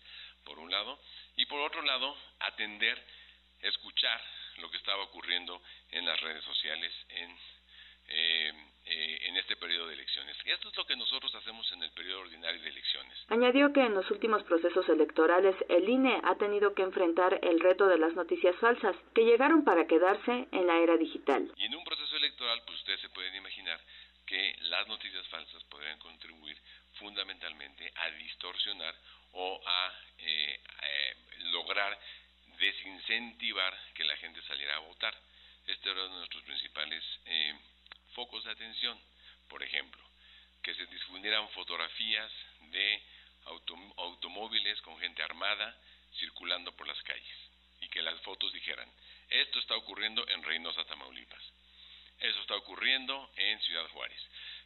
por 0.44 0.58
un 0.58 0.70
lado, 0.70 0.98
y 1.36 1.46
por 1.46 1.60
otro 1.60 1.82
lado, 1.82 2.16
atender, 2.40 3.00
escuchar 3.62 4.20
lo 4.58 4.70
que 4.70 4.76
estaba 4.76 5.02
ocurriendo 5.04 5.60
en 5.90 6.04
las 6.04 6.20
redes 6.20 6.44
sociales 6.44 6.92
en, 7.08 7.30
eh, 8.08 8.52
eh, 8.86 9.18
en 9.28 9.36
este 9.36 9.56
periodo 9.56 9.86
de 9.86 9.94
elecciones. 9.94 10.36
Y 10.44 10.50
esto 10.50 10.68
es 10.68 10.76
lo 10.76 10.84
que 10.84 10.96
nosotros 10.96 11.32
hacemos 11.34 11.70
en 11.72 11.82
el 11.82 11.90
periodo 11.92 12.22
ordinario 12.22 12.60
de 12.60 12.68
elecciones. 12.68 13.16
Añadió 13.28 13.72
que 13.72 13.80
en 13.80 13.94
los 13.94 14.10
últimos 14.10 14.42
procesos 14.44 14.88
electorales 14.88 15.54
el 15.68 15.88
INE 15.88 16.20
ha 16.24 16.34
tenido 16.36 16.74
que 16.74 16.82
enfrentar 16.82 17.38
el 17.42 17.60
reto 17.60 17.86
de 17.86 17.98
las 17.98 18.14
noticias 18.14 18.56
falsas, 18.56 18.96
que 19.14 19.24
llegaron 19.24 19.64
para 19.64 19.86
quedarse 19.86 20.48
en 20.50 20.66
la 20.66 20.78
era 20.78 20.96
digital. 20.96 21.52
Y 21.56 21.66
en 21.66 21.74
un 21.76 21.84
proceso 21.84 22.16
electoral, 22.16 22.60
pues 22.66 22.78
ustedes 22.78 23.00
se 23.00 23.08
pueden 23.10 23.34
imaginar 23.36 23.78
que 24.30 24.56
las 24.60 24.86
noticias 24.86 25.26
falsas 25.26 25.64
podrían 25.64 25.98
contribuir 25.98 26.56
fundamentalmente 27.00 27.92
a 27.96 28.10
distorsionar 28.10 28.94
o 29.32 29.60
a 29.66 29.92
eh, 30.18 30.60
eh, 30.82 31.16
lograr 31.50 31.98
desincentivar 32.56 33.76
que 33.92 34.04
la 34.04 34.16
gente 34.18 34.40
saliera 34.42 34.76
a 34.76 34.86
votar. 34.86 35.12
Este 35.66 35.90
era 35.90 36.04
uno 36.04 36.12
de 36.12 36.18
nuestros 36.18 36.44
principales 36.44 37.02
eh, 37.24 37.58
focos 38.14 38.44
de 38.44 38.52
atención. 38.52 38.96
Por 39.48 39.64
ejemplo, 39.64 40.00
que 40.62 40.76
se 40.76 40.86
difundieran 40.86 41.48
fotografías 41.48 42.30
de 42.70 43.02
automóviles 43.96 44.80
con 44.82 44.96
gente 45.00 45.24
armada 45.24 45.76
circulando 46.20 46.70
por 46.76 46.86
las 46.86 47.02
calles 47.02 47.50
y 47.80 47.88
que 47.88 48.00
las 48.00 48.20
fotos 48.20 48.52
dijeran, 48.52 48.88
esto 49.28 49.58
está 49.58 49.74
ocurriendo 49.74 50.24
en 50.28 50.44
Reynosa, 50.44 50.84
Tamaulipas 50.84 51.42
eso 52.20 52.40
está 52.40 52.56
ocurriendo 52.56 53.30
en 53.36 53.58
Ciudad 53.60 53.86
Juárez, 53.92 54.18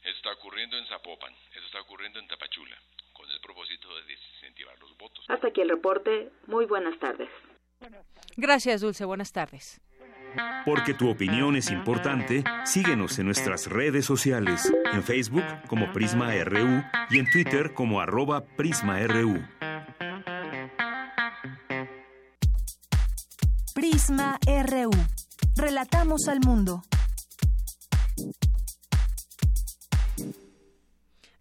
eso 0.02 0.16
está 0.16 0.32
ocurriendo 0.32 0.76
en 0.76 0.86
Zapopan, 0.86 1.32
eso 1.54 1.66
está 1.66 1.80
ocurriendo 1.80 2.18
en 2.18 2.28
Tapachula, 2.28 2.76
con 3.12 3.30
el 3.30 3.40
propósito 3.40 3.94
de 3.96 4.02
desincentivar 4.04 4.78
los 4.78 4.96
votos. 4.96 5.24
Hasta 5.28 5.48
aquí 5.48 5.60
el 5.60 5.70
reporte. 5.70 6.30
Muy 6.46 6.66
buenas 6.66 6.98
tardes. 6.98 7.28
Gracias, 8.36 8.80
Dulce. 8.80 9.04
Buenas 9.04 9.32
tardes. 9.32 9.80
Porque 10.64 10.94
tu 10.94 11.10
opinión 11.10 11.56
es 11.56 11.70
importante, 11.70 12.42
síguenos 12.64 13.18
en 13.18 13.26
nuestras 13.26 13.68
redes 13.68 14.04
sociales, 14.04 14.72
en 14.92 15.04
Facebook 15.04 15.44
como 15.68 15.92
Prisma 15.92 16.32
RU 16.42 16.82
y 17.10 17.18
en 17.18 17.30
Twitter 17.30 17.72
como 17.74 18.00
arroba 18.00 18.44
PrismaRU. 18.44 19.46
Prisma 23.74 24.38
RU. 24.44 24.90
Relatamos 25.56 26.26
al 26.28 26.40
mundo. 26.40 26.82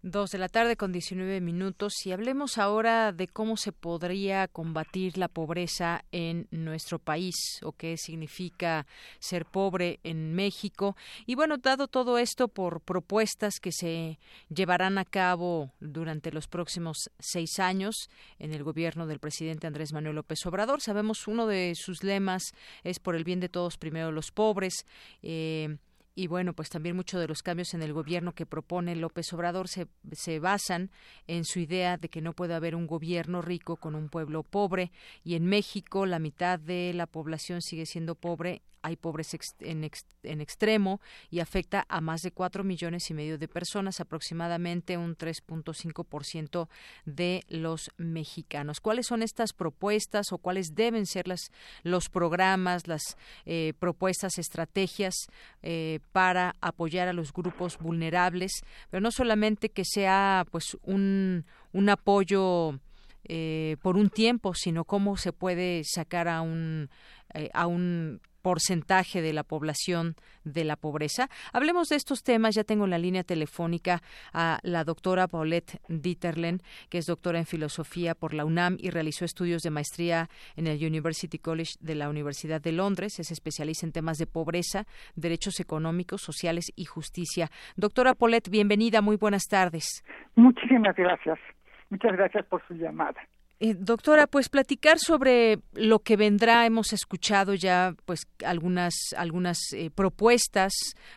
Dos 0.06 0.32
de 0.32 0.36
la 0.36 0.50
tarde 0.50 0.76
con 0.76 0.92
19 0.92 1.40
minutos 1.40 2.04
y 2.04 2.12
hablemos 2.12 2.58
ahora 2.58 3.10
de 3.10 3.26
cómo 3.26 3.56
se 3.56 3.72
podría 3.72 4.46
combatir 4.48 5.16
la 5.16 5.28
pobreza 5.28 6.04
en 6.12 6.46
nuestro 6.50 6.98
país 6.98 7.34
o 7.62 7.72
qué 7.72 7.96
significa 7.96 8.86
ser 9.18 9.46
pobre 9.46 10.00
en 10.02 10.34
México. 10.34 10.94
Y 11.24 11.36
bueno, 11.36 11.56
dado 11.56 11.88
todo 11.88 12.18
esto 12.18 12.48
por 12.48 12.82
propuestas 12.82 13.60
que 13.60 13.72
se 13.72 14.18
llevarán 14.50 14.98
a 14.98 15.06
cabo 15.06 15.72
durante 15.80 16.32
los 16.32 16.48
próximos 16.48 17.10
seis 17.18 17.58
años 17.58 18.10
en 18.38 18.52
el 18.52 18.62
gobierno 18.62 19.06
del 19.06 19.20
presidente 19.20 19.66
Andrés 19.66 19.94
Manuel 19.94 20.16
López 20.16 20.44
Obrador, 20.44 20.82
sabemos 20.82 21.26
uno 21.28 21.46
de 21.46 21.72
sus 21.74 22.04
lemas 22.04 22.52
es 22.82 22.98
por 22.98 23.16
el 23.16 23.24
bien 23.24 23.40
de 23.40 23.48
todos, 23.48 23.78
primero 23.78 24.12
los 24.12 24.32
pobres. 24.32 24.84
Eh, 25.22 25.78
y 26.16 26.28
bueno, 26.28 26.52
pues 26.52 26.68
también 26.70 26.94
muchos 26.94 27.20
de 27.20 27.26
los 27.26 27.42
cambios 27.42 27.74
en 27.74 27.82
el 27.82 27.92
gobierno 27.92 28.32
que 28.32 28.46
propone 28.46 28.94
López 28.94 29.32
Obrador 29.32 29.68
se, 29.68 29.88
se 30.12 30.38
basan 30.38 30.90
en 31.26 31.44
su 31.44 31.58
idea 31.58 31.96
de 31.96 32.08
que 32.08 32.20
no 32.20 32.34
puede 32.34 32.54
haber 32.54 32.76
un 32.76 32.86
gobierno 32.86 33.42
rico 33.42 33.76
con 33.76 33.96
un 33.96 34.08
pueblo 34.08 34.44
pobre. 34.44 34.92
Y 35.24 35.34
en 35.34 35.46
México 35.46 36.06
la 36.06 36.20
mitad 36.20 36.60
de 36.60 36.92
la 36.94 37.06
población 37.06 37.62
sigue 37.62 37.86
siendo 37.86 38.14
pobre 38.14 38.62
hay 38.84 38.96
pobres 38.96 39.34
en, 39.60 39.90
en, 40.22 40.40
extremo 40.42 41.00
y 41.30 41.40
afecta 41.40 41.86
a 41.88 42.02
más 42.02 42.20
de 42.20 42.32
cuatro 42.32 42.64
millones 42.64 43.08
y 43.08 43.14
medio 43.14 43.38
de 43.38 43.48
personas, 43.48 43.98
aproximadamente 43.98 44.98
un 44.98 45.16
3.5% 45.16 46.68
de 47.06 47.44
los 47.48 47.90
mexicanos. 47.96 48.80
¿Cuáles 48.80 49.06
son 49.06 49.22
estas 49.22 49.54
propuestas 49.54 50.32
o 50.32 50.38
cuáles 50.38 50.74
deben 50.74 51.06
ser 51.06 51.28
las, 51.28 51.50
los 51.82 52.10
programas, 52.10 52.86
las 52.86 53.16
eh, 53.46 53.72
propuestas, 53.78 54.36
estrategias 54.36 55.14
eh, 55.62 56.00
para 56.12 56.54
apoyar 56.60 57.08
a 57.08 57.14
los 57.14 57.32
grupos 57.32 57.78
vulnerables? 57.78 58.52
Pero 58.90 59.00
no 59.00 59.10
solamente 59.10 59.70
que 59.70 59.86
sea 59.86 60.44
pues 60.50 60.76
un, 60.82 61.46
un 61.72 61.88
apoyo 61.88 62.78
eh, 63.24 63.78
por 63.80 63.96
un 63.96 64.10
tiempo, 64.10 64.52
sino 64.54 64.84
cómo 64.84 65.16
se 65.16 65.32
puede 65.32 65.84
sacar 65.84 66.28
a 66.28 66.42
un, 66.42 66.90
a 67.54 67.66
un 67.66 68.20
porcentaje 68.44 69.22
de 69.22 69.32
la 69.32 69.42
población 69.42 70.16
de 70.44 70.64
la 70.64 70.76
pobreza. 70.76 71.30
Hablemos 71.54 71.88
de 71.88 71.96
estos 71.96 72.22
temas. 72.22 72.54
Ya 72.54 72.62
tengo 72.62 72.84
en 72.84 72.90
la 72.90 72.98
línea 72.98 73.24
telefónica 73.24 74.02
a 74.34 74.58
la 74.62 74.84
doctora 74.84 75.26
Paulette 75.26 75.80
Dieterlen, 75.88 76.60
que 76.90 76.98
es 76.98 77.06
doctora 77.06 77.38
en 77.38 77.46
filosofía 77.46 78.14
por 78.14 78.34
la 78.34 78.44
UNAM 78.44 78.76
y 78.78 78.90
realizó 78.90 79.24
estudios 79.24 79.62
de 79.62 79.70
maestría 79.70 80.28
en 80.56 80.66
el 80.66 80.76
University 80.76 81.38
College 81.38 81.72
de 81.80 81.94
la 81.94 82.10
Universidad 82.10 82.60
de 82.60 82.72
Londres. 82.72 83.18
Es 83.18 83.30
especialista 83.30 83.86
en 83.86 83.92
temas 83.92 84.18
de 84.18 84.26
pobreza, 84.26 84.84
derechos 85.16 85.58
económicos, 85.58 86.20
sociales 86.20 86.66
y 86.76 86.84
justicia. 86.84 87.48
Doctora 87.76 88.12
Paulette, 88.12 88.50
bienvenida. 88.50 89.00
Muy 89.00 89.16
buenas 89.16 89.44
tardes. 89.48 90.04
Muchísimas 90.36 90.94
gracias. 90.94 91.38
Muchas 91.88 92.12
gracias 92.12 92.44
por 92.44 92.60
su 92.68 92.74
llamada. 92.74 93.26
Eh, 93.60 93.74
doctora, 93.78 94.26
pues 94.26 94.48
platicar 94.48 94.98
sobre 94.98 95.60
lo 95.74 96.00
que 96.00 96.16
vendrá. 96.16 96.66
Hemos 96.66 96.92
escuchado 96.92 97.54
ya, 97.54 97.94
pues 98.04 98.26
algunas 98.44 98.94
algunas 99.16 99.58
eh, 99.72 99.90
propuestas 99.94 100.72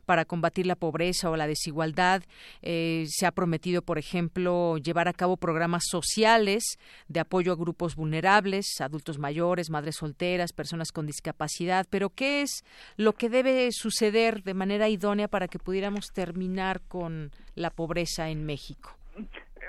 para 0.06 0.24
combatir 0.24 0.68
la 0.68 0.76
pobreza 0.76 1.32
o 1.32 1.36
la 1.36 1.48
desigualdad. 1.48 2.24
Eh, 2.62 3.06
se 3.08 3.26
ha 3.26 3.32
prometido, 3.32 3.82
por 3.82 3.98
ejemplo, 3.98 4.78
llevar 4.78 5.08
a 5.08 5.14
cabo 5.14 5.38
programas 5.38 5.86
sociales 5.90 6.78
de 7.08 7.20
apoyo 7.20 7.52
a 7.52 7.56
grupos 7.56 7.96
vulnerables, 7.96 8.68
adultos 8.82 9.18
mayores, 9.18 9.72
madres 9.72 9.96
solteras, 9.96 10.54
personas 10.54 10.92
con 10.92 11.08
discapacidad. 11.08 11.88
Pero 11.90 12.12
qué 12.12 12.44
es 12.44 12.64
lo 12.98 13.14
que 13.14 13.30
debe 13.30 13.72
suceder 13.72 14.44
de 14.44 14.54
manera 14.54 14.90
idónea 14.90 15.28
para 15.28 15.48
que 15.48 15.58
pudiéramos 15.58 16.14
terminar 16.14 16.82
con 16.82 17.32
la 17.56 17.72
pobreza 17.72 18.30
en 18.30 18.46
México. 18.46 18.96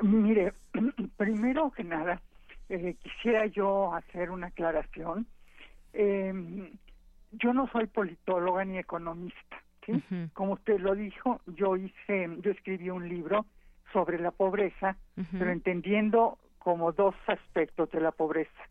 Mire, 0.02 0.52
primero 1.16 1.72
que 1.72 1.82
nada 1.82 2.20
eh, 2.68 2.96
quisiera 3.02 3.46
yo 3.46 3.94
hacer 3.94 4.30
una 4.30 4.48
aclaración. 4.48 5.26
Eh, 5.92 6.70
yo 7.32 7.52
no 7.52 7.68
soy 7.68 7.86
politóloga 7.86 8.64
ni 8.64 8.78
economista, 8.78 9.62
¿sí? 9.84 9.92
Como 10.32 10.54
usted 10.54 10.80
lo 10.80 10.94
dijo, 10.94 11.40
yo 11.46 11.76
hice, 11.76 12.28
yo 12.40 12.50
escribí 12.50 12.90
un 12.90 13.08
libro 13.08 13.46
sobre 13.92 14.18
la 14.18 14.30
pobreza, 14.30 14.96
pero 15.32 15.50
entendiendo 15.50 16.38
como 16.58 16.92
dos 16.92 17.14
aspectos 17.26 17.90
de 17.90 18.00
la 18.00 18.12
pobreza. 18.12 18.62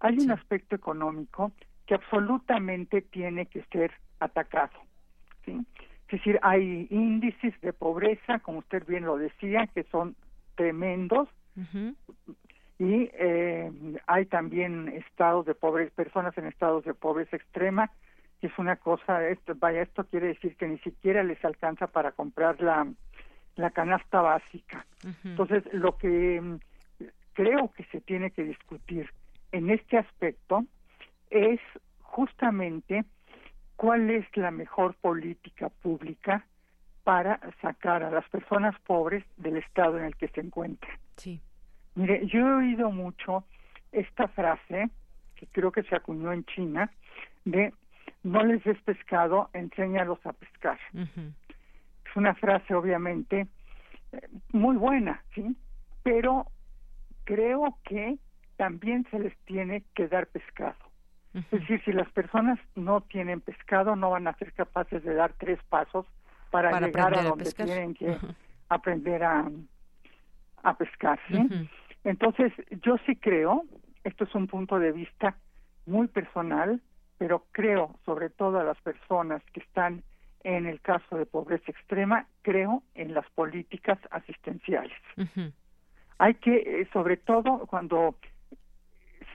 Hay 0.00 0.18
un 0.18 0.30
aspecto 0.30 0.76
económico 0.76 1.52
que 1.86 1.94
absolutamente 1.94 3.02
tiene 3.02 3.46
que 3.46 3.62
ser 3.72 3.92
atacado. 4.20 4.78
¿sí? 5.44 5.64
Es 6.06 6.18
decir, 6.18 6.38
hay 6.42 6.86
índices 6.90 7.60
de 7.60 7.72
pobreza, 7.72 8.38
como 8.40 8.58
usted 8.58 8.84
bien 8.86 9.04
lo 9.04 9.16
decía, 9.16 9.66
que 9.68 9.84
son 9.84 10.16
tremendos, 10.54 11.28
y 12.78 13.10
eh, 13.14 13.70
hay 14.06 14.26
también 14.26 14.88
estados 14.88 15.46
de 15.46 15.54
pobreza, 15.54 15.94
personas 15.94 16.36
en 16.36 16.46
estados 16.46 16.84
de 16.84 16.94
pobreza 16.94 17.36
extrema, 17.36 17.90
que 18.40 18.48
es 18.48 18.58
una 18.58 18.76
cosa, 18.76 19.26
esto, 19.28 19.54
vaya, 19.54 19.82
esto 19.82 20.04
quiere 20.04 20.28
decir 20.28 20.56
que 20.56 20.68
ni 20.68 20.78
siquiera 20.78 21.22
les 21.22 21.42
alcanza 21.44 21.86
para 21.86 22.12
comprar 22.12 22.60
la, 22.60 22.86
la 23.54 23.70
canasta 23.70 24.20
básica. 24.20 24.84
Entonces, 25.24 25.64
lo 25.72 25.96
que 25.96 26.40
mm, 26.40 26.56
creo 27.32 27.72
que 27.72 27.84
se 27.84 28.00
tiene 28.02 28.30
que 28.30 28.44
discutir 28.44 29.10
en 29.52 29.70
este 29.70 29.96
aspecto 29.96 30.64
es 31.30 31.60
justamente 32.02 33.04
cuál 33.76 34.10
es 34.10 34.26
la 34.36 34.50
mejor 34.50 34.94
política 34.96 35.70
pública 35.70 36.46
para 37.04 37.40
sacar 37.62 38.02
a 38.02 38.10
las 38.10 38.28
personas 38.28 38.78
pobres 38.80 39.24
del 39.36 39.56
estado 39.58 39.98
en 39.98 40.04
el 40.04 40.16
que 40.16 40.28
se 40.28 40.40
encuentran. 40.40 40.98
Sí. 41.16 41.40
Mire, 41.96 42.26
yo 42.26 42.38
he 42.38 42.54
oído 42.54 42.90
mucho 42.90 43.44
esta 43.90 44.28
frase, 44.28 44.90
que 45.34 45.46
creo 45.48 45.72
que 45.72 45.82
se 45.82 45.96
acuñó 45.96 46.32
en 46.32 46.44
China, 46.44 46.90
de 47.44 47.72
no 48.22 48.44
les 48.44 48.62
des 48.64 48.78
pescado, 48.82 49.48
enséñalos 49.54 50.24
a 50.26 50.32
pescar. 50.32 50.78
Es 50.94 52.16
una 52.16 52.34
frase 52.34 52.74
obviamente 52.74 53.46
eh, 54.12 54.28
muy 54.52 54.76
buena, 54.76 55.22
¿sí? 55.34 55.56
Pero 56.02 56.46
creo 57.24 57.78
que 57.84 58.18
también 58.56 59.06
se 59.10 59.18
les 59.18 59.36
tiene 59.44 59.82
que 59.94 60.08
dar 60.08 60.26
pescado. 60.26 60.76
Es 61.34 61.50
decir, 61.50 61.82
si 61.84 61.92
las 61.92 62.10
personas 62.12 62.58
no 62.74 63.02
tienen 63.02 63.42
pescado, 63.42 63.94
no 63.94 64.10
van 64.10 64.26
a 64.26 64.32
ser 64.38 64.54
capaces 64.54 65.04
de 65.04 65.14
dar 65.14 65.34
tres 65.34 65.58
pasos 65.68 66.06
para, 66.50 66.80
llegar 66.80 67.18
a 67.18 67.22
donde 67.22 67.52
tienen 67.52 67.92
que 67.92 68.16
aprender 68.70 69.22
a, 69.22 69.50
a 70.62 70.76
pescar. 70.78 71.20
¿sí? 71.28 71.68
Entonces, 72.06 72.52
yo 72.84 72.98
sí 73.04 73.16
creo, 73.16 73.64
esto 74.04 74.22
es 74.22 74.34
un 74.36 74.46
punto 74.46 74.78
de 74.78 74.92
vista 74.92 75.36
muy 75.86 76.06
personal, 76.06 76.80
pero 77.18 77.44
creo 77.50 77.96
sobre 78.04 78.30
todo 78.30 78.60
a 78.60 78.64
las 78.64 78.80
personas 78.80 79.42
que 79.52 79.58
están 79.58 80.04
en 80.44 80.66
el 80.66 80.80
caso 80.80 81.16
de 81.16 81.26
pobreza 81.26 81.64
extrema, 81.68 82.28
creo 82.42 82.84
en 82.94 83.12
las 83.12 83.28
políticas 83.30 83.98
asistenciales. 84.12 84.96
Hay 86.18 86.34
que, 86.34 86.58
eh, 86.58 86.88
sobre 86.92 87.16
todo 87.16 87.66
cuando, 87.66 88.14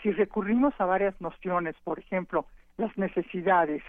si 0.02 0.11
recurrimos 0.14 0.73
a 0.80 0.85
varias 0.85 1.19
nociones, 1.19 1.76
por 1.84 1.99
ejemplo, 1.99 2.45
las 2.77 2.98
necesidades, 2.98 3.84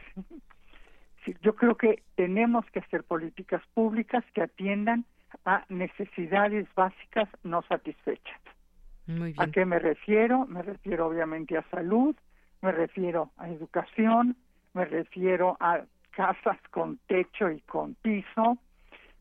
yo 1.41 1.55
creo 1.55 1.77
que 1.77 2.03
tenemos 2.17 2.67
que 2.73 2.81
hacer 2.81 3.05
políticas 3.05 3.63
públicas 3.75 4.25
que 4.35 4.43
atiendan 4.43 5.05
a 5.45 5.65
necesidades 5.69 6.67
básicas 6.75 7.29
no 7.45 7.63
satisfechas. 7.63 8.41
¿A 9.37 9.47
qué 9.49 9.65
me 9.65 9.79
refiero? 9.79 10.47
Me 10.47 10.63
refiero 10.63 11.07
obviamente 11.07 11.57
a 11.57 11.69
salud, 11.71 12.15
me 12.61 12.73
refiero 12.73 13.33
a 13.37 13.49
educación, 13.49 14.37
me 14.75 14.85
refiero 14.85 15.57
a 15.61 15.83
casas 16.11 16.59
con 16.71 16.99
techo 17.09 17.51
y 17.51 17.61
con 17.63 17.95
piso, 17.97 18.59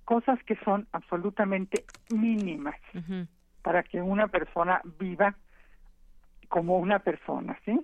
cosas 0.05 0.41
que 0.43 0.55
son 0.57 0.87
absolutamente 0.91 1.85
mínimas 2.09 2.75
para 3.61 3.83
que 3.83 4.01
una 4.01 4.27
persona 4.27 4.81
viva 4.99 5.35
como 6.49 6.77
una 6.77 6.99
persona, 6.99 7.57
¿sí? 7.65 7.79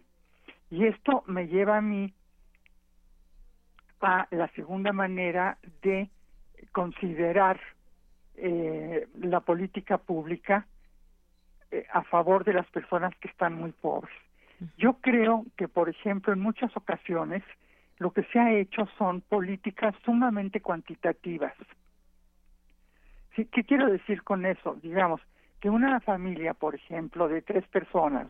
Y 0.69 0.85
esto 0.85 1.23
me 1.27 1.47
lleva 1.47 1.77
a 1.77 1.81
mí 1.81 2.13
a 4.01 4.27
la 4.31 4.47
segunda 4.49 4.91
manera 4.91 5.57
de 5.81 6.09
considerar 6.71 7.59
eh, 8.35 9.07
la 9.19 9.39
política 9.39 9.97
pública 9.97 10.67
eh, 11.71 11.85
a 11.91 12.03
favor 12.03 12.43
de 12.43 12.53
las 12.53 12.67
personas 12.67 13.15
que 13.17 13.27
están 13.27 13.53
muy 13.53 13.71
pobres. 13.71 14.13
Yo 14.77 14.93
creo 15.01 15.45
que, 15.55 15.67
por 15.67 15.87
ejemplo, 15.87 16.33
en 16.33 16.39
muchas 16.39 16.75
ocasiones 16.75 17.43
lo 17.99 18.11
que 18.11 18.23
se 18.23 18.39
ha 18.39 18.53
hecho 18.53 18.87
son 18.97 19.21
políticas 19.21 19.95
sumamente 20.03 20.61
cuantitativas. 20.61 21.53
¿Qué 23.35 23.63
quiero 23.63 23.91
decir 23.91 24.23
con 24.23 24.45
eso? 24.47 24.77
Digamos, 24.81 25.21
que 25.59 25.69
una 25.69 25.99
familia, 25.99 26.53
por 26.53 26.73
ejemplo, 26.73 27.27
de 27.27 27.41
tres 27.41 27.67
personas, 27.67 28.27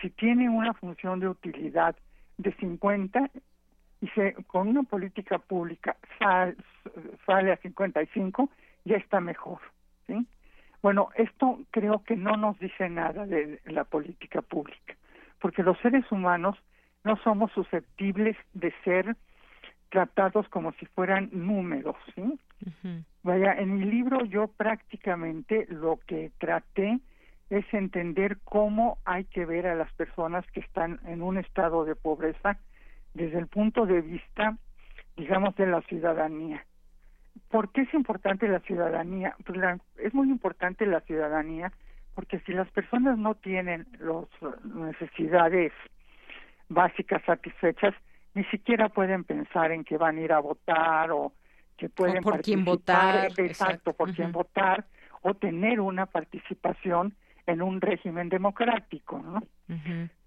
si 0.00 0.10
tiene 0.10 0.48
una 0.48 0.74
función 0.74 1.20
de 1.20 1.28
utilidad 1.28 1.96
de 2.36 2.52
50 2.54 3.30
y 4.00 4.08
se, 4.08 4.34
con 4.46 4.68
una 4.68 4.82
política 4.82 5.38
pública 5.38 5.96
sale 6.18 7.52
a 7.52 7.56
55, 7.56 8.50
ya 8.84 8.96
está 8.96 9.20
mejor. 9.20 9.60
¿sí? 10.06 10.26
Bueno, 10.82 11.10
esto 11.14 11.60
creo 11.70 12.02
que 12.02 12.16
no 12.16 12.36
nos 12.36 12.58
dice 12.58 12.88
nada 12.88 13.24
de 13.24 13.60
la 13.66 13.84
política 13.84 14.42
pública, 14.42 14.96
porque 15.40 15.62
los 15.62 15.78
seres 15.78 16.10
humanos 16.10 16.58
no 17.04 17.16
somos 17.18 17.52
susceptibles 17.52 18.36
de 18.52 18.72
ser 18.84 19.16
tratados 19.90 20.48
como 20.48 20.72
si 20.72 20.86
fueran 20.86 21.28
números, 21.32 21.96
¿sí? 22.14 22.38
Vaya, 23.22 23.52
en 23.54 23.76
mi 23.76 23.84
libro 23.84 24.24
yo 24.24 24.48
prácticamente 24.48 25.66
lo 25.68 26.00
que 26.06 26.32
traté 26.38 26.98
es 27.50 27.64
entender 27.72 28.38
cómo 28.44 28.98
hay 29.04 29.24
que 29.24 29.44
ver 29.44 29.66
a 29.66 29.74
las 29.74 29.92
personas 29.92 30.44
que 30.52 30.60
están 30.60 30.98
en 31.06 31.22
un 31.22 31.36
estado 31.36 31.84
de 31.84 31.94
pobreza 31.94 32.58
desde 33.14 33.38
el 33.38 33.46
punto 33.46 33.84
de 33.84 34.00
vista, 34.00 34.56
digamos, 35.16 35.54
de 35.56 35.66
la 35.66 35.82
ciudadanía. 35.82 36.64
¿Por 37.48 37.70
qué 37.72 37.82
es 37.82 37.94
importante 37.94 38.48
la 38.48 38.60
ciudadanía? 38.60 39.36
Pues 39.44 39.58
es 39.98 40.14
muy 40.14 40.28
importante 40.28 40.86
la 40.86 41.00
ciudadanía 41.00 41.72
porque 42.14 42.40
si 42.40 42.52
las 42.52 42.70
personas 42.70 43.18
no 43.18 43.34
tienen 43.34 43.86
las 44.00 44.26
necesidades 44.64 45.72
básicas 46.68 47.22
satisfechas, 47.24 47.94
ni 48.34 48.44
siquiera 48.44 48.88
pueden 48.88 49.24
pensar 49.24 49.72
en 49.72 49.84
que 49.84 49.96
van 49.96 50.18
a 50.18 50.20
ir 50.20 50.32
a 50.32 50.40
votar 50.40 51.10
o 51.10 51.32
que 51.76 51.88
pueden 51.88 52.22
por 52.22 52.40
quién 52.40 52.64
votar, 52.64 53.30
exacto, 53.36 53.92
por 53.92 54.14
quién 54.14 54.32
votar 54.32 54.86
o 55.22 55.34
tener 55.34 55.80
una 55.80 56.06
participación 56.06 57.14
en 57.46 57.62
un 57.62 57.80
régimen 57.80 58.28
democrático, 58.28 59.18
¿no? 59.18 59.42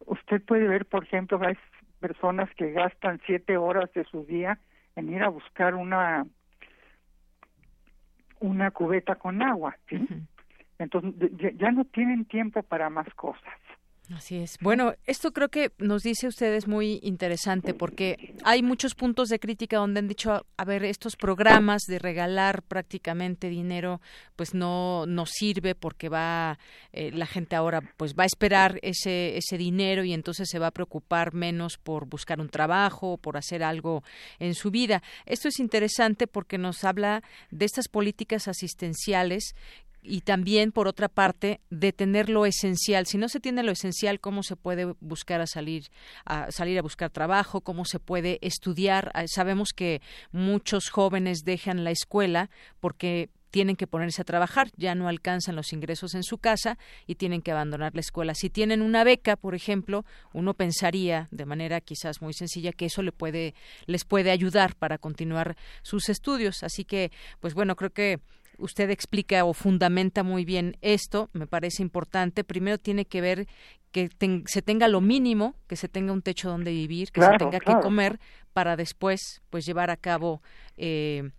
Usted 0.05 0.43
puede 0.43 0.67
ver, 0.67 0.85
por 0.85 1.03
ejemplo, 1.03 1.39
hay 1.41 1.55
personas 1.99 2.49
que 2.55 2.71
gastan 2.71 3.21
siete 3.25 3.57
horas 3.57 3.91
de 3.93 4.03
su 4.05 4.25
día 4.25 4.59
en 4.95 5.11
ir 5.11 5.23
a 5.23 5.29
buscar 5.29 5.75
una 5.75 6.25
una 8.45 8.71
cubeta 8.71 9.15
con 9.15 9.41
agua, 9.41 9.75
¿sí? 9.89 10.07
Entonces 10.77 11.31
ya 11.57 11.71
no 11.71 11.85
tienen 11.85 12.25
tiempo 12.25 12.61
para 12.63 12.89
más 12.89 13.07
cosas. 13.15 13.53
Así 14.13 14.37
es. 14.37 14.57
Bueno, 14.61 14.93
esto 15.05 15.31
creo 15.31 15.49
que 15.49 15.71
nos 15.77 16.03
dice 16.03 16.27
ustedes 16.27 16.67
muy 16.67 16.99
interesante 17.01 17.73
porque 17.73 18.35
hay 18.43 18.61
muchos 18.61 18.93
puntos 18.93 19.29
de 19.29 19.39
crítica 19.39 19.77
donde 19.77 19.99
han 19.99 20.07
dicho, 20.07 20.45
a 20.57 20.65
ver, 20.65 20.83
estos 20.83 21.15
programas 21.15 21.83
de 21.87 21.99
regalar 21.99 22.61
prácticamente 22.63 23.49
dinero, 23.49 24.01
pues 24.35 24.53
no 24.53 25.05
no 25.07 25.25
sirve 25.25 25.75
porque 25.75 26.09
va 26.09 26.59
eh, 26.93 27.11
la 27.11 27.25
gente 27.25 27.55
ahora 27.55 27.81
pues 27.97 28.13
va 28.13 28.23
a 28.23 28.27
esperar 28.27 28.79
ese 28.81 29.37
ese 29.37 29.57
dinero 29.57 30.03
y 30.03 30.13
entonces 30.13 30.49
se 30.49 30.59
va 30.59 30.67
a 30.67 30.71
preocupar 30.71 31.33
menos 31.33 31.77
por 31.77 32.05
buscar 32.05 32.39
un 32.39 32.49
trabajo 32.49 33.13
o 33.13 33.17
por 33.17 33.37
hacer 33.37 33.63
algo 33.63 34.03
en 34.39 34.53
su 34.53 34.71
vida. 34.71 35.01
Esto 35.25 35.47
es 35.47 35.59
interesante 35.59 36.27
porque 36.27 36.57
nos 36.57 36.83
habla 36.83 37.23
de 37.49 37.65
estas 37.65 37.87
políticas 37.87 38.47
asistenciales 38.47 39.55
y 40.07 40.21
también 40.21 40.71
por 40.71 40.87
otra 40.87 41.09
parte 41.09 41.61
de 41.69 41.91
tener 41.91 42.29
lo 42.29 42.45
esencial. 42.45 43.05
Si 43.05 43.17
no 43.17 43.29
se 43.29 43.39
tiene 43.39 43.63
lo 43.63 43.71
esencial 43.71 44.19
cómo 44.19 44.43
se 44.43 44.55
puede 44.55 44.95
buscar 44.99 45.41
a 45.41 45.47
salir 45.47 45.89
a 46.25 46.51
salir 46.51 46.77
a 46.77 46.81
buscar 46.81 47.09
trabajo 47.09 47.61
cómo 47.61 47.85
se 47.85 47.99
puede 47.99 48.39
estudiar 48.41 49.11
ah, 49.13 49.25
sabemos 49.27 49.73
que 49.73 50.01
muchos 50.31 50.89
jóvenes 50.89 51.43
dejan 51.43 51.83
la 51.83 51.91
escuela 51.91 52.49
porque 52.79 53.29
tienen 53.55 53.77
que 53.77 53.87
ponerse 53.87 54.21
a 54.21 54.25
trabajar, 54.25 54.69
ya 54.75 54.95
no 54.95 55.07
alcanzan 55.07 55.55
los 55.55 55.71
ingresos 55.71 56.13
en 56.13 56.23
su 56.23 56.39
casa 56.39 56.77
y 57.07 57.15
tienen 57.15 57.41
que 57.41 57.53
abandonar 57.53 57.95
la 57.95 58.01
escuela. 58.01 58.33
Si 58.35 58.49
tienen 58.49 58.81
una 58.81 59.05
beca, 59.05 59.37
por 59.37 59.55
ejemplo, 59.55 60.03
uno 60.33 60.55
pensaría 60.55 61.29
de 61.31 61.45
manera 61.45 61.79
quizás 61.79 62.21
muy 62.21 62.33
sencilla 62.33 62.73
que 62.73 62.87
eso 62.87 63.01
le 63.01 63.13
puede 63.13 63.55
les 63.85 64.03
puede 64.03 64.31
ayudar 64.31 64.75
para 64.75 64.97
continuar 64.97 65.55
sus 65.83 66.09
estudios, 66.09 66.63
así 66.63 66.83
que 66.83 67.13
pues 67.39 67.53
bueno, 67.53 67.77
creo 67.77 67.91
que 67.91 68.19
usted 68.57 68.89
explica 68.89 69.45
o 69.45 69.53
fundamenta 69.53 70.23
muy 70.23 70.45
bien 70.45 70.77
esto, 70.81 71.29
me 71.33 71.47
parece 71.47 71.81
importante. 71.81 72.43
Primero 72.43 72.77
tiene 72.77 73.05
que 73.05 73.21
ver 73.21 73.47
que 73.91 74.09
se 74.47 74.61
tenga 74.61 74.87
lo 74.87 74.99
mínimo, 74.99 75.55
que 75.67 75.77
se 75.77 75.87
tenga 75.87 76.11
un 76.11 76.21
techo 76.21 76.49
donde 76.49 76.71
vivir, 76.71 77.11
que 77.11 77.21
se 77.21 77.37
tenga 77.37 77.59
que 77.59 77.73
comer, 77.81 78.19
para 78.51 78.75
después 78.75 79.41
pues 79.49 79.65
llevar 79.65 79.89
a 79.89 79.97
cabo 79.97 80.41
eh, 80.75 81.31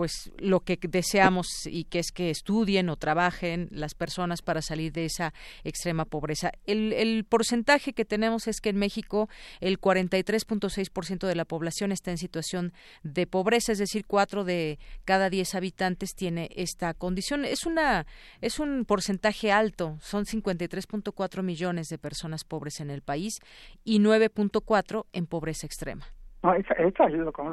pues 0.00 0.32
lo 0.38 0.60
que 0.60 0.78
deseamos 0.80 1.66
y 1.66 1.84
que 1.84 1.98
es 1.98 2.10
que 2.10 2.30
estudien 2.30 2.88
o 2.88 2.96
trabajen 2.96 3.68
las 3.70 3.94
personas 3.94 4.40
para 4.40 4.62
salir 4.62 4.92
de 4.92 5.04
esa 5.04 5.34
extrema 5.62 6.06
pobreza. 6.06 6.52
El, 6.64 6.94
el 6.94 7.26
porcentaje 7.26 7.92
que 7.92 8.06
tenemos 8.06 8.48
es 8.48 8.62
que 8.62 8.70
en 8.70 8.78
México 8.78 9.28
el 9.60 9.78
43.6% 9.78 11.26
de 11.26 11.34
la 11.34 11.44
población 11.44 11.92
está 11.92 12.12
en 12.12 12.16
situación 12.16 12.72
de 13.02 13.26
pobreza, 13.26 13.72
es 13.72 13.78
decir, 13.78 14.06
cuatro 14.06 14.44
de 14.44 14.78
cada 15.04 15.28
diez 15.28 15.54
habitantes 15.54 16.14
tiene 16.14 16.48
esta 16.56 16.94
condición. 16.94 17.44
Es 17.44 17.66
una 17.66 18.06
es 18.40 18.58
un 18.58 18.86
porcentaje 18.86 19.52
alto, 19.52 19.98
son 20.00 20.24
53.4 20.24 21.42
millones 21.42 21.88
de 21.88 21.98
personas 21.98 22.44
pobres 22.44 22.80
en 22.80 22.88
el 22.88 23.02
país 23.02 23.38
y 23.84 24.00
9.4 24.00 25.04
en 25.12 25.26
pobreza 25.26 25.66
extrema. 25.66 26.06
No, 26.42 26.54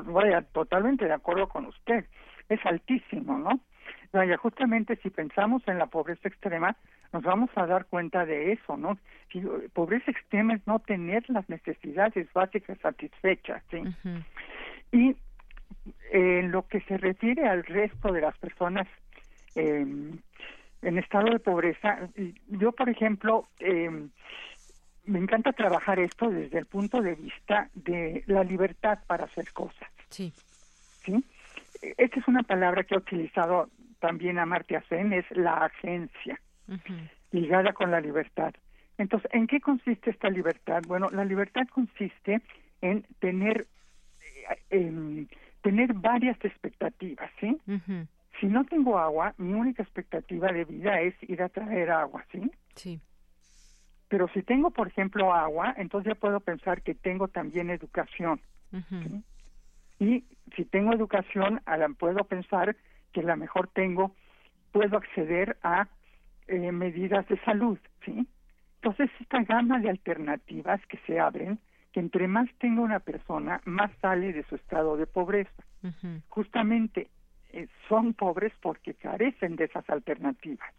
voy 0.06 0.30
totalmente 0.54 1.06
de 1.06 1.14
acuerdo 1.14 1.50
con 1.50 1.66
usted 1.66 2.06
es 2.50 2.66
altísimo, 2.66 3.38
¿no? 3.38 3.60
Vaya, 4.12 4.38
justamente 4.38 4.96
si 4.98 5.10
pensamos 5.10 5.62
en 5.68 5.78
la 5.78 5.88
pobreza 5.88 6.28
extrema, 6.28 6.76
nos 7.14 7.24
vamos 7.24 7.50
a 7.56 7.66
dar 7.66 7.86
cuenta 7.86 8.26
de 8.26 8.54
eso, 8.54 8.78
¿no? 8.78 8.98
Si, 9.32 9.42
pobreza 9.74 10.12
extrema 10.12 10.56
es 10.56 10.66
no 10.66 10.80
tener 10.80 11.24
las 11.30 11.48
necesidades 11.50 12.32
básicas 12.34 12.78
satisfechas, 12.80 13.64
¿sí? 13.70 13.84
Y 14.92 15.10
eh, 16.12 16.40
en 16.40 16.52
lo 16.52 16.68
que 16.68 16.82
se 16.82 16.98
refiere 16.98 17.48
al 17.48 17.64
resto 17.64 18.12
de 18.12 18.22
las 18.22 18.38
personas 18.38 18.88
eh, 19.56 19.86
en 20.82 20.98
estado 20.98 21.32
de 21.32 21.40
pobreza, 21.40 22.10
yo, 22.48 22.72
por 22.72 22.90
ejemplo, 22.90 23.46
eh, 23.60 23.90
me 25.06 25.20
encanta 25.20 25.54
trabajar 25.54 26.00
esto 26.00 26.30
desde 26.30 26.60
el 26.60 26.66
punto 26.66 27.02
de 27.02 27.16
vista 27.16 27.70
de 27.74 28.24
la 28.28 28.44
libertad 28.44 29.00
para 29.08 29.26
hacer 29.26 29.52
cosas. 29.54 29.90
Sí. 30.10 30.32
¿Sí? 31.06 31.24
Esta 31.82 32.20
es 32.20 32.28
una 32.28 32.44
palabra 32.44 32.84
que 32.84 32.96
ha 32.96 33.00
utilizado 33.00 33.70
también 34.00 34.40
Amartya 34.40 34.84
Sen, 34.90 35.14
es 35.14 35.26
la 35.32 35.66
agencia, 35.66 36.40
ligada 37.32 37.74
con 37.74 37.92
la 37.92 38.00
libertad. 38.00 38.54
Entonces, 38.98 39.30
¿en 39.34 39.48
qué 39.48 39.60
consiste 39.60 40.10
esta 40.10 40.30
libertad? 40.30 40.82
Bueno, 40.88 41.10
la 41.12 41.26
libertad 41.26 41.68
consiste 41.72 42.42
en 42.82 43.06
tener, 43.20 43.68
eh, 44.70 45.26
tener 45.62 45.94
varias 45.94 46.38
expectativas, 46.44 47.30
¿sí? 47.40 47.58
Si 48.40 48.48
no 48.48 48.66
tengo 48.66 48.98
agua, 48.98 49.34
mi 49.38 49.54
única 49.54 49.84
expectativa 49.84 50.52
de 50.52 50.66
vida 50.66 51.02
es 51.02 51.16
ir 51.24 51.42
a 51.42 51.50
traer 51.50 51.92
agua, 51.92 52.26
¿sí? 52.32 52.52
Sí. 52.76 53.00
Pero 54.10 54.28
si 54.30 54.42
tengo, 54.44 54.72
por 54.72 54.88
ejemplo, 54.88 55.34
agua, 55.34 55.74
entonces 55.78 56.14
ya 56.14 56.20
puedo 56.20 56.40
pensar 56.40 56.82
que 56.82 56.96
tengo 56.96 57.28
también 57.28 57.70
educación. 57.70 58.40
Y 60.00 60.24
si 60.56 60.66
tengo 60.66 60.94
educación, 60.94 61.62
puedo 61.98 62.24
pensar 62.26 62.76
que 63.12 63.22
a 63.22 63.24
lo 63.24 63.38
mejor 63.38 63.68
tengo, 63.70 64.16
puedo 64.72 64.98
acceder 64.98 65.58
a 65.64 65.88
eh, 66.48 66.72
medidas 66.72 67.28
de 67.28 67.40
salud, 67.42 67.78
¿sí? 68.06 68.28
Entonces, 68.82 69.10
esta 69.20 69.44
gama 69.44 69.80
de 69.80 69.90
alternativas 69.90 70.80
que 70.88 70.98
se 71.08 71.20
abren, 71.20 71.60
que 71.92 72.00
entre 72.00 72.28
más 72.28 72.48
tenga 72.60 72.82
una 72.82 73.00
persona, 73.00 73.60
más 73.66 73.92
sale 74.02 74.32
de 74.34 74.44
su 74.44 74.56
estado 74.56 74.98
de 74.98 75.08
pobreza. 75.08 75.64
Justamente 76.30 77.10
eh, 77.54 77.68
son 77.88 78.14
pobres 78.14 78.54
porque 78.62 78.94
carecen 78.94 79.56
de 79.56 79.66
esas 79.66 79.90
alternativas. 79.90 80.74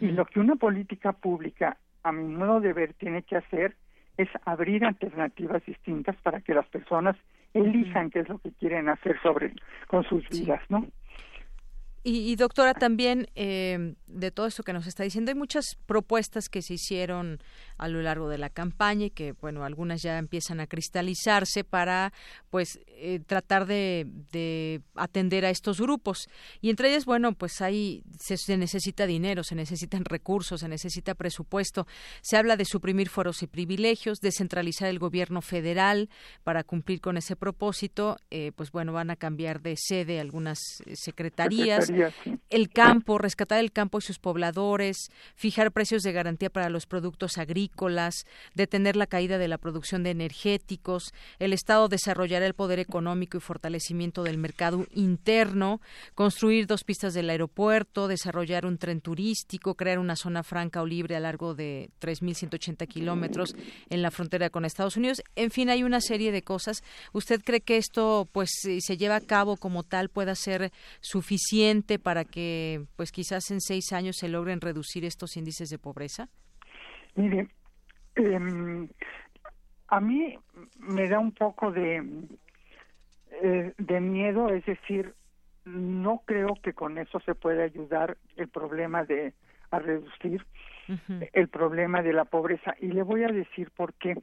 Y 0.00 0.08
lo 0.08 0.24
que 0.26 0.40
una 0.40 0.56
política 0.56 1.12
pública, 1.12 1.76
a 2.02 2.10
mi 2.10 2.24
modo 2.24 2.60
de 2.60 2.72
ver, 2.72 2.94
tiene 2.94 3.22
que 3.22 3.36
hacer 3.36 3.76
es 4.16 4.28
abrir 4.44 4.84
alternativas 4.84 5.64
distintas 5.64 6.16
para 6.22 6.40
que 6.40 6.54
las 6.54 6.66
personas 6.68 7.16
elijan 7.56 8.10
qué 8.10 8.20
es 8.20 8.28
lo 8.28 8.38
que 8.38 8.52
quieren 8.52 8.88
hacer 8.88 9.20
sobre 9.22 9.52
con 9.88 10.04
sus 10.04 10.28
vidas, 10.28 10.60
¿no? 10.68 10.86
Y, 12.08 12.36
doctora, 12.36 12.72
también 12.72 13.26
eh, 13.34 13.94
de 14.06 14.30
todo 14.30 14.46
esto 14.46 14.62
que 14.62 14.72
nos 14.72 14.86
está 14.86 15.02
diciendo, 15.02 15.32
hay 15.32 15.34
muchas 15.34 15.76
propuestas 15.86 16.48
que 16.48 16.62
se 16.62 16.74
hicieron 16.74 17.40
a 17.78 17.88
lo 17.88 18.00
largo 18.00 18.28
de 18.28 18.38
la 18.38 18.48
campaña 18.48 19.06
y 19.06 19.10
que, 19.10 19.32
bueno, 19.32 19.64
algunas 19.64 20.02
ya 20.02 20.16
empiezan 20.16 20.60
a 20.60 20.68
cristalizarse 20.68 21.64
para, 21.64 22.12
pues, 22.48 22.78
eh, 22.86 23.18
tratar 23.26 23.66
de, 23.66 24.06
atender 24.94 25.44
a 25.44 25.50
estos 25.50 25.80
grupos. 25.80 26.28
Y 26.60 26.70
entre 26.70 26.90
ellas, 26.90 27.06
bueno, 27.06 27.32
pues 27.32 27.60
ahí 27.60 28.04
se, 28.20 28.56
necesita 28.56 29.04
dinero, 29.04 29.42
se 29.42 29.56
necesitan 29.56 30.04
recursos, 30.04 30.60
se 30.60 30.68
necesita 30.68 31.16
presupuesto. 31.16 31.88
Se 32.22 32.36
habla 32.36 32.56
de 32.56 32.66
suprimir 32.66 33.08
foros 33.08 33.42
y 33.42 33.48
privilegios, 33.48 34.20
descentralizar 34.20 34.88
el 34.88 35.00
gobierno 35.00 35.42
federal 35.42 36.08
para 36.44 36.62
cumplir 36.62 37.00
con 37.00 37.16
ese 37.16 37.34
propósito. 37.34 38.16
Eh, 38.30 38.52
pues 38.54 38.70
bueno, 38.70 38.92
van 38.92 39.10
a 39.10 39.16
cambiar 39.16 39.60
de 39.60 39.74
sede 39.76 40.20
algunas 40.20 40.60
secretarías. 40.94 41.90
El 42.50 42.68
campo, 42.68 43.18
rescatar 43.18 43.60
el 43.60 43.72
campo 43.72 43.98
y 43.98 44.02
sus 44.02 44.18
pobladores, 44.18 45.10
fijar 45.34 45.72
precios 45.72 46.02
de 46.02 46.12
garantía 46.12 46.50
para 46.50 46.70
los 46.70 46.86
productos 46.86 47.38
agrícolas, 47.38 48.26
detener 48.54 48.96
la 48.96 49.06
caída 49.06 49.38
de 49.38 49.48
la 49.48 49.58
producción 49.58 50.02
de 50.02 50.10
energéticos, 50.10 51.12
el 51.38 51.52
Estado 51.52 51.88
desarrollará 51.88 52.46
el 52.46 52.54
poder 52.54 52.78
económico 52.78 53.36
y 53.36 53.40
fortalecimiento 53.40 54.22
del 54.22 54.38
mercado 54.38 54.86
interno, 54.94 55.80
construir 56.14 56.66
dos 56.66 56.84
pistas 56.84 57.14
del 57.14 57.30
aeropuerto, 57.30 58.08
desarrollar 58.08 58.66
un 58.66 58.78
tren 58.78 59.00
turístico, 59.00 59.74
crear 59.74 59.98
una 59.98 60.16
zona 60.16 60.42
franca 60.42 60.82
o 60.82 60.86
libre 60.86 61.16
a 61.16 61.20
largo 61.20 61.54
de 61.54 61.90
3.180 62.00 62.86
kilómetros 62.88 63.54
en 63.90 64.02
la 64.02 64.10
frontera 64.10 64.50
con 64.50 64.64
Estados 64.64 64.96
Unidos. 64.96 65.22
En 65.34 65.50
fin, 65.50 65.70
hay 65.70 65.82
una 65.82 66.00
serie 66.00 66.32
de 66.32 66.42
cosas. 66.42 66.82
¿Usted 67.12 67.42
cree 67.42 67.60
que 67.60 67.76
esto, 67.76 68.28
pues, 68.32 68.50
si 68.62 68.80
se 68.80 68.96
lleva 68.96 69.16
a 69.16 69.20
cabo 69.20 69.56
como 69.56 69.82
tal, 69.82 70.08
pueda 70.08 70.34
ser 70.34 70.72
suficiente 71.00 71.85
para 71.98 72.24
que, 72.24 72.84
pues, 72.96 73.12
quizás 73.12 73.50
en 73.50 73.60
seis 73.60 73.92
años 73.92 74.16
se 74.16 74.28
logren 74.28 74.60
reducir 74.60 75.04
estos 75.04 75.36
índices 75.36 75.68
de 75.68 75.78
pobreza? 75.78 76.28
Mire, 77.14 77.48
em, 78.14 78.88
a 79.88 80.00
mí 80.00 80.36
me 80.78 81.08
da 81.08 81.18
un 81.18 81.32
poco 81.32 81.72
de, 81.72 82.02
eh, 83.42 83.72
de 83.78 84.00
miedo, 84.00 84.48
es 84.50 84.64
decir, 84.66 85.14
no 85.64 86.22
creo 86.26 86.54
que 86.62 86.72
con 86.72 86.98
eso 86.98 87.20
se 87.20 87.34
pueda 87.34 87.64
ayudar 87.64 88.16
el 88.36 88.48
problema 88.48 89.04
de 89.04 89.34
a 89.70 89.78
reducir 89.78 90.46
el 91.32 91.48
problema 91.48 92.02
de 92.02 92.12
la 92.12 92.24
pobreza. 92.24 92.74
Y 92.80 92.88
le 92.88 93.02
voy 93.02 93.24
a 93.24 93.28
decir 93.28 93.70
por 93.72 93.94
qué. 93.94 94.14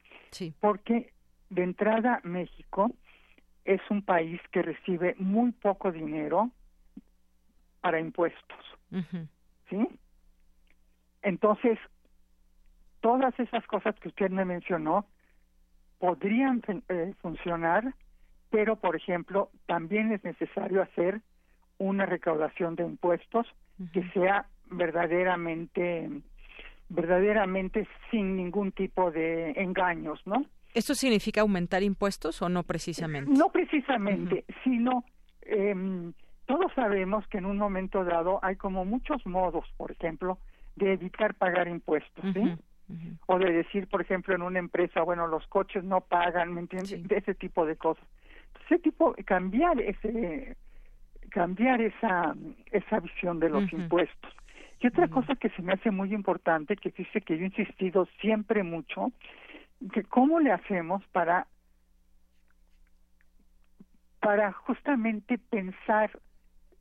Porque 0.62 1.12
de 1.50 1.64
entrada 1.64 2.22
México 2.24 2.92
es 3.66 3.82
un 3.90 4.02
país 4.04 4.40
que 4.52 4.62
recibe 4.62 5.16
muy 5.20 5.52
poco 5.52 5.92
dinero 5.92 6.52
para 7.84 8.00
impuestos 8.00 8.66
sí 9.70 9.88
entonces 11.22 11.78
todas 13.04 13.38
esas 13.38 13.68
cosas 13.68 13.94
que 14.00 14.08
usted 14.08 14.32
me 14.32 14.46
mencionó 14.46 15.06
podrían 16.00 16.62
eh, 16.90 17.14
funcionar, 17.22 17.94
pero 18.50 18.78
por 18.78 18.96
ejemplo, 18.96 19.50
también 19.66 20.12
es 20.12 20.24
necesario 20.24 20.82
hacer 20.82 21.22
una 21.78 22.06
recaudación 22.06 22.76
de 22.76 22.84
impuestos 22.84 23.46
que 23.92 24.04
sea 24.12 24.46
verdaderamente 24.70 26.10
verdaderamente 26.90 27.88
sin 28.12 28.36
ningún 28.36 28.72
tipo 28.72 29.12
de 29.12 29.52
engaños, 29.52 30.22
¿no? 30.26 30.46
¿Esto 30.74 30.94
significa 30.94 31.42
aumentar 31.42 31.84
impuestos 31.84 32.42
o 32.42 32.50
no 32.50 32.64
precisamente? 32.64 33.32
No 33.32 33.50
precisamente, 33.50 34.46
sino 34.64 35.04
em, 35.42 36.14
todos 36.46 36.72
sabemos 36.74 37.28
que 37.28 37.38
en 37.38 37.46
un 37.46 37.58
momento 37.58 38.04
dado 38.04 38.40
hay 38.42 38.56
como 38.56 38.86
muchos 38.86 39.26
modos, 39.26 39.66
por 39.78 39.92
ejemplo, 39.92 40.38
de 40.76 40.94
evitar 40.94 41.36
pagar 41.36 41.68
impuestos, 41.68 42.26
¿sí? 42.34 42.56
O 43.28 43.40
de 43.40 43.52
decir, 43.52 43.88
por 43.88 44.02
ejemplo, 44.02 44.36
en 44.36 44.42
una 44.42 44.60
empresa, 44.60 45.02
bueno, 45.02 45.26
los 45.28 45.48
coches 45.48 45.84
no 45.84 46.02
pagan, 46.02 46.54
¿me 46.54 46.62
entiendes? 46.62 47.08
De 47.08 47.18
ese 47.18 47.34
tipo 47.34 47.66
de 47.66 47.76
cosas. 47.76 48.04
Ese 48.66 48.80
tipo, 48.80 49.16
cambiar 49.26 49.80
ese, 49.82 50.58
cambiar 51.30 51.82
esa, 51.82 52.36
esa 52.72 53.00
visión 53.00 53.40
de 53.40 53.50
los 53.50 53.72
impuestos. 53.72 54.32
Y 54.80 54.88
otra 54.88 55.08
cosa 55.08 55.36
que 55.36 55.50
se 55.52 55.62
me 55.62 55.74
hace 55.74 55.92
muy 55.92 56.14
importante, 56.14 56.76
que 56.76 56.92
dice 56.92 57.22
que 57.22 57.38
yo 57.38 57.44
he 57.44 57.48
insistido 57.48 58.06
siempre 58.20 58.64
mucho, 58.64 59.14
que 59.94 60.04
cómo 60.04 60.40
le 60.40 60.52
hacemos 60.52 61.04
para 61.08 61.48
para 64.20 64.54
justamente 64.54 65.38
pensar 65.38 66.10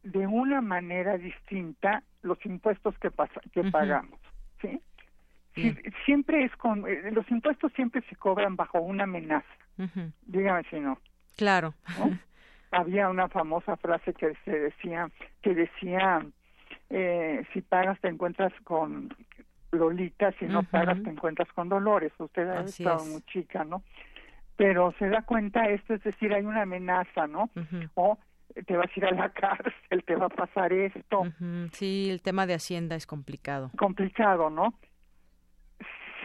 de 0.02 0.26
una 0.26 0.60
manera 0.60 1.16
distinta 1.18 2.02
los 2.22 2.44
impuestos 2.44 2.96
que, 2.98 3.10
pasa, 3.10 3.40
que 3.52 3.64
pagamos, 3.64 4.18
¿sí? 4.60 4.80
siempre 6.04 6.44
es 6.44 6.56
con 6.56 6.86
eh, 6.88 7.10
los 7.12 7.30
impuestos 7.30 7.72
siempre 7.74 8.02
se 8.08 8.16
cobran 8.16 8.56
bajo 8.56 8.80
una 8.80 9.04
amenaza. 9.04 9.46
Dígame 10.26 10.62
si 10.70 10.80
no. 10.80 10.98
Claro. 11.36 11.74
Había 12.70 13.10
una 13.10 13.28
famosa 13.28 13.76
frase 13.76 14.14
que 14.14 14.34
se 14.44 14.58
decía 14.58 15.10
que 15.42 15.54
decía 15.54 16.24
eh, 16.90 17.44
si 17.52 17.60
pagas 17.60 18.00
te 18.00 18.08
encuentras 18.08 18.52
con 18.64 19.14
Lolita, 19.72 20.32
si 20.38 20.46
no 20.46 20.62
pagas 20.62 21.02
te 21.02 21.10
encuentras 21.10 21.48
con 21.52 21.68
Dolores. 21.68 22.12
Usted 22.18 22.48
ha 22.48 22.60
estado 22.62 23.04
muy 23.04 23.22
chica, 23.22 23.64
¿no? 23.64 23.82
Pero 24.56 24.94
se 24.98 25.08
da 25.08 25.22
cuenta 25.22 25.68
esto, 25.68 25.94
es 25.94 26.02
decir, 26.02 26.32
hay 26.32 26.44
una 26.44 26.62
amenaza, 26.62 27.26
¿no? 27.26 27.50
O 27.94 28.18
te 28.66 28.76
vas 28.76 28.86
a 28.86 28.92
ir 28.96 29.04
a 29.06 29.10
la 29.12 29.28
cárcel, 29.32 30.04
te 30.04 30.14
va 30.14 30.26
a 30.26 30.30
pasar 30.30 30.72
esto. 30.72 31.22
Sí, 31.72 32.08
el 32.10 32.22
tema 32.22 32.46
de 32.46 32.54
Hacienda 32.54 32.96
es 32.96 33.06
complicado. 33.06 33.70
Complicado, 33.76 34.50
¿no? 34.50 34.74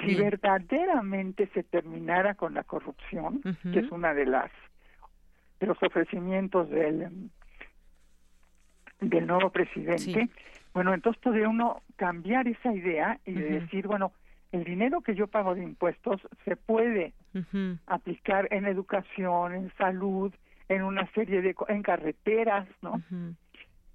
Si 0.06 0.14
verdaderamente 0.14 1.50
se 1.54 1.64
terminara 1.64 2.36
con 2.36 2.54
la 2.54 2.64
corrupción, 2.64 3.42
que 3.74 3.80
es 3.80 3.92
una 3.92 4.14
de 4.14 4.28
las 4.28 4.52
de 5.60 5.66
los 5.66 5.82
ofrecimientos 5.82 6.70
del 6.70 7.32
del 9.02 9.28
nuevo 9.28 9.50
presidente, 9.50 10.30
bueno, 10.74 10.94
entonces 10.94 11.22
podría 11.22 11.50
uno 11.50 11.82
cambiar 11.96 12.48
esa 12.48 12.72
idea 12.74 13.20
y 13.26 13.34
decir, 13.34 13.88
bueno, 13.88 14.12
el 14.52 14.64
dinero 14.64 15.02
que 15.02 15.16
yo 15.16 15.28
pago 15.28 15.56
de 15.56 15.64
impuestos 15.64 16.22
se 16.46 16.56
puede 16.56 17.14
aplicar 17.88 18.48
en 18.52 18.66
educación, 18.66 19.54
en 19.56 19.74
salud, 19.78 20.34
en 20.70 20.84
una 20.84 21.10
serie 21.14 21.42
de 21.42 21.56
en 21.68 21.84
carreteras, 21.84 22.68
¿no? 22.82 23.02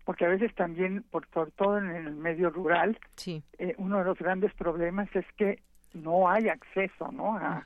Porque 0.04 0.24
a 0.24 0.28
veces 0.28 0.54
también, 0.54 1.04
por 1.10 1.28
sobre 1.32 1.52
todo 1.52 1.78
en 1.78 1.90
el 1.90 2.14
medio 2.14 2.50
rural, 2.50 2.98
eh, 3.26 3.74
uno 3.78 3.98
de 3.98 4.04
los 4.04 4.18
grandes 4.18 4.52
problemas 4.54 5.08
es 5.14 5.26
que 5.36 5.62
no 5.94 6.28
hay 6.28 6.48
acceso, 6.48 7.12
¿no? 7.12 7.36
A, 7.36 7.64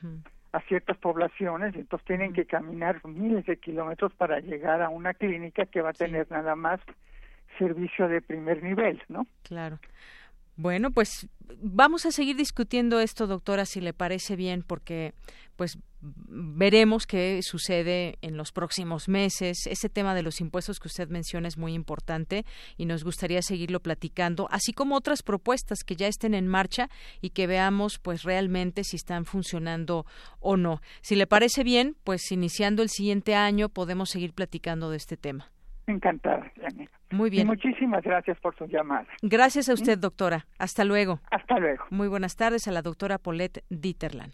a 0.53 0.61
ciertas 0.61 0.97
poblaciones 0.97 1.75
entonces 1.75 2.05
tienen 2.05 2.33
que 2.33 2.45
caminar 2.45 3.05
miles 3.05 3.45
de 3.45 3.57
kilómetros 3.57 4.13
para 4.13 4.39
llegar 4.39 4.81
a 4.81 4.89
una 4.89 5.13
clínica 5.13 5.65
que 5.65 5.81
va 5.81 5.89
a 5.89 5.93
tener 5.93 6.29
nada 6.31 6.55
más 6.55 6.79
servicio 7.57 8.07
de 8.07 8.21
primer 8.21 8.63
nivel, 8.63 9.01
¿no? 9.09 9.27
Claro. 9.43 9.79
Bueno, 10.55 10.91
pues 10.91 11.27
vamos 11.61 12.05
a 12.05 12.11
seguir 12.11 12.35
discutiendo 12.35 12.99
esto, 12.99 13.27
doctora, 13.27 13.65
si 13.65 13.79
le 13.79 13.93
parece 13.93 14.35
bien, 14.35 14.63
porque 14.65 15.13
pues 15.55 15.77
veremos 16.01 17.07
qué 17.07 17.39
sucede 17.41 18.17
en 18.21 18.37
los 18.37 18.51
próximos 18.51 19.09
meses. 19.09 19.67
Ese 19.67 19.89
tema 19.89 20.13
de 20.15 20.23
los 20.23 20.41
impuestos 20.41 20.79
que 20.79 20.87
usted 20.87 21.09
menciona 21.09 21.47
es 21.47 21.57
muy 21.57 21.73
importante 21.73 22.45
y 22.77 22.85
nos 22.85 23.03
gustaría 23.03 23.41
seguirlo 23.41 23.79
platicando, 23.79 24.47
así 24.51 24.73
como 24.73 24.95
otras 24.95 25.23
propuestas 25.23 25.83
que 25.83 25.95
ya 25.95 26.07
estén 26.07 26.33
en 26.33 26.47
marcha 26.47 26.89
y 27.21 27.31
que 27.31 27.47
veamos 27.47 27.99
pues 27.99 28.23
realmente 28.23 28.83
si 28.83 28.95
están 28.95 29.25
funcionando 29.25 30.05
o 30.39 30.57
no. 30.57 30.81
Si 31.01 31.15
le 31.15 31.27
parece 31.27 31.63
bien, 31.63 31.95
pues 32.03 32.31
iniciando 32.31 32.83
el 32.83 32.89
siguiente 32.89 33.35
año 33.35 33.69
podemos 33.69 34.09
seguir 34.09 34.33
platicando 34.33 34.89
de 34.89 34.97
este 34.97 35.17
tema. 35.17 35.51
Encantada, 35.87 36.51
Muy 37.11 37.29
bien. 37.29 37.47
muchísimas 37.47 38.03
gracias 38.03 38.37
por 38.41 38.53
su 38.57 38.65
llamada. 38.65 39.07
Gracias 39.21 39.69
a 39.69 39.73
usted, 39.73 39.97
doctora. 39.97 40.45
Hasta 40.59 40.83
luego. 40.83 41.21
Hasta 41.31 41.57
luego. 41.59 41.85
Muy 41.91 42.09
buenas 42.09 42.35
tardes 42.35 42.67
a 42.67 42.71
la 42.71 42.81
doctora 42.81 43.17
Paulette 43.17 43.63
Dieterland. 43.69 44.33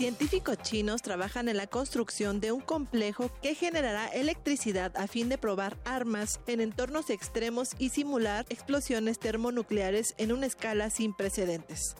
Científicos 0.00 0.56
chinos 0.62 1.02
trabajan 1.02 1.50
en 1.50 1.58
la 1.58 1.66
construcción 1.66 2.40
de 2.40 2.52
un 2.52 2.62
complejo 2.62 3.30
que 3.42 3.54
generará 3.54 4.06
electricidad 4.06 4.96
a 4.96 5.06
fin 5.06 5.28
de 5.28 5.36
probar 5.36 5.76
armas 5.84 6.40
en 6.46 6.62
entornos 6.62 7.10
extremos 7.10 7.72
y 7.78 7.90
simular 7.90 8.46
explosiones 8.48 9.18
termonucleares 9.18 10.14
en 10.16 10.32
una 10.32 10.46
escala 10.46 10.88
sin 10.88 11.12
precedentes. 11.12 11.96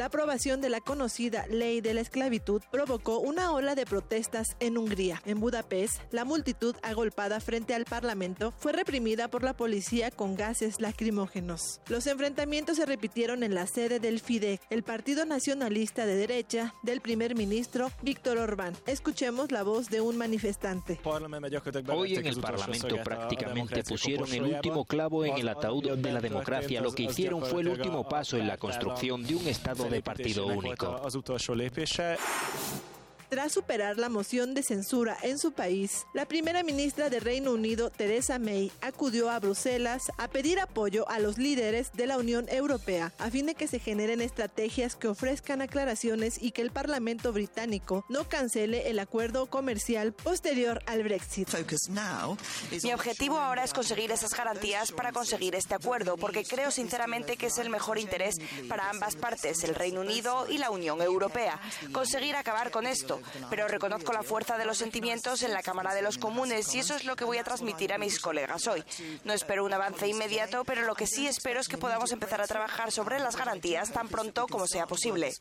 La 0.00 0.06
aprobación 0.06 0.62
de 0.62 0.70
la 0.70 0.80
conocida 0.80 1.46
ley 1.48 1.82
de 1.82 1.92
la 1.92 2.00
esclavitud 2.00 2.62
provocó 2.70 3.18
una 3.18 3.52
ola 3.52 3.74
de 3.74 3.84
protestas 3.84 4.56
en 4.58 4.78
Hungría. 4.78 5.20
En 5.26 5.40
Budapest, 5.40 6.00
la 6.10 6.24
multitud 6.24 6.74
agolpada 6.82 7.38
frente 7.38 7.74
al 7.74 7.84
Parlamento 7.84 8.54
fue 8.56 8.72
reprimida 8.72 9.28
por 9.28 9.42
la 9.42 9.52
policía 9.52 10.10
con 10.10 10.36
gases 10.36 10.80
lacrimógenos. 10.80 11.82
Los 11.88 12.06
enfrentamientos 12.06 12.78
se 12.78 12.86
repitieron 12.86 13.42
en 13.42 13.54
la 13.54 13.66
sede 13.66 14.00
del 14.00 14.20
FIDE, 14.20 14.58
el 14.70 14.84
partido 14.84 15.26
nacionalista 15.26 16.06
de 16.06 16.14
derecha 16.14 16.74
del 16.82 17.02
primer 17.02 17.34
ministro 17.34 17.90
Víctor 18.00 18.38
Orbán. 18.38 18.72
Escuchemos 18.86 19.52
la 19.52 19.64
voz 19.64 19.90
de 19.90 20.00
un 20.00 20.16
manifestante. 20.16 20.98
Hoy 21.04 22.14
en 22.14 22.24
el 22.26 22.40
Parlamento 22.40 22.96
prácticamente 23.04 23.84
pusieron 23.84 24.32
el 24.32 24.44
último 24.44 24.86
clavo 24.86 25.26
en 25.26 25.36
el 25.36 25.48
ataúd 25.50 25.90
de 25.98 26.10
la 26.10 26.22
democracia. 26.22 26.80
Lo 26.80 26.92
que 26.92 27.02
hicieron 27.02 27.44
fue 27.44 27.60
el 27.60 27.68
último 27.68 28.08
paso 28.08 28.38
en 28.38 28.48
la 28.48 28.56
construcción 28.56 29.22
de 29.24 29.34
un 29.34 29.46
Estado 29.46 29.89
de 29.90 30.02
partido 30.02 30.46
único. 30.46 30.86
Tras 33.30 33.52
superar 33.52 33.96
la 33.96 34.08
moción 34.08 34.54
de 34.54 34.64
censura 34.64 35.16
en 35.22 35.38
su 35.38 35.52
país, 35.52 36.04
la 36.14 36.26
primera 36.26 36.64
ministra 36.64 37.10
de 37.10 37.20
Reino 37.20 37.52
Unido, 37.52 37.88
Theresa 37.88 38.40
May, 38.40 38.72
acudió 38.80 39.30
a 39.30 39.38
Bruselas 39.38 40.10
a 40.18 40.26
pedir 40.26 40.58
apoyo 40.58 41.08
a 41.08 41.20
los 41.20 41.38
líderes 41.38 41.92
de 41.92 42.08
la 42.08 42.18
Unión 42.18 42.48
Europea 42.48 43.12
a 43.18 43.30
fin 43.30 43.46
de 43.46 43.54
que 43.54 43.68
se 43.68 43.78
generen 43.78 44.20
estrategias 44.20 44.96
que 44.96 45.06
ofrezcan 45.06 45.62
aclaraciones 45.62 46.42
y 46.42 46.50
que 46.50 46.62
el 46.62 46.72
Parlamento 46.72 47.32
británico 47.32 48.04
no 48.08 48.28
cancele 48.28 48.90
el 48.90 48.98
acuerdo 48.98 49.46
comercial 49.46 50.12
posterior 50.12 50.82
al 50.86 51.04
Brexit. 51.04 51.48
Mi 52.82 52.92
objetivo 52.92 53.38
ahora 53.38 53.62
es 53.62 53.72
conseguir 53.72 54.10
esas 54.10 54.34
garantías 54.34 54.90
para 54.90 55.12
conseguir 55.12 55.54
este 55.54 55.76
acuerdo, 55.76 56.16
porque 56.16 56.42
creo 56.42 56.72
sinceramente 56.72 57.36
que 57.36 57.46
es 57.46 57.58
el 57.58 57.70
mejor 57.70 58.00
interés 58.00 58.38
para 58.68 58.90
ambas 58.90 59.14
partes, 59.14 59.62
el 59.62 59.76
Reino 59.76 60.00
Unido 60.00 60.48
y 60.48 60.58
la 60.58 60.70
Unión 60.70 61.00
Europea, 61.00 61.60
conseguir 61.92 62.34
acabar 62.34 62.72
con 62.72 62.88
esto 62.88 63.19
pero 63.48 63.68
reconozco 63.68 64.12
la 64.12 64.22
fuerza 64.22 64.58
de 64.58 64.64
los 64.64 64.78
sentimientos 64.78 65.42
en 65.42 65.52
la 65.52 65.62
Cámara 65.62 65.94
de 65.94 66.02
los 66.02 66.18
Comunes 66.18 66.74
y 66.74 66.78
eso 66.80 66.94
es 66.94 67.04
lo 67.04 67.16
que 67.16 67.24
voy 67.24 67.38
a 67.38 67.44
transmitir 67.44 67.92
a 67.92 67.98
mis 67.98 68.20
colegas 68.20 68.66
hoy. 68.66 68.84
No 69.24 69.32
espero 69.32 69.64
un 69.64 69.72
avance 69.72 70.08
inmediato, 70.08 70.64
pero 70.64 70.82
lo 70.82 70.94
que 70.94 71.06
sí 71.06 71.26
espero 71.26 71.60
es 71.60 71.68
que 71.68 71.78
podamos 71.78 72.12
empezar 72.12 72.40
a 72.40 72.46
trabajar 72.46 72.92
sobre 72.92 73.18
las 73.18 73.36
garantías 73.36 73.90
tan 73.92 74.08
pronto 74.08 74.46
como 74.46 74.66
sea 74.66 74.86
posible. 74.86 75.32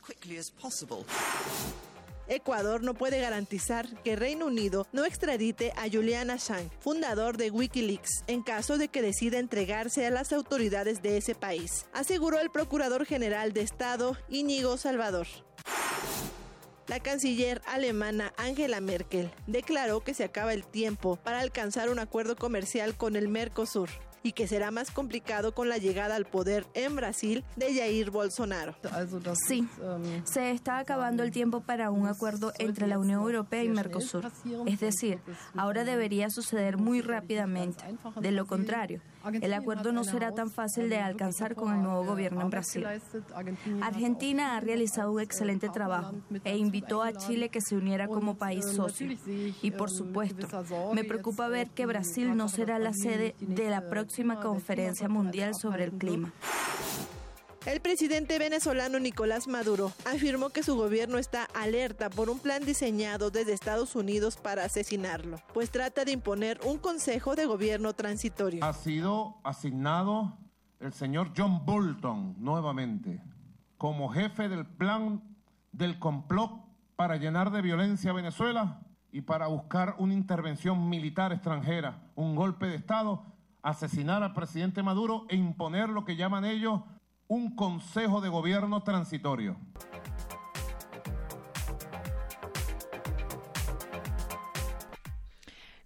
Ecuador 2.30 2.84
no 2.84 2.94
puede 2.94 3.20
garantizar 3.20 3.88
que 4.04 4.16
Reino 4.16 4.46
Unido 4.46 4.88
no 4.92 5.04
extradite 5.04 5.74
a 5.76 5.90
Julian 5.92 6.30
Assange, 6.30 6.70
fundador 6.80 7.38
de 7.38 7.50
Wikileaks, 7.50 8.24
en 8.28 8.44
caso 8.44 8.78
de 8.78 8.88
que 8.88 9.02
decida 9.02 9.40
entregarse 9.40 10.06
a 10.06 10.12
las 10.12 10.32
autoridades 10.32 11.02
de 11.02 11.18
ese 11.18 11.34
país, 11.34 11.88
aseguró 11.92 12.40
el 12.40 12.52
Procurador 12.52 13.06
General 13.06 13.52
de 13.52 13.62
Estado 13.62 14.16
Íñigo 14.30 14.78
Salvador. 14.78 15.28
La 16.90 17.00
canciller 17.00 17.62
alemana 17.68 18.34
Angela 18.36 18.82
Merkel 18.82 19.30
declaró 19.46 20.00
que 20.00 20.16
se 20.16 20.24
acaba 20.24 20.56
el 20.56 20.66
tiempo 20.66 21.18
para 21.18 21.40
alcanzar 21.40 21.92
un 21.92 22.00
acuerdo 22.00 22.36
comercial 22.36 22.98
con 22.98 23.16
el 23.16 23.28
Mercosur 23.28 23.90
y 24.24 24.32
que 24.32 24.48
será 24.48 24.72
más 24.72 24.90
complicado 24.90 25.54
con 25.54 25.70
la 25.70 25.78
llegada 25.78 26.16
al 26.16 26.26
poder 26.26 26.66
en 26.74 26.96
Brasil 26.96 27.44
de 27.56 27.76
Jair 27.76 28.10
Bolsonaro. 28.10 28.76
Sí, 29.48 29.68
se 30.24 30.50
está 30.50 30.80
acabando 30.80 31.22
el 31.22 31.32
tiempo 31.32 31.62
para 31.62 31.92
un 31.92 32.08
acuerdo 32.08 32.52
entre 32.58 32.88
la 32.88 32.98
Unión 32.98 33.22
Europea 33.22 33.64
y 33.64 33.70
Mercosur. 33.70 34.32
Es 34.66 34.80
decir, 34.80 35.20
ahora 35.56 35.84
debería 35.84 36.32
suceder 36.32 36.78
muy 36.78 37.02
rápidamente. 37.02 37.84
De 38.20 38.32
lo 38.32 38.48
contrario, 38.48 39.00
el 39.34 39.54
acuerdo 39.54 39.92
no 39.92 40.04
será 40.04 40.34
tan 40.34 40.50
fácil 40.50 40.90
de 40.90 40.98
alcanzar 40.98 41.56
con 41.56 41.76
el 41.76 41.82
nuevo 41.82 42.04
gobierno 42.06 42.42
en 42.42 42.50
Brasil. 42.50 42.86
Argentina 43.82 44.56
ha 44.56 44.60
realizado 44.60 45.12
un 45.12 45.22
excelente 45.22 45.70
trabajo 45.70 46.16
e 46.44 46.58
invitó 46.58 47.04
a 47.04 47.14
Chile 47.14 47.50
que 47.50 47.62
se 47.62 47.76
uniera 47.76 48.08
como 48.08 48.36
país 48.36 48.66
socio. 48.66 49.10
Y 49.62 49.72
por 49.72 49.90
supuesto, 49.90 50.48
me 50.94 51.04
preocupa 51.04 51.48
ver 51.48 51.70
que 51.70 51.86
Brasil 51.86 52.36
no 52.36 52.50
será 52.50 52.80
la 52.80 52.94
sede 52.94 53.36
de 53.40 53.70
la 53.70 53.90
próxima 53.90 54.40
conferencia 54.40 55.10
mundial 55.10 55.56
sobre 55.56 55.86
el 55.86 55.92
clima. 55.92 56.34
El 57.66 57.82
presidente 57.82 58.40
venezolano 58.40 59.00
Nicolás 59.00 59.50
Maduro 59.50 59.92
afirmó 60.06 60.50
que 60.50 60.64
su 60.64 60.78
gobierno 60.78 61.18
está 61.18 61.44
alerta 61.54 62.10
por 62.10 62.30
un 62.30 62.40
plan 62.40 62.64
diseñado 62.64 63.32
desde 63.32 63.52
Estados 63.52 63.96
Unidos 63.96 64.38
para 64.38 64.64
asesinarlo, 64.64 65.38
pues 65.54 65.70
trata 65.70 66.06
de 66.06 66.14
imponer 66.14 66.58
un 66.66 66.78
consejo 66.78 67.36
de 67.36 67.46
gobierno 67.46 67.94
transitorio. 67.94 68.64
Ha 68.64 68.74
sido 68.74 69.36
asignado 69.44 70.38
el 70.80 70.94
señor 70.94 71.34
John 71.36 71.66
Bolton 71.66 72.36
nuevamente 72.40 73.22
como 73.78 74.08
jefe 74.08 74.48
del 74.48 74.66
plan 74.66 75.22
del 75.74 76.00
complot 76.00 76.52
para 76.96 77.18
llenar 77.18 77.52
de 77.52 77.62
violencia 77.62 78.12
a 78.12 78.14
Venezuela 78.14 78.80
y 79.12 79.22
para 79.22 79.48
buscar 79.48 79.96
una 79.98 80.14
intervención 80.14 80.88
militar 80.88 81.34
extranjera, 81.34 82.10
un 82.16 82.36
golpe 82.36 82.68
de 82.68 82.76
Estado, 82.76 83.26
asesinar 83.62 84.24
al 84.24 84.34
presidente 84.34 84.82
Maduro 84.82 85.26
e 85.28 85.36
imponer 85.36 85.90
lo 85.90 86.06
que 86.06 86.16
llaman 86.16 86.46
ellos 86.46 86.82
un 87.30 87.56
Consejo 87.56 88.22
de 88.22 88.30
Gobierno 88.30 88.82
transitorio. 88.82 89.56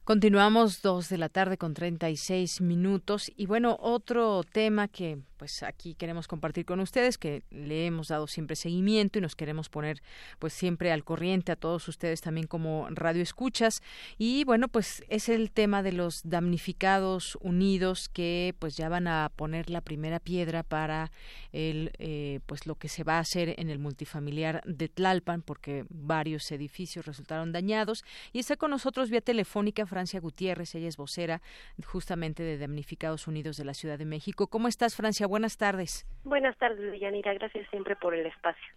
Continuamos 0.05 0.81
dos 0.81 1.09
de 1.09 1.17
la 1.17 1.27
tarde 1.27 1.57
con 1.57 1.73
36 1.73 2.61
minutos 2.61 3.29
y 3.35 3.45
bueno, 3.45 3.77
otro 3.81 4.43
tema 4.43 4.87
que 4.87 5.19
pues 5.43 5.61
aquí 5.61 5.93
queremos 5.93 6.29
compartir 6.29 6.63
con 6.63 6.79
ustedes 6.79 7.17
que 7.17 7.43
le 7.51 7.85
hemos 7.85 8.07
dado 8.07 8.27
siempre 8.27 8.55
seguimiento 8.55 9.19
y 9.19 9.21
nos 9.21 9.35
queremos 9.35 9.67
poner 9.67 10.01
pues 10.39 10.53
siempre 10.53 10.89
al 10.89 11.03
corriente 11.03 11.51
a 11.51 11.57
todos 11.57 11.85
ustedes 11.89 12.21
también 12.21 12.47
como 12.47 12.87
radio 12.91 13.21
escuchas. 13.21 13.81
Y 14.17 14.45
bueno 14.45 14.69
pues 14.69 15.03
es 15.09 15.27
el 15.27 15.51
tema 15.51 15.83
de 15.83 15.91
los 15.91 16.21
damnificados 16.23 17.37
unidos 17.41 18.07
que 18.07 18.55
pues 18.57 18.77
ya 18.77 18.87
van 18.87 19.09
a 19.09 19.33
poner 19.35 19.69
la 19.69 19.81
primera 19.81 20.21
piedra 20.21 20.63
para 20.63 21.11
el 21.51 21.91
eh, 21.99 22.39
pues 22.45 22.65
lo 22.65 22.75
que 22.75 22.87
se 22.87 23.03
va 23.03 23.17
a 23.17 23.19
hacer 23.19 23.55
en 23.57 23.69
el 23.69 23.79
multifamiliar 23.79 24.61
de 24.65 24.87
Tlalpan 24.87 25.41
porque 25.41 25.85
varios 25.89 26.49
edificios 26.53 27.05
resultaron 27.05 27.51
dañados. 27.51 28.05
Y 28.31 28.39
está 28.39 28.55
con 28.55 28.71
nosotros 28.71 29.09
vía 29.09 29.19
telefónica 29.19 29.85
Francia 29.85 30.21
Gutiérrez. 30.21 30.73
Ella 30.73 30.87
es 30.87 30.95
vocera 30.95 31.41
justamente 31.85 32.43
de 32.43 32.57
damnificados 32.57 33.27
unidos 33.27 33.57
de 33.57 33.65
la 33.65 33.73
Ciudad 33.73 33.99
de 33.99 34.05
México. 34.05 34.47
Cómo 34.47 34.69
estás 34.69 34.95
Francia 34.95 35.27
buenas 35.33 35.57
tardes. 35.57 36.05
Buenas 36.23 36.55
tardes, 36.59 36.99
Yanira. 36.99 37.33
Gracias 37.33 37.67
siempre 37.71 37.95
por 37.95 38.13
el 38.13 38.27
espacio. 38.27 38.71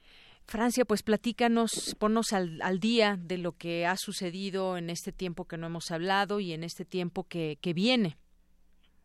Francia, 0.46 0.86
pues 0.86 1.02
platícanos, 1.02 1.94
ponnos 2.00 2.32
al, 2.32 2.62
al, 2.62 2.78
día 2.80 3.16
de 3.18 3.36
lo 3.36 3.52
que 3.52 3.84
ha 3.84 3.96
sucedido 3.96 4.78
en 4.78 4.88
este 4.88 5.12
tiempo 5.12 5.44
que 5.44 5.58
no 5.58 5.66
hemos 5.66 5.90
hablado 5.90 6.40
y 6.40 6.54
en 6.54 6.64
este 6.64 6.86
tiempo 6.86 7.26
que, 7.28 7.58
que 7.60 7.74
viene. 7.74 8.16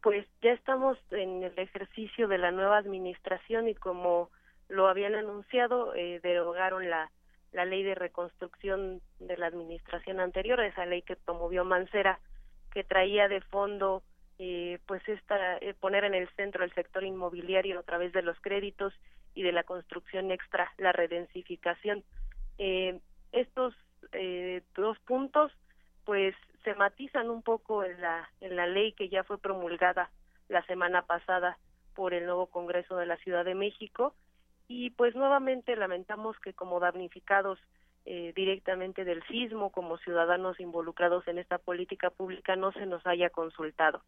Pues 0.02 0.26
ya 0.42 0.52
estamos 0.52 0.98
en 1.12 1.44
el 1.44 1.60
ejercicio 1.60 2.30
de 2.30 2.38
la 2.38 2.52
nueva 2.52 2.78
administración 2.78 3.68
y 3.68 3.76
como 3.76 4.30
lo 4.70 4.88
habían 4.88 5.16
anunciado, 5.16 5.94
eh, 5.94 6.22
derogaron 6.24 6.90
la, 6.90 7.12
la 7.52 7.66
ley 7.66 7.84
de 7.84 7.96
reconstrucción 7.96 9.02
de 9.20 9.36
la 9.36 9.48
administración 9.48 10.22
anterior, 10.22 10.62
esa 10.62 10.86
ley 10.86 11.02
que 11.02 11.18
promovió 11.18 11.66
Mancera, 11.66 12.20
que 12.72 12.86
traía 12.86 13.28
de 13.28 13.42
fondo 13.42 14.04
eh, 14.44 14.80
pues 14.88 15.08
esta 15.08 15.58
eh, 15.58 15.76
poner 15.80 16.04
en 16.04 16.16
el 16.16 16.28
centro 16.30 16.64
el 16.64 16.74
sector 16.74 17.04
inmobiliario 17.04 17.78
a 17.78 17.84
través 17.84 18.12
de 18.12 18.24
los 18.24 18.40
créditos 18.42 18.92
y 19.36 19.44
de 19.44 19.52
la 19.52 19.64
construcción 19.64 20.32
extra, 20.32 20.74
la 20.80 20.92
redensificación. 20.92 22.04
Eh, 22.58 23.00
estos 23.32 23.76
eh, 24.14 24.64
dos 24.74 24.98
puntos 25.02 25.52
pues 26.06 26.34
se 26.64 26.74
matizan 26.74 27.30
un 27.30 27.44
poco 27.44 27.84
en 27.84 28.02
la 28.02 28.32
en 28.42 28.56
la 28.56 28.66
ley 28.66 28.94
que 28.94 29.10
ya 29.10 29.24
fue 29.24 29.38
promulgada 29.38 30.10
la 30.50 30.66
semana 30.66 31.04
pasada 31.04 31.60
por 31.94 32.16
el 32.16 32.26
nuevo 32.26 32.48
Congreso 32.48 32.98
de 32.98 33.06
la 33.06 33.18
Ciudad 33.18 33.46
de 33.46 33.54
México 33.54 34.16
y 34.68 34.90
pues 34.90 35.14
nuevamente 35.14 35.76
lamentamos 35.76 36.36
que 36.40 36.54
como 36.54 36.80
damnificados 36.80 37.60
eh, 38.06 38.34
directamente 38.36 39.06
del 39.06 39.22
sismo 39.28 39.72
como 39.72 40.00
ciudadanos 40.00 40.60
involucrados 40.60 41.28
en 41.28 41.38
esta 41.38 41.60
política 41.60 42.10
pública 42.10 42.56
no 42.56 42.72
se 42.72 42.88
nos 42.88 43.06
haya 43.06 43.30
consultado 43.30 44.02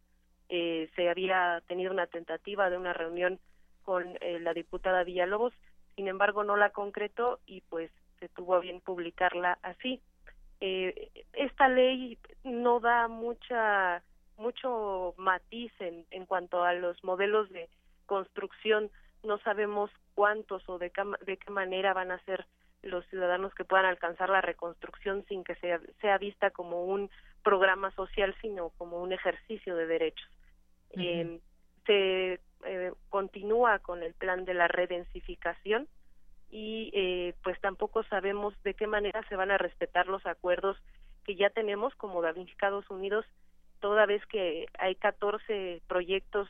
eh, 0.48 0.90
se 0.94 1.08
había 1.08 1.62
tenido 1.66 1.92
una 1.92 2.06
tentativa 2.06 2.70
de 2.70 2.76
una 2.76 2.92
reunión 2.92 3.38
con 3.82 4.16
eh, 4.20 4.38
la 4.40 4.54
diputada 4.54 5.04
Villalobos, 5.04 5.52
sin 5.96 6.08
embargo 6.08 6.44
no 6.44 6.56
la 6.56 6.70
concretó 6.70 7.40
y 7.46 7.60
pues 7.62 7.90
se 8.18 8.28
tuvo 8.28 8.54
a 8.54 8.60
bien 8.60 8.80
publicarla 8.80 9.58
así. 9.62 10.00
Eh, 10.60 11.10
esta 11.32 11.68
ley 11.68 12.18
no 12.42 12.80
da 12.80 13.08
mucha 13.08 14.02
mucho 14.36 15.14
matiz 15.16 15.72
en, 15.78 16.06
en 16.10 16.26
cuanto 16.26 16.64
a 16.64 16.72
los 16.72 17.02
modelos 17.04 17.48
de 17.50 17.68
construcción, 18.06 18.90
no 19.22 19.38
sabemos 19.38 19.90
cuántos 20.14 20.68
o 20.68 20.78
de, 20.78 20.90
de 21.24 21.36
qué 21.36 21.50
manera 21.50 21.92
van 21.94 22.10
a 22.10 22.18
ser 22.24 22.46
los 22.82 23.06
ciudadanos 23.06 23.54
que 23.54 23.64
puedan 23.64 23.86
alcanzar 23.86 24.30
la 24.30 24.40
reconstrucción 24.40 25.24
sin 25.28 25.44
que 25.44 25.54
sea, 25.56 25.80
sea 26.00 26.18
vista 26.18 26.50
como 26.50 26.84
un 26.84 27.10
programa 27.44 27.92
social, 27.92 28.34
sino 28.42 28.70
como 28.70 29.00
un 29.00 29.12
ejercicio 29.12 29.76
de 29.76 29.86
derechos. 29.86 30.28
eh, 30.96 31.40
se 31.86 32.40
eh, 32.64 32.92
continúa 33.10 33.78
con 33.78 34.02
el 34.02 34.14
plan 34.14 34.44
de 34.44 34.54
la 34.54 34.68
redensificación 34.68 35.86
y 36.50 36.90
eh, 36.94 37.34
pues 37.42 37.60
tampoco 37.60 38.04
sabemos 38.04 38.54
de 38.62 38.74
qué 38.74 38.86
manera 38.86 39.22
se 39.28 39.36
van 39.36 39.50
a 39.50 39.58
respetar 39.58 40.06
los 40.06 40.24
acuerdos 40.24 40.76
que 41.24 41.36
ya 41.36 41.50
tenemos 41.50 41.94
como 41.96 42.22
damnificados 42.22 42.88
unidos 42.90 43.26
toda 43.80 44.06
vez 44.06 44.24
que 44.26 44.66
hay 44.78 44.94
14 44.94 45.82
proyectos 45.86 46.48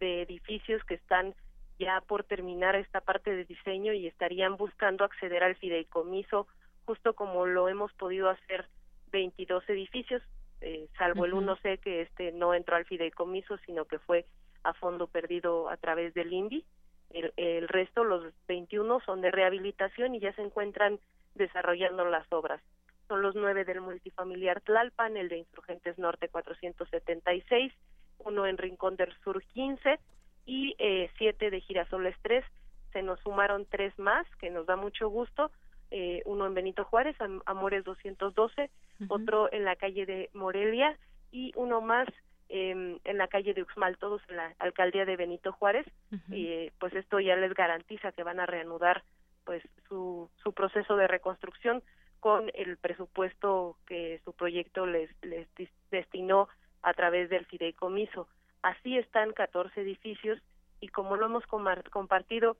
de 0.00 0.22
edificios 0.22 0.84
que 0.84 0.94
están 0.94 1.34
ya 1.78 2.02
por 2.02 2.24
terminar 2.24 2.74
esta 2.76 3.00
parte 3.00 3.34
de 3.34 3.44
diseño 3.44 3.92
y 3.92 4.06
estarían 4.06 4.56
buscando 4.56 5.04
acceder 5.04 5.42
al 5.42 5.56
fideicomiso 5.56 6.46
justo 6.84 7.14
como 7.14 7.46
lo 7.46 7.68
hemos 7.68 7.92
podido 7.94 8.28
hacer 8.28 8.66
22 9.14 9.62
edificios 9.68 10.20
eh, 10.60 10.88
salvo 10.98 11.24
el 11.24 11.34
uno 11.34 11.56
C 11.56 11.78
que 11.78 12.02
este 12.02 12.32
no 12.32 12.52
entró 12.52 12.74
al 12.74 12.84
fideicomiso 12.84 13.56
sino 13.58 13.84
que 13.84 14.00
fue 14.00 14.26
a 14.64 14.74
fondo 14.74 15.06
perdido 15.06 15.68
a 15.70 15.76
través 15.76 16.14
del 16.14 16.32
INVI. 16.32 16.64
El, 17.10 17.32
el 17.36 17.68
resto 17.68 18.02
los 18.02 18.32
21 18.48 19.00
son 19.06 19.20
de 19.20 19.30
rehabilitación 19.30 20.14
y 20.14 20.20
ya 20.20 20.32
se 20.32 20.42
encuentran 20.42 20.98
desarrollando 21.34 22.04
las 22.06 22.26
obras. 22.32 22.60
Son 23.06 23.22
los 23.22 23.36
nueve 23.36 23.64
del 23.64 23.82
multifamiliar 23.82 24.62
Tlalpan 24.62 25.16
el 25.16 25.28
de 25.28 25.38
Insurgentes 25.38 25.96
Norte 25.98 26.28
476 26.28 27.72
uno 28.18 28.46
en 28.46 28.58
Rincón 28.58 28.96
del 28.96 29.14
Sur 29.22 29.42
15 29.52 30.00
y 30.46 30.74
eh, 30.78 31.10
siete 31.18 31.50
de 31.50 31.60
Girasoles 31.60 32.16
3 32.22 32.44
se 32.92 33.02
nos 33.02 33.20
sumaron 33.20 33.66
tres 33.66 33.96
más 33.98 34.26
que 34.36 34.50
nos 34.50 34.66
da 34.66 34.76
mucho 34.76 35.08
gusto 35.08 35.50
eh, 35.90 36.22
uno 36.24 36.46
en 36.46 36.54
Benito 36.54 36.84
Juárez, 36.84 37.16
Amores 37.46 37.84
212, 37.84 38.70
otro 39.08 39.52
en 39.52 39.64
la 39.64 39.76
calle 39.76 40.06
de 40.06 40.30
Morelia 40.32 40.96
y 41.30 41.52
uno 41.56 41.80
más 41.80 42.08
eh, 42.48 42.98
en 43.02 43.18
la 43.18 43.28
calle 43.28 43.54
de 43.54 43.62
Uxmal, 43.62 43.98
todos 43.98 44.22
en 44.28 44.36
la 44.36 44.54
alcaldía 44.58 45.04
de 45.04 45.16
Benito 45.16 45.52
Juárez. 45.52 45.86
y 46.30 46.70
pues 46.78 46.94
esto 46.94 47.20
ya 47.20 47.36
les 47.36 47.54
garantiza 47.54 48.12
que 48.12 48.22
van 48.22 48.40
a 48.40 48.46
reanudar 48.46 49.02
pues 49.44 49.62
su, 49.88 50.30
su 50.42 50.52
proceso 50.52 50.96
de 50.96 51.06
reconstrucción 51.06 51.82
con 52.20 52.50
el 52.54 52.78
presupuesto 52.78 53.76
que 53.86 54.20
su 54.24 54.32
proyecto 54.32 54.86
les, 54.86 55.10
les 55.22 55.46
destinó 55.90 56.48
a 56.82 56.94
través 56.94 57.28
del 57.28 57.44
fideicomiso. 57.46 58.28
Así 58.62 58.96
están 58.96 59.32
14 59.32 59.82
edificios 59.82 60.40
y 60.80 60.88
como 60.88 61.16
lo 61.16 61.26
hemos 61.26 61.44
compartido, 61.46 62.56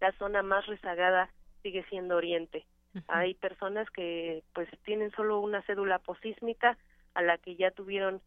la 0.00 0.12
zona 0.12 0.42
más 0.42 0.66
rezagada 0.66 1.28
sigue 1.62 1.84
siendo 1.84 2.16
Oriente. 2.16 2.66
Hay 3.06 3.34
personas 3.34 3.88
que 3.90 4.42
pues 4.54 4.68
tienen 4.84 5.10
solo 5.12 5.40
una 5.40 5.62
cédula 5.62 5.98
posísmica 5.98 6.76
a 7.14 7.22
la 7.22 7.38
que 7.38 7.54
ya 7.56 7.70
tuvieron 7.70 8.20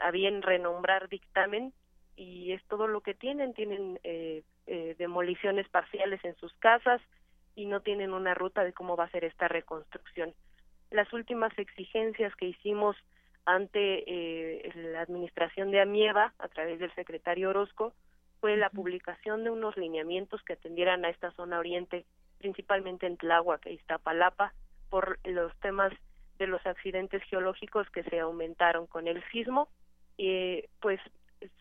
a 0.00 0.10
bien 0.10 0.42
renombrar 0.42 1.08
dictamen 1.08 1.72
y 2.16 2.52
es 2.52 2.62
todo 2.64 2.86
lo 2.88 3.00
que 3.00 3.14
tienen. 3.14 3.54
Tienen 3.54 4.00
eh, 4.02 4.42
eh, 4.66 4.96
demoliciones 4.98 5.68
parciales 5.68 6.22
en 6.24 6.34
sus 6.36 6.52
casas 6.54 7.00
y 7.54 7.66
no 7.66 7.80
tienen 7.80 8.12
una 8.12 8.34
ruta 8.34 8.64
de 8.64 8.72
cómo 8.72 8.96
va 8.96 9.04
a 9.04 9.10
ser 9.10 9.24
esta 9.24 9.48
reconstrucción. 9.48 10.34
Las 10.90 11.12
últimas 11.12 11.56
exigencias 11.58 12.34
que 12.36 12.46
hicimos 12.46 12.96
ante 13.44 14.04
eh, 14.06 14.72
la 14.92 15.00
administración 15.00 15.70
de 15.70 15.80
Amieva 15.80 16.34
a 16.38 16.48
través 16.48 16.78
del 16.78 16.94
secretario 16.94 17.50
Orozco 17.50 17.94
fue 18.40 18.56
la 18.56 18.70
publicación 18.70 19.42
de 19.42 19.50
unos 19.50 19.76
lineamientos 19.76 20.42
que 20.42 20.52
atendieran 20.52 21.04
a 21.04 21.10
esta 21.10 21.30
zona 21.32 21.58
oriente 21.58 22.04
principalmente 22.38 23.06
en 23.06 23.16
Tláhuac 23.16 23.66
e 23.66 23.72
Iztapalapa, 23.72 24.52
por 24.90 25.18
los 25.24 25.54
temas 25.60 25.92
de 26.38 26.46
los 26.46 26.64
accidentes 26.66 27.22
geológicos 27.24 27.88
que 27.90 28.04
se 28.04 28.20
aumentaron 28.20 28.86
con 28.86 29.08
el 29.08 29.22
sismo. 29.30 29.68
y 30.16 30.64
pues 30.80 31.00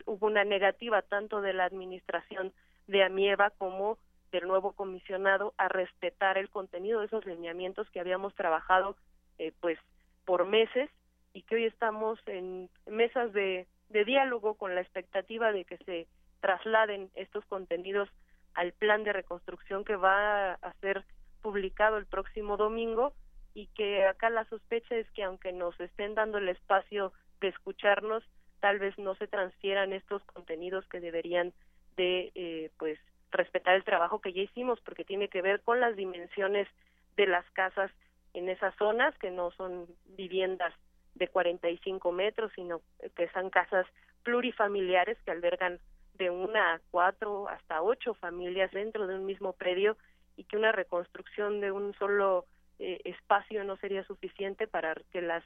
hubo 0.05 0.25
una 0.25 0.43
negativa 0.43 1.03
tanto 1.03 1.41
de 1.41 1.53
la 1.53 1.65
administración 1.65 2.53
de 2.87 3.03
Amieva 3.03 3.51
como 3.51 3.99
del 4.31 4.47
nuevo 4.47 4.73
comisionado 4.73 5.53
a 5.57 5.67
respetar 5.67 6.37
el 6.37 6.49
contenido 6.49 6.99
de 6.99 7.05
esos 7.05 7.25
lineamientos 7.25 7.89
que 7.91 7.99
habíamos 7.99 8.33
trabajado 8.33 8.95
eh, 9.37 9.53
pues 9.59 9.77
por 10.25 10.45
meses 10.45 10.89
y 11.33 11.43
que 11.43 11.55
hoy 11.55 11.65
estamos 11.65 12.19
en 12.25 12.69
mesas 12.87 13.31
de, 13.33 13.67
de 13.89 14.05
diálogo 14.05 14.55
con 14.55 14.73
la 14.73 14.81
expectativa 14.81 15.51
de 15.51 15.65
que 15.65 15.77
se 15.77 16.07
trasladen 16.41 17.09
estos 17.15 17.45
contenidos 17.45 18.09
al 18.57 18.73
plan 18.73 19.03
de 19.03 19.13
reconstrucción 19.13 19.85
que 19.85 19.95
va 19.95 20.53
a 20.53 20.73
ser 20.81 21.05
publicado 21.43 21.97
el 21.97 22.07
próximo 22.07 22.57
domingo 22.57 23.13
y 23.53 23.67
que 23.67 24.03
acá 24.05 24.31
la 24.31 24.45
sospecha 24.45 24.95
es 24.95 25.09
que 25.11 25.23
aunque 25.23 25.53
nos 25.53 25.79
estén 25.79 26.15
dando 26.15 26.39
el 26.39 26.49
espacio 26.49 27.13
de 27.39 27.49
escucharnos, 27.49 28.23
tal 28.59 28.79
vez 28.79 28.97
no 28.97 29.13
se 29.15 29.27
transfieran 29.27 29.93
estos 29.93 30.23
contenidos 30.23 30.87
que 30.87 30.99
deberían 30.99 31.53
de 31.97 32.31
eh, 32.33 32.71
pues 32.79 32.97
respetar 33.31 33.75
el 33.75 33.83
trabajo 33.83 34.21
que 34.21 34.33
ya 34.33 34.41
hicimos 34.41 34.81
porque 34.81 35.05
tiene 35.05 35.27
que 35.29 35.43
ver 35.43 35.61
con 35.61 35.79
las 35.79 35.95
dimensiones 35.95 36.67
de 37.15 37.27
las 37.27 37.47
casas 37.51 37.91
en 38.33 38.49
esas 38.49 38.75
zonas 38.77 39.15
que 39.19 39.29
no 39.29 39.51
son 39.51 39.85
viviendas 40.05 40.73
de 41.13 41.27
45 41.27 42.11
metros 42.11 42.51
sino 42.55 42.81
que 43.15 43.29
son 43.29 43.51
casas 43.51 43.85
plurifamiliares 44.23 45.17
que 45.23 45.31
albergan 45.31 45.79
de 46.17 46.29
una 46.29 46.75
a 46.75 46.81
cuatro 46.91 47.47
hasta 47.49 47.81
ocho 47.81 48.13
familias 48.15 48.71
dentro 48.71 49.07
de 49.07 49.15
un 49.15 49.25
mismo 49.25 49.53
predio 49.53 49.97
y 50.35 50.43
que 50.43 50.57
una 50.57 50.71
reconstrucción 50.71 51.61
de 51.61 51.71
un 51.71 51.93
solo 51.95 52.45
eh, 52.79 53.01
espacio 53.05 53.63
no 53.63 53.77
sería 53.77 54.03
suficiente 54.03 54.67
para 54.67 54.95
que 55.11 55.21
las 55.21 55.43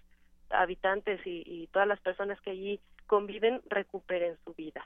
habitantes 0.49 1.21
y 1.25 1.67
todas 1.67 1.87
las 1.87 2.01
personas 2.01 2.39
que 2.41 2.51
allí 2.51 2.81
conviven 3.07 3.61
recuperen 3.69 4.37
su 4.43 4.53
vida. 4.53 4.85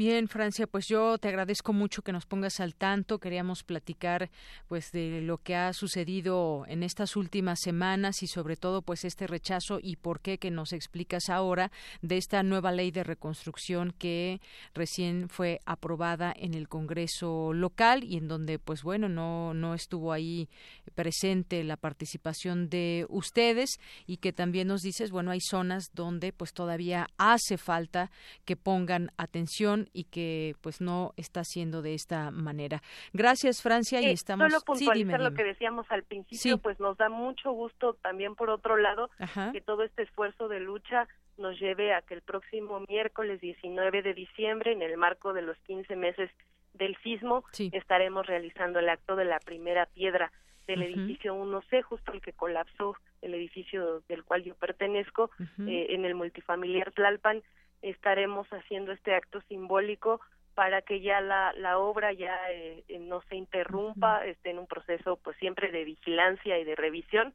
Bien, 0.00 0.28
Francia, 0.28 0.66
pues 0.66 0.86
yo 0.88 1.18
te 1.18 1.28
agradezco 1.28 1.74
mucho 1.74 2.00
que 2.00 2.10
nos 2.10 2.24
pongas 2.24 2.58
al 2.60 2.74
tanto. 2.74 3.18
Queríamos 3.18 3.64
platicar 3.64 4.30
pues 4.66 4.92
de 4.92 5.20
lo 5.20 5.36
que 5.36 5.54
ha 5.54 5.74
sucedido 5.74 6.64
en 6.68 6.82
estas 6.82 7.16
últimas 7.16 7.60
semanas 7.60 8.22
y 8.22 8.26
sobre 8.26 8.56
todo 8.56 8.80
pues 8.80 9.04
este 9.04 9.26
rechazo 9.26 9.78
y 9.78 9.96
por 9.96 10.20
qué 10.20 10.38
que 10.38 10.50
nos 10.50 10.72
explicas 10.72 11.28
ahora 11.28 11.70
de 12.00 12.16
esta 12.16 12.42
nueva 12.42 12.72
ley 12.72 12.90
de 12.90 13.04
reconstrucción 13.04 13.92
que 13.92 14.40
recién 14.72 15.28
fue 15.28 15.60
aprobada 15.66 16.32
en 16.34 16.54
el 16.54 16.66
Congreso 16.66 17.52
local 17.52 18.02
y 18.02 18.16
en 18.16 18.26
donde 18.26 18.58
pues 18.58 18.82
bueno, 18.82 19.10
no 19.10 19.52
no 19.52 19.74
estuvo 19.74 20.14
ahí 20.14 20.48
presente 20.94 21.62
la 21.62 21.76
participación 21.76 22.70
de 22.70 23.04
ustedes 23.10 23.78
y 24.06 24.16
que 24.16 24.32
también 24.32 24.68
nos 24.68 24.80
dices, 24.80 25.10
bueno, 25.10 25.30
hay 25.30 25.42
zonas 25.42 25.90
donde 25.92 26.32
pues 26.32 26.54
todavía 26.54 27.06
hace 27.18 27.58
falta 27.58 28.10
que 28.46 28.56
pongan 28.56 29.12
atención 29.18 29.89
y 29.92 30.04
que 30.04 30.54
pues 30.60 30.80
no 30.80 31.12
está 31.16 31.44
siendo 31.44 31.82
de 31.82 31.94
esta 31.94 32.30
manera. 32.30 32.82
Gracias 33.12 33.62
Francia 33.62 34.00
y 34.00 34.06
estamos 34.06 34.50
solo 34.50 34.62
puntualizar 34.64 35.20
lo 35.20 35.34
que 35.34 35.44
decíamos 35.44 35.86
al 35.90 36.04
principio, 36.04 36.58
pues 36.58 36.78
nos 36.80 36.96
da 36.96 37.08
mucho 37.08 37.52
gusto 37.52 37.94
también 38.02 38.34
por 38.34 38.50
otro 38.50 38.76
lado 38.76 39.10
que 39.52 39.60
todo 39.60 39.82
este 39.82 40.02
esfuerzo 40.02 40.48
de 40.48 40.60
lucha 40.60 41.08
nos 41.38 41.58
lleve 41.58 41.94
a 41.94 42.02
que 42.02 42.14
el 42.14 42.22
próximo 42.22 42.84
miércoles 42.88 43.40
19 43.40 44.02
de 44.02 44.14
diciembre 44.14 44.72
en 44.72 44.82
el 44.82 44.96
marco 44.96 45.32
de 45.32 45.42
los 45.42 45.56
15 45.66 45.96
meses 45.96 46.30
del 46.74 46.96
sismo 47.02 47.44
estaremos 47.72 48.26
realizando 48.26 48.78
el 48.78 48.88
acto 48.88 49.16
de 49.16 49.24
la 49.24 49.38
primera 49.40 49.86
piedra 49.86 50.30
del 50.66 50.82
edificio 50.82 51.34
1C, 51.34 51.82
justo 51.82 52.12
el 52.12 52.20
que 52.20 52.32
colapsó 52.32 52.96
el 53.22 53.34
edificio 53.34 54.02
del 54.08 54.24
cual 54.24 54.44
yo 54.44 54.54
pertenezco, 54.54 55.30
eh, 55.66 55.88
en 55.90 56.04
el 56.04 56.14
multifamiliar 56.14 56.92
Tlalpan, 56.92 57.42
estaremos 57.82 58.48
haciendo 58.48 58.92
este 58.92 59.14
acto 59.14 59.40
simbólico 59.42 60.20
para 60.54 60.82
que 60.82 61.00
ya 61.00 61.20
la, 61.20 61.52
la 61.54 61.78
obra 61.78 62.12
ya 62.12 62.36
eh, 62.50 62.84
eh, 62.88 62.98
no 62.98 63.22
se 63.28 63.36
interrumpa, 63.36 64.26
esté 64.26 64.50
en 64.50 64.58
un 64.58 64.66
proceso 64.66 65.16
pues 65.16 65.36
siempre 65.38 65.70
de 65.70 65.84
vigilancia 65.84 66.58
y 66.58 66.64
de 66.64 66.76
revisión, 66.76 67.32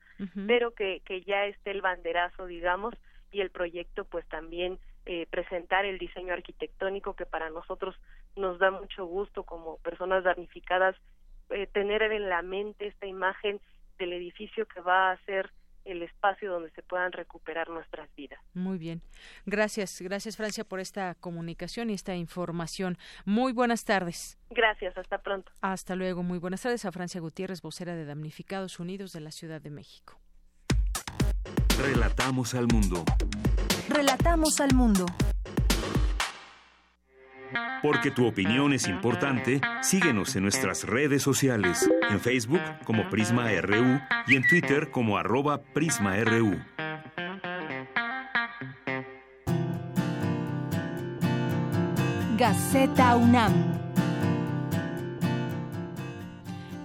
pero 0.48 0.76
que, 0.76 1.02
que 1.06 1.22
ya 1.22 1.46
esté 1.46 1.72
el 1.72 1.82
banderazo, 1.82 2.46
digamos, 2.46 2.94
y 3.32 3.42
el 3.42 3.50
proyecto 3.50 4.06
pues 4.06 4.28
también 4.28 4.78
eh, 5.06 5.26
presentar 5.30 5.86
el 5.86 5.98
diseño 5.98 6.34
arquitectónico 6.34 7.16
que 7.16 7.26
para 7.26 7.50
nosotros 7.50 7.96
nos 8.36 8.60
da 8.60 8.70
mucho 8.70 9.06
gusto 9.06 9.44
como 9.44 9.78
personas 9.78 10.24
damnificadas 10.24 10.96
tener 11.74 12.02
en 12.02 12.28
la 12.28 12.42
mente 12.42 12.88
esta 12.88 13.06
imagen 13.06 13.60
del 14.00 14.14
edificio 14.14 14.66
que 14.68 14.82
va 14.82 15.12
a 15.12 15.18
ser 15.26 15.52
el 15.86 16.02
espacio 16.04 16.52
donde 16.52 16.72
se 16.72 16.82
puedan 16.84 17.12
recuperar 17.12 17.70
nuestras 17.70 18.14
vidas. 18.16 18.40
Muy 18.54 18.78
bien. 18.78 19.02
Gracias, 19.46 20.02
gracias 20.02 20.36
Francia 20.36 20.64
por 20.64 20.80
esta 20.80 21.16
comunicación 21.16 21.90
y 21.90 21.94
esta 21.94 22.16
información. 22.16 22.98
Muy 23.24 23.54
buenas 23.54 23.86
tardes. 23.86 24.38
Gracias, 24.50 24.98
hasta 24.98 25.20
pronto. 25.20 25.52
Hasta 25.62 25.96
luego, 25.96 26.24
muy 26.24 26.40
buenas 26.40 26.62
tardes 26.62 26.86
a 26.86 26.92
Francia 26.92 27.22
Gutiérrez, 27.22 27.62
vocera 27.62 27.96
de 27.96 28.06
Damnificados 28.06 28.80
Unidos 28.80 29.14
de 29.14 29.22
la 29.22 29.32
Ciudad 29.32 29.62
de 29.62 29.70
México. 29.70 30.20
Relatamos 31.80 32.56
al 32.56 32.68
mundo. 32.68 33.04
Relatamos 33.90 34.60
al 34.60 34.74
mundo. 34.74 35.06
Porque 37.82 38.12
tu 38.12 38.26
opinión 38.26 38.74
es 38.74 38.88
importante, 38.88 39.62
síguenos 39.82 40.36
en 40.36 40.44
nuestras 40.44 40.84
redes 40.84 41.22
sociales, 41.22 41.90
en 42.10 42.20
Facebook 42.20 42.62
como 42.84 43.10
Prisma 43.10 43.50
RU 43.62 44.00
y 44.28 44.36
en 44.36 44.48
Twitter 44.48 44.92
como 44.92 45.18
arroba 45.18 45.62
PrismaRU. 45.62 46.60
Gaceta 52.38 53.16
UNAM. 53.16 53.54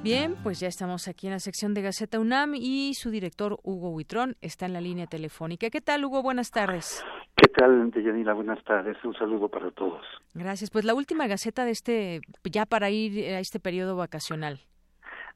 Bien, 0.02 0.34
pues 0.42 0.60
ya 0.60 0.68
estamos 0.68 1.08
aquí 1.08 1.26
en 1.26 1.34
la 1.34 1.40
sección 1.40 1.74
de 1.74 1.82
Gaceta 1.82 2.18
UNAM 2.18 2.54
y 2.54 2.94
su 2.94 3.10
director 3.10 3.58
Hugo 3.62 3.90
Huitrón 3.90 4.36
está 4.40 4.64
en 4.64 4.72
la 4.72 4.80
línea 4.80 5.06
telefónica. 5.06 5.68
¿Qué 5.68 5.82
tal, 5.82 6.04
Hugo? 6.06 6.22
Buenas 6.22 6.50
tardes. 6.50 7.04
¿Qué 7.40 7.48
tal, 7.48 7.90
Deyanira? 7.90 8.34
Buenas 8.34 8.62
tardes. 8.64 9.02
Un 9.02 9.14
saludo 9.14 9.48
para 9.48 9.70
todos. 9.70 10.04
Gracias. 10.34 10.68
Pues 10.68 10.84
la 10.84 10.92
última 10.92 11.26
gaceta 11.26 11.64
de 11.64 11.70
este, 11.70 12.20
ya 12.44 12.66
para 12.66 12.90
ir 12.90 13.34
a 13.34 13.40
este 13.40 13.58
periodo 13.58 13.96
vacacional. 13.96 14.60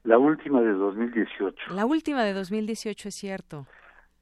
La 0.03 0.19
última 0.19 0.61
de 0.61 0.73
2018. 0.73 1.73
La 1.73 1.87
última 1.87 2.23
de 2.23 2.33
2018, 2.33 3.09
es 3.09 3.15
cierto. 3.15 3.65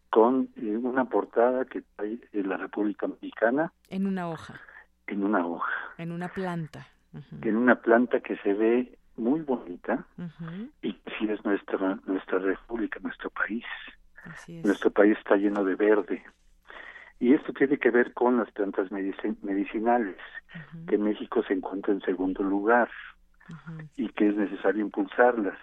Con 0.10 0.48
eh, 0.56 0.78
una 0.78 1.04
portada 1.04 1.66
que 1.66 1.84
hay 1.98 2.22
en 2.32 2.48
la 2.48 2.56
República 2.56 3.06
Mexicana. 3.08 3.74
En 3.90 4.08
una 4.08 4.30
hoja. 4.30 4.62
En 5.08 5.22
una 5.22 5.46
hoja. 5.46 5.74
En 5.98 6.14
una 6.14 6.30
planta. 6.30 6.88
En 7.42 7.58
una 7.58 7.76
planta 7.76 8.22
que 8.22 8.38
se 8.38 8.54
ve 8.54 8.98
muy 9.18 9.42
bonita 9.42 10.08
y 10.82 10.94
que 10.94 11.12
sí 11.20 11.30
es 11.30 11.44
nuestra, 11.44 12.00
nuestra 12.06 12.40
república, 12.40 13.02
nuestro 13.02 13.30
país. 13.30 13.66
Así 14.24 14.60
es. 14.60 14.66
Nuestro 14.66 14.90
país 14.90 15.18
está 15.18 15.36
lleno 15.36 15.66
de 15.66 15.76
verde. 15.76 16.24
Y 17.20 17.34
esto 17.34 17.54
tiene 17.54 17.78
que 17.78 17.90
ver 17.90 18.14
con 18.14 18.38
las 18.38 18.52
plantas 18.52 18.92
medicinales, 18.92 20.18
que 20.88 20.98
México 20.98 21.44
se 21.44 21.54
encuentra 21.54 21.94
en 21.94 22.02
segundo 22.02 22.44
lugar 22.44 22.90
y 23.96 24.10
que 24.10 24.30
es 24.30 24.36
necesario 24.36 24.82
impulsarlas. 24.82 25.58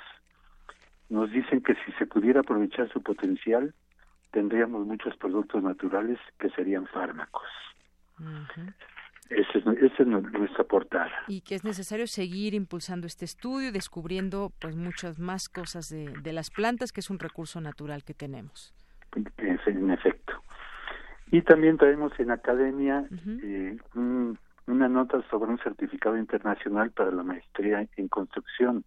Nos 1.09 1.31
dicen 1.31 1.61
que 1.61 1.75
si 1.85 1.93
se 1.99 2.07
pudiera 2.07 2.41
aprovechar 2.41 2.89
su 2.93 3.03
potencial, 3.03 3.75
tendríamos 4.31 4.87
muchos 4.87 5.17
productos 5.17 5.63
naturales 5.63 6.19
que 6.39 6.51
serían 6.51 6.87
fármacos. 6.87 7.49
Esa 9.29 9.59
es, 9.59 10.07
nuestra 10.07 10.65
portada. 10.65 11.13
Y 11.29 11.43
que 11.43 11.55
es 11.55 11.65
necesario 11.65 12.07
seguir 12.07 12.55
impulsando 12.55 13.07
este 13.07 13.25
estudio, 13.25 13.71
descubriendo 13.71 14.53
pues 14.61 14.77
muchas 14.77 15.19
más 15.19 15.49
cosas 15.49 15.89
de, 15.89 16.13
de 16.23 16.33
las 16.33 16.51
plantas, 16.51 16.91
que 16.91 17.01
es 17.01 17.11
un 17.11 17.19
recurso 17.19 17.61
natural 17.61 18.03
que 18.03 18.15
tenemos. 18.15 18.75
En 19.15 19.91
efecto. 19.91 20.30
Y 21.31 21.43
también 21.43 21.79
traemos 21.79 22.13
en 22.19 22.31
academia 22.31 23.07
eh, 23.43 23.77
una 23.95 24.89
nota 24.89 25.23
sobre 25.31 25.51
un 25.51 25.59
certificado 25.59 26.17
internacional 26.17 26.91
para 26.91 27.11
la 27.13 27.23
maestría 27.23 27.87
en 27.97 28.09
construcción 28.09 28.85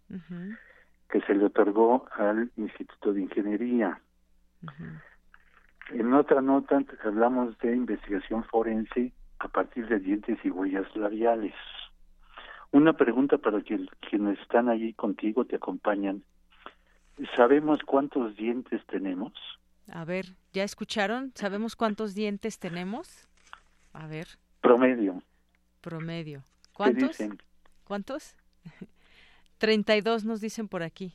que 1.10 1.22
se 1.22 1.36
le 1.36 1.46
otorgó 1.46 2.06
al 2.18 2.52
Instituto 2.58 3.14
de 3.14 3.22
Ingeniería. 3.22 4.02
En 5.92 6.14
otra 6.14 6.42
nota 6.42 6.82
hablamos 7.04 7.58
de 7.60 7.76
investigación 7.76 8.44
forense 8.46 9.14
a 9.40 9.48
partir 9.48 9.88
de 9.88 10.00
dientes 10.00 10.38
y 10.44 10.50
huellas 10.50 10.88
labiales. 10.96 11.54
Una 12.72 12.94
pregunta 12.94 13.38
para 13.38 13.62
quienes 13.62 14.40
están 14.40 14.70
allí 14.70 14.94
contigo, 14.94 15.46
te 15.46 15.58
acompañan. 15.58 16.24
¿Sabemos 17.36 17.80
cuántos 17.86 18.36
dientes 18.36 18.82
tenemos? 18.88 19.34
A 19.92 20.06
ver, 20.06 20.36
¿ya 20.54 20.64
escucharon? 20.64 21.32
¿Sabemos 21.36 21.76
cuántos 21.76 22.16
dientes 22.16 22.60
tenemos? 22.60 23.28
A 23.94 24.08
ver. 24.08 24.28
Promedio. 24.62 25.22
Promedio. 25.82 26.44
¿Cuántos? 26.74 27.18
¿Cuántos? 27.84 28.36
32 29.58 30.26
nos 30.26 30.42
dicen 30.42 30.68
por 30.68 30.84
aquí. 30.84 31.14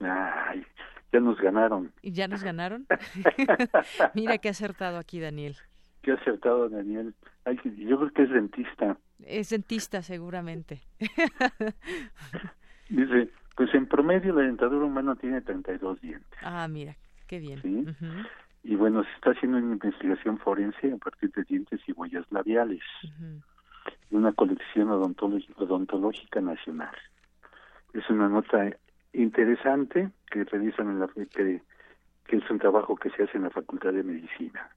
Ay, 0.00 0.64
ya 1.12 1.20
nos 1.20 1.38
ganaron. 1.40 1.92
¿Y 2.02 2.12
ya 2.12 2.28
nos 2.28 2.42
ganaron? 2.42 2.86
Mira 4.14 4.38
qué 4.38 4.48
acertado 4.48 4.98
aquí, 4.98 5.20
Daniel. 5.20 5.56
Qué 6.02 6.12
acertado, 6.12 6.68
Daniel. 6.68 7.14
yo 7.46 7.98
creo 7.98 8.10
que 8.12 8.22
es 8.22 8.30
dentista. 8.30 8.96
Es 9.24 9.50
dentista, 9.50 10.02
seguramente. 10.02 10.80
Dice, 12.88 13.30
pues 13.54 13.74
en 13.74 13.86
promedio 13.86 14.34
la 14.34 14.42
dentadura 14.42 14.86
humana 14.86 15.14
tiene 15.16 15.42
32 15.42 16.00
dientes. 16.00 16.38
Ah, 16.42 16.66
mira, 16.68 16.96
Qué 17.30 17.38
bien. 17.38 17.62
¿sí? 17.62 17.86
Y 18.64 18.74
bueno, 18.74 19.04
se 19.04 19.10
está 19.12 19.30
haciendo 19.30 19.58
una 19.58 19.74
investigación 19.74 20.36
forense 20.38 20.92
a 20.92 20.96
partir 20.96 21.30
de 21.30 21.44
dientes 21.44 21.80
y 21.86 21.92
huellas 21.92 22.26
labiales. 22.30 22.82
de 24.10 24.16
Una 24.16 24.32
colección 24.32 24.90
odontológica 24.90 26.40
nacional. 26.40 26.92
Es 27.94 28.10
una 28.10 28.28
nota 28.28 28.76
interesante 29.12 30.10
que 30.28 30.42
realizan 30.42 30.88
en 30.90 30.98
la 30.98 31.06
que, 31.06 31.62
que 32.26 32.36
es 32.36 32.50
un 32.50 32.58
trabajo 32.58 32.96
que 32.96 33.10
se 33.10 33.22
hace 33.22 33.36
en 33.36 33.44
la 33.44 33.50
Facultad 33.50 33.92
de 33.92 34.02
Medicina. 34.02 34.68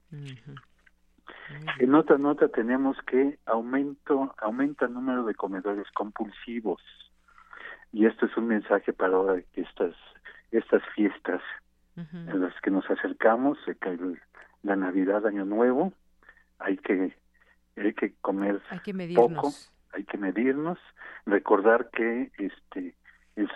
En 1.80 1.96
otra 1.96 2.20
nota 2.20 2.50
tenemos 2.50 2.98
que 3.08 3.40
aumento, 3.48 4.36
aumenta 4.38 4.86
el 4.86 4.94
número 4.94 5.26
de 5.26 5.34
comedores 5.34 5.90
compulsivos. 5.96 6.84
Y 7.92 8.06
esto 8.06 8.28
es 8.28 8.38
un 8.38 8.46
mensaje 8.46 8.94
para 8.94 9.16
ahora 9.16 9.42
que 9.42 9.62
estas, 9.62 9.96
estas 10.52 10.84
fiestas 10.96 11.42
en 11.96 12.42
las 12.42 12.54
que 12.62 12.72
nos 12.72 12.90
acercamos, 12.90 13.58
la 14.64 14.76
Navidad, 14.76 15.26
Año 15.28 15.46
Nuevo, 15.46 15.94
hay 16.60 16.78
que 16.78 17.16
hay 17.76 17.94
que 17.94 18.14
comer 18.22 18.62
poco, 19.16 19.52
hay 19.94 20.04
que 20.04 20.18
medirnos, 20.18 20.80
recordar 21.26 21.90
que 21.90 22.32
este 22.38 22.96
el 23.36 23.50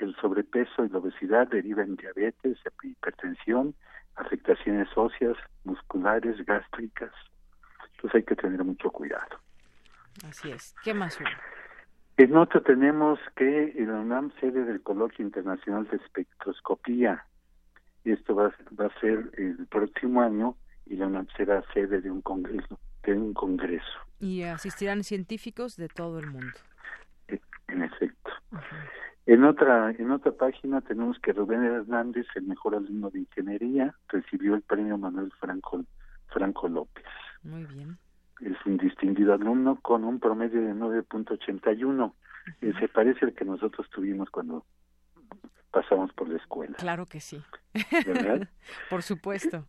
el 0.00 0.16
sobrepeso 0.20 0.84
y 0.84 0.88
la 0.90 0.98
obesidad 0.98 1.48
derivan 1.48 1.88
en 1.90 1.96
diabetes, 1.96 2.58
hipertensión, 2.82 3.74
afectaciones 4.16 4.88
óseas, 4.94 5.36
musculares, 5.64 6.44
gástricas. 6.44 7.12
Entonces 7.92 8.14
hay 8.14 8.22
que 8.24 8.36
tener 8.36 8.62
mucho 8.62 8.90
cuidado. 8.90 9.40
Así 10.28 10.50
es. 10.50 10.74
¿Qué 10.82 10.92
más 10.92 11.18
hubo? 11.20 11.28
En 12.18 12.34
otro 12.36 12.62
tenemos 12.62 13.18
que 13.36 13.72
el 13.76 13.90
UNAM 13.90 14.32
sede 14.40 14.64
del 14.64 14.82
Coloquio 14.82 15.24
Internacional 15.24 15.86
de 15.88 15.98
Espectroscopía. 15.98 17.26
Esto 18.12 18.34
va, 18.34 18.54
va 18.78 18.86
a 18.86 19.00
ser 19.00 19.30
el 19.36 19.66
próximo 19.66 20.22
año 20.22 20.56
y 20.86 20.96
la 20.96 21.06
UNAM 21.06 21.26
será 21.36 21.62
sede 21.74 22.00
de 22.00 22.10
un 22.10 22.22
congreso. 22.22 22.78
De 23.02 23.12
un 23.12 23.34
congreso. 23.34 23.98
Y 24.20 24.42
asistirán 24.42 25.04
científicos 25.04 25.76
de 25.76 25.88
todo 25.88 26.18
el 26.20 26.28
mundo. 26.28 26.56
Eh, 27.28 27.40
en 27.68 27.82
efecto. 27.82 28.30
En 29.26 29.42
otra 29.44 29.90
en 29.90 30.10
otra 30.12 30.32
página 30.32 30.80
tenemos 30.80 31.18
que 31.18 31.32
Rubén 31.32 31.64
Hernández, 31.64 32.26
el 32.36 32.44
mejor 32.44 32.76
alumno 32.76 33.10
de 33.10 33.20
ingeniería, 33.20 33.94
recibió 34.08 34.54
el 34.54 34.62
premio 34.62 34.96
Manuel 34.96 35.32
Franco 35.40 35.84
Franco 36.28 36.68
López. 36.68 37.04
Muy 37.42 37.64
bien. 37.64 37.98
Es 38.40 38.56
un 38.66 38.76
distinguido 38.76 39.34
alumno 39.34 39.80
con 39.80 40.04
un 40.04 40.20
promedio 40.20 40.60
de 40.60 40.74
9.81. 40.74 42.12
Uh 42.62 42.78
Se 42.78 42.88
parece 42.88 43.24
al 43.24 43.34
que 43.34 43.44
nosotros 43.44 43.88
tuvimos 43.90 44.30
cuando 44.30 44.64
pasamos 45.70 46.12
por 46.12 46.28
la 46.28 46.36
escuela. 46.38 46.76
Claro 46.76 47.06
que 47.06 47.20
sí. 47.20 47.42
¿Verdad? 48.06 48.48
por 48.90 49.02
supuesto. 49.02 49.66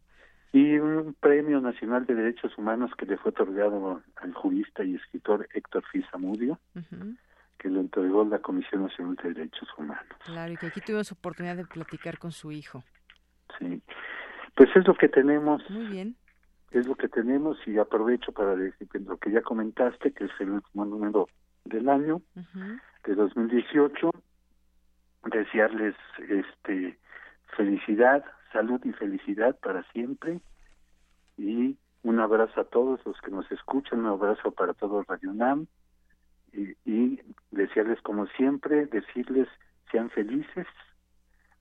Y 0.54 0.78
un 0.78 1.14
premio 1.20 1.60
nacional 1.60 2.06
de 2.06 2.16
derechos 2.16 2.58
humanos 2.58 2.92
que 2.98 3.06
le 3.06 3.18
fue 3.18 3.32
otorgado 3.32 4.02
al 4.16 4.34
jurista 4.34 4.84
y 4.84 4.96
escritor 4.96 5.48
Héctor 5.54 5.84
Fizamudio. 5.92 6.60
Uh 6.76 7.16
que 7.58 7.70
lo 7.70 7.80
entregó 7.80 8.24
la 8.24 8.40
Comisión 8.40 8.84
Nacional 8.84 9.16
de 9.16 9.34
Derechos 9.34 9.68
Humanos. 9.78 10.06
Claro, 10.26 10.54
y 10.54 10.58
que 10.58 10.68
aquí 10.68 10.82
tuvimos 10.82 11.12
oportunidad 11.12 11.56
de 11.56 11.66
platicar 11.66 12.20
con 12.20 12.32
su 12.32 12.52
hijo. 12.52 12.84
Sí, 13.58 13.82
pues 14.56 14.70
es 14.76 14.88
lo 14.88 14.96
que 14.96 15.10
tenemos. 15.10 15.68
Muy 15.70 15.88
bien. 15.88 16.16
Es 16.72 16.86
lo 16.86 16.96
que 16.96 17.08
tenemos 17.08 17.58
y 17.66 17.78
aprovecho 17.78 18.32
para 18.32 18.56
decir 18.56 18.88
lo 19.06 19.18
que 19.18 19.32
ya 19.32 19.42
comentaste, 19.42 20.12
que 20.12 20.26
es 20.26 20.32
el 20.40 20.52
último 20.52 20.86
número 20.86 21.28
del 21.64 21.88
año, 21.90 22.22
de 23.06 23.16
2018, 23.16 24.12
desearles 25.30 25.96
este 26.30 26.98
felicidad, 27.56 28.24
salud 28.52 28.80
y 28.84 28.94
felicidad 28.94 29.58
para 29.60 29.84
siempre 29.92 30.40
y 31.38 31.78
un 32.04 32.20
abrazo 32.20 32.62
a 32.62 32.66
todos 32.66 33.00
los 33.06 33.20
que 33.22 33.32
nos 33.32 33.50
escuchan, 33.52 34.00
un 34.00 34.08
abrazo 34.08 34.52
para 34.52 34.74
todos 34.74 35.06
Radio 35.08 35.34
Nam 35.34 35.68
y, 36.54 37.20
desearles 37.52 38.02
como 38.02 38.28
siempre, 38.28 38.86
decirles 38.88 39.48
sean 39.92 40.10
felices, 40.10 40.68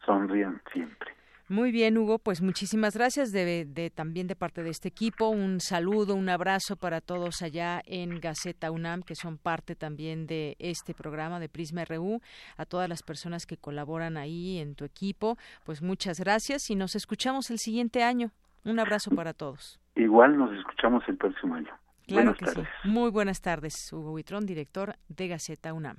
sonrían 0.04 0.62
siempre. 0.72 1.12
Muy 1.48 1.70
bien, 1.70 1.96
Hugo, 1.96 2.18
pues 2.18 2.42
muchísimas 2.42 2.96
gracias 2.96 3.30
de, 3.30 3.92
también 3.94 4.26
de 4.26 4.34
parte 4.34 4.64
de 4.64 4.70
este 4.70 4.88
equipo. 4.88 5.28
Un 5.28 5.60
saludo, 5.60 6.16
un 6.16 6.28
abrazo 6.28 6.74
para 6.74 7.00
todos 7.00 7.40
allá 7.40 7.80
en 7.86 8.18
Gaceta 8.18 8.72
UNAM, 8.72 9.02
que 9.02 9.14
son 9.14 9.38
parte 9.38 9.76
también 9.76 10.26
de 10.26 10.56
este 10.58 10.92
programa 10.92 11.38
de 11.38 11.48
Prisma 11.48 11.84
RU, 11.84 12.20
a 12.56 12.66
todas 12.66 12.88
las 12.88 13.04
personas 13.04 13.46
que 13.46 13.56
colaboran 13.56 14.16
ahí 14.16 14.58
en 14.58 14.74
tu 14.74 14.84
equipo. 14.84 15.38
Pues 15.64 15.82
muchas 15.82 16.18
gracias 16.18 16.68
y 16.68 16.74
nos 16.74 16.96
escuchamos 16.96 17.48
el 17.52 17.58
siguiente 17.58 18.02
año. 18.02 18.32
Un 18.64 18.80
abrazo 18.80 19.12
para 19.12 19.32
todos. 19.32 19.78
Igual 19.94 20.36
nos 20.36 20.52
escuchamos 20.58 21.04
el 21.06 21.16
próximo 21.16 21.54
año. 21.54 21.70
Claro 22.08 22.34
que 22.34 22.46
sí. 22.46 22.60
Muy 22.82 23.10
buenas 23.10 23.40
tardes, 23.40 23.92
Hugo 23.92 24.12
Huitrón, 24.12 24.46
director 24.46 24.96
de 25.08 25.28
Gaceta 25.28 25.72
UNAM. 25.72 25.98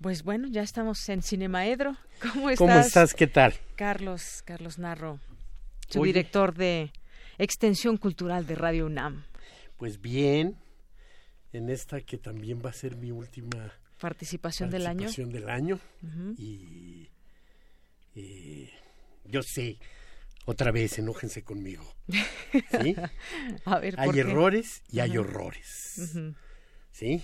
Pues 0.00 0.22
bueno, 0.22 0.46
ya 0.48 0.62
estamos 0.62 1.08
en 1.08 1.22
Cinemaedro. 1.22 1.96
¿Cómo 2.32 2.50
estás? 2.50 2.58
¿Cómo 2.58 2.80
estás? 2.80 3.14
¿Qué 3.14 3.26
tal? 3.26 3.54
Carlos, 3.74 4.42
Carlos 4.44 4.78
Narro, 4.78 5.18
su 5.88 6.04
director 6.04 6.54
de 6.54 6.92
Extensión 7.36 7.96
Cultural 7.96 8.46
de 8.46 8.54
Radio 8.54 8.86
UNAM. 8.86 9.24
Pues 9.76 10.00
bien, 10.00 10.56
en 11.52 11.68
esta 11.68 12.00
que 12.00 12.16
también 12.16 12.62
va 12.64 12.70
a 12.70 12.72
ser 12.72 12.96
mi 12.96 13.10
última 13.10 13.72
participación, 14.00 14.70
del 14.70 14.86
año. 14.86 15.08
del 15.10 15.48
año. 15.48 15.80
y, 16.36 17.08
yo 19.24 19.42
sé, 19.42 19.78
otra 20.44 20.70
vez, 20.70 20.98
enójense 20.98 21.42
conmigo. 21.42 21.84
¿Sí? 22.82 22.94
a 23.64 23.78
ver, 23.80 23.98
hay 23.98 24.18
errores 24.18 24.82
y 24.90 25.00
hay 25.00 25.18
horrores. 25.18 26.12
¿Sí? 26.92 27.22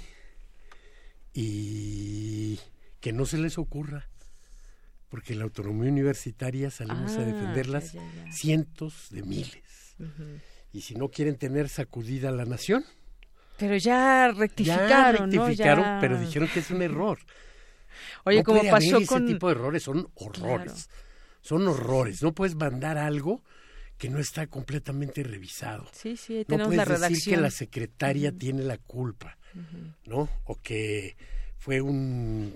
Y 1.34 2.60
que 3.00 3.12
no 3.12 3.26
se 3.26 3.38
les 3.38 3.58
ocurra, 3.58 4.08
porque 5.08 5.34
la 5.34 5.44
autonomía 5.44 5.90
universitaria 5.90 6.70
salimos 6.70 7.16
a 7.16 7.22
ah, 7.22 7.24
defenderlas 7.24 7.92
cientos 8.30 9.08
de 9.10 9.22
miles. 9.22 9.96
Y 10.72 10.80
si 10.80 10.94
no 10.94 11.10
quieren 11.10 11.36
tener 11.36 11.68
sacudida 11.68 12.30
la 12.30 12.44
nación. 12.44 12.84
Pero 13.58 13.76
ya 13.76 14.32
rectificaron, 14.32 15.30
ya 15.30 15.40
rectificaron, 15.40 16.00
pero 16.00 16.18
dijeron 16.18 16.48
que 16.48 16.60
es 16.60 16.70
un 16.70 16.82
error. 16.82 17.18
Oye, 18.24 18.42
como 18.42 18.62
pasó 18.70 19.04
con 19.06 19.24
ese 19.24 19.32
tipo 19.34 19.48
de 19.48 19.54
errores 19.54 19.82
son 19.82 20.08
horrores. 20.14 20.88
Son 21.40 21.66
horrores. 21.68 22.22
No 22.22 22.34
puedes 22.34 22.54
mandar 22.56 22.96
algo 22.96 23.44
que 23.98 24.08
no 24.08 24.18
está 24.18 24.46
completamente 24.46 25.22
revisado. 25.22 25.86
Sí, 25.92 26.16
sí, 26.16 26.44
no 26.48 26.66
puedes 26.66 26.88
la 26.88 27.08
decir 27.08 27.34
que 27.34 27.40
la 27.40 27.50
secretaria 27.50 28.32
tiene 28.32 28.62
la 28.62 28.78
culpa. 28.78 29.38
¿No? 30.06 30.28
O 30.44 30.56
que 30.56 31.16
fue 31.58 31.80
un 31.80 32.52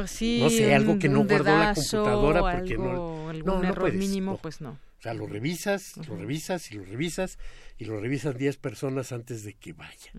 pues 0.00 0.12
sí, 0.12 0.38
no 0.40 0.48
sé, 0.48 0.74
algo 0.74 0.98
que 0.98 1.10
no 1.10 1.26
guardó 1.26 1.58
la 1.58 1.74
computadora 1.74 2.56
porque 2.56 2.78
no 2.78 3.28
algún 3.28 3.64
error 3.66 3.92
mínimo, 3.92 4.38
pues 4.38 4.62
no. 4.62 4.70
O 4.70 5.02
sea, 5.02 5.12
lo 5.12 5.26
revisas, 5.26 5.96
lo 6.08 6.16
revisas 6.16 6.70
y 6.72 6.76
lo 6.76 6.84
revisas 6.84 7.38
y 7.78 7.84
lo 7.84 8.00
revisan 8.00 8.36
10 8.36 8.56
personas 8.56 9.12
antes 9.12 9.44
de 9.44 9.52
que 9.52 9.74
vaya. 9.74 10.12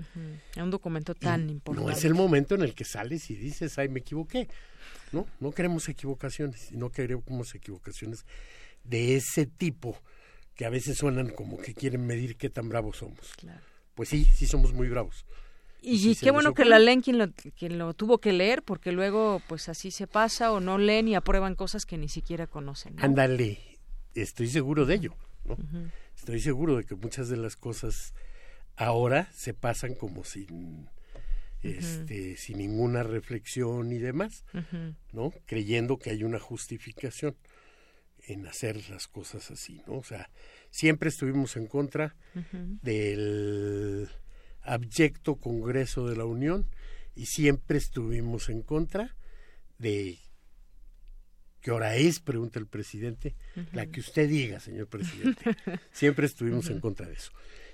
Un 0.58 0.70
documento 0.70 1.16
tan 1.16 1.50
importante. 1.50 1.84
No 1.84 1.96
es 1.96 2.06
el 2.06 2.14
momento 2.14 2.54
en 2.54 2.62
el 2.62 2.76
que 2.76 2.86
sales 2.86 3.32
y 3.32 3.36
dices, 3.36 3.80
ay, 3.80 3.90
me 3.90 4.02
equivoqué. 4.02 4.48
No, 5.12 5.26
no 5.40 5.52
queremos 5.52 5.90
equivocaciones, 5.90 6.72
no 6.74 6.92
queremos 6.92 7.56
equivocaciones 7.56 8.26
de 8.84 9.16
ese 9.16 9.48
tipo 9.48 10.00
que 10.54 10.66
a 10.66 10.70
veces 10.70 10.98
suenan 10.98 11.30
como 11.30 11.58
que 11.58 11.74
quieren 11.74 12.06
medir 12.06 12.38
qué 12.38 12.52
tan 12.52 12.70
bravos 12.70 12.98
somos. 12.98 13.34
Claro 13.36 13.71
pues 13.96 14.10
sí, 14.10 14.26
sí 14.26 14.48
somos 14.48 14.74
muy 14.74 14.90
bravos. 14.90 15.26
Y, 15.84 16.16
qué 16.16 16.30
bueno 16.30 16.54
que 16.54 16.64
la 16.64 16.78
leen 16.78 17.02
quien 17.02 17.18
lo, 17.18 17.32
quien 17.32 17.80
lo 17.80 17.96
tuvo 17.96 18.20
que 18.20 18.34
leer, 18.34 18.62
porque 18.62 18.92
luego 18.92 19.42
pues 19.48 19.68
así 19.68 19.90
se 19.90 20.06
pasa 20.06 20.52
o 20.52 20.60
no 20.60 20.78
leen 20.78 21.08
y 21.08 21.16
aprueban 21.16 21.56
cosas 21.56 21.88
que 21.88 21.98
ni 21.98 22.08
siquiera 22.08 22.46
conocen. 22.46 22.96
Ándale, 23.00 23.58
estoy 24.14 24.48
seguro 24.48 24.86
de 24.86 24.96
ello, 24.96 25.16
¿no? 25.44 25.58
Estoy 26.16 26.40
seguro 26.40 26.78
de 26.78 26.84
que 26.84 26.94
muchas 26.94 27.30
de 27.30 27.38
las 27.38 27.56
cosas 27.56 28.14
ahora 28.76 29.28
se 29.34 29.56
pasan 29.56 29.96
como 29.96 30.24
sin 30.24 30.88
este 31.64 32.38
sin 32.38 32.60
ninguna 32.60 33.02
reflexión 33.02 33.92
y 33.92 33.98
demás, 33.98 34.46
¿no? 35.12 35.34
Creyendo 35.48 35.98
que 35.98 36.12
hay 36.12 36.24
una 36.24 36.40
justificación 36.40 37.36
en 38.28 38.48
hacer 38.48 38.90
las 38.90 39.08
cosas 39.08 39.52
así, 39.52 39.82
¿no? 39.88 39.96
O 39.96 40.04
sea, 40.04 40.30
siempre 40.70 41.10
estuvimos 41.10 41.56
en 41.56 41.68
contra 41.68 42.16
del 42.82 44.10
abyecto 44.62 45.36
Congreso 45.36 46.08
de 46.08 46.16
la 46.16 46.26
Unión 46.26 46.68
y 47.16 47.26
siempre 47.26 47.78
estuvimos 47.78 48.50
en 48.50 48.62
contra 48.62 49.16
de 49.78 50.20
¿qué 51.62 51.72
hora 51.72 51.96
es? 51.96 52.20
pregunta 52.20 52.60
el 52.60 52.68
presidente, 52.68 53.36
la 53.72 53.86
que 53.86 54.00
usted 54.00 54.30
diga, 54.30 54.60
señor 54.60 54.88
presidente. 54.88 55.56
siempre 55.92 56.26
estuvimos 56.26 56.70
en 56.70 56.80
contra 56.80 57.08
de 57.08 57.14
eso. 57.14 57.32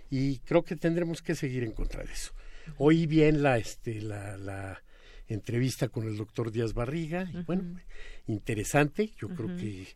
Y 0.09 0.39
creo 0.39 0.63
que 0.63 0.75
tendremos 0.75 1.21
que 1.21 1.35
seguir 1.35 1.63
en 1.63 1.71
contra 1.71 2.03
de 2.03 2.11
eso. 2.11 2.33
Oí 2.77 3.05
bien 3.05 3.41
la 3.43 3.57
este 3.57 4.01
la, 4.01 4.37
la 4.37 4.81
entrevista 5.27 5.89
con 5.89 6.07
el 6.07 6.17
doctor 6.17 6.51
Díaz 6.51 6.73
Barriga 6.73 7.29
y 7.33 7.43
bueno, 7.43 7.79
interesante, 8.27 9.11
yo 9.17 9.29
creo 9.29 9.55
que 9.57 9.87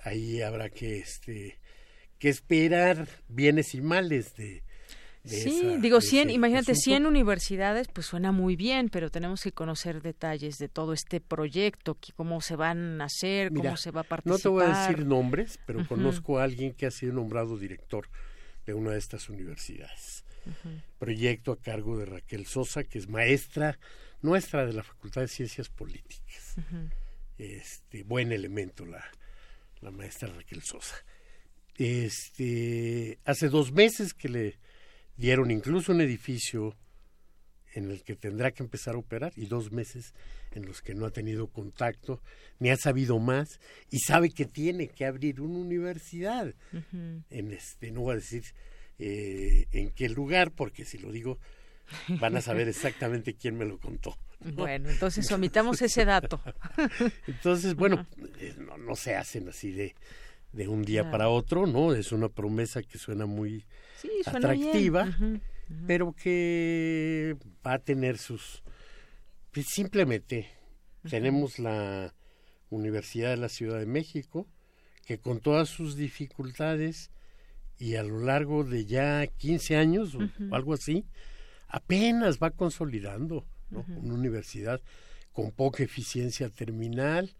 ahí 0.00 0.42
habrá 0.42 0.70
que 0.70 0.98
este 0.98 1.58
que 2.18 2.28
esperar 2.30 3.08
bienes 3.28 3.74
y 3.74 3.80
males 3.82 4.34
de 4.36 4.62
sí, 5.26 5.76
digo 5.80 6.00
100, 6.00 6.30
imagínate 6.30 6.74
100 6.74 7.06
universidades, 7.06 7.88
pues 7.88 8.06
suena 8.06 8.32
muy 8.32 8.56
bien, 8.56 8.88
pero 8.88 9.10
tenemos 9.10 9.42
que 9.42 9.52
conocer 9.52 10.02
detalles 10.02 10.58
de 10.58 10.68
todo 10.68 10.92
este 10.92 11.20
proyecto, 11.20 11.98
cómo 12.14 12.40
se 12.40 12.56
van 12.56 13.00
a 13.00 13.04
hacer, 13.06 13.52
cómo 13.52 13.76
se 13.76 13.90
va 13.90 14.02
a 14.02 14.04
participar. 14.04 14.38
No 14.38 14.42
te 14.42 14.48
voy 14.48 14.64
a 14.64 14.86
decir 14.86 15.04
nombres, 15.04 15.58
pero 15.66 15.86
conozco 15.86 16.38
a 16.38 16.44
alguien 16.44 16.72
que 16.72 16.86
ha 16.86 16.90
sido 16.90 17.12
nombrado 17.12 17.58
director 17.58 18.08
de 18.64 18.74
una 18.74 18.92
de 18.92 18.98
estas 18.98 19.28
universidades. 19.28 20.24
Proyecto 20.98 21.52
a 21.52 21.60
cargo 21.60 21.98
de 21.98 22.06
Raquel 22.06 22.46
Sosa, 22.46 22.84
que 22.84 22.98
es 22.98 23.08
maestra 23.08 23.78
nuestra 24.22 24.64
de 24.64 24.72
la 24.72 24.82
Facultad 24.82 25.22
de 25.22 25.28
Ciencias 25.28 25.68
Políticas. 25.68 26.54
Este 27.36 28.04
buen 28.04 28.32
elemento 28.32 28.86
la, 28.86 29.04
la 29.80 29.90
maestra 29.90 30.28
Raquel 30.28 30.62
Sosa. 30.62 30.96
Este 31.76 33.18
hace 33.24 33.48
dos 33.48 33.72
meses 33.72 34.14
que 34.14 34.28
le 34.28 34.58
dieron 35.16 35.50
incluso 35.50 35.92
un 35.92 36.00
edificio 36.00 36.76
en 37.74 37.90
el 37.90 38.02
que 38.02 38.16
tendrá 38.16 38.52
que 38.52 38.62
empezar 38.62 38.94
a 38.94 38.98
operar 38.98 39.32
y 39.36 39.46
dos 39.46 39.70
meses 39.70 40.14
en 40.52 40.64
los 40.64 40.80
que 40.80 40.94
no 40.94 41.04
ha 41.04 41.10
tenido 41.10 41.48
contacto, 41.48 42.22
ni 42.58 42.70
ha 42.70 42.76
sabido 42.76 43.18
más 43.18 43.60
y 43.90 43.98
sabe 43.98 44.30
que 44.30 44.46
tiene 44.46 44.88
que 44.88 45.04
abrir 45.04 45.42
una 45.42 45.58
universidad. 45.58 46.54
En 47.30 47.52
este, 47.52 47.90
no 47.90 48.02
voy 48.02 48.12
a 48.12 48.16
decir 48.16 48.44
eh, 48.98 49.66
en 49.72 49.90
qué 49.90 50.08
lugar, 50.08 50.52
porque 50.52 50.86
si 50.86 50.96
lo 50.96 51.12
digo 51.12 51.38
van 52.20 52.36
a 52.36 52.40
saber 52.40 52.68
exactamente 52.68 53.34
quién 53.34 53.56
me 53.56 53.66
lo 53.66 53.78
contó. 53.78 54.16
Bueno, 54.54 54.90
entonces 54.90 55.30
omitamos 55.32 55.82
ese 55.82 56.04
dato. 56.04 56.40
entonces, 57.26 57.74
bueno, 57.74 58.06
eh, 58.38 58.54
no, 58.58 58.76
no, 58.78 58.94
se 58.96 59.16
hacen 59.16 59.48
así 59.48 59.72
de, 59.72 59.94
de 60.52 60.68
un 60.68 60.82
día 60.82 61.10
para 61.10 61.28
otro, 61.28 61.66
¿no? 61.66 61.94
Es 61.94 62.12
una 62.12 62.28
promesa 62.28 62.82
que 62.82 62.98
suena 62.98 63.26
muy 63.26 63.64
atractiva, 64.24 65.16
pero 65.86 66.12
que 66.12 67.36
va 67.66 67.74
a 67.74 67.78
tener 67.78 68.18
sus... 68.18 68.62
Pues, 69.52 69.66
simplemente 69.66 70.48
tenemos 71.08 71.58
la 71.58 72.14
Universidad 72.70 73.30
de 73.30 73.36
la 73.36 73.48
Ciudad 73.48 73.78
de 73.78 73.86
México, 73.86 74.46
que 75.04 75.18
con 75.18 75.40
todas 75.40 75.68
sus 75.68 75.96
dificultades 75.96 77.10
y 77.78 77.96
a 77.96 78.02
lo 78.02 78.20
largo 78.20 78.64
de 78.64 78.86
ya 78.86 79.26
15 79.26 79.76
años 79.76 80.14
o 80.14 80.54
algo 80.54 80.74
así, 80.74 81.04
apenas 81.68 82.38
va 82.38 82.50
consolidando 82.50 83.46
una 83.70 84.14
universidad 84.14 84.80
con 85.32 85.52
poca 85.52 85.82
eficiencia 85.82 86.48
terminal, 86.48 87.34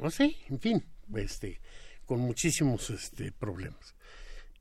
no 0.00 0.10
sé, 0.10 0.36
en 0.48 0.58
fin, 0.58 0.84
este, 1.14 1.60
con 2.06 2.20
muchísimos 2.20 2.90
este, 2.90 3.32
problemas. 3.32 3.94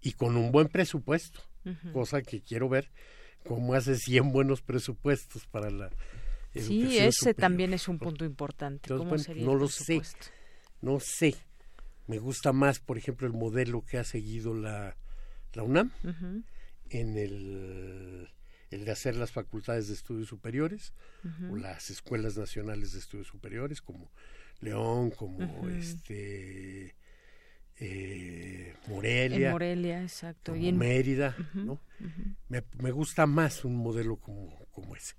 Y 0.01 0.13
con 0.13 0.37
un 0.37 0.51
buen 0.51 0.67
presupuesto, 0.67 1.41
cosa 1.93 2.21
que 2.21 2.41
quiero 2.41 2.69
ver 2.69 2.89
cómo 3.45 3.73
hace 3.73 3.95
100 3.95 4.31
buenos 4.31 4.61
presupuestos 4.61 5.45
para 5.47 5.69
la 5.69 5.89
Sí, 6.55 6.97
ese 6.97 7.33
también 7.33 7.73
es 7.73 7.87
un 7.87 7.99
punto 7.99 8.25
importante. 8.25 8.89
no 8.89 9.55
lo 9.55 9.67
sé, 9.67 10.01
no 10.81 10.99
sé. 10.99 11.35
Me 12.07 12.17
gusta 12.17 12.53
más, 12.53 12.79
por 12.79 12.97
ejemplo, 12.97 13.27
el 13.27 13.33
modelo 13.33 13.83
que 13.85 13.99
ha 13.99 14.03
seguido 14.03 14.55
la, 14.55 14.97
la 15.53 15.63
UNAM 15.63 15.91
en 16.89 17.17
el, 17.17 18.29
el, 18.71 18.85
de 18.85 18.91
hacer 18.91 19.15
las 19.15 19.31
facultades 19.31 19.87
de 19.87 19.93
estudios 19.93 20.27
superiores 20.27 20.93
o 21.51 21.55
las 21.55 21.89
escuelas 21.89 22.37
nacionales 22.37 22.93
de 22.93 22.99
estudios 22.99 23.27
superiores 23.27 23.81
como 23.81 24.11
León, 24.61 25.11
como 25.11 25.69
este 25.69 26.95
eh, 27.81 28.73
Morelia, 28.87 29.51
Morelia, 29.51 30.01
exacto. 30.01 30.55
y 30.55 30.67
en... 30.67 30.77
Mérida, 30.77 31.35
¿no? 31.53 31.79
me, 32.49 32.63
me, 32.77 32.91
gusta 32.91 33.25
más 33.25 33.63
un 33.63 33.77
modelo 33.77 34.17
como, 34.17 34.65
como 34.71 34.97
ese, 34.97 35.15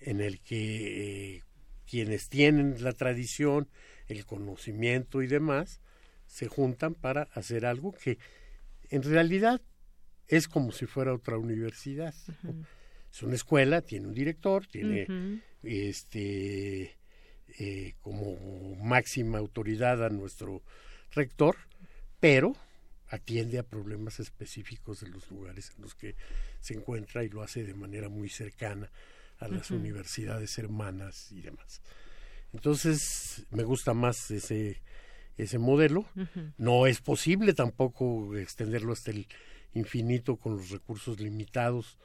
en 0.00 0.22
el 0.22 0.40
que 0.40 1.36
eh, 1.36 1.42
quienes 1.86 2.30
tienen 2.30 2.82
la 2.82 2.92
tradición, 2.92 3.68
el 4.08 4.24
conocimiento 4.24 5.20
y 5.20 5.26
demás, 5.26 5.80
se 6.26 6.48
juntan 6.48 6.94
para 6.94 7.24
hacer 7.34 7.66
algo 7.66 7.92
que 7.92 8.18
en 8.88 9.02
realidad 9.02 9.60
es 10.28 10.48
como 10.48 10.72
si 10.72 10.86
fuera 10.86 11.14
otra 11.14 11.38
universidad. 11.38 12.14
Es 13.12 13.22
una 13.22 13.34
escuela, 13.34 13.80
tiene 13.80 14.08
un 14.08 14.14
director, 14.14 14.66
tiene 14.66 15.42
este 15.62 16.96
eh, 17.58 17.94
como 18.00 18.36
máxima 18.82 19.38
autoridad 19.38 20.04
a 20.04 20.10
nuestro 20.10 20.62
rector, 21.12 21.56
pero 22.18 22.56
atiende 23.08 23.58
a 23.58 23.62
problemas 23.62 24.18
específicos 24.18 25.00
de 25.00 25.08
los 25.08 25.30
lugares 25.30 25.72
en 25.76 25.82
los 25.82 25.94
que 25.94 26.16
se 26.60 26.74
encuentra 26.74 27.22
y 27.22 27.28
lo 27.28 27.42
hace 27.42 27.62
de 27.62 27.74
manera 27.74 28.08
muy 28.08 28.28
cercana 28.28 28.90
a 29.38 29.48
las 29.48 29.70
universidades 29.70 30.58
hermanas 30.58 31.30
y 31.30 31.42
demás. 31.42 31.82
Entonces, 32.52 33.46
me 33.50 33.62
gusta 33.62 33.94
más 33.94 34.30
ese, 34.30 34.80
ese 35.36 35.58
modelo. 35.58 36.06
No 36.56 36.86
es 36.86 37.00
posible 37.00 37.52
tampoco 37.52 38.36
extenderlo 38.36 38.92
hasta 38.92 39.10
el 39.10 39.26
infinito 39.74 40.36
con 40.36 40.56
los 40.56 40.70
recursos 40.70 41.20
limitados 41.20 41.98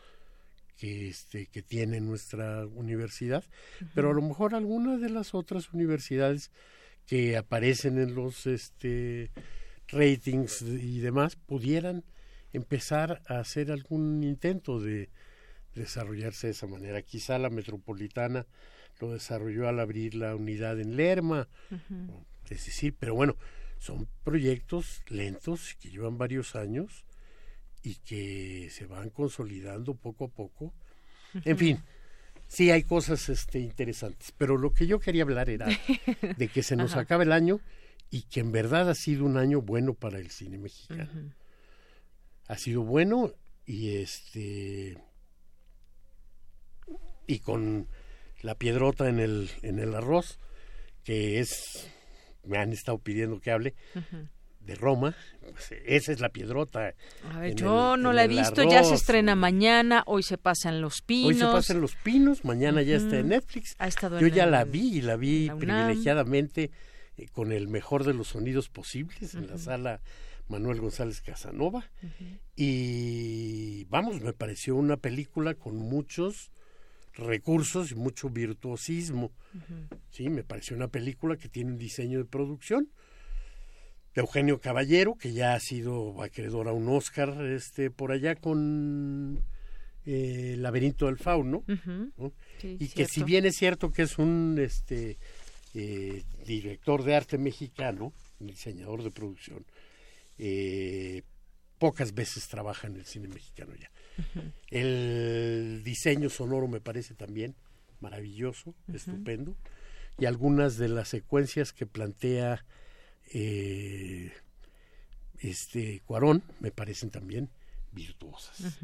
que, 0.77 1.09
este, 1.09 1.47
que 1.47 1.61
tiene 1.61 1.99
nuestra 1.99 2.65
universidad, 2.65 3.43
pero 3.93 4.11
a 4.11 4.13
lo 4.13 4.21
mejor 4.21 4.55
algunas 4.55 5.01
de 5.01 5.09
las 5.09 5.33
otras 5.33 5.73
universidades 5.73 6.51
que 7.05 7.37
aparecen 7.37 7.99
en 7.99 8.15
los 8.15 8.47
este, 8.47 9.31
ratings 9.87 10.61
y 10.61 10.99
demás 10.99 11.35
pudieran 11.35 12.03
empezar 12.53 13.21
a 13.27 13.39
hacer 13.39 13.71
algún 13.71 14.23
intento 14.23 14.79
de 14.79 15.09
desarrollarse 15.75 16.47
de 16.47 16.51
esa 16.51 16.67
manera. 16.67 17.01
Quizá 17.01 17.37
la 17.37 17.49
metropolitana 17.49 18.45
lo 18.99 19.13
desarrolló 19.13 19.67
al 19.67 19.79
abrir 19.79 20.15
la 20.15 20.35
unidad 20.35 20.79
en 20.79 20.95
Lerma, 20.95 21.47
es 22.49 22.65
decir, 22.65 22.95
pero 22.99 23.15
bueno, 23.15 23.35
son 23.79 24.07
proyectos 24.23 25.03
lentos 25.07 25.75
que 25.79 25.89
llevan 25.89 26.17
varios 26.17 26.55
años 26.55 27.05
y 27.83 27.95
que 27.95 28.69
se 28.71 28.85
van 28.85 29.09
consolidando 29.09 29.95
poco 29.95 30.25
a 30.25 30.29
poco. 30.29 30.73
En 31.45 31.57
fin, 31.57 31.83
Sí, 32.49 32.71
hay 32.71 32.81
cosas 32.81 33.29
este, 33.29 33.59
interesantes, 33.59 34.33
pero 34.35 34.57
lo 34.57 34.73
que 34.73 34.87
yo 34.87 34.99
quería 34.99 35.21
hablar 35.21 35.51
era 35.51 35.67
de 36.37 36.47
que 36.47 36.63
se 36.63 36.75
nos 36.75 36.95
acaba 36.95 37.21
el 37.21 37.31
año 37.31 37.61
y 38.09 38.23
que 38.23 38.39
en 38.39 38.51
verdad 38.51 38.89
ha 38.89 38.95
sido 38.95 39.23
un 39.23 39.37
año 39.37 39.61
bueno 39.61 39.93
para 39.93 40.17
el 40.17 40.31
cine 40.31 40.57
mexicano. 40.57 41.31
Ha 42.47 42.57
sido 42.57 42.81
bueno 42.81 43.31
y 43.67 43.97
este 43.97 44.97
y 47.27 47.39
con 47.39 47.87
la 48.41 48.55
piedrota 48.55 49.07
en 49.07 49.19
el 49.19 49.51
en 49.61 49.77
el 49.77 49.93
arroz 49.93 50.39
que 51.03 51.39
es 51.39 51.87
me 52.43 52.57
han 52.57 52.73
estado 52.73 52.97
pidiendo 52.97 53.39
que 53.39 53.51
hable 53.51 53.75
de 54.69 54.75
Roma. 54.75 55.15
Pues, 55.51 55.73
esa 55.85 56.11
es 56.11 56.19
la 56.19 56.29
piedrota. 56.29 56.93
A 57.31 57.39
ver, 57.39 57.55
yo 57.55 57.97
no 57.97 58.13
la 58.13 58.23
he 58.23 58.27
visto, 58.27 58.63
ya 58.63 58.83
se 58.83 58.93
estrena 58.93 59.35
mañana, 59.35 60.03
hoy 60.05 60.23
se 60.23 60.37
pasan 60.37 60.79
Los 60.79 61.01
Pinos. 61.01 61.27
Hoy 61.27 61.35
se 61.35 61.45
pasan 61.45 61.81
Los 61.81 61.95
Pinos, 61.95 62.45
mañana 62.45 62.81
ya 62.83 62.97
está 62.97 63.17
en 63.17 63.29
Netflix. 63.29 63.75
Ha 63.79 63.87
estado 63.87 64.19
yo 64.19 64.27
ya 64.27 64.45
la 64.45 64.63
vi 64.63 64.97
y 64.97 65.01
la 65.01 65.15
vi 65.15 65.49
privilegiadamente 65.49 66.71
eh, 67.17 67.27
con 67.31 67.51
el 67.51 67.67
mejor 67.67 68.03
de 68.03 68.13
los 68.13 68.27
sonidos 68.29 68.69
posibles 68.69 69.33
en 69.33 69.47
la 69.47 69.57
sala 69.57 70.01
Manuel 70.47 70.79
González 70.81 71.21
Casanova. 71.21 71.89
Y 72.55 73.85
vamos, 73.85 74.21
me 74.21 74.33
pareció 74.33 74.75
una 74.75 74.97
película 74.97 75.55
con 75.55 75.77
muchos 75.77 76.51
recursos 77.13 77.91
y 77.91 77.95
mucho 77.95 78.29
virtuosismo. 78.29 79.31
Sí, 80.11 80.29
me 80.29 80.43
pareció 80.43 80.75
una 80.75 80.89
película 80.89 81.37
que 81.37 81.49
tiene 81.49 81.71
un 81.71 81.79
diseño 81.79 82.19
de 82.19 82.25
producción 82.25 82.89
Eugenio 84.15 84.59
Caballero, 84.59 85.15
que 85.15 85.33
ya 85.33 85.53
ha 85.53 85.59
sido 85.59 86.21
acreedor 86.21 86.67
a 86.67 86.73
un 86.73 86.89
Oscar 86.89 87.45
este, 87.45 87.91
por 87.91 88.11
allá 88.11 88.35
con 88.35 89.39
eh, 90.05 90.51
El 90.53 90.63
laberinto 90.63 91.05
del 91.05 91.17
fauno, 91.17 91.63
y 92.63 92.87
que 92.89 93.05
si 93.05 93.23
bien 93.23 93.45
es 93.45 93.55
cierto 93.55 93.91
que 93.91 94.03
es 94.03 94.17
un 94.17 94.57
este, 94.59 95.17
eh, 95.73 96.23
director 96.45 97.03
de 97.03 97.15
arte 97.15 97.37
mexicano, 97.37 98.13
diseñador 98.39 99.03
de 99.03 99.11
producción, 99.11 99.65
eh, 100.37 101.23
pocas 101.77 102.13
veces 102.13 102.47
trabaja 102.47 102.87
en 102.87 102.95
el 102.95 103.05
cine 103.05 103.27
mexicano 103.27 103.73
ya. 103.75 103.91
El 104.69 105.81
diseño 105.83 106.29
sonoro 106.29 106.67
me 106.67 106.81
parece 106.81 107.13
también 107.13 107.55
maravilloso, 108.01 108.73
estupendo, 108.93 109.55
y 110.17 110.25
algunas 110.25 110.77
de 110.77 110.89
las 110.89 111.09
secuencias 111.09 111.71
que 111.71 111.85
plantea 111.85 112.65
eh, 113.31 114.31
este 115.39 116.01
Cuarón 116.01 116.43
me 116.59 116.71
parecen 116.71 117.09
también 117.09 117.49
virtuosas. 117.91 118.79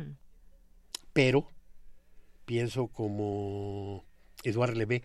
Pero 1.14 1.50
pienso 2.46 2.88
como 2.88 4.06
Edouard 4.44 4.76
Levé, 4.76 5.04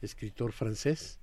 escritor 0.00 0.52
francés, 0.52 1.18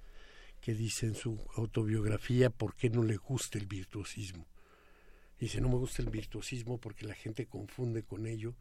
que 0.61 0.73
dice 0.73 1.05
en 1.05 1.15
su 1.15 1.39
autobiografía 1.55 2.49
por 2.49 2.75
qué 2.75 2.89
no 2.89 3.03
le 3.03 3.17
gusta 3.17 3.57
el 3.57 3.67
virtuosismo. 3.67 4.45
Dice, 5.39 5.61
no 5.61 5.69
me 5.69 5.75
gusta 5.75 6.01
el 6.01 6.09
virtuosismo 6.09 6.79
porque 6.79 7.05
la 7.05 7.13
gente 7.13 7.45
confunde 7.45 8.03
con 8.03 8.25
ello 8.25 8.55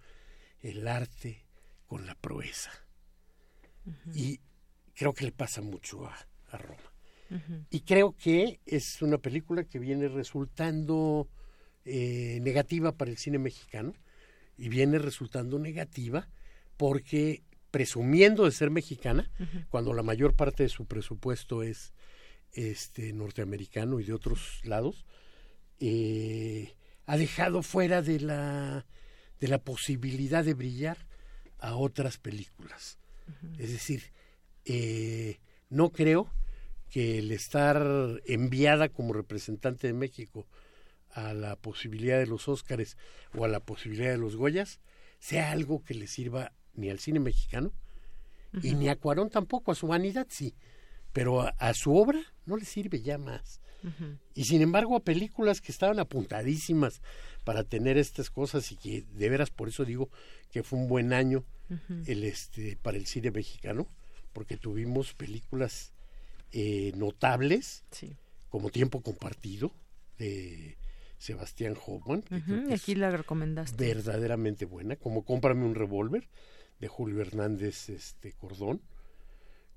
el 0.61 0.87
arte 0.89 1.45
con 1.87 2.07
la 2.07 2.15
proeza. 2.15 2.71
Y 4.15 4.41
creo 4.95 5.15
que 5.15 5.25
le 5.25 5.33
pasa 5.33 5.63
mucho 5.63 6.07
a, 6.07 6.59
Roma. 6.59 6.93
Y 7.71 7.81
creo 7.81 8.13
que 8.13 8.61
es 8.67 9.03
una 9.03 9.19
película 9.19 9.65
que 9.65 9.79
viene 9.79 10.09
resultando 10.09 11.29
eh, 11.85 12.39
negativa 12.43 12.93
para 12.93 13.11
el 13.11 13.17
cine 13.17 13.39
mexicano 13.39 13.95
y 14.57 14.69
viene 14.69 14.99
resultando 14.99 15.59
negativa 15.59 16.29
porque 16.77 17.43
presumiendo 17.71 18.45
de 18.45 18.53
ser 18.53 18.71
mexicana, 18.71 19.31
cuando 19.69 19.93
la 19.93 20.03
mayor 20.03 20.35
parte 20.35 20.63
de 20.63 20.69
su 20.69 20.87
presupuesto 20.87 21.63
es 21.63 21.93
este 22.53 23.13
norteamericano 23.13 24.01
y 24.01 24.05
de 24.05 24.15
otros 24.15 24.61
lados, 24.65 25.05
eh, 25.79 26.75
ha 27.05 27.17
dejado 27.17 27.63
fuera 27.63 28.03
de 28.03 28.21
la, 28.21 28.87
de 29.41 29.49
la 29.49 29.59
posibilidad 29.59 30.45
de 30.45 30.55
brillar 30.55 31.07
a 31.59 31.77
otras 31.77 32.19
películas. 32.19 32.99
Es 33.59 33.73
decir, 33.73 34.05
eh, 34.65 35.39
no 35.69 35.91
creo 35.91 36.31
que 36.91 37.19
el 37.19 37.33
estar 37.33 37.85
enviada 38.27 38.89
como 38.89 39.13
representante 39.13 39.87
de 39.87 39.93
México 39.93 40.47
a 41.11 41.33
la 41.33 41.57
posibilidad 41.57 42.19
de 42.19 42.27
los 42.27 42.49
Óscares 42.49 42.97
o 43.35 43.45
a 43.45 43.49
la 43.49 43.61
posibilidad 43.61 44.11
de 44.11 44.19
los 44.19 44.37
Goyas 44.37 44.81
sea 45.19 45.51
algo 45.51 45.83
que 45.83 45.95
le 45.95 46.07
sirva 46.07 46.53
ni 46.75 46.91
al 46.91 46.99
cine 46.99 47.21
mexicano 47.21 47.73
y 48.63 48.75
ni 48.75 48.89
a 48.89 48.97
Cuarón 48.97 49.29
tampoco, 49.29 49.73
a 49.73 49.75
su 49.75 49.87
vanidad 49.87 50.27
sí, 50.31 50.55
pero 51.13 51.43
a, 51.59 51.75
su 51.75 51.95
obra 51.97 52.21
no 52.47 52.57
le 52.57 52.65
sirve 52.65 53.03
ya 53.03 53.19
más. 53.19 53.61
Y 54.35 54.45
sin 54.45 54.63
embargo 54.63 54.97
a 54.97 55.05
películas 55.05 55.61
que 55.61 55.71
estaban 55.71 56.01
apuntadísimas 56.01 57.03
para 57.45 57.63
tener 57.63 57.99
estas 57.99 58.31
cosas 58.31 58.73
y 58.73 58.77
que 58.77 59.03
de 59.03 59.29
veras 59.29 59.51
por 59.51 59.69
eso 59.69 59.85
digo 59.85 60.11
que 60.51 60.65
fue 60.65 60.79
un 60.79 60.89
buen 60.89 61.13
año 61.13 61.45
el 62.07 62.25
este 62.25 62.77
para 62.77 62.97
el 62.97 63.07
cine 63.07 63.31
mexicano 63.31 63.87
porque 64.33 64.57
tuvimos 64.57 65.15
películas 65.15 65.93
eh, 66.53 66.93
notables 66.97 67.85
como 68.49 68.71
Tiempo 68.71 69.03
Compartido 69.03 69.73
de 70.19 70.79
Sebastián 71.19 71.77
Hoffman. 71.85 72.25
aquí 72.73 72.95
la 72.95 73.11
recomendaste. 73.11 73.77
Verdaderamente 73.77 74.65
buena, 74.65 74.97
como 74.97 75.25
Cómprame 75.25 75.65
un 75.65 75.75
revólver 75.75 76.29
de 76.81 76.89
Julio 76.89 77.21
Hernández 77.21 77.89
este, 77.89 78.33
Cordón, 78.33 78.81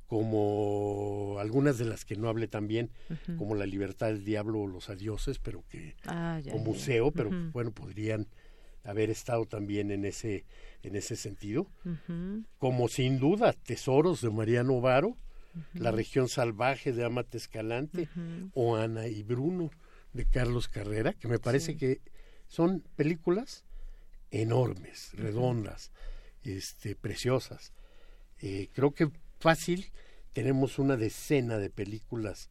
como 0.07 1.37
algunas 1.39 1.77
de 1.77 1.85
las 1.85 2.03
que 2.03 2.15
no 2.15 2.29
hablé 2.29 2.47
también, 2.47 2.89
como 3.37 3.55
La 3.55 3.65
libertad 3.65 4.07
del 4.07 4.25
diablo 4.25 4.61
o 4.61 4.67
Los 4.67 4.89
adioses, 4.89 5.39
pero 5.39 5.63
que 5.69 5.95
ah, 6.05 6.41
o 6.51 6.57
museo, 6.57 7.11
pero 7.11 7.29
bueno, 7.51 7.71
podrían 7.71 8.27
haber 8.83 9.09
estado 9.09 9.45
también 9.45 9.91
en 9.91 10.05
ese 10.05 10.45
en 10.81 10.95
ese 10.95 11.15
sentido, 11.15 11.67
como 12.57 12.87
sin 12.87 13.19
duda 13.19 13.53
Tesoros 13.53 14.21
de 14.21 14.29
Mariano 14.29 14.81
Varo, 14.81 15.15
La 15.73 15.91
región 15.91 16.29
salvaje 16.29 16.91
de 16.93 17.05
Amate 17.05 17.37
Escalante 17.37 18.09
o 18.53 18.75
Ana 18.75 19.07
y 19.07 19.23
Bruno 19.23 19.71
de 20.13 20.25
Carlos 20.25 20.67
Carrera, 20.67 21.13
que 21.13 21.27
me 21.27 21.39
parece 21.39 21.77
que 21.77 22.01
son 22.47 22.83
películas 22.95 23.63
enormes, 24.31 25.11
redondas, 25.13 25.91
este, 26.43 26.95
preciosas. 26.95 27.73
Eh, 28.39 28.69
creo 28.73 28.91
que 28.91 29.11
fácil 29.39 29.91
tenemos 30.33 30.79
una 30.79 30.95
decena 30.95 31.57
de 31.57 31.69
películas 31.69 32.49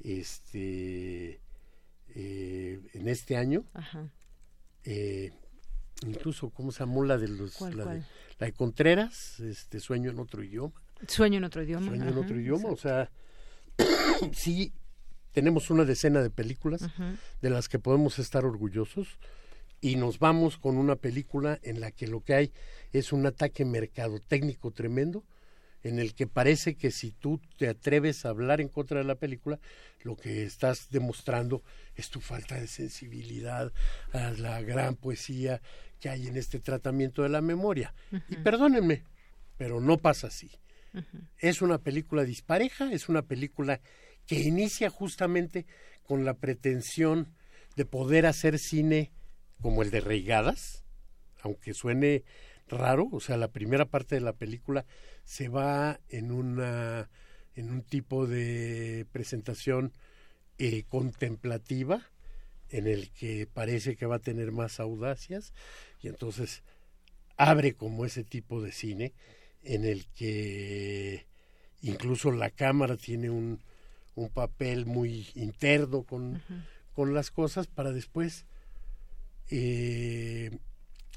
este, 0.00 1.40
eh, 2.14 2.80
en 2.92 3.08
este 3.08 3.36
año. 3.36 3.64
Eh, 4.84 5.32
incluso, 6.06 6.50
¿cómo 6.50 6.72
se 6.72 6.80
llama 6.80 7.06
la 7.06 7.18
de 7.18 7.28
los... 7.28 7.60
la, 7.60 7.68
De, 7.68 8.04
la, 8.38 8.46
De, 8.46 8.52
Contreras, 8.52 9.40
este, 9.40 9.80
Sueño 9.80 10.10
en 10.10 10.18
otro 10.18 10.42
idioma. 10.42 10.80
Sueño 11.08 11.38
en 11.38 11.44
otro 11.44 11.62
idioma. 11.62 11.86
Sueño 11.86 12.08
en 12.08 12.18
otro 12.18 12.38
idioma, 12.38 12.68
o 12.68 12.76
sea, 12.76 13.10
sí 14.32 14.72
tenemos 15.32 15.70
una 15.70 15.84
decena 15.84 16.22
de 16.22 16.30
películas 16.30 16.82
de 17.42 17.50
las 17.50 17.68
que 17.68 17.78
podemos 17.78 18.18
estar 18.18 18.44
orgullosos 18.44 19.18
y 19.80 19.96
nos 19.96 20.18
vamos 20.18 20.56
con 20.56 20.78
una 20.78 20.96
película 20.96 21.58
en 21.62 21.80
la 21.80 21.90
que 21.90 22.06
lo 22.06 22.22
que 22.22 22.34
hay 22.34 22.52
es 22.92 23.12
un 23.12 23.26
ataque 23.26 23.64
mercadotécnico 23.64 24.70
tremendo 24.70 25.24
en 25.82 25.98
el 25.98 26.14
que 26.14 26.26
parece 26.26 26.76
que 26.76 26.90
si 26.90 27.10
tú 27.10 27.40
te 27.58 27.68
atreves 27.68 28.24
a 28.24 28.30
hablar 28.30 28.60
en 28.60 28.68
contra 28.68 28.98
de 28.98 29.04
la 29.04 29.16
película, 29.16 29.60
lo 30.02 30.16
que 30.16 30.44
estás 30.44 30.88
demostrando 30.90 31.62
es 31.94 32.08
tu 32.08 32.20
falta 32.20 32.58
de 32.58 32.66
sensibilidad 32.66 33.72
a 34.12 34.30
la 34.30 34.62
gran 34.62 34.96
poesía 34.96 35.60
que 36.00 36.08
hay 36.08 36.26
en 36.26 36.38
este 36.38 36.58
tratamiento 36.58 37.22
de 37.22 37.28
la 37.28 37.42
memoria. 37.42 37.94
Y 38.30 38.36
perdónenme, 38.36 39.04
pero 39.58 39.80
no 39.80 39.98
pasa 39.98 40.28
así. 40.28 40.50
Es 41.38 41.62
una 41.62 41.78
película 41.78 42.24
dispareja, 42.24 42.92
es 42.92 43.08
una 43.08 43.22
película 43.22 43.80
que 44.26 44.40
inicia 44.40 44.90
justamente 44.90 45.66
con 46.02 46.24
la 46.24 46.34
pretensión 46.34 47.34
de 47.76 47.84
poder 47.84 48.26
hacer 48.26 48.58
cine 48.58 49.10
como 49.60 49.82
el 49.82 49.90
de 49.90 50.00
Reigadas, 50.00 50.84
aunque 51.42 51.74
suene 51.74 52.24
raro, 52.68 53.08
o 53.12 53.20
sea, 53.20 53.36
la 53.36 53.48
primera 53.48 53.86
parte 53.86 54.14
de 54.14 54.20
la 54.20 54.32
película 54.32 54.86
se 55.24 55.48
va 55.48 56.00
en 56.08 56.32
una 56.32 57.10
en 57.56 57.70
un 57.70 57.82
tipo 57.82 58.26
de 58.26 59.06
presentación 59.12 59.92
eh, 60.58 60.84
contemplativa 60.88 62.10
en 62.68 62.88
el 62.88 63.10
que 63.10 63.46
parece 63.46 63.96
que 63.96 64.06
va 64.06 64.16
a 64.16 64.20
tener 64.20 64.50
más 64.50 64.80
audacias 64.80 65.52
y 66.00 66.08
entonces 66.08 66.64
abre 67.36 67.74
como 67.74 68.04
ese 68.04 68.24
tipo 68.24 68.60
de 68.60 68.72
cine 68.72 69.12
en 69.64 69.84
el 69.84 70.06
que 70.14 71.26
incluso 71.82 72.30
la 72.30 72.50
cámara 72.50 72.96
tiene 72.96 73.30
un, 73.30 73.60
un 74.14 74.28
papel 74.28 74.86
muy 74.86 75.28
interno 75.34 76.02
con, 76.02 76.42
con 76.94 77.14
las 77.14 77.30
cosas 77.30 77.66
para 77.66 77.92
después 77.92 78.46
eh, 79.50 80.58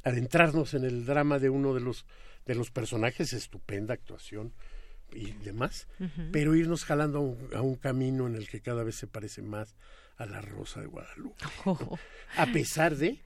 adentrarnos 0.04 0.74
en 0.74 0.84
el 0.84 1.06
drama 1.06 1.40
de 1.40 1.50
uno 1.50 1.74
de 1.74 1.82
los 1.82 2.06
de 2.48 2.56
los 2.56 2.72
personajes, 2.72 3.34
estupenda 3.34 3.94
actuación 3.94 4.54
y 5.14 5.32
demás, 5.32 5.88
pero 6.32 6.56
irnos 6.56 6.86
jalando 6.86 7.38
a 7.54 7.62
un, 7.62 7.76
camino 7.76 8.28
en 8.28 8.36
el 8.36 8.48
que 8.48 8.62
cada 8.62 8.84
vez 8.84 8.96
se 8.96 9.08
parece 9.08 9.42
más 9.42 9.76
a 10.18 10.26
la 10.26 10.42
Rosa 10.42 10.82
de 10.82 10.88
Guadalupe, 10.88 11.46
a 12.38 12.46
pesar 12.48 12.96
de 12.96 13.20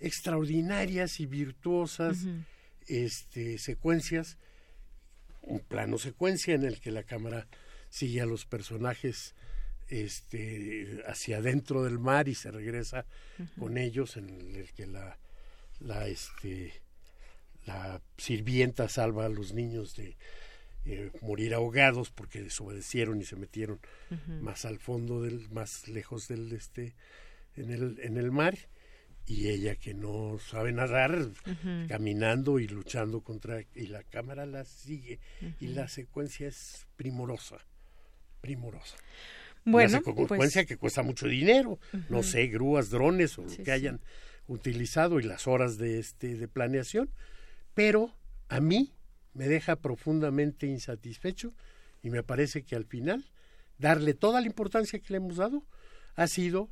extraordinarias 0.00 1.20
y 1.20 1.26
virtuosas 1.26 2.26
este, 2.88 3.58
secuencias, 3.58 4.38
un 5.42 5.60
plano 5.60 5.98
secuencia 5.98 6.54
en 6.54 6.64
el 6.64 6.80
que 6.80 6.90
la 6.90 7.02
cámara 7.02 7.46
sigue 7.90 8.20
a 8.20 8.26
los 8.26 8.46
personajes 8.46 9.34
este, 9.88 11.02
hacia 11.06 11.38
adentro 11.38 11.82
del 11.82 11.98
mar 11.98 12.28
y 12.28 12.34
se 12.34 12.50
regresa 12.50 13.04
con 13.58 13.76
ellos 13.76 14.16
en 14.16 14.30
el 14.54 14.72
que 14.72 14.86
la, 14.86 15.18
la, 15.80 16.08
este, 16.08 16.72
la 17.66 18.00
sirvienta 18.16 18.88
salva 18.88 19.26
a 19.26 19.28
los 19.28 19.52
niños 19.52 19.94
de 19.96 20.16
eh, 20.84 21.10
morir 21.20 21.54
ahogados 21.54 22.10
porque 22.10 22.42
desobedecieron 22.42 23.20
y 23.20 23.24
se 23.24 23.36
metieron 23.36 23.78
más 24.40 24.64
al 24.64 24.78
fondo 24.78 25.22
del 25.22 25.48
más 25.50 25.86
lejos 25.86 26.26
del 26.26 26.52
este 26.52 26.94
en 27.56 27.70
el 27.70 28.00
en 28.02 28.16
el 28.16 28.32
mar 28.32 28.58
y 29.26 29.48
ella 29.48 29.76
que 29.76 29.94
no 29.94 30.38
sabe 30.38 30.72
nadar 30.72 31.28
caminando 31.88 32.58
y 32.58 32.66
luchando 32.66 33.20
contra 33.20 33.62
y 33.74 33.86
la 33.86 34.02
cámara 34.02 34.46
la 34.46 34.64
sigue 34.64 35.20
y 35.60 35.68
la 35.68 35.88
secuencia 35.88 36.48
es 36.48 36.86
primorosa 36.96 37.58
primorosa. 38.42 38.96
Bueno, 39.64 40.00
Una 40.04 40.26
secuencia 40.26 40.62
pues 40.62 40.66
que 40.66 40.76
cuesta 40.76 41.02
mucho 41.02 41.28
dinero, 41.28 41.78
no 42.10 42.22
sé, 42.22 42.48
grúas, 42.48 42.90
drones 42.90 43.38
o 43.38 43.42
lo 43.42 43.64
que 43.64 43.70
hayan 43.70 44.00
utilizado 44.48 45.20
y 45.20 45.22
las 45.22 45.46
horas 45.46 45.78
de 45.78 46.00
este 46.00 46.34
de 46.34 46.48
planeación, 46.48 47.08
pero 47.72 48.12
a 48.48 48.60
mí 48.60 48.92
me 49.32 49.46
deja 49.46 49.76
profundamente 49.76 50.66
insatisfecho 50.66 51.54
y 52.02 52.10
me 52.10 52.24
parece 52.24 52.64
que 52.64 52.74
al 52.74 52.84
final 52.84 53.30
darle 53.78 54.14
toda 54.14 54.40
la 54.40 54.48
importancia 54.48 54.98
que 54.98 55.12
le 55.12 55.18
hemos 55.18 55.36
dado 55.36 55.62
ha 56.16 56.26
sido 56.26 56.68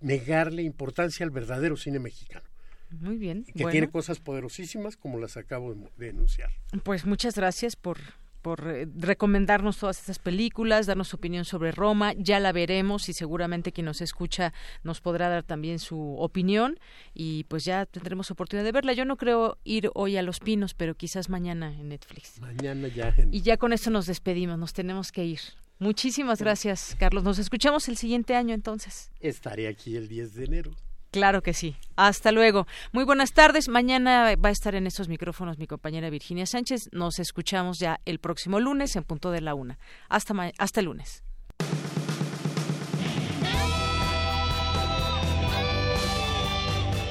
negarle 0.00 0.62
importancia 0.62 1.24
al 1.24 1.30
verdadero 1.30 1.76
cine 1.76 1.98
mexicano. 1.98 2.44
Muy 2.90 3.18
bien. 3.18 3.44
Que 3.44 3.64
tiene 3.66 3.88
cosas 3.88 4.18
poderosísimas 4.18 4.96
como 4.96 5.18
las 5.18 5.36
acabo 5.36 5.74
de, 5.96 6.08
enunciar. 6.08 6.50
Pues 6.82 7.06
muchas 7.06 7.36
gracias 7.36 7.76
por 7.76 7.98
por 8.42 8.66
eh, 8.68 8.88
recomendarnos 8.96 9.76
todas 9.76 9.98
estas 9.98 10.18
películas, 10.18 10.86
darnos 10.86 11.08
su 11.08 11.16
opinión 11.16 11.44
sobre 11.44 11.72
Roma. 11.72 12.14
Ya 12.16 12.40
la 12.40 12.52
veremos 12.52 13.10
y 13.10 13.12
seguramente 13.12 13.70
quien 13.70 13.84
nos 13.84 14.00
escucha 14.00 14.54
nos 14.82 15.02
podrá 15.02 15.28
dar 15.28 15.42
también 15.42 15.78
su 15.78 16.16
opinión 16.16 16.80
y 17.12 17.44
pues 17.44 17.66
ya 17.66 17.84
tendremos 17.84 18.30
oportunidad 18.30 18.64
de 18.64 18.72
verla. 18.72 18.94
Yo 18.94 19.04
no 19.04 19.18
creo 19.18 19.58
ir 19.62 19.90
hoy 19.94 20.16
a 20.16 20.22
Los 20.22 20.40
Pinos, 20.40 20.72
pero 20.72 20.94
quizás 20.94 21.28
mañana 21.28 21.72
en 21.78 21.90
Netflix. 21.90 22.40
Mañana 22.40 22.88
ya. 22.88 23.14
Y 23.30 23.42
ya 23.42 23.58
con 23.58 23.74
esto 23.74 23.90
nos 23.90 24.06
despedimos, 24.06 24.58
nos 24.58 24.72
tenemos 24.72 25.12
que 25.12 25.24
ir. 25.26 25.40
Muchísimas 25.80 26.40
gracias, 26.40 26.94
Carlos. 26.98 27.24
Nos 27.24 27.38
escuchamos 27.38 27.88
el 27.88 27.96
siguiente 27.96 28.36
año 28.36 28.54
entonces. 28.54 29.10
Estaré 29.18 29.66
aquí 29.66 29.96
el 29.96 30.08
10 30.08 30.34
de 30.34 30.44
enero. 30.44 30.70
Claro 31.10 31.42
que 31.42 31.54
sí. 31.54 31.74
Hasta 31.96 32.32
luego. 32.32 32.66
Muy 32.92 33.04
buenas 33.04 33.32
tardes. 33.32 33.68
Mañana 33.68 34.36
va 34.36 34.50
a 34.50 34.52
estar 34.52 34.74
en 34.74 34.86
estos 34.86 35.08
micrófonos 35.08 35.58
mi 35.58 35.66
compañera 35.66 36.10
Virginia 36.10 36.44
Sánchez. 36.44 36.90
Nos 36.92 37.18
escuchamos 37.18 37.78
ya 37.78 37.98
el 38.04 38.20
próximo 38.20 38.60
lunes 38.60 38.94
en 38.94 39.04
punto 39.04 39.30
de 39.30 39.40
la 39.40 39.54
una. 39.54 39.78
Hasta, 40.10 40.34
hasta 40.58 40.80
el 40.80 40.86
lunes. 40.86 41.24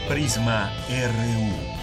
Prisma 0.08 0.72
RU. 0.90 1.80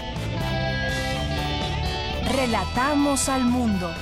Relatamos 2.33 3.29
al 3.29 3.45
mundo. 3.45 3.93